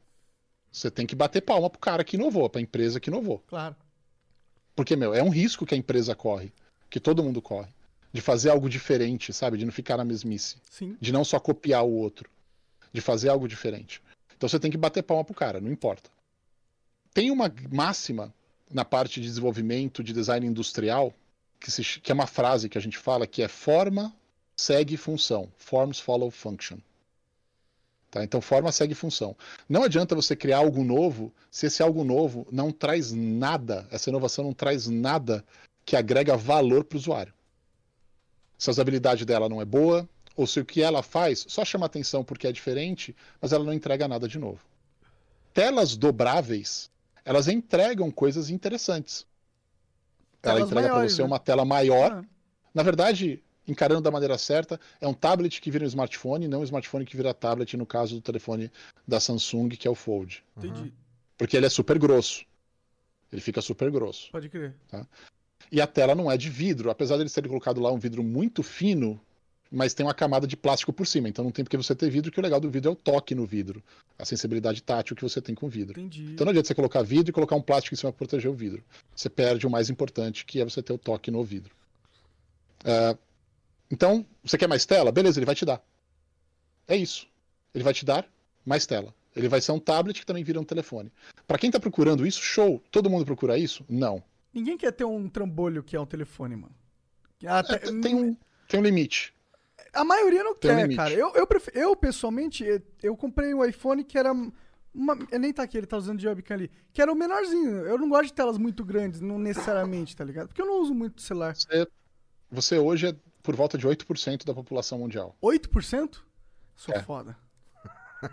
[0.70, 3.42] você tem que bater palma pro cara que inovou, pra empresa que inovou.
[3.46, 3.76] Claro.
[4.74, 6.52] Porque, meu, é um risco que a empresa corre,
[6.90, 7.72] que todo mundo corre.
[8.12, 9.56] De fazer algo diferente, sabe?
[9.56, 10.56] De não ficar na mesmice.
[10.70, 10.96] Sim.
[11.00, 12.28] De não só copiar o outro.
[12.92, 14.00] De fazer algo diferente.
[14.36, 16.10] Então você tem que bater palma pro cara, não importa.
[17.12, 18.34] Tem uma máxima
[18.70, 21.14] na parte de desenvolvimento de design industrial,
[21.60, 24.14] que, se que é uma frase que a gente fala que é forma,
[24.56, 25.52] segue função.
[25.56, 26.78] Forms follow function.
[28.14, 28.22] Tá?
[28.22, 29.36] Então, forma segue função.
[29.68, 34.44] Não adianta você criar algo novo se esse algo novo não traz nada, essa inovação
[34.44, 35.44] não traz nada
[35.84, 37.34] que agrega valor para o usuário.
[38.56, 41.86] Se a usabilidade dela não é boa, ou se o que ela faz só chama
[41.86, 44.60] atenção porque é diferente, mas ela não entrega nada de novo.
[45.52, 46.92] Telas dobráveis,
[47.24, 49.26] elas entregam coisas interessantes.
[50.40, 51.26] Ela Telas entrega para você né?
[51.26, 52.12] uma tela maior.
[52.12, 52.24] Ah.
[52.72, 56.64] Na verdade, encarando da maneira certa, é um tablet que vira um smartphone, não um
[56.64, 58.70] smartphone que vira tablet, no caso do telefone
[59.06, 60.42] da Samsung, que é o Fold.
[60.56, 60.92] Entendi.
[61.36, 62.44] Porque ele é super grosso.
[63.32, 64.30] Ele fica super grosso.
[64.30, 64.74] Pode crer.
[64.88, 65.06] Tá?
[65.72, 68.22] E a tela não é de vidro, apesar de eles terem colocado lá um vidro
[68.22, 69.20] muito fino,
[69.72, 71.28] mas tem uma camada de plástico por cima.
[71.28, 73.34] Então não tem porque você ter vidro, que o legal do vidro é o toque
[73.34, 73.82] no vidro,
[74.16, 75.98] a sensibilidade tátil que você tem com o vidro.
[75.98, 76.32] Entendi.
[76.32, 78.54] Então não adianta você colocar vidro e colocar um plástico em cima para proteger o
[78.54, 78.84] vidro.
[79.16, 81.74] Você perde o mais importante, que é você ter o toque no vidro.
[82.84, 83.16] Ah,
[83.94, 85.12] então, você quer mais tela?
[85.12, 85.80] Beleza, ele vai te dar.
[86.86, 87.26] É isso.
[87.74, 88.26] Ele vai te dar
[88.64, 89.14] mais tela.
[89.34, 91.12] Ele vai ser um tablet que também vira um telefone.
[91.46, 92.82] Para quem está procurando isso, show.
[92.90, 93.84] Todo mundo procura isso?
[93.88, 94.22] Não.
[94.52, 96.74] Ninguém quer ter um trambolho que é um telefone, mano.
[97.46, 98.36] Até- É, tem, um,
[98.68, 99.34] tem um limite.
[99.92, 100.96] A maioria não Tem um quer, limite.
[100.96, 101.12] cara.
[101.14, 104.32] Eu, eu, pref- eu, pessoalmente, eu- eu comprei um iPhone que era.
[104.94, 105.14] Uma...
[105.30, 106.70] Ele nem tá aqui, ele tá usando de webcam ali.
[106.92, 107.78] Que era o menorzinho.
[107.86, 110.48] Eu não gosto de telas muito grandes, não necessariamente, tá ligado?
[110.48, 111.54] Porque eu não uso muito celular.
[111.56, 111.86] Você,
[112.50, 115.36] você hoje é por volta de 8% da população mundial.
[115.40, 116.16] 8%?
[116.74, 117.02] Sou É.
[117.02, 117.36] foda.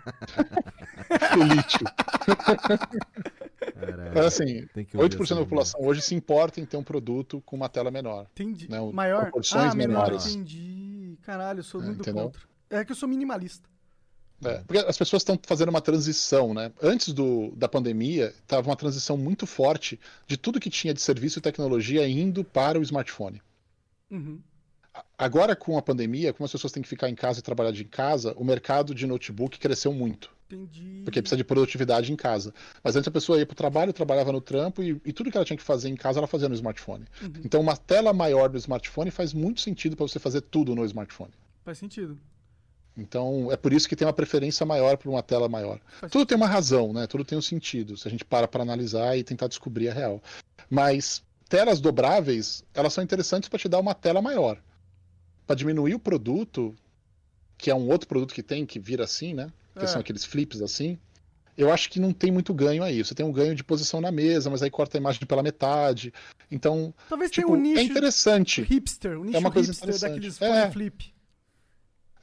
[3.74, 4.12] Caralho.
[4.14, 7.42] Mas assim, Tem que ouvir 8% da população hoje se importa em ter um produto
[7.42, 8.26] com uma tela menor.
[8.32, 8.70] Entendi.
[8.70, 8.78] Né?
[8.92, 9.24] Maior?
[9.24, 10.26] Proporções ah, menor, menores.
[10.34, 11.18] entendi.
[11.22, 12.24] Caralho, eu sou É, muito entendeu?
[12.24, 12.40] contra.
[12.70, 13.68] É que eu sou minimalista.
[14.44, 16.72] É, porque as pessoas estão fazendo uma transição, né?
[16.82, 21.38] Antes do, da pandemia, estava uma transição muito forte de tudo que tinha de serviço
[21.38, 23.40] e tecnologia indo para o smartphone.
[24.10, 24.40] Uhum.
[25.16, 27.84] Agora, com a pandemia, como as pessoas têm que ficar em casa e trabalhar de
[27.84, 30.30] casa, o mercado de notebook cresceu muito.
[30.50, 31.00] Entendi.
[31.04, 32.52] Porque precisa de produtividade em casa.
[32.84, 35.36] Mas antes a pessoa ia para o trabalho, trabalhava no trampo e, e tudo que
[35.36, 37.06] ela tinha que fazer em casa ela fazia no smartphone.
[37.22, 37.32] Uhum.
[37.44, 41.32] Então, uma tela maior do smartphone faz muito sentido para você fazer tudo no smartphone.
[41.64, 42.18] Faz sentido.
[42.96, 45.80] Então, é por isso que tem uma preferência maior por uma tela maior.
[46.00, 47.06] Faz Tudo tem uma razão, né?
[47.06, 50.22] Tudo tem um sentido, se a gente para para analisar e tentar descobrir a real.
[50.68, 54.58] Mas telas dobráveis, elas são interessantes para te dar uma tela maior.
[55.46, 56.74] Para diminuir o produto,
[57.58, 59.52] que é um outro produto que tem, que vira assim, né?
[59.78, 59.88] Que É.
[59.88, 60.98] são aqueles flips assim.
[61.56, 63.04] Eu acho que não tem muito ganho aí.
[63.04, 66.12] Você tem um ganho de posição na mesa, mas aí corta a imagem pela metade.
[66.50, 68.62] Então, Talvez tipo, tenha um nicho é interessante.
[68.62, 70.10] hipster, um nicho uma coisa hipster interessante.
[70.12, 70.70] daqueles É.
[70.70, 71.12] flip.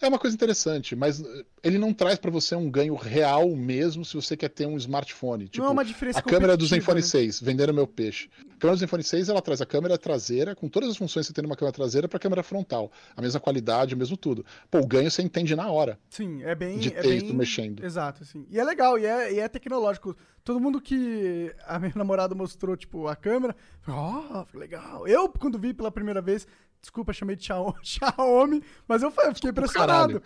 [0.01, 4.05] É uma coisa interessante, mas eh, ele não traz para você um ganho real mesmo
[4.05, 5.49] se você quer ter um smartphone.
[5.49, 7.05] Tipo, não é uma diferença a câmera do Zenfone né?
[7.05, 8.29] 6, vendendo meu peixe.
[8.39, 11.27] A câmera do Zenfone 6, ela traz a câmera traseira, com todas as funções que
[11.27, 12.89] você tem numa câmera traseira, para câmera frontal.
[13.15, 14.45] A mesma qualidade, o mesmo tudo.
[14.71, 15.99] Pô, o ganho você entende na hora.
[16.09, 16.77] Sim, é bem.
[16.77, 17.35] De é texto bem...
[17.35, 17.83] mexendo.
[17.83, 18.45] Exato, assim.
[18.49, 20.15] E é legal, e é, e é tecnológico.
[20.45, 23.53] Todo mundo que a minha namorada mostrou, tipo, a câmera,
[23.85, 25.05] ó, oh, legal.
[25.05, 26.47] Eu, quando vi pela primeira vez,
[26.81, 30.21] desculpa, chamei de Xiao- Xiaomi, mas eu, fiquei impressionado.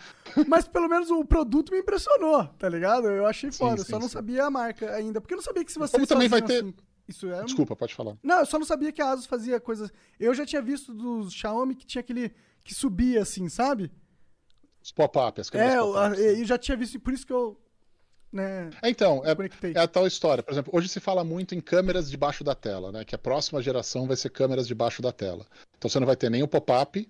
[0.47, 3.07] Mas pelo menos o produto me impressionou, tá ligado?
[3.07, 4.13] Eu achei foda, sim, só não sim.
[4.13, 5.19] sabia a marca ainda.
[5.19, 5.93] Porque eu não sabia que se você.
[5.93, 6.63] Como também vai ter.
[7.07, 7.43] Isso é.
[7.43, 8.15] Desculpa, pode falar.
[8.23, 9.91] Não, eu só não sabia que a Asus fazia coisas.
[10.19, 12.33] Eu já tinha visto dos Xiaomi que tinha aquele.
[12.63, 13.91] que subia assim, sabe?
[14.81, 16.19] Os pop-up, as câmeras É, eu, pop-up.
[16.21, 17.57] eu já tinha visto, por isso que eu.
[18.33, 20.41] Né, É, Então, é, é a tal história.
[20.43, 23.05] Por exemplo, hoje se fala muito em câmeras debaixo da tela, né?
[23.05, 25.45] Que a próxima geração vai ser câmeras debaixo da tela.
[25.77, 27.07] Então você não vai ter nem o pop-up,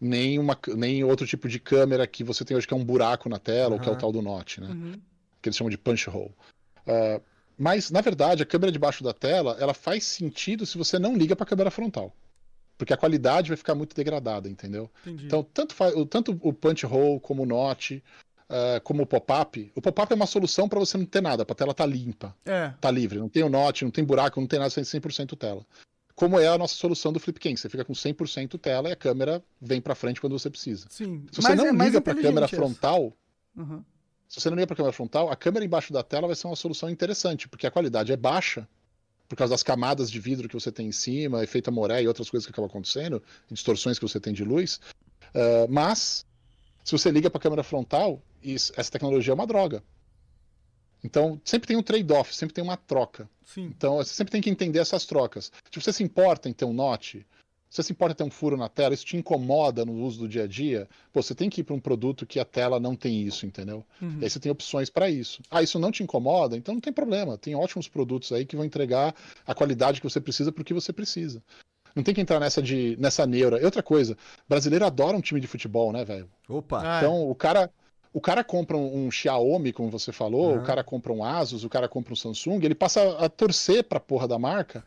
[0.00, 3.28] nem, uma, nem outro tipo de câmera que você tem hoje, que é um buraco
[3.28, 4.68] na tela, ou que é o tal do Note, né?
[4.68, 5.00] Uhum.
[5.40, 6.34] Que eles chamam de punch hole.
[6.86, 7.20] Ah,
[7.56, 11.36] mas, na verdade, a câmera debaixo da tela, ela faz sentido se você não liga
[11.36, 12.12] para a câmera frontal.
[12.76, 14.90] Porque a qualidade vai ficar muito degradada, entendeu?
[15.06, 15.26] Entendi.
[15.26, 18.02] Então, tanto, tanto o punch hole como o Note,
[18.56, 21.52] ah, como o pop-up, o pop-up é uma solução para você não ter nada, para
[21.54, 22.72] a tela estar limpa É.
[22.80, 25.36] tá livre, não tem o note, não tem buraco, não tem nada, você tem 100%
[25.36, 25.66] tela.
[26.14, 29.42] Como é a nossa solução do Flipcam, você fica com 100% tela e a câmera
[29.60, 30.86] vem para frente quando você precisa.
[30.88, 31.26] Sim.
[31.32, 32.54] Se você Mas não é liga para a câmera essa.
[32.54, 33.12] frontal,
[33.56, 33.82] Uhum.
[34.28, 36.46] se você não liga para a câmera frontal, a câmera embaixo da tela vai ser
[36.46, 38.68] uma solução interessante, porque a qualidade é baixa
[39.28, 42.30] por causa das camadas de vidro que você tem em cima, efeito Amoré e outras
[42.30, 44.78] coisas que acabam acontecendo, distorções que você tem de luz.
[45.34, 46.24] Ah, mas
[46.84, 49.82] se você liga para a câmera frontal, isso- essa tecnologia é uma droga.
[51.02, 53.28] Então, sempre tem um trade-off, sempre tem uma troca.
[53.44, 53.64] Sim.
[53.66, 55.52] Então, você sempre tem que entender essas trocas.
[55.70, 57.26] Se você se importa em ter um note,
[57.68, 60.20] se você se importa em ter um furo na tela, isso te incomoda no uso
[60.20, 62.80] do dia a dia, pô, você tem que ir para um produto que a tela
[62.80, 63.84] não tem isso, entendeu?
[64.00, 64.18] Uhum.
[64.20, 65.42] E aí você tem opções para isso.
[65.50, 66.56] Ah, isso não te incomoda?
[66.56, 67.36] Então não tem problema.
[67.36, 69.14] Tem ótimos produtos aí que vão entregar
[69.46, 71.42] a qualidade que você precisa para o que você precisa.
[71.94, 73.60] Não tem que entrar nessa de nessa neura.
[73.60, 74.16] E outra coisa,
[74.48, 76.30] brasileiro adora um time de futebol, né, velho?
[76.48, 76.80] Opa.
[76.82, 77.70] Ah, Então, o cara,
[78.14, 80.62] o cara compra um, um Xiaomi, como você falou, Aham.
[80.62, 83.98] o cara compra um Asus, o cara compra um Samsung, ele passa a torcer pra
[84.00, 84.84] porra da marca,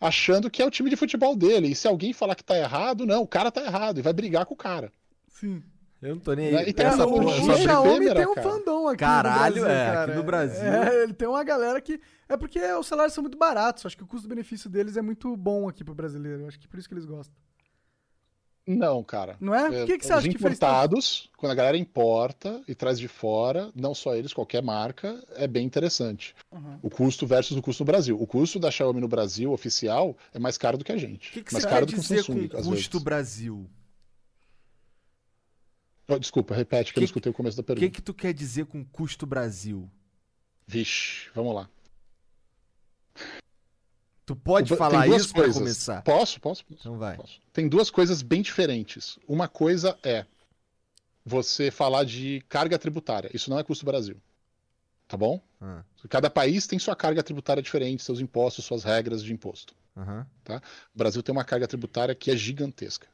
[0.00, 1.68] achando que é o time de futebol dele.
[1.68, 4.46] E se alguém falar que tá errado, não, o cara tá errado e vai brigar
[4.46, 4.90] com o cara.
[5.28, 5.62] Sim.
[6.00, 6.58] Eu não tô nem Né?
[6.60, 6.68] aí.
[6.70, 8.48] E tem É, essa o, porra o Xiaomi tem um cara.
[8.50, 10.14] fandom aqui Caralho, no Brasil, é, aqui cara.
[10.16, 10.64] no Brasil.
[10.64, 12.00] É, ele tem uma galera que...
[12.28, 13.86] É porque os salários são muito baratos.
[13.86, 16.46] Acho que o custo-benefício deles é muito bom aqui pro brasileiro.
[16.48, 17.36] Acho que por isso que eles gostam.
[18.66, 19.36] Não, cara.
[19.40, 19.68] Não é?
[19.70, 23.08] Por que que você acha que fez importados, quando a galera importa e traz de
[23.08, 26.34] fora, não só eles, qualquer marca, é bem interessante.
[26.52, 26.78] Uhum.
[26.80, 28.16] O custo versus o custo no Brasil.
[28.20, 31.30] O custo da Xiaomi no Brasil, oficial, é mais caro do que a gente.
[31.30, 33.00] O que, que mais você caro quer do que o dizer Samsung, com custo.
[33.00, 33.70] Brasil?
[36.06, 37.86] Oh, desculpa, repete que, eu não escutei o começo da O pergunta.
[37.86, 39.90] que, que tu quer dizer com custo Brasil?
[40.66, 41.68] Vixe, vamos lá.
[44.34, 45.56] Tu pode falar isso coisas.
[45.56, 46.02] começar?
[46.02, 46.64] Posso, posso.
[46.70, 47.18] Então vai.
[47.52, 49.18] Tem duas coisas bem diferentes.
[49.28, 50.24] Uma coisa é
[51.24, 53.30] você falar de carga tributária.
[53.34, 54.16] Isso não é custo Brasil.
[55.06, 55.40] Tá bom?
[55.60, 59.74] Ah, Cada país tem sua carga tributária diferente, seus impostos, suas regras de imposto.
[59.96, 60.26] aham.
[60.42, 60.62] Tá?
[60.94, 63.06] O Brasil tem uma carga tributária que é gigantesca.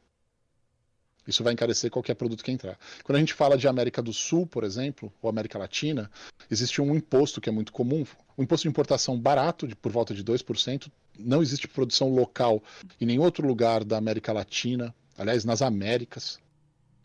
[1.27, 2.79] Isso vai encarecer qualquer produto que entrar.
[3.05, 6.11] Quando a gente fala de América do Sul, por exemplo, ou América Latina,
[6.51, 8.07] existe um imposto que é muito comum,
[8.39, 10.89] um imposto de importação barato, de, por volta de 2%.
[11.19, 12.63] Não existe produção local
[13.01, 16.39] em nenhum outro lugar da América Latina, aliás, nas Américas,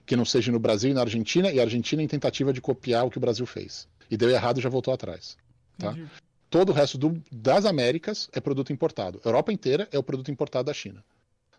[0.05, 3.05] que não seja no Brasil e na Argentina, e a Argentina em tentativa de copiar
[3.05, 3.87] o que o Brasil fez.
[4.11, 5.35] E deu errado e já voltou atrás.
[5.77, 5.91] Tá?
[5.93, 6.07] Entendi.
[6.51, 9.19] Todo o resto do- das Américas é produto importado.
[9.25, 11.03] A Europa inteira é o produto importado da China.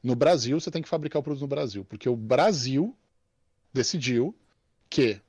[0.00, 2.94] No Brasil, você tem que fabricar o produto no Brasil, porque o Brasil
[3.72, 4.32] decidiu
[4.88, 5.20] que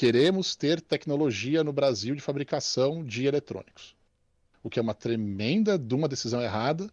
[0.00, 3.94] queremos ter tecnologia no Brasil de fabricação de eletrônicos.
[4.62, 6.90] O que é uma tremenda de uma decisão errada,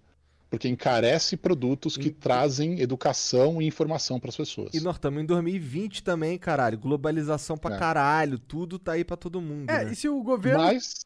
[0.49, 4.73] porque encarece produtos que trazem educação e informação para as pessoas.
[4.73, 6.77] E nós estamos em 2020 também, caralho.
[6.77, 7.79] Globalização pra É.
[7.79, 8.37] caralho.
[8.37, 9.69] Tudo tá aí pra todo mundo.
[9.69, 9.93] É, né?
[9.93, 10.63] e se o governo...
[10.63, 11.05] Mas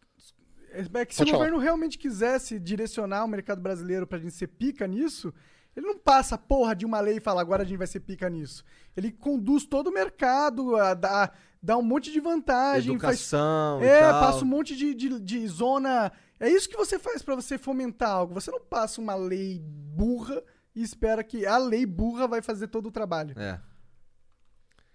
[0.73, 1.45] É que se Pode o falar.
[1.45, 5.31] governo realmente quisesse direcionar o mercado brasileiro pra gente ser pica nisso,
[5.75, 7.99] ele não passa a porra de uma lei e fala agora a gente vai ser
[8.01, 8.63] pica nisso.
[8.95, 12.91] Ele conduz todo o mercado, a- dá, dá um monte de vantagem.
[12.93, 14.19] Educação faz, e É, tal.
[14.21, 16.11] passa um monte de, de, de zona.
[16.39, 18.33] É isso que você faz pra você fomentar algo.
[18.33, 20.41] Você não passa uma lei burra
[20.75, 23.37] e espera que a lei burra vai fazer todo o trabalho.
[23.39, 23.59] É.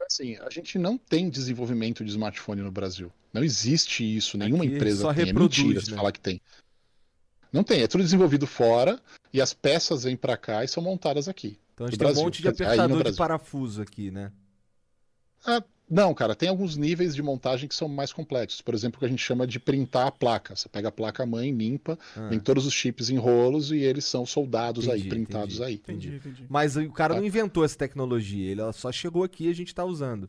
[0.05, 3.11] assim, a gente não tem desenvolvimento de smartphone no Brasil.
[3.33, 5.25] Não existe isso, nenhuma Aqui empresa só tem.
[5.27, 5.97] reproduz, é mentira se né?
[5.97, 6.41] falar que tem.
[7.57, 9.01] Não tem, é tudo desenvolvido fora
[9.33, 11.59] e as peças vêm pra cá e são montadas aqui.
[11.75, 14.31] Então a gente tem um Brasil, monte de aí apertador de parafuso aqui, né?
[15.45, 18.61] Ah, não, cara, tem alguns níveis de montagem que são mais complexos.
[18.61, 20.57] Por exemplo, o que a gente chama de printar a placa.
[20.57, 22.29] Você pega a placa mãe, limpa, Ah.
[22.29, 25.75] vem todos os chips em rolos e eles são soldados aí, Entendi, printados entendi, aí.
[25.75, 26.47] Entendi, entendi.
[26.49, 27.21] Mas o cara Tá.
[27.21, 28.51] não inventou essa tecnologia.
[28.51, 30.29] Ele ela só chegou aqui e a gente tá usando.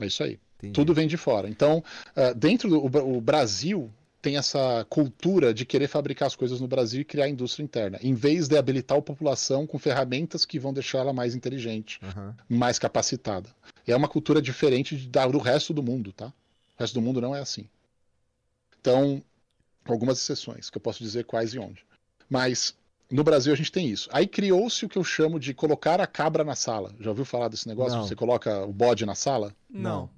[0.00, 0.40] É isso aí.
[0.56, 0.72] Entendi.
[0.72, 1.48] Tudo vem de fora.
[1.48, 1.84] Então,
[2.16, 3.90] ah, dentro do o Brasil
[4.24, 8.14] tem essa cultura de querer fabricar as coisas no Brasil e criar indústria interna, em
[8.14, 12.34] vez de habilitar a população com ferramentas que vão deixar ela mais inteligente, Aham.
[12.48, 13.50] mais capacitada.
[13.86, 16.28] E é uma cultura diferente do resto do mundo, tá?
[16.28, 17.68] O resto do mundo não é assim.
[18.80, 19.22] Então,
[19.84, 21.84] algumas exceções, que eu posso dizer quais e onde.
[22.26, 22.74] Mas
[23.10, 24.08] no Brasil a gente tem isso.
[24.10, 26.94] Aí criou-se o que eu chamo de colocar a cabra na sala.
[26.98, 27.98] Já ouviu falar desse negócio?
[27.98, 28.08] Não.
[28.08, 29.54] Você coloca o bode na sala?
[29.68, 30.08] Não.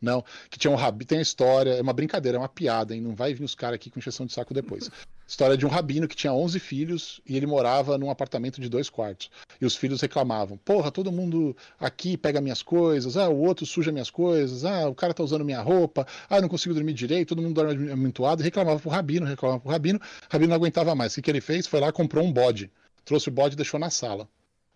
[0.00, 3.00] Não, que tinha um rabino, tem a história, é uma brincadeira, é uma piada, hein?
[3.00, 4.90] Não vai vir os caras aqui com injeção de saco depois.
[5.26, 8.88] História de um rabino que tinha 11 filhos e ele morava num apartamento de dois
[8.88, 9.30] quartos.
[9.60, 13.92] E os filhos reclamavam: Porra, todo mundo aqui pega minhas coisas, ah, o outro suja
[13.92, 17.42] minhas coisas, ah, o cara tá usando minha roupa, ah, não consigo dormir direito, todo
[17.42, 18.40] mundo dorme amontoado.
[18.40, 19.98] E reclamava pro rabino, reclamava pro rabino.
[19.98, 21.12] O rabino não aguentava mais.
[21.12, 21.66] O que, que ele fez?
[21.66, 22.70] Foi lá, comprou um bode.
[23.04, 24.28] Trouxe o bode e deixou na sala.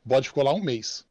[0.04, 1.06] O bode ficou lá um mês.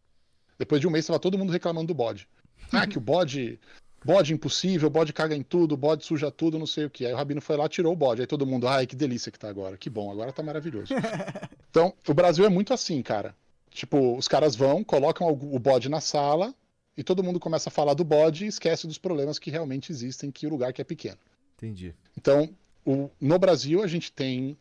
[0.60, 2.28] Depois de um mês, estava todo mundo reclamando do bode.
[2.72, 3.60] Ah, que o bode.
[4.04, 7.06] Bode impossível, bode caga em tudo, bode suja tudo, não sei o que.
[7.06, 8.22] Aí o Rabino foi lá, tirou o bode.
[8.22, 9.78] Aí todo mundo, ai, que delícia que tá agora.
[9.78, 10.94] Que bom, agora tá maravilhoso.
[11.70, 13.36] então, o Brasil é muito assim, cara.
[13.70, 16.54] Tipo, os caras vão, colocam o bode na sala
[16.98, 20.32] e todo mundo começa a falar do bode e esquece dos problemas que realmente existem,
[20.32, 21.18] que o lugar que é pequeno.
[21.58, 21.94] Entendi.
[22.18, 22.50] Então,
[22.84, 24.58] o- no Brasil, a gente tem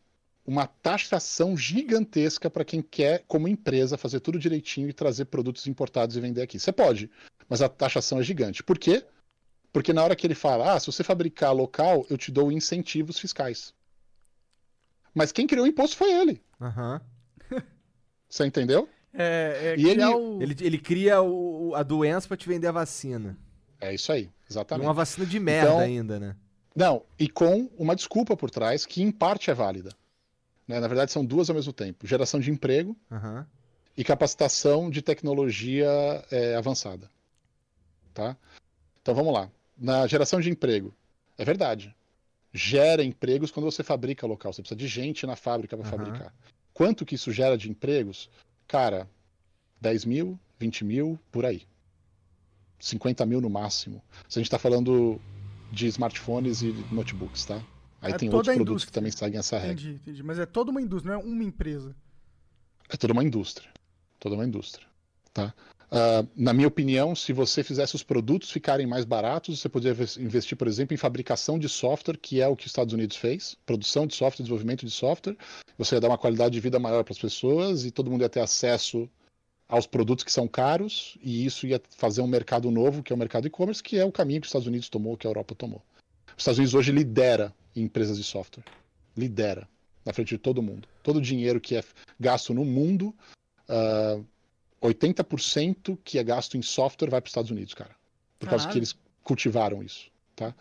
[0.47, 6.17] uma taxação gigantesca para quem quer, como empresa, fazer tudo direitinho e trazer produtos importados
[6.17, 6.59] e vender aqui.
[6.59, 7.11] Você pode,
[7.49, 8.63] mas a taxação é gigante.
[8.63, 9.01] Por quê?
[9.01, 9.20] Porque
[9.93, 13.73] na hora que ele fala, ah, se você fabricar local, eu te dou incentivos fiscais.
[15.15, 16.43] Mas quem criou o imposto foi ele.
[16.61, 17.01] Aham.
[18.29, 18.89] Você entendeu?
[19.13, 22.73] É, é E ele- o- Ele, ele cria o- a doença pra te vender a
[22.73, 23.37] vacina.
[23.81, 24.87] É isso aí, E exatamente.
[24.87, 26.37] uma vacina de merda Então- ainda, né?
[26.77, 29.91] Não, e com uma desculpa por trás que em parte é válida.
[30.69, 30.79] né?
[30.79, 33.45] Na verdade, são duas ao mesmo tempo: geração de emprego Aham.
[33.97, 35.89] e capacitação de tecnologia
[36.31, 37.11] é, avançada.
[38.15, 38.37] Tá?
[39.03, 39.51] Então vamos lá.
[39.81, 40.95] Na geração de emprego,
[41.39, 41.97] é verdade.
[42.53, 44.53] Gera empregos quando você fabrica local.
[44.53, 45.91] Você precisa de gente na fábrica para Aham.
[45.91, 46.35] fabricar.
[46.75, 48.29] Quanto que isso gera de empregos?
[48.69, 49.09] Cara,
[49.81, 51.63] 10 mil, 20 mil, por aí.
[52.79, 54.03] 50 mil no máximo.
[54.29, 55.19] Se a gente está falando
[55.73, 57.63] de smartphones e notebooks, tá?
[58.03, 59.75] Aí É tem outros produtos que também seguem essa regra.
[59.75, 60.23] Entendi, entendi.
[60.23, 61.95] Mas é toda uma indústria, não é uma empresa.
[62.89, 63.71] É toda uma indústria.
[64.19, 64.87] Toda uma indústria.
[65.33, 65.55] Tá?
[65.91, 70.17] Ah, na minha opinião, se você fizesse os produtos ficarem mais baratos, você poderia ves-
[70.17, 73.57] investir, por exemplo, em fabricação de software, que é o que os Estados Unidos fez,
[73.67, 75.37] produção de software, desenvolvimento de software.
[75.77, 78.29] Você ia dar uma qualidade de vida maior para as pessoas e todo mundo ia
[78.29, 79.09] ter acesso
[79.69, 83.19] aos produtos que são caros, e isso ia fazer um mercado novo, que é o
[83.19, 85.81] mercado e-commerce, que é o caminho que os Estados Unidos tomou, que a Europa tomou.
[86.37, 88.65] Os Estados Unidos hoje lidera em empresas de software.
[89.17, 89.69] Lidera
[90.05, 90.89] na frente de todo mundo.
[91.03, 91.85] Todo o dinheiro que é
[92.19, 93.15] gasto no mundo,
[93.69, 94.19] ah,
[94.83, 97.95] 80% que é gasto em software vai para os Estados Unidos, cara.
[98.39, 100.55] Por causa que eles cultivaram isso, tá?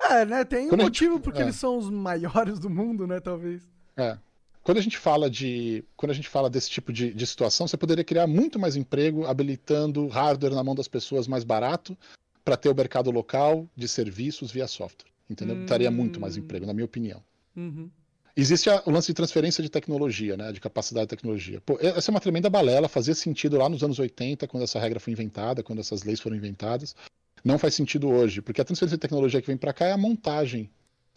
[0.00, 0.44] É, né?
[0.44, 1.42] Tem um Quando gente- motivo porque é.
[1.42, 3.18] eles são os maiores do mundo, né?
[3.20, 3.62] Talvez.
[3.96, 4.18] É.
[4.62, 7.76] Quando a gente fala de, quando a gente fala desse tipo de, de situação, você
[7.76, 11.96] poderia criar muito mais emprego habilitando hardware na mão das pessoas mais barato
[12.44, 15.64] para ter o mercado local de serviços via software, entendeu?
[15.64, 17.22] Daria muito mais emprego, na minha opinião.
[17.56, 17.90] Uhum.
[18.40, 20.52] Existe a- o lance de transferência de tecnologia, né?
[20.52, 21.60] De capacidade de tecnologia.
[21.60, 25.00] Pô, essa é uma tremenda balela, fazia sentido lá nos anos 80, quando essa regra
[25.00, 26.94] foi inventada, quando essas leis foram inventadas.
[27.44, 29.96] Não faz sentido hoje, porque a transferência de tecnologia que vem para cá é a
[29.96, 30.70] montagem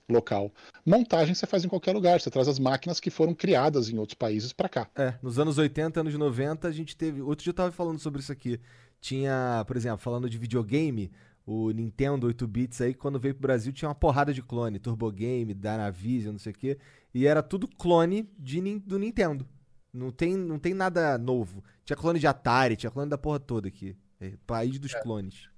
[0.10, 0.52] local.
[0.84, 4.16] Montagem você faz em qualquer lugar, você traz as máquinas que foram criadas em outros
[4.16, 4.90] países para cá.
[4.96, 7.22] É, nos anos 80, anos 90, a gente teve.
[7.22, 8.60] Outro dia eu tava falando sobre isso aqui.
[9.00, 11.12] Tinha, por exemplo, falando de videogame,
[11.46, 14.80] o Nintendo 8 bits aí, quando veio pro Brasil, tinha uma porrada de clone.
[14.80, 16.78] Turbo Game, Dynavision, não sei o quê.
[17.14, 19.48] E era tudo clone de, do Nintendo.
[19.94, 21.64] Não tem, não tem nada novo.
[21.84, 23.98] Tinha clone de Atari, tinha clone da porra toda aqui.
[24.20, 25.50] É, país dos clones.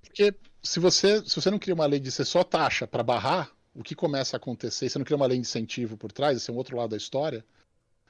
[0.00, 3.50] Porque se você, se você não cria uma lei de ser só taxa para barrar,
[3.74, 4.88] o que começa a acontecer?
[4.88, 6.96] Você não cria uma lei de incentivo por trás, esse é um outro lado da
[6.96, 7.44] história.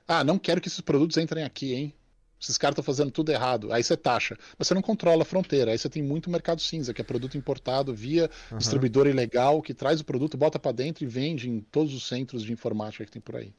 [0.06, 1.94] Ah, não quero que esses produtos entrem aqui, hein?
[2.40, 3.72] Esses caras estão fazendo tudo errado.
[3.72, 4.36] Aí você taxa.
[4.58, 5.70] Mas você não controla a fronteira.
[5.70, 8.58] Aí você tem muito mercado cinza, que é produto importado via Aham.
[8.58, 12.42] distribuidor ilegal, que traz o produto, bota para dentro e vende em todos os centros
[12.42, 13.54] de informática que tem por aí.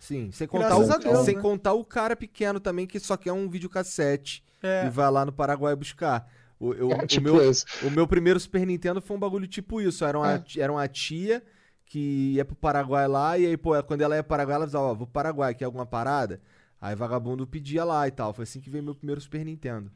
[0.00, 1.42] Sim, sem contar, Graças o, Deus, sem né?
[1.42, 4.86] contar o cara pequeno também que só quer um videocassete É.
[4.86, 6.28] e vai lá no Paraguai buscar.
[6.58, 7.64] O, eu- É, o tipo meu, esse.
[7.84, 10.04] o meu primeiro Super Nintendo foi um bagulho tipo isso.
[10.04, 10.42] Era uma, É.
[10.60, 11.42] era uma tia
[11.84, 14.84] que ia pro Paraguai lá, e aí, pô, quando ela ia pro Paraguai, ela avisava,
[14.86, 16.40] ó, vou pro Paraguai, quer alguma parada?
[16.80, 18.32] Aí vagabundo pedia lá e tal.
[18.32, 19.90] Foi assim que veio meu primeiro Super Nintendo.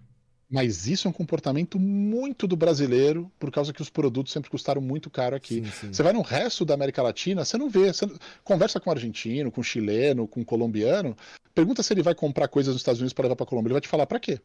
[0.50, 4.82] Mas isso é um comportamento muito do brasileiro, por causa que os produtos sempre custaram
[4.82, 5.64] muito caro aqui.
[5.64, 5.92] Sim, sim.
[5.92, 7.90] Você vai no resto da América Latina, você não vê.
[7.90, 8.06] Você
[8.44, 11.16] Conversa com argentino, com chileno, com colombiano.
[11.54, 13.68] Pergunta se ele vai comprar coisas nos Estados Unidos para levar para Colômbia.
[13.68, 14.38] Ele vai te falar para quê?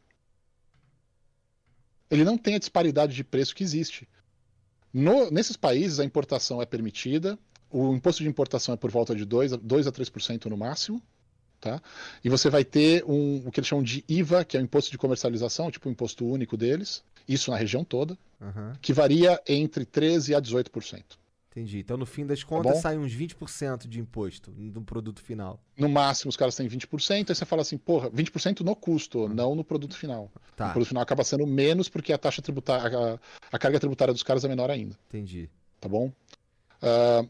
[2.09, 4.07] Ele não tem a disparidade de preço que existe.
[4.93, 7.37] No- nesses países, a importação é permitida.
[7.69, 11.01] O imposto de importação é por volta de 2 a, 2 a 3% no máximo.
[11.59, 11.81] Tá?
[12.23, 14.91] E você vai ter um, o que eles chamam de IVA, que é o imposto
[14.91, 19.83] de comercialização, tipo o imposto único deles, isso na região toda, Aham, que varia entre
[19.85, 21.03] 13% a 18%.
[21.49, 21.79] entendi.
[21.79, 22.81] Então, no fim das contas, bom?
[22.81, 25.59] sai uns 20% de imposto no produto final.
[25.75, 29.55] No máximo, os caras têm 20%, aí você fala assim, porra, 20% no custo, não
[29.55, 30.31] no produto final.
[30.55, 30.67] Tá.
[30.67, 33.19] O produto final acaba sendo menos porque a taxa tributária, a,
[33.51, 35.49] a carga tributária dos caras é menor ainda, Entendi.
[35.81, 36.11] tá bom?
[36.81, 37.25] Ah,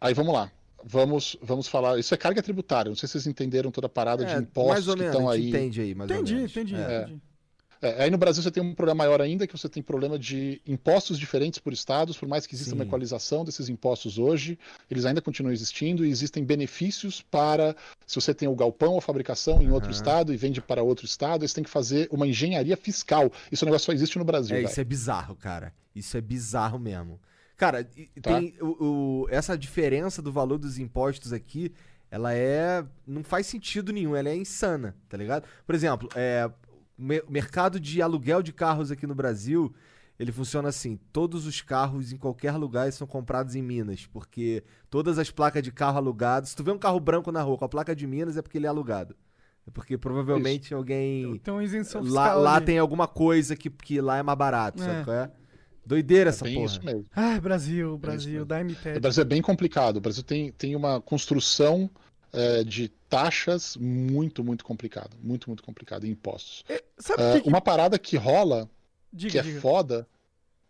[0.00, 0.50] aí vamos lá.
[0.84, 1.98] Vamos, vamos falar.
[1.98, 2.88] Isso é carga tributária.
[2.88, 5.28] Não sei se vocês entenderam toda a parada de É, impostos mais ou que estão
[5.28, 5.48] aí.
[5.48, 6.50] entende aí, mais ou Entendi, menos.
[6.50, 7.02] entendi, É.
[7.02, 7.20] entendi.
[7.82, 10.60] É, aí no Brasil você tem um problema maior ainda, que você tem problema de
[10.66, 12.88] impostos diferentes por estados, por mais que exista uma Sim.
[12.88, 14.58] equalização desses impostos hoje,
[14.90, 17.74] eles ainda continuam existindo e existem benefícios para,
[18.06, 19.96] se você tem o galpão ou fabricação em outro Aham.
[19.96, 23.32] estado e vende para outro estado, eles têm que fazer uma engenharia fiscal.
[23.50, 24.58] Isso negócio só existe no Brasil.
[24.58, 25.72] É, isso é bizarro, cara.
[25.96, 27.18] Isso é bizarro mesmo.
[27.60, 27.90] Cara, Tá.
[28.38, 31.70] tem o, o- essa diferença do valor dos impostos aqui,
[32.10, 32.82] ela é.
[33.06, 35.44] Não faz sentido nenhum, ela é insana, tá ligado?
[35.66, 36.50] Por exemplo, é,
[36.98, 39.72] o me- o mercado de aluguel de carros aqui no Brasil,
[40.18, 45.18] ele funciona assim: todos os carros em qualquer lugar são comprados em Minas, porque todas
[45.18, 46.50] as placas de carro alugados.
[46.50, 48.56] Se tu vê um carro branco na rua com a placa de Minas, é porque
[48.56, 49.14] ele é alugado.
[49.66, 51.36] É porque provavelmente alguém.
[51.44, 52.64] Tem uma isenção Lá, fiscal lá ali.
[52.64, 54.86] tem alguma coisa que, que lá é mais barato, É.
[54.86, 55.30] sabe qual é?
[55.84, 56.66] Doideira essa bem porra.
[56.66, 57.06] isso mesmo.
[57.14, 59.00] Ah, Brasil, É Brasil, isso dá-me O.
[59.00, 59.96] Brasil é bem complicado.
[59.96, 61.90] O Brasil tem, tem uma construção
[62.32, 65.10] é, de taxas muito, muito complicada.
[65.22, 66.06] Muito, muito complicada.
[66.06, 66.64] Impostos.
[66.98, 67.48] Sabe Ah, o que, que...
[67.48, 68.70] Uma parada que rola,
[69.12, 69.60] Diga, que é diga.
[69.60, 70.06] foda.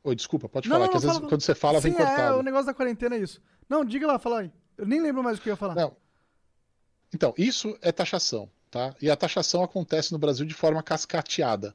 [0.02, 1.88] Oi, desculpa, pode Não, falar, não, que às não, vezes fala- quando você fala Sim,
[1.88, 2.22] vem cortado.
[2.22, 3.42] é, o negócio da quarentena é isso.
[3.68, 4.50] Não, diga lá, fala aí.
[4.78, 5.74] Eu nem lembro mais o que eu ia falar.
[5.74, 5.94] Não.
[7.12, 8.94] Então, isso é taxação, tá?
[9.02, 11.74] E a taxação acontece no Brasil de forma cascateada.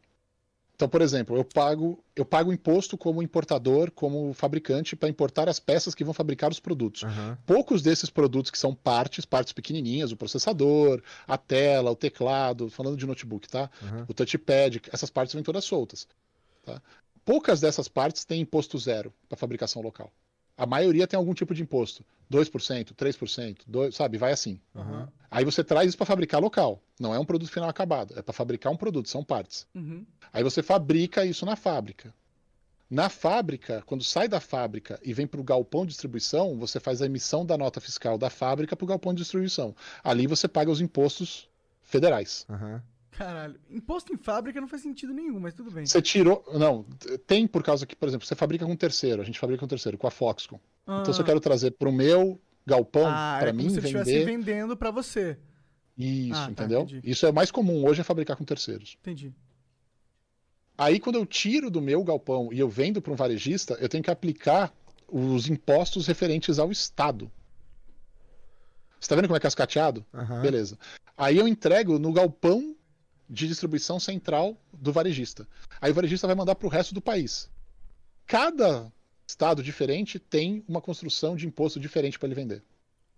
[0.76, 5.58] Então, por exemplo, eu pago, eu pago imposto como importador, como fabricante, para importar as
[5.58, 7.04] peças que vão fabricar os produtos.
[7.45, 12.98] Poucos desses produtos que são partes, partes pequenininhas, o processador, a tela, o teclado, falando
[12.98, 13.70] de notebook, tá?
[14.08, 16.08] O touchpad, essas partes vêm todas soltas.
[16.66, 16.82] tá?
[17.24, 20.12] Poucas dessas partes têm imposto zero para fabricação local.
[20.58, 22.03] A maioria tem algum tipo de imposto.
[22.32, 24.17] 2%, 3%, 2, sabe?
[24.17, 24.59] Vai assim.
[25.30, 26.82] Aí você traz isso para fabricar local.
[27.00, 29.67] Não é um produto final acabado, é para fabricar um produto, são partes.
[29.75, 30.06] Uhum.
[30.32, 32.14] Aí você fabrica isso na fábrica.
[32.90, 37.01] Na fábrica, quando sai da fábrica e vem para o galpão de distribuição, você faz
[37.01, 39.75] a emissão da nota fiscal da fábrica para o galpão de distribuição.
[40.03, 41.50] Ali você paga os impostos
[41.82, 42.45] federais.
[43.18, 43.60] Caralho.
[43.69, 45.85] Imposto em fábrica não faz sentido nenhum, mas tudo bem.
[45.85, 46.44] Você tirou.
[46.53, 46.84] Não,
[47.26, 49.66] tem por causa que, por exemplo, você fabrica com um terceiro, a gente fabrica com
[49.66, 50.60] um terceiro, com a Foxconn.
[50.84, 51.26] Então, se eu Ah.
[51.26, 54.26] quero trazer para o meu galpão, Ah, para é mim como se ele estivesse vender.
[54.26, 55.38] vendendo pra você.
[55.98, 56.82] Isso, Ah, tá, entendeu?
[56.82, 57.02] entendi.
[57.10, 58.98] Isso é mais comum hoje é fabricar com terceiros.
[59.02, 59.34] Entendi.
[60.77, 64.03] Aí, quando eu tiro do meu galpão e eu vendo para um varejista, eu tenho
[64.03, 64.74] que aplicar
[65.08, 67.32] os impostos referentes ao Estado.
[69.00, 70.06] Você tá vendo como é cascateado?
[70.14, 70.42] Aham.
[70.42, 70.77] Beleza.
[71.18, 72.75] Aí eu entrego no galpão
[73.30, 75.48] de distribuição central do varejista.
[75.82, 77.50] Aí o varejista vai mandar para o resto do país.
[78.28, 78.92] Cada
[79.28, 82.64] estado diferente tem uma construção de imposto diferente para ele vender.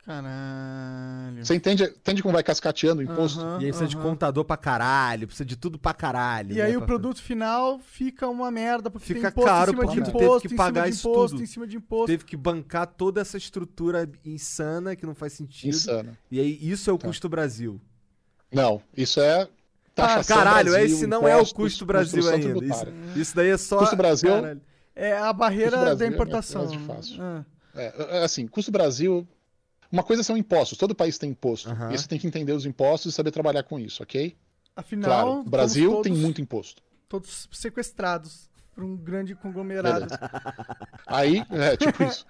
[0.06, 1.46] Caralho.
[1.46, 3.42] Você entende, entende como vai cascateando o imposto?
[3.42, 4.04] Aham, E aí precisa de aham.
[4.10, 6.54] contador pra caralho, precisa de tudo pra caralho.
[6.54, 9.72] E né, aí o pra- produto final fica uma merda, porque Fica tem imposto caro
[9.72, 11.44] em cima porque de imposto, teve que em pagar cima de isso imposto, tudo.
[11.44, 12.08] em cima de imposto.
[12.08, 15.70] Teve que bancar toda essa estrutura insana que não faz sentido.
[15.76, 16.18] Insana.
[16.32, 17.08] E aí isso é o Tá.
[17.08, 17.80] custo Brasil.
[18.52, 19.50] Não, isso é
[19.98, 22.66] Ah, taxação caralho, Brasil, esse não é o custo Brasil ainda.
[22.66, 22.86] Isso,
[23.16, 23.80] isso daí é só.
[23.80, 24.62] Custo Brasil- Caralho.
[24.96, 26.66] É a barreira Brasil da é importação.
[26.66, 27.22] mais fácil.
[27.22, 27.46] Ah.
[27.76, 29.28] É, é, assim, custo Brasil.
[29.92, 31.70] Uma coisa são impostos, todo país tem imposto.
[31.70, 31.94] Aham.
[31.94, 34.36] E você tem que entender os impostos e saber trabalhar com isso, ok?
[34.76, 36.82] Afinal, claro, o Brasil todos, tem muito imposto.
[37.08, 40.08] Todos sequestrados por um grande conglomerado.
[41.06, 42.26] Aí, é, tipo isso.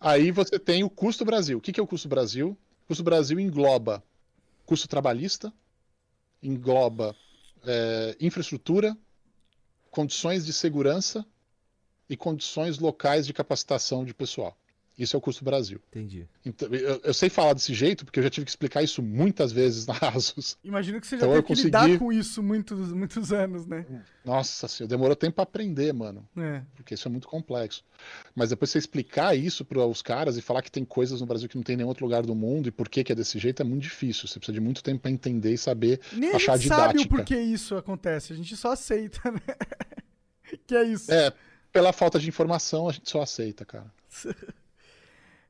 [0.00, 1.58] Aí você tem o custo Brasil.
[1.58, 2.56] O que que é o custo Brasil?
[2.84, 4.02] O custo Brasil engloba
[4.64, 5.52] custo trabalhista,
[6.44, 7.16] engloba
[7.66, 8.96] é, infraestrutura,
[9.90, 11.24] condições de segurança
[12.08, 14.56] e condições locais de capacitação de pessoal.
[14.96, 15.80] Isso é o custo Brasil.
[15.90, 16.28] Entendi.
[16.46, 19.50] Então, eu, eu sei falar desse jeito porque eu já tive que explicar isso muitas
[19.50, 20.56] vezes na Asus.
[20.62, 23.84] Imagino que você já Então teve que consegui- lidar com isso muitos, muitos anos, né?
[24.24, 26.24] Nossa senhora, demorou tempo para aprender, mano.
[26.36, 26.62] É.
[26.76, 27.82] Porque isso é muito complexo.
[28.36, 31.48] Mas depois você explicar isso para os caras e falar que tem coisas no Brasil
[31.48, 33.36] que não tem em nenhum outro lugar do mundo e por que, que é desse
[33.38, 34.28] jeito é muito difícil.
[34.28, 36.86] Você precisa de muito tempo para entender e saber Nem a achar gente didática.
[36.98, 39.40] sabe o porquê isso acontece, a gente só aceita, né?
[40.68, 41.12] que é isso.
[41.12, 41.32] É,
[41.72, 43.92] pela falta de informação a gente só aceita, cara.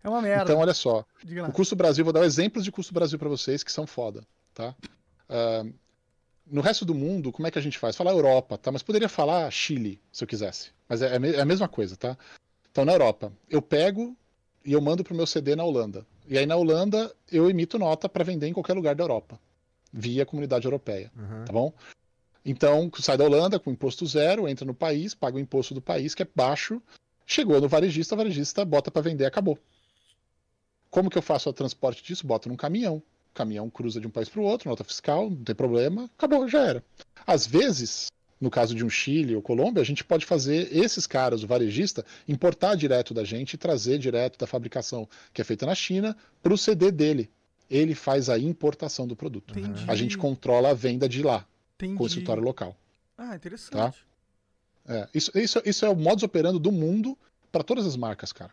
[0.04, 0.44] É uma merda.
[0.44, 1.04] Então, olha só.
[1.48, 4.76] O custo Brasil, vou dar exemplos de custo Brasil para vocês que são foda, tá?
[5.28, 5.64] Ah,
[6.46, 7.96] no resto do mundo, como é que a gente faz?
[7.96, 8.70] Falar Europa, tá?
[8.70, 10.70] Mas poderia falar Chile, se eu quisesse.
[10.86, 12.18] Mas é, é é a mesma coisa, tá?
[12.70, 14.14] Então, na Europa, eu pego
[14.62, 16.06] e eu mando pro meu CD na Holanda.
[16.28, 19.40] E aí, na Holanda, eu emito nota para vender em qualquer lugar da Europa,
[19.92, 21.10] via comunidade europeia,
[21.46, 21.72] tá bom?
[22.44, 26.14] Então, sai da Holanda com imposto zero, entra no país, paga o imposto do país,
[26.14, 26.82] que é baixo,
[27.26, 29.58] chegou no varejista, o varejista bota para vender, acabou.
[30.94, 32.24] Como que eu faço o transporte disso?
[32.24, 32.98] Boto num caminhão.
[32.98, 36.46] O caminhão cruza de um país para o outro, nota fiscal, não tem problema, acabou,
[36.46, 36.84] já era.
[37.26, 41.42] Às vezes, no caso de um Chile ou Colômbia, a gente pode fazer esses caras,
[41.42, 45.74] o varejista, importar direto da gente e trazer direto da fabricação que é feita na
[45.74, 47.28] China para o CD dele.
[47.68, 49.58] Ele faz a importação do produto.
[49.58, 49.84] Entendi.
[49.88, 51.96] A gente controla a venda de lá, Entendi.
[51.96, 52.76] com o escritório local.
[53.18, 53.72] Ah, interessante.
[53.72, 53.92] Tá?
[54.86, 57.18] É, isso, isso, isso é o modus operandi do mundo
[57.50, 58.52] para todas as marcas, cara.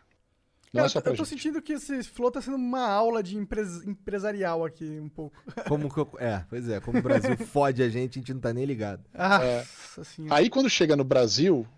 [0.72, 1.34] Não Cara, é só pra eu tô gente.
[1.42, 5.36] sentindo que esse flow tá sendo uma aula de empres- empresarial aqui, um pouco.
[5.68, 6.08] Como que eu...
[6.18, 9.04] É, pois é, como o Brasil fode a gente, a gente não tá nem ligado.
[9.12, 9.64] Ah, É.
[10.02, 10.34] Senhora.
[10.34, 11.68] Aí quando chega no Brasil,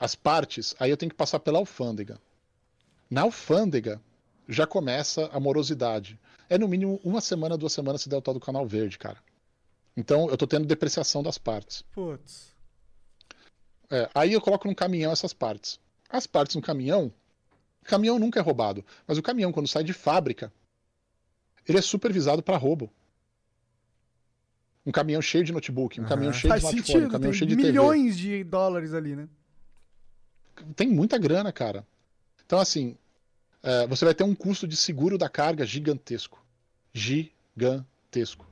[0.00, 2.18] as partes, aí eu tenho que passar pela alfândega.
[3.10, 4.00] Na alfândega
[4.48, 6.18] já começa a morosidade.
[6.48, 9.18] É no mínimo uma semana, duas semanas se der o tal do canal verde, cara.
[9.94, 11.82] Então eu tô tendo depreciação das partes.
[11.92, 12.54] Putz.
[13.90, 15.78] É, aí eu coloco num caminhão essas partes.
[16.08, 17.12] As partes no caminhão,
[17.84, 20.52] caminhão nunca é roubado, mas o caminhão quando sai de fábrica,
[21.68, 22.90] ele é supervisado para roubo.
[24.86, 27.48] Um caminhão cheio de notebook, um caminhão cheio Faz de smartphone, sentido, um caminhão cheio
[27.48, 27.68] de TV.
[27.68, 29.28] milhões de dólares ali, né?
[30.76, 31.86] tem muita grana, cara.
[32.44, 32.96] Então, assim,
[33.62, 36.44] é, você vai ter um custo de seguro da carga gigantesco.
[36.92, 38.46] Gigantesco.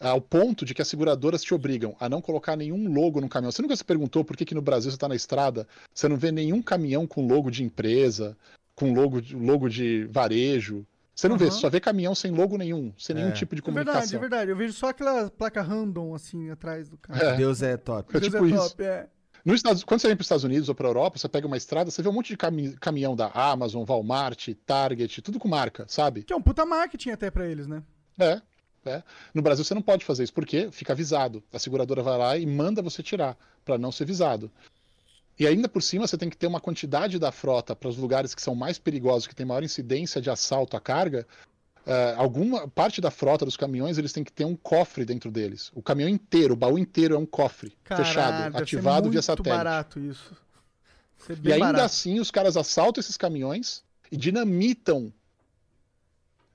[0.00, 3.52] Ao ponto de que as seguradoras te obrigam a não colocar nenhum logo no caminhão.
[3.52, 6.16] Você nunca se perguntou por que, que no Brasil você está na estrada, você não
[6.16, 8.34] vê nenhum caminhão com logo de empresa,
[8.74, 10.86] com logo de, logo de varejo.
[11.14, 11.50] Você não vê, Aham.
[11.52, 13.32] você só vê caminhão sem logo nenhum, sem nenhum É.
[13.32, 14.20] tipo de É verdade, é comunicação.
[14.20, 14.50] verdade.
[14.50, 17.20] Eu vejo só aquela placa random, assim, atrás do carro.
[17.22, 17.36] É.
[17.36, 18.16] Deus é top.
[18.16, 18.70] É Deus tipo é isso.
[18.70, 19.06] top, é.
[19.44, 21.46] Nos Estados- quando você vem para os Estados Unidos ou para a Europa, você pega
[21.46, 25.48] uma estrada, você vê um monte de cami- caminhão da Amazon, Walmart, Target, tudo com
[25.48, 26.22] marca, sabe?
[26.22, 27.82] Que é um puta marketing até pra eles, né?
[28.18, 28.40] É,
[28.84, 29.02] é.
[29.34, 31.42] No Brasil você não pode fazer isso, porque fica avisado.
[31.52, 34.50] A seguradora vai lá e manda você tirar, para não ser visado.
[35.38, 38.34] E ainda por cima você tem que ter uma quantidade da frota para os lugares
[38.34, 41.26] que são mais perigosos, que tem maior incidência de assalto à carga.
[41.86, 45.70] eh, alguma parte da frota dos caminhões eles têm que ter um cofre dentro deles.
[45.74, 49.56] O caminhão inteiro, o baú inteiro é um cofre Caralho, fechado, ativado via satélite.
[49.56, 50.36] barato isso.
[51.42, 51.84] E ainda barato.
[51.84, 55.12] assim, os caras assaltam esses caminhões e dinamitam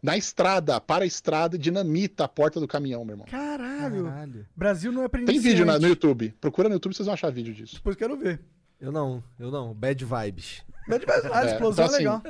[0.05, 3.25] na estrada, para a estrada, dinamita a porta do caminhão, meu irmão.
[3.27, 4.05] Caralho.
[4.05, 4.47] Caralho.
[4.55, 5.87] Brasil não é pra Tem vídeo na- no.
[5.87, 6.31] YouTube.
[6.39, 7.75] Procura no YouTube, vocês vão achar vídeo disso.
[7.75, 8.39] Depois quero ver.
[8.79, 9.73] Eu não, eu não.
[9.73, 10.63] Bad vibes.
[10.87, 12.21] Mas de verdade, a É, explosão então, é legal.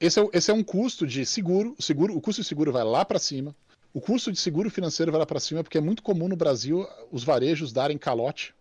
[0.00, 2.82] Esse é, esse é um custo de seguro, o seguro, o custo de seguro vai
[2.82, 3.54] lá para cima.
[3.92, 6.84] O custo de seguro financeiro vai lá para cima, porque é muito comum no Brasil
[7.12, 8.52] os varejos darem calote,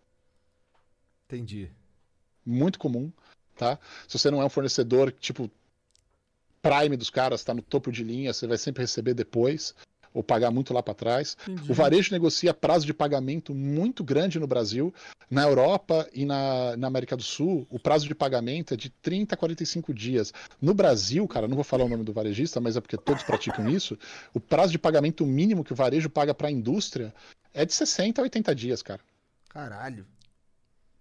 [1.28, 1.72] Entendi.
[2.46, 3.12] muito comum,
[3.56, 3.80] tá?
[4.08, 5.50] Se você não é um fornecedor tipo
[6.64, 9.76] Prime dos caras, está no topo de linha, você vai sempre receber depois
[10.14, 11.36] ou pagar muito lá para trás.
[11.48, 11.72] Entendi.
[11.72, 14.94] O varejo negocia prazo de pagamento muito grande no Brasil.
[15.30, 19.34] Na Europa e na, na América do Sul, o prazo de pagamento é de 30
[19.34, 20.32] a 45 dias.
[20.62, 23.68] No Brasil, cara, não vou falar o nome do varejista, mas é porque todos praticam
[23.68, 23.98] isso.
[24.34, 27.14] O prazo de pagamento mínimo que o varejo paga para a indústria
[27.54, 29.02] é de 60 a 80 dias, cara.
[29.50, 30.06] Caralho.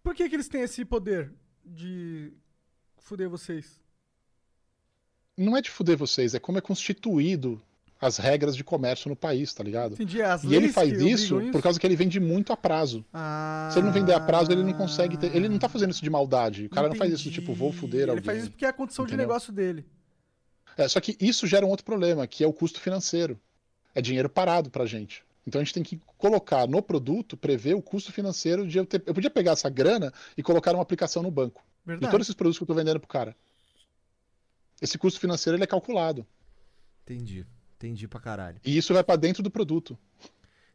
[0.03, 1.33] Por que, que eles têm esse poder
[1.65, 2.33] de
[2.99, 3.82] fuder vocês?
[5.37, 7.61] Não é de fuder vocês, é como é constituído
[8.01, 9.93] as regras de comércio no país, tá ligado?
[9.95, 13.05] Entendi, E ele faz isso, obrigam por causa que ele vende muito a prazo.
[13.15, 15.35] Ah, Se ele não vender a prazo, ele não consegue ter.
[15.35, 16.67] Ele não tá fazendo isso de maldade.
[16.67, 18.25] O cara não faz isso, tipo, vou fuder Ele alguém.
[18.25, 19.29] faz isso porque é a condição de entendeu?
[19.29, 19.87] negócio dele.
[20.77, 23.39] É, só que isso gera um outro problema, que é o custo financeiro.
[23.95, 25.23] É dinheiro parado pra gente.
[25.47, 29.03] Então a gente tem que colocar no produto, prever o custo financeiro de eu ter.
[29.07, 31.63] Eu podia pegar essa grana e colocar uma aplicação no banco.
[31.87, 32.07] Verdade.
[32.07, 33.37] De todos esses produtos que eu tô vendendo pro cara.
[34.83, 36.27] Esse custo financeiro ele é calculado.
[37.05, 37.47] Entendi.
[37.77, 38.61] Entendi pra caralho.
[38.65, 39.97] E isso vai pra dentro do produto.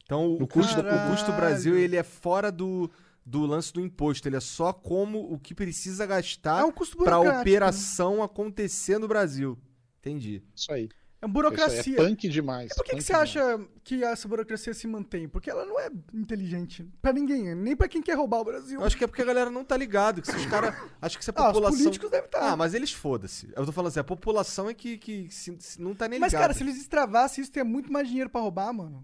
[0.05, 1.33] Então o custo, o custo.
[1.33, 2.89] Brasil ele é fora do,
[3.25, 4.25] do lance do imposto.
[4.25, 8.97] Ele é só como o que precisa gastar É um custo pra burocrático, operação acontecer
[8.97, 9.59] no Brasil.
[9.99, 10.41] Entendi.
[10.55, 10.87] Isso aí.
[11.19, 11.81] É uma Isso burocracia.
[11.99, 12.71] aí é punk demais.
[12.71, 13.29] E por que, que você demais.
[13.35, 15.27] acha que essa burocracia se mantém?
[15.27, 16.87] Porque ela não é inteligente.
[17.01, 18.79] Pra ninguém, nem pra quem quer roubar o Brasil.
[18.79, 20.21] Eu acho que é porque a galera não tá ligado.
[20.21, 20.75] Que se os caras.
[21.01, 21.79] Acho que se a Ah, os população.
[21.79, 22.51] políticos devem estar.
[22.51, 23.49] Ah, mas eles foda-se.
[23.55, 26.33] Eu tô falando assim, a população é que, que se- se não tá nem Mas,
[26.33, 26.49] ligada.
[26.49, 29.03] cara, se eles extravassem isso, teria muito mais dinheiro pra roubar, mano.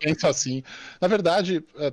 [0.00, 0.62] pensa assim.
[1.00, 1.92] Na verdade, é,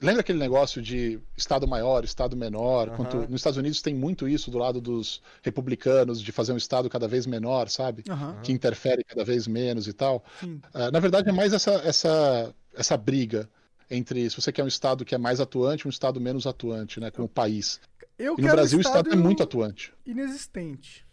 [0.00, 2.88] lembra aquele negócio de Estado maior, Estado menor?
[2.88, 2.96] Aham.
[2.96, 6.88] Quanto, nos Estados Unidos tem muito isso do lado dos republicanos, de fazer um Estado
[6.88, 8.04] cada vez menor, sabe?
[8.08, 8.40] Aham.
[8.42, 10.24] Que interfere cada vez menos e tal.
[10.72, 13.48] Ah, na verdade, é mais essa, essa, essa briga
[13.90, 17.10] entre se você quer um Estado que é mais atuante um Estado menos atuante, né?
[17.10, 17.80] Como o país.
[18.18, 19.92] Eu E no Brasil um o Estado é Estado muito atuante.
[20.04, 21.06] inexistente.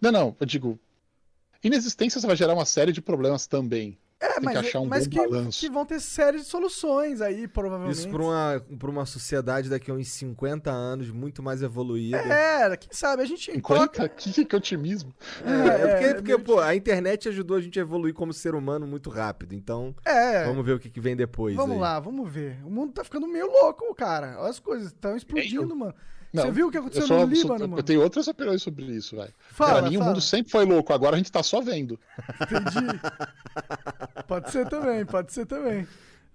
[0.00, 0.78] Não, não, eu digo.
[1.62, 3.98] Inexistência vai gerar uma série de problemas também.
[4.22, 5.60] É, Tem mas, que achar um mas bom que, balanço.
[5.60, 7.96] que vão ter série de soluções aí, provavelmente.
[8.00, 12.18] Isso pra uma, pra uma sociedade daqui a uns 50 anos muito mais evoluída.
[12.18, 14.02] É, quem sabe, a gente coloca...
[14.02, 14.10] 50?
[14.20, 15.14] Que, que otimismo.
[15.42, 18.86] É, porque, é, porque, pô, a internet ajudou a gente a evoluir como ser humano
[18.86, 19.54] muito rápido.
[19.54, 21.56] Então, É, vamos ver o que, que vem depois.
[21.56, 21.80] vamos aí.
[21.80, 22.58] lá, vamos ver.
[22.64, 24.36] O mundo tá ficando meio louco, cara.
[24.38, 25.94] Olha as coisas, estão explodindo, mano.
[26.32, 27.82] Você Não, viu o que aconteceu eu sou- no sou- Líbano, Eu mano?
[27.82, 29.32] tenho outras opiniões sobre isso, velho.
[29.50, 30.04] Fala, Pra mim, fala.
[30.04, 31.98] o mundo sempre foi louco, agora a gente tá só vendo.
[32.40, 33.00] Entendi.
[34.28, 35.86] pode ser também, pode ser também.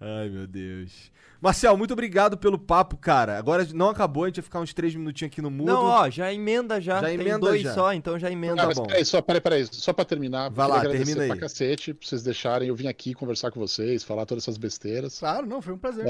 [0.01, 1.11] Ai, meu Deus.
[1.40, 3.38] Marcel, muito obrigado pelo papo, cara.
[3.38, 5.67] Agora não acabou, a gente vai ficar uns três minutinhos aqui no mudo.
[5.72, 6.95] Não, ó, já emenda já.
[6.95, 7.74] Já Tem emenda dois já.
[7.74, 8.64] só, então já emenda.
[8.64, 10.49] Ah, mas peraí, só, peraí, peraí, só pra terminar.
[10.49, 11.30] Vai lá, agradecer termina aí.
[11.30, 15.19] pra cacete, pra vocês deixarem eu vim aqui conversar com vocês, falar todas essas besteiras.
[15.19, 16.06] Claro, não, foi um prazer.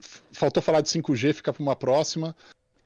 [0.00, 2.34] F- faltou falar de 5G, fica pra uma próxima.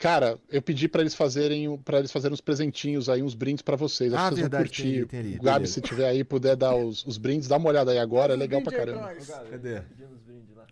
[0.01, 3.77] Cara, eu pedi pra eles fazerem para eles fazerem uns presentinhos aí, uns brindes pra
[3.77, 4.15] vocês.
[4.15, 4.93] Acho Ah, que vocês verdade, vão curtir.
[5.01, 7.69] tem tem ali, o Gabi, se tiver aí, puder dar os, os brindes, dá uma
[7.69, 9.15] olhada aí agora, é legal pra caramba.
[9.51, 9.83] Cadê?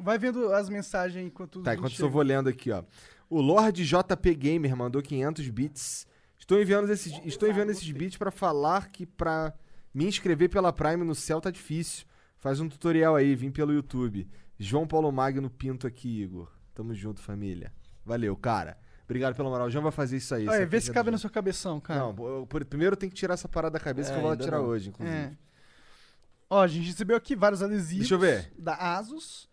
[0.00, 2.82] Vai vendo as mensagens enquanto Tá, enquanto eu vou lendo aqui, ó.
[3.28, 6.06] O Lord JP Gamer mandou 500 bits.
[6.38, 9.52] Estou enviando esses, estou enviando esses bits pra falar que pra
[9.92, 12.06] me inscrever pela Prime no céu tá difícil.
[12.38, 14.26] Faz um tutorial aí, vim pelo YouTube.
[14.58, 16.50] João Paulo Magno Pinto aqui, Igor.
[16.74, 17.70] Tamo junto, família.
[18.06, 18.78] Valeu, cara.
[19.08, 19.66] Obrigado pela moral.
[19.68, 20.46] O João vai fazer isso aí.
[20.66, 22.00] Vê se do cabe no seu cabeção, cara.
[22.00, 24.36] Não, eu- por- primeiro tem que tirar essa parada da cabeça É, que eu vou
[24.36, 24.66] tirar não.
[24.66, 25.16] hoje, inclusive.
[25.16, 25.32] É.
[26.50, 28.52] Ó, a gente recebeu aqui vários adesivos Deixa eu ver.
[28.58, 29.48] da Asus,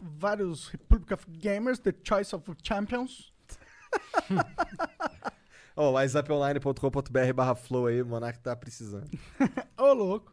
[0.00, 3.32] vários Republic of Gamers, The Choice of Champions.
[5.76, 9.08] Ó, oh, WhatsAppOnline.com.br barra flow aí, o Monark tá precisando.
[9.76, 10.32] Ô, louco.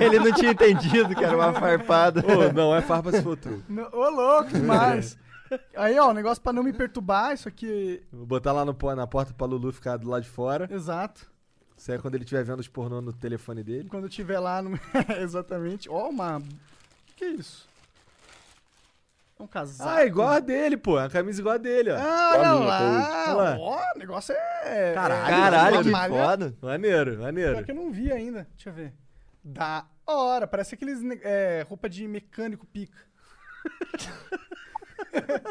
[0.00, 2.22] Ele não tinha entendido que era uma farpada.
[2.26, 3.62] Ô, não é farpa se for true.
[3.92, 5.18] Ô, louco demais.
[5.76, 8.02] Aí, ó, o negócio pra não me perturbar, isso aqui.
[8.12, 10.68] Vou botar lá no, na porta pra Lulu ficar do lado de fora.
[10.70, 11.30] Exato.
[11.76, 13.88] Isso aí é quando ele estiver vendo os pornô no telefone dele.
[13.88, 14.78] Quando eu tiver lá no.
[15.18, 15.88] Exatamente.
[15.88, 16.38] Ó, uma.
[16.38, 16.42] O
[17.16, 17.66] que, é isso?
[19.38, 19.88] É um casaco.
[19.88, 20.98] Ah, é igual a dele, pô.
[20.98, 21.96] É uma camisa igual a dele, ó.
[21.96, 23.32] Ah, a olha lá.
[23.32, 23.56] Lá.
[23.58, 24.92] Ó, o negócio é.
[24.92, 26.54] Caralho, Caralho, uma que malha- foda.
[26.60, 27.64] Maneiro, maneiro.
[27.64, 28.46] que eu não vi ainda.
[28.54, 28.92] Deixa eu ver.
[29.42, 30.46] Da hora.
[30.46, 31.00] Parece aqueles.
[31.22, 32.98] É, roupa de mecânico pica.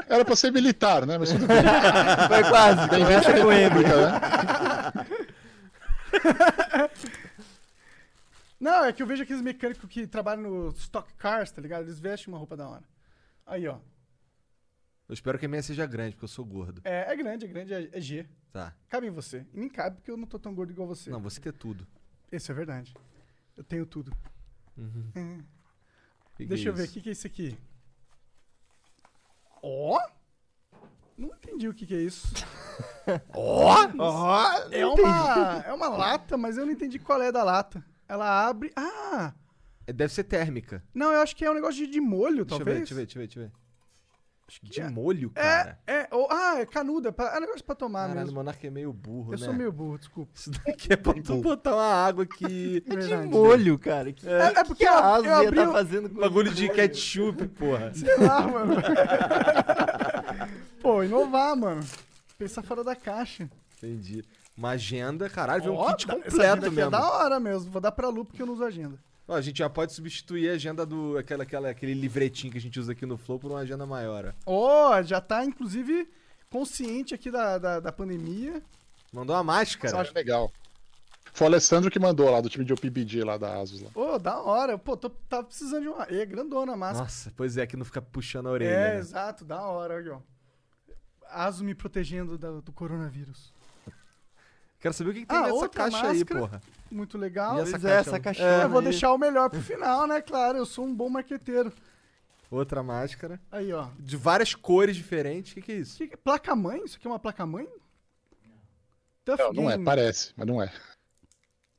[0.07, 1.17] Era pra ser militar, né?
[1.17, 1.57] Mas tudo bem.
[2.27, 2.89] Foi quase.
[2.89, 4.21] Tem Começa gente com pública, né?
[8.59, 11.83] Não, é que eu vejo aqueles mecânicos que trabalham no Stock Cars, tá ligado?
[11.83, 12.83] Eles vestem uma roupa da hora.
[13.45, 13.79] Aí, ó.
[15.07, 16.81] Eu espero que a minha seja grande, porque eu sou gordo.
[16.83, 18.27] É, é grande, é grande, é, é G.
[18.51, 18.75] Tá.
[18.89, 19.45] Cabe em você.
[19.53, 21.09] E nem cabe porque eu não tô tão gordo igual você.
[21.09, 21.87] Não, você tem tudo.
[22.31, 22.93] Isso é verdade.
[23.55, 24.11] Eu tenho tudo.
[24.77, 25.11] Uhum.
[25.15, 25.37] É.
[26.35, 27.57] Que que Deixa é eu ver, o que, que é isso aqui?
[29.61, 29.99] Ó!
[31.17, 32.27] Não entendi o que, que é isso.
[33.35, 33.75] Ó!
[33.97, 34.53] Ó!
[34.71, 37.83] É uma, é uma lata, mas eu não entendi qual é da lata.
[38.07, 38.71] Ela abre.
[38.75, 39.33] Ah!
[39.85, 40.83] Deve ser térmica.
[40.93, 42.77] Não, eu acho que é um negócio de, de molho, Deixa eu ver, talvez.
[42.79, 43.51] deixa eu ver, deixa eu ver, deixa eu ver.
[44.63, 44.89] De é.
[44.89, 45.77] molho, cara.
[45.85, 46.07] É, é.
[46.11, 47.11] ou- ah, é canuda.
[47.11, 48.35] pra- É negócio pra tomar Caralho, o mesmo.
[48.35, 49.45] Monark é meio burro, Eu né?
[49.45, 50.31] sou meio burro, desculpa.
[50.35, 52.83] Isso daqui é pra tu botar uma água aqui.
[52.89, 53.27] É de Verdade.
[53.27, 54.11] molho, cara.
[54.11, 56.19] Que, É, é porque que eu, a Asa eu ia abri tá o- fazendo com
[56.19, 57.91] Bagulho de ketchup, porra.
[57.95, 58.75] Sei lá, mano.
[60.81, 61.81] Pô, inovar, mano.
[62.37, 63.49] Pensar fora da caixa.
[63.77, 64.23] Entendi.
[64.57, 66.95] Uma agenda, caralho, vem um kit completo agenda aqui mesmo.
[66.95, 67.71] É da hora mesmo.
[67.71, 68.97] Vou dar pra Lu porque eu não uso agenda.
[69.29, 71.15] Ó, a gente já pode substituir a agenda do.
[71.17, 74.33] Aquela, aquela, aquele livretinho que a gente usa aqui no Flow por uma agenda maior,
[74.45, 74.51] ó.
[74.91, 76.09] Ó, já tá, inclusive,
[76.49, 78.59] consciente aqui da, da, da pandemia.
[79.13, 79.95] Mandou uma máscara.
[79.95, 80.51] Eu acho legal.
[81.31, 83.81] Foi o Alessandro que mandou lá do time de OPBD lá da Asus.
[83.81, 83.91] Lá.
[83.93, 84.79] Pô, da hora.
[84.79, 86.07] Pô, tô, tava precisando de uma.
[86.09, 87.03] E é grandona a máscara.
[87.03, 88.69] Nossa, pois é, que não fica puxando a orelha.
[88.73, 88.97] é, né?
[88.97, 90.19] exato, da hora, aqui, ó.
[91.29, 93.53] Aso me protegendo da- do coronavírus.
[94.79, 96.39] Quero saber o que, que tem Ah, nessa caixa aí, máscara.
[96.39, 96.61] porra.
[96.89, 97.57] Muito legal.
[97.57, 98.09] E essa Pois é, caixa?
[98.09, 98.85] essa caixona É, eu vou aí.
[98.85, 100.21] deixar o melhor pro final, né?
[100.21, 101.71] Claro, eu sou um bom marqueteiro.
[102.49, 103.39] Outra máscara.
[103.51, 103.89] Aí, ó.
[103.99, 105.51] De várias cores diferentes.
[105.51, 105.97] O que, que é isso?
[105.97, 106.81] Que- Placa-mãe?
[106.85, 107.67] Isso aqui é uma placa-mãe?
[109.25, 109.85] Tough Não, não é, Game.
[109.85, 110.71] parece, mas não é.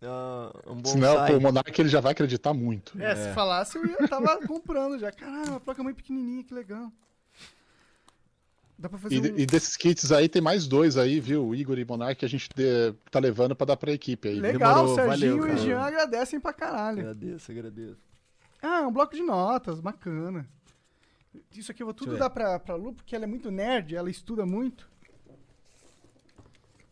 [0.02, 1.30] Ah, um Senão, bonsai.
[1.32, 3.00] pô, o Monark ele já vai acreditar muito.
[3.02, 5.10] É, se falasse, eu ia, tava comprando já.
[5.10, 6.90] Caralho, uma placa-mãe pequenininha, que legal.
[8.81, 9.39] Dá pra fazer E, um...
[9.39, 11.47] e desses kits aí tem mais dois aí, viu?
[11.47, 14.26] O Igor e o Monark que a gente de- tá levando pra dar pra equipe
[14.28, 14.41] aí.
[14.41, 15.57] Legal, demorou, o Serginho valeu, e o cara.
[15.59, 17.00] Jean agradecem pra caralho.
[17.00, 17.99] Agradeço, agradeço.
[18.62, 20.49] Ah, é um bloco de notas, bacana.
[21.55, 23.94] Isso aqui eu vou tudo eu dar pra, pra Lu, porque ela é muito nerd,
[23.94, 24.89] ela estuda muito.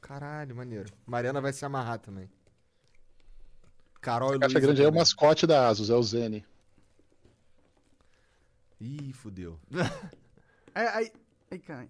[0.00, 0.92] Caralho, maneiro.
[1.06, 2.28] Mariana vai se amarrar também.
[4.00, 5.00] Carol e A caixa grande aí é o também.
[5.00, 6.44] mascote da Asus, é o Zene.
[8.80, 9.58] Ih, fudeu.
[10.74, 11.12] Aí, aí,
[11.50, 11.88] aí cara.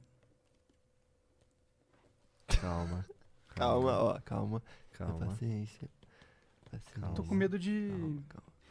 [2.61, 3.05] Calma.
[3.55, 4.63] Calma, ó, calma.
[4.93, 5.27] Calma.
[5.27, 5.89] Paciência.
[6.71, 7.13] Paciência.
[7.17, 7.91] Tô com medo de...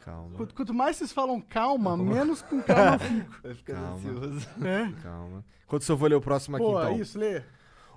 [0.00, 0.34] Calma.
[0.34, 3.42] Quanto, quanto mais vocês falam calma, menos com calma eu fico.
[3.42, 3.96] Vai ficando Calma.
[3.96, 4.48] ansioso.
[4.64, 5.02] É.
[5.02, 5.44] Calma.
[5.66, 6.96] Enquanto eu vou ler o próximo aqui, Pô, então.
[6.98, 7.42] isso, lê.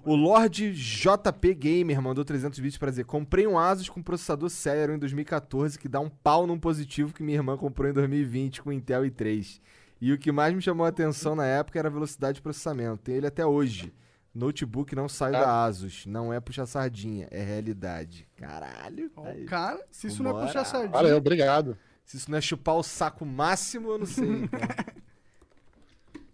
[0.03, 4.95] O Lorde JP Gamer mandou 300 bits pra dizer: Comprei um Asus com processador Celeron
[4.95, 8.73] em 2014 que dá um pau num positivo que minha irmã comprou em 2020 com
[8.73, 9.61] Intel i3.
[10.01, 13.03] E o que mais me chamou a atenção na época era a velocidade de processamento.
[13.03, 13.93] Tem ele até hoje.
[14.33, 16.07] Notebook não saiu da Asus.
[16.07, 18.27] Não é puxar sardinha, é realidade.
[18.35, 19.11] Caralho.
[19.25, 19.45] Aí.
[19.45, 20.47] cara, se isso não é Vambora.
[20.47, 20.91] puxar sardinha...
[20.91, 21.77] Valeu, obrigado.
[22.03, 24.49] Se isso não é chupar o saco máximo, eu não sei.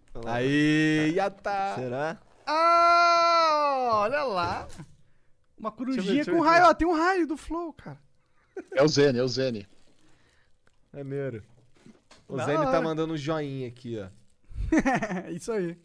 [0.08, 0.22] então.
[0.24, 1.74] Aí, já tá.
[1.74, 2.18] Será?
[2.46, 4.66] Ah, olha lá.
[5.58, 6.66] Uma corujinha com raio.
[6.66, 8.00] Ó, tem um raio do Flow, cara.
[8.72, 9.68] É o Zene, é o Zene.
[10.92, 11.44] Maneiro.
[12.28, 12.82] O Da Zene tá hora.
[12.82, 14.08] mandando um joinha aqui, ó.
[15.32, 15.78] Isso aí.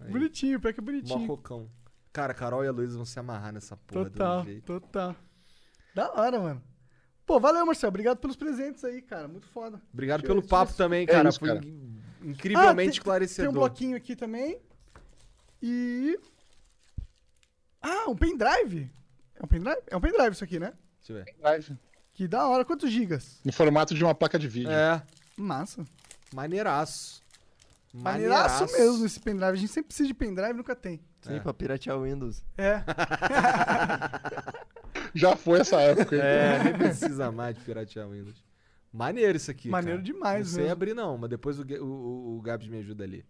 [0.00, 0.10] Aí.
[0.12, 1.18] Bonitinho, pior que é bonitinho.
[1.20, 1.70] Mococão.
[2.12, 4.64] Cara, a Carol e a Luísa vão se amarrar nessa porra Total, do jeito.
[4.80, 5.16] total.
[5.94, 6.62] Da hora, mano.
[7.24, 7.88] Pô, valeu, Marcelo.
[7.90, 9.28] Obrigado pelos presentes aí, cara.
[9.28, 9.80] Muito foda.
[9.92, 11.28] Obrigado pelo eu papo se- também, É cara.
[11.28, 11.64] isso, Foi cara.
[11.64, 13.50] in- Ah, incrivelmente tem- esclarecedor.
[13.50, 14.58] Tem um bloquinho aqui também.
[15.62, 16.18] E.
[17.80, 18.90] Ah, um pendrive.
[19.36, 19.78] É um pendrive?
[19.88, 20.72] É um pendrive isso aqui, né?
[21.00, 21.78] Deixa eu ver.
[22.12, 22.64] Que da hora.
[22.64, 23.40] Quantos gigas?
[23.44, 24.70] No formato de uma placa de vídeo.
[24.70, 25.02] É,
[25.38, 25.84] Massa.
[26.34, 27.22] maneiraço.
[27.92, 29.52] Maneiraço mesmo esse pendrive.
[29.52, 31.00] A gente sempre precisa de pendrive, nunca tem.
[31.22, 31.40] Sim, É.
[31.40, 32.44] pra piratear o Windows.
[32.56, 32.82] É.
[35.14, 36.14] Já foi essa época.
[36.14, 36.22] hein?
[36.22, 38.44] É, nem precisa mais de piratear o Windows.
[38.92, 40.12] Maneiro isso aqui, Maneiro cara.
[40.12, 40.72] demais sei mesmo.
[40.72, 43.24] abrir não, mas depois o, o, o Gabs me ajuda ali.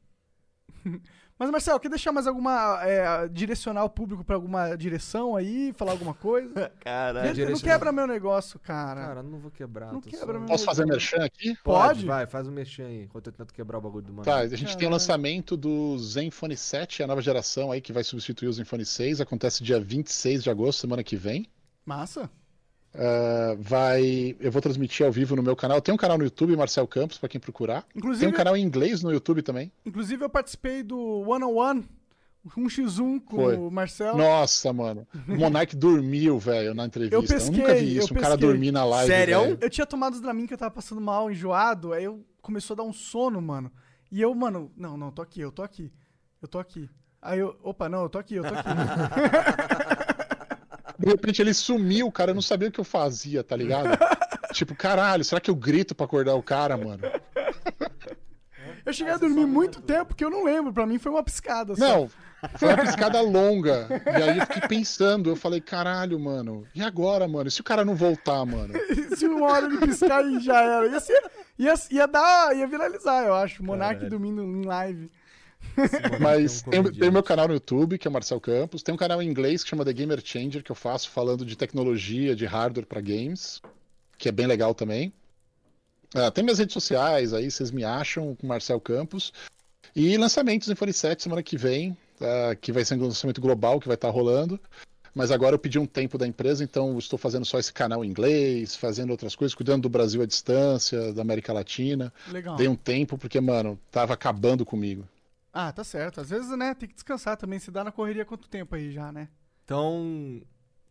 [1.39, 2.81] Mas, Marcelo, quer deixar mais alguma.
[2.83, 5.73] É, direcionar o público pra alguma direção aí?
[5.75, 6.73] Falar alguma coisa?
[6.81, 7.33] Caralho.
[7.35, 9.01] Gente, Não quebra meu negócio, cara.
[9.07, 9.93] Cara, não vou quebrar.
[9.93, 11.17] Não quebra só- meu Posso fazer negócio.
[11.17, 11.57] merchan aqui?
[11.63, 12.05] Pode?
[12.05, 14.25] Vai, faz um mexer aí, enquanto eu tento quebrar o bagulho do mano.
[14.25, 18.03] Tá, a gente tem o lançamento do Zenfone 7, a nova geração aí que vai
[18.03, 19.21] substituir o Zenfone 6.
[19.21, 21.47] Acontece dia 26 de agosto, semana que vem.
[21.87, 22.29] Massa.
[22.95, 24.37] Ah, vai.
[24.41, 25.81] Eu vou transmitir ao vivo no meu canal.
[25.81, 27.85] Tem um canal no YouTube, Marcel Campos, pra quem procurar.
[27.95, 29.71] Inclusive- Tem um canal em inglês no YouTube também.
[29.85, 31.89] Inclusive, eu participei do One on One,
[32.57, 33.57] 1x1 com Foi.
[33.57, 34.17] o Marcelo.
[34.19, 35.07] Nossa, mano.
[35.29, 37.15] O Monark dormiu, velho, na entrevista.
[37.15, 38.13] Eu pesquei, nunca vi isso.
[38.13, 39.13] eu Um cara dormir na live.
[39.13, 39.59] Sério?
[39.61, 42.79] Eu tinha tomado os Dramin que eu tava passando mal, enjoado, aí eu começou a
[42.79, 43.71] dar um sono, mano.
[44.11, 45.93] E eu, mano, não, não, tô aqui, eu tô aqui.
[46.41, 46.89] Eu tô aqui.
[47.21, 48.69] Aí eu, opa, não, eu tô aqui, eu tô aqui.
[50.99, 52.33] De repente ele sumiu, cara.
[52.33, 53.91] Eu não sabia o que eu fazia, tá ligado?
[54.53, 57.03] tipo, caralho, será que eu grito pra acordar o cara, mano?
[58.85, 61.77] eu cheguei a dormir muito tempo, porque eu não lembro, pra mim foi uma piscada
[61.77, 61.81] só.
[61.81, 62.11] Não,
[62.57, 63.87] foi uma piscada longa.
[64.07, 67.49] E aí eu fiquei pensando, eu falei, caralho, mano, e agora, mano?
[67.49, 68.75] E se o cara não voltar, mano?
[69.17, 70.87] Se uma hora ele piscar e já era.
[70.89, 71.23] Ia, ser,
[71.59, 73.63] ia, ia dar, ia viralizar, eu acho.
[73.63, 75.11] Monark dormindo em live.
[76.21, 78.83] Mas um tem, tem meu canal no YouTube, que é o Marcel Campos.
[78.83, 81.57] Tem um canal em inglês que chama The Gamer Changer, que eu faço falando de
[81.57, 83.61] tecnologia, de hardware pra games,
[84.17, 85.13] que é bem legal também.
[86.15, 89.33] Ah, tem minhas redes sociais aí, vocês me acham com Marcel Campos.
[89.95, 93.81] E lançamentos em Fone 7 semana que vem, ah, que vai ser um lançamento global
[93.81, 94.59] que vai estar rolando.
[95.15, 98.05] Mas agora eu pedi um tempo da empresa, então eu estou fazendo só esse canal
[98.05, 102.13] em inglês, fazendo outras coisas, cuidando do Brasil à distância, da América Latina.
[102.29, 102.57] Legal.
[102.57, 105.05] Dei um tempo porque, mano, tava acabando comigo.
[105.61, 106.21] Ah, tá certo.
[106.21, 107.59] Às vezes, né, tem que descansar também.
[107.59, 109.29] Se dá na correria quanto tempo aí já, né?
[109.65, 110.41] Então,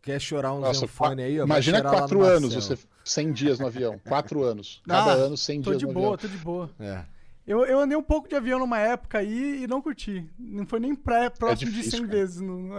[0.02, 1.40] quer chorar um Nossa, Zenfone qua- aí?
[1.40, 3.98] ó, imagina quatro anos, você 100 dias no avião.
[4.06, 4.82] Quatro anos.
[4.86, 6.18] Cada Ah, ano 100 Tô dias de no boa, avião.
[6.18, 6.70] tô de boa.
[6.78, 7.02] É.
[7.46, 10.28] Eu, eu andei um pouco de avião numa época aí e não curti.
[10.38, 12.18] Não foi nem pré, próximo de É difícil, 100 cara.
[12.18, 12.40] vezes.
[12.42, 12.74] no-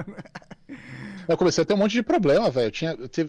[1.28, 2.72] Eu comecei a ter um monte de problema, velho.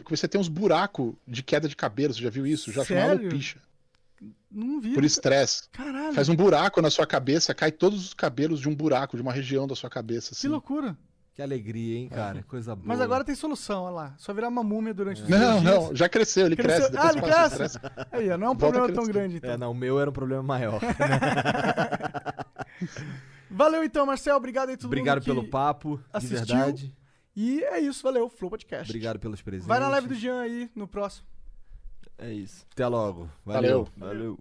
[0.04, 2.12] Comecei a ter uns buracos de queda de cabelo.
[2.12, 2.70] Você já viu isso?
[2.70, 3.30] Já chamava Sério?
[4.50, 4.94] Não vi.
[4.94, 5.68] Por estresse.
[5.70, 6.12] Caralho.
[6.12, 9.32] Faz um buraco na sua cabeça, cai todos os cabelos de um buraco, de uma
[9.32, 10.30] região da sua cabeça.
[10.30, 10.48] Que Assim.
[10.48, 10.96] loucura.
[11.32, 12.42] Que alegria, hein, cara?
[12.42, 12.86] Coisa boa.
[12.88, 14.14] Mas agora tem solução, olha lá.
[14.18, 17.06] Só virar uma múmia durante os Não, não, já cresceu, ele Cresceu- cresce.
[17.06, 17.76] Ah, ele passa cresce?
[17.76, 18.06] estresse.
[18.12, 19.50] Aí, ó, não é um Volta problema tão grande, então.
[19.50, 20.80] É, não, o meu era um problema maior.
[23.50, 24.36] Valeu então, Marcel.
[24.36, 26.38] Obrigado aí todo Obrigado mundo que pelo papo, de assistiu.
[26.56, 26.94] verdade.
[27.36, 28.28] E é isso, valeu.
[28.28, 28.90] Flow Podcast.
[28.90, 29.66] Obrigado pelos presentes.
[29.66, 31.26] Vai na live do Jean aí, no próximo.
[32.20, 32.66] É isso.
[32.72, 33.28] Até logo.
[33.44, 33.88] Valeu.
[33.96, 34.38] Valeu.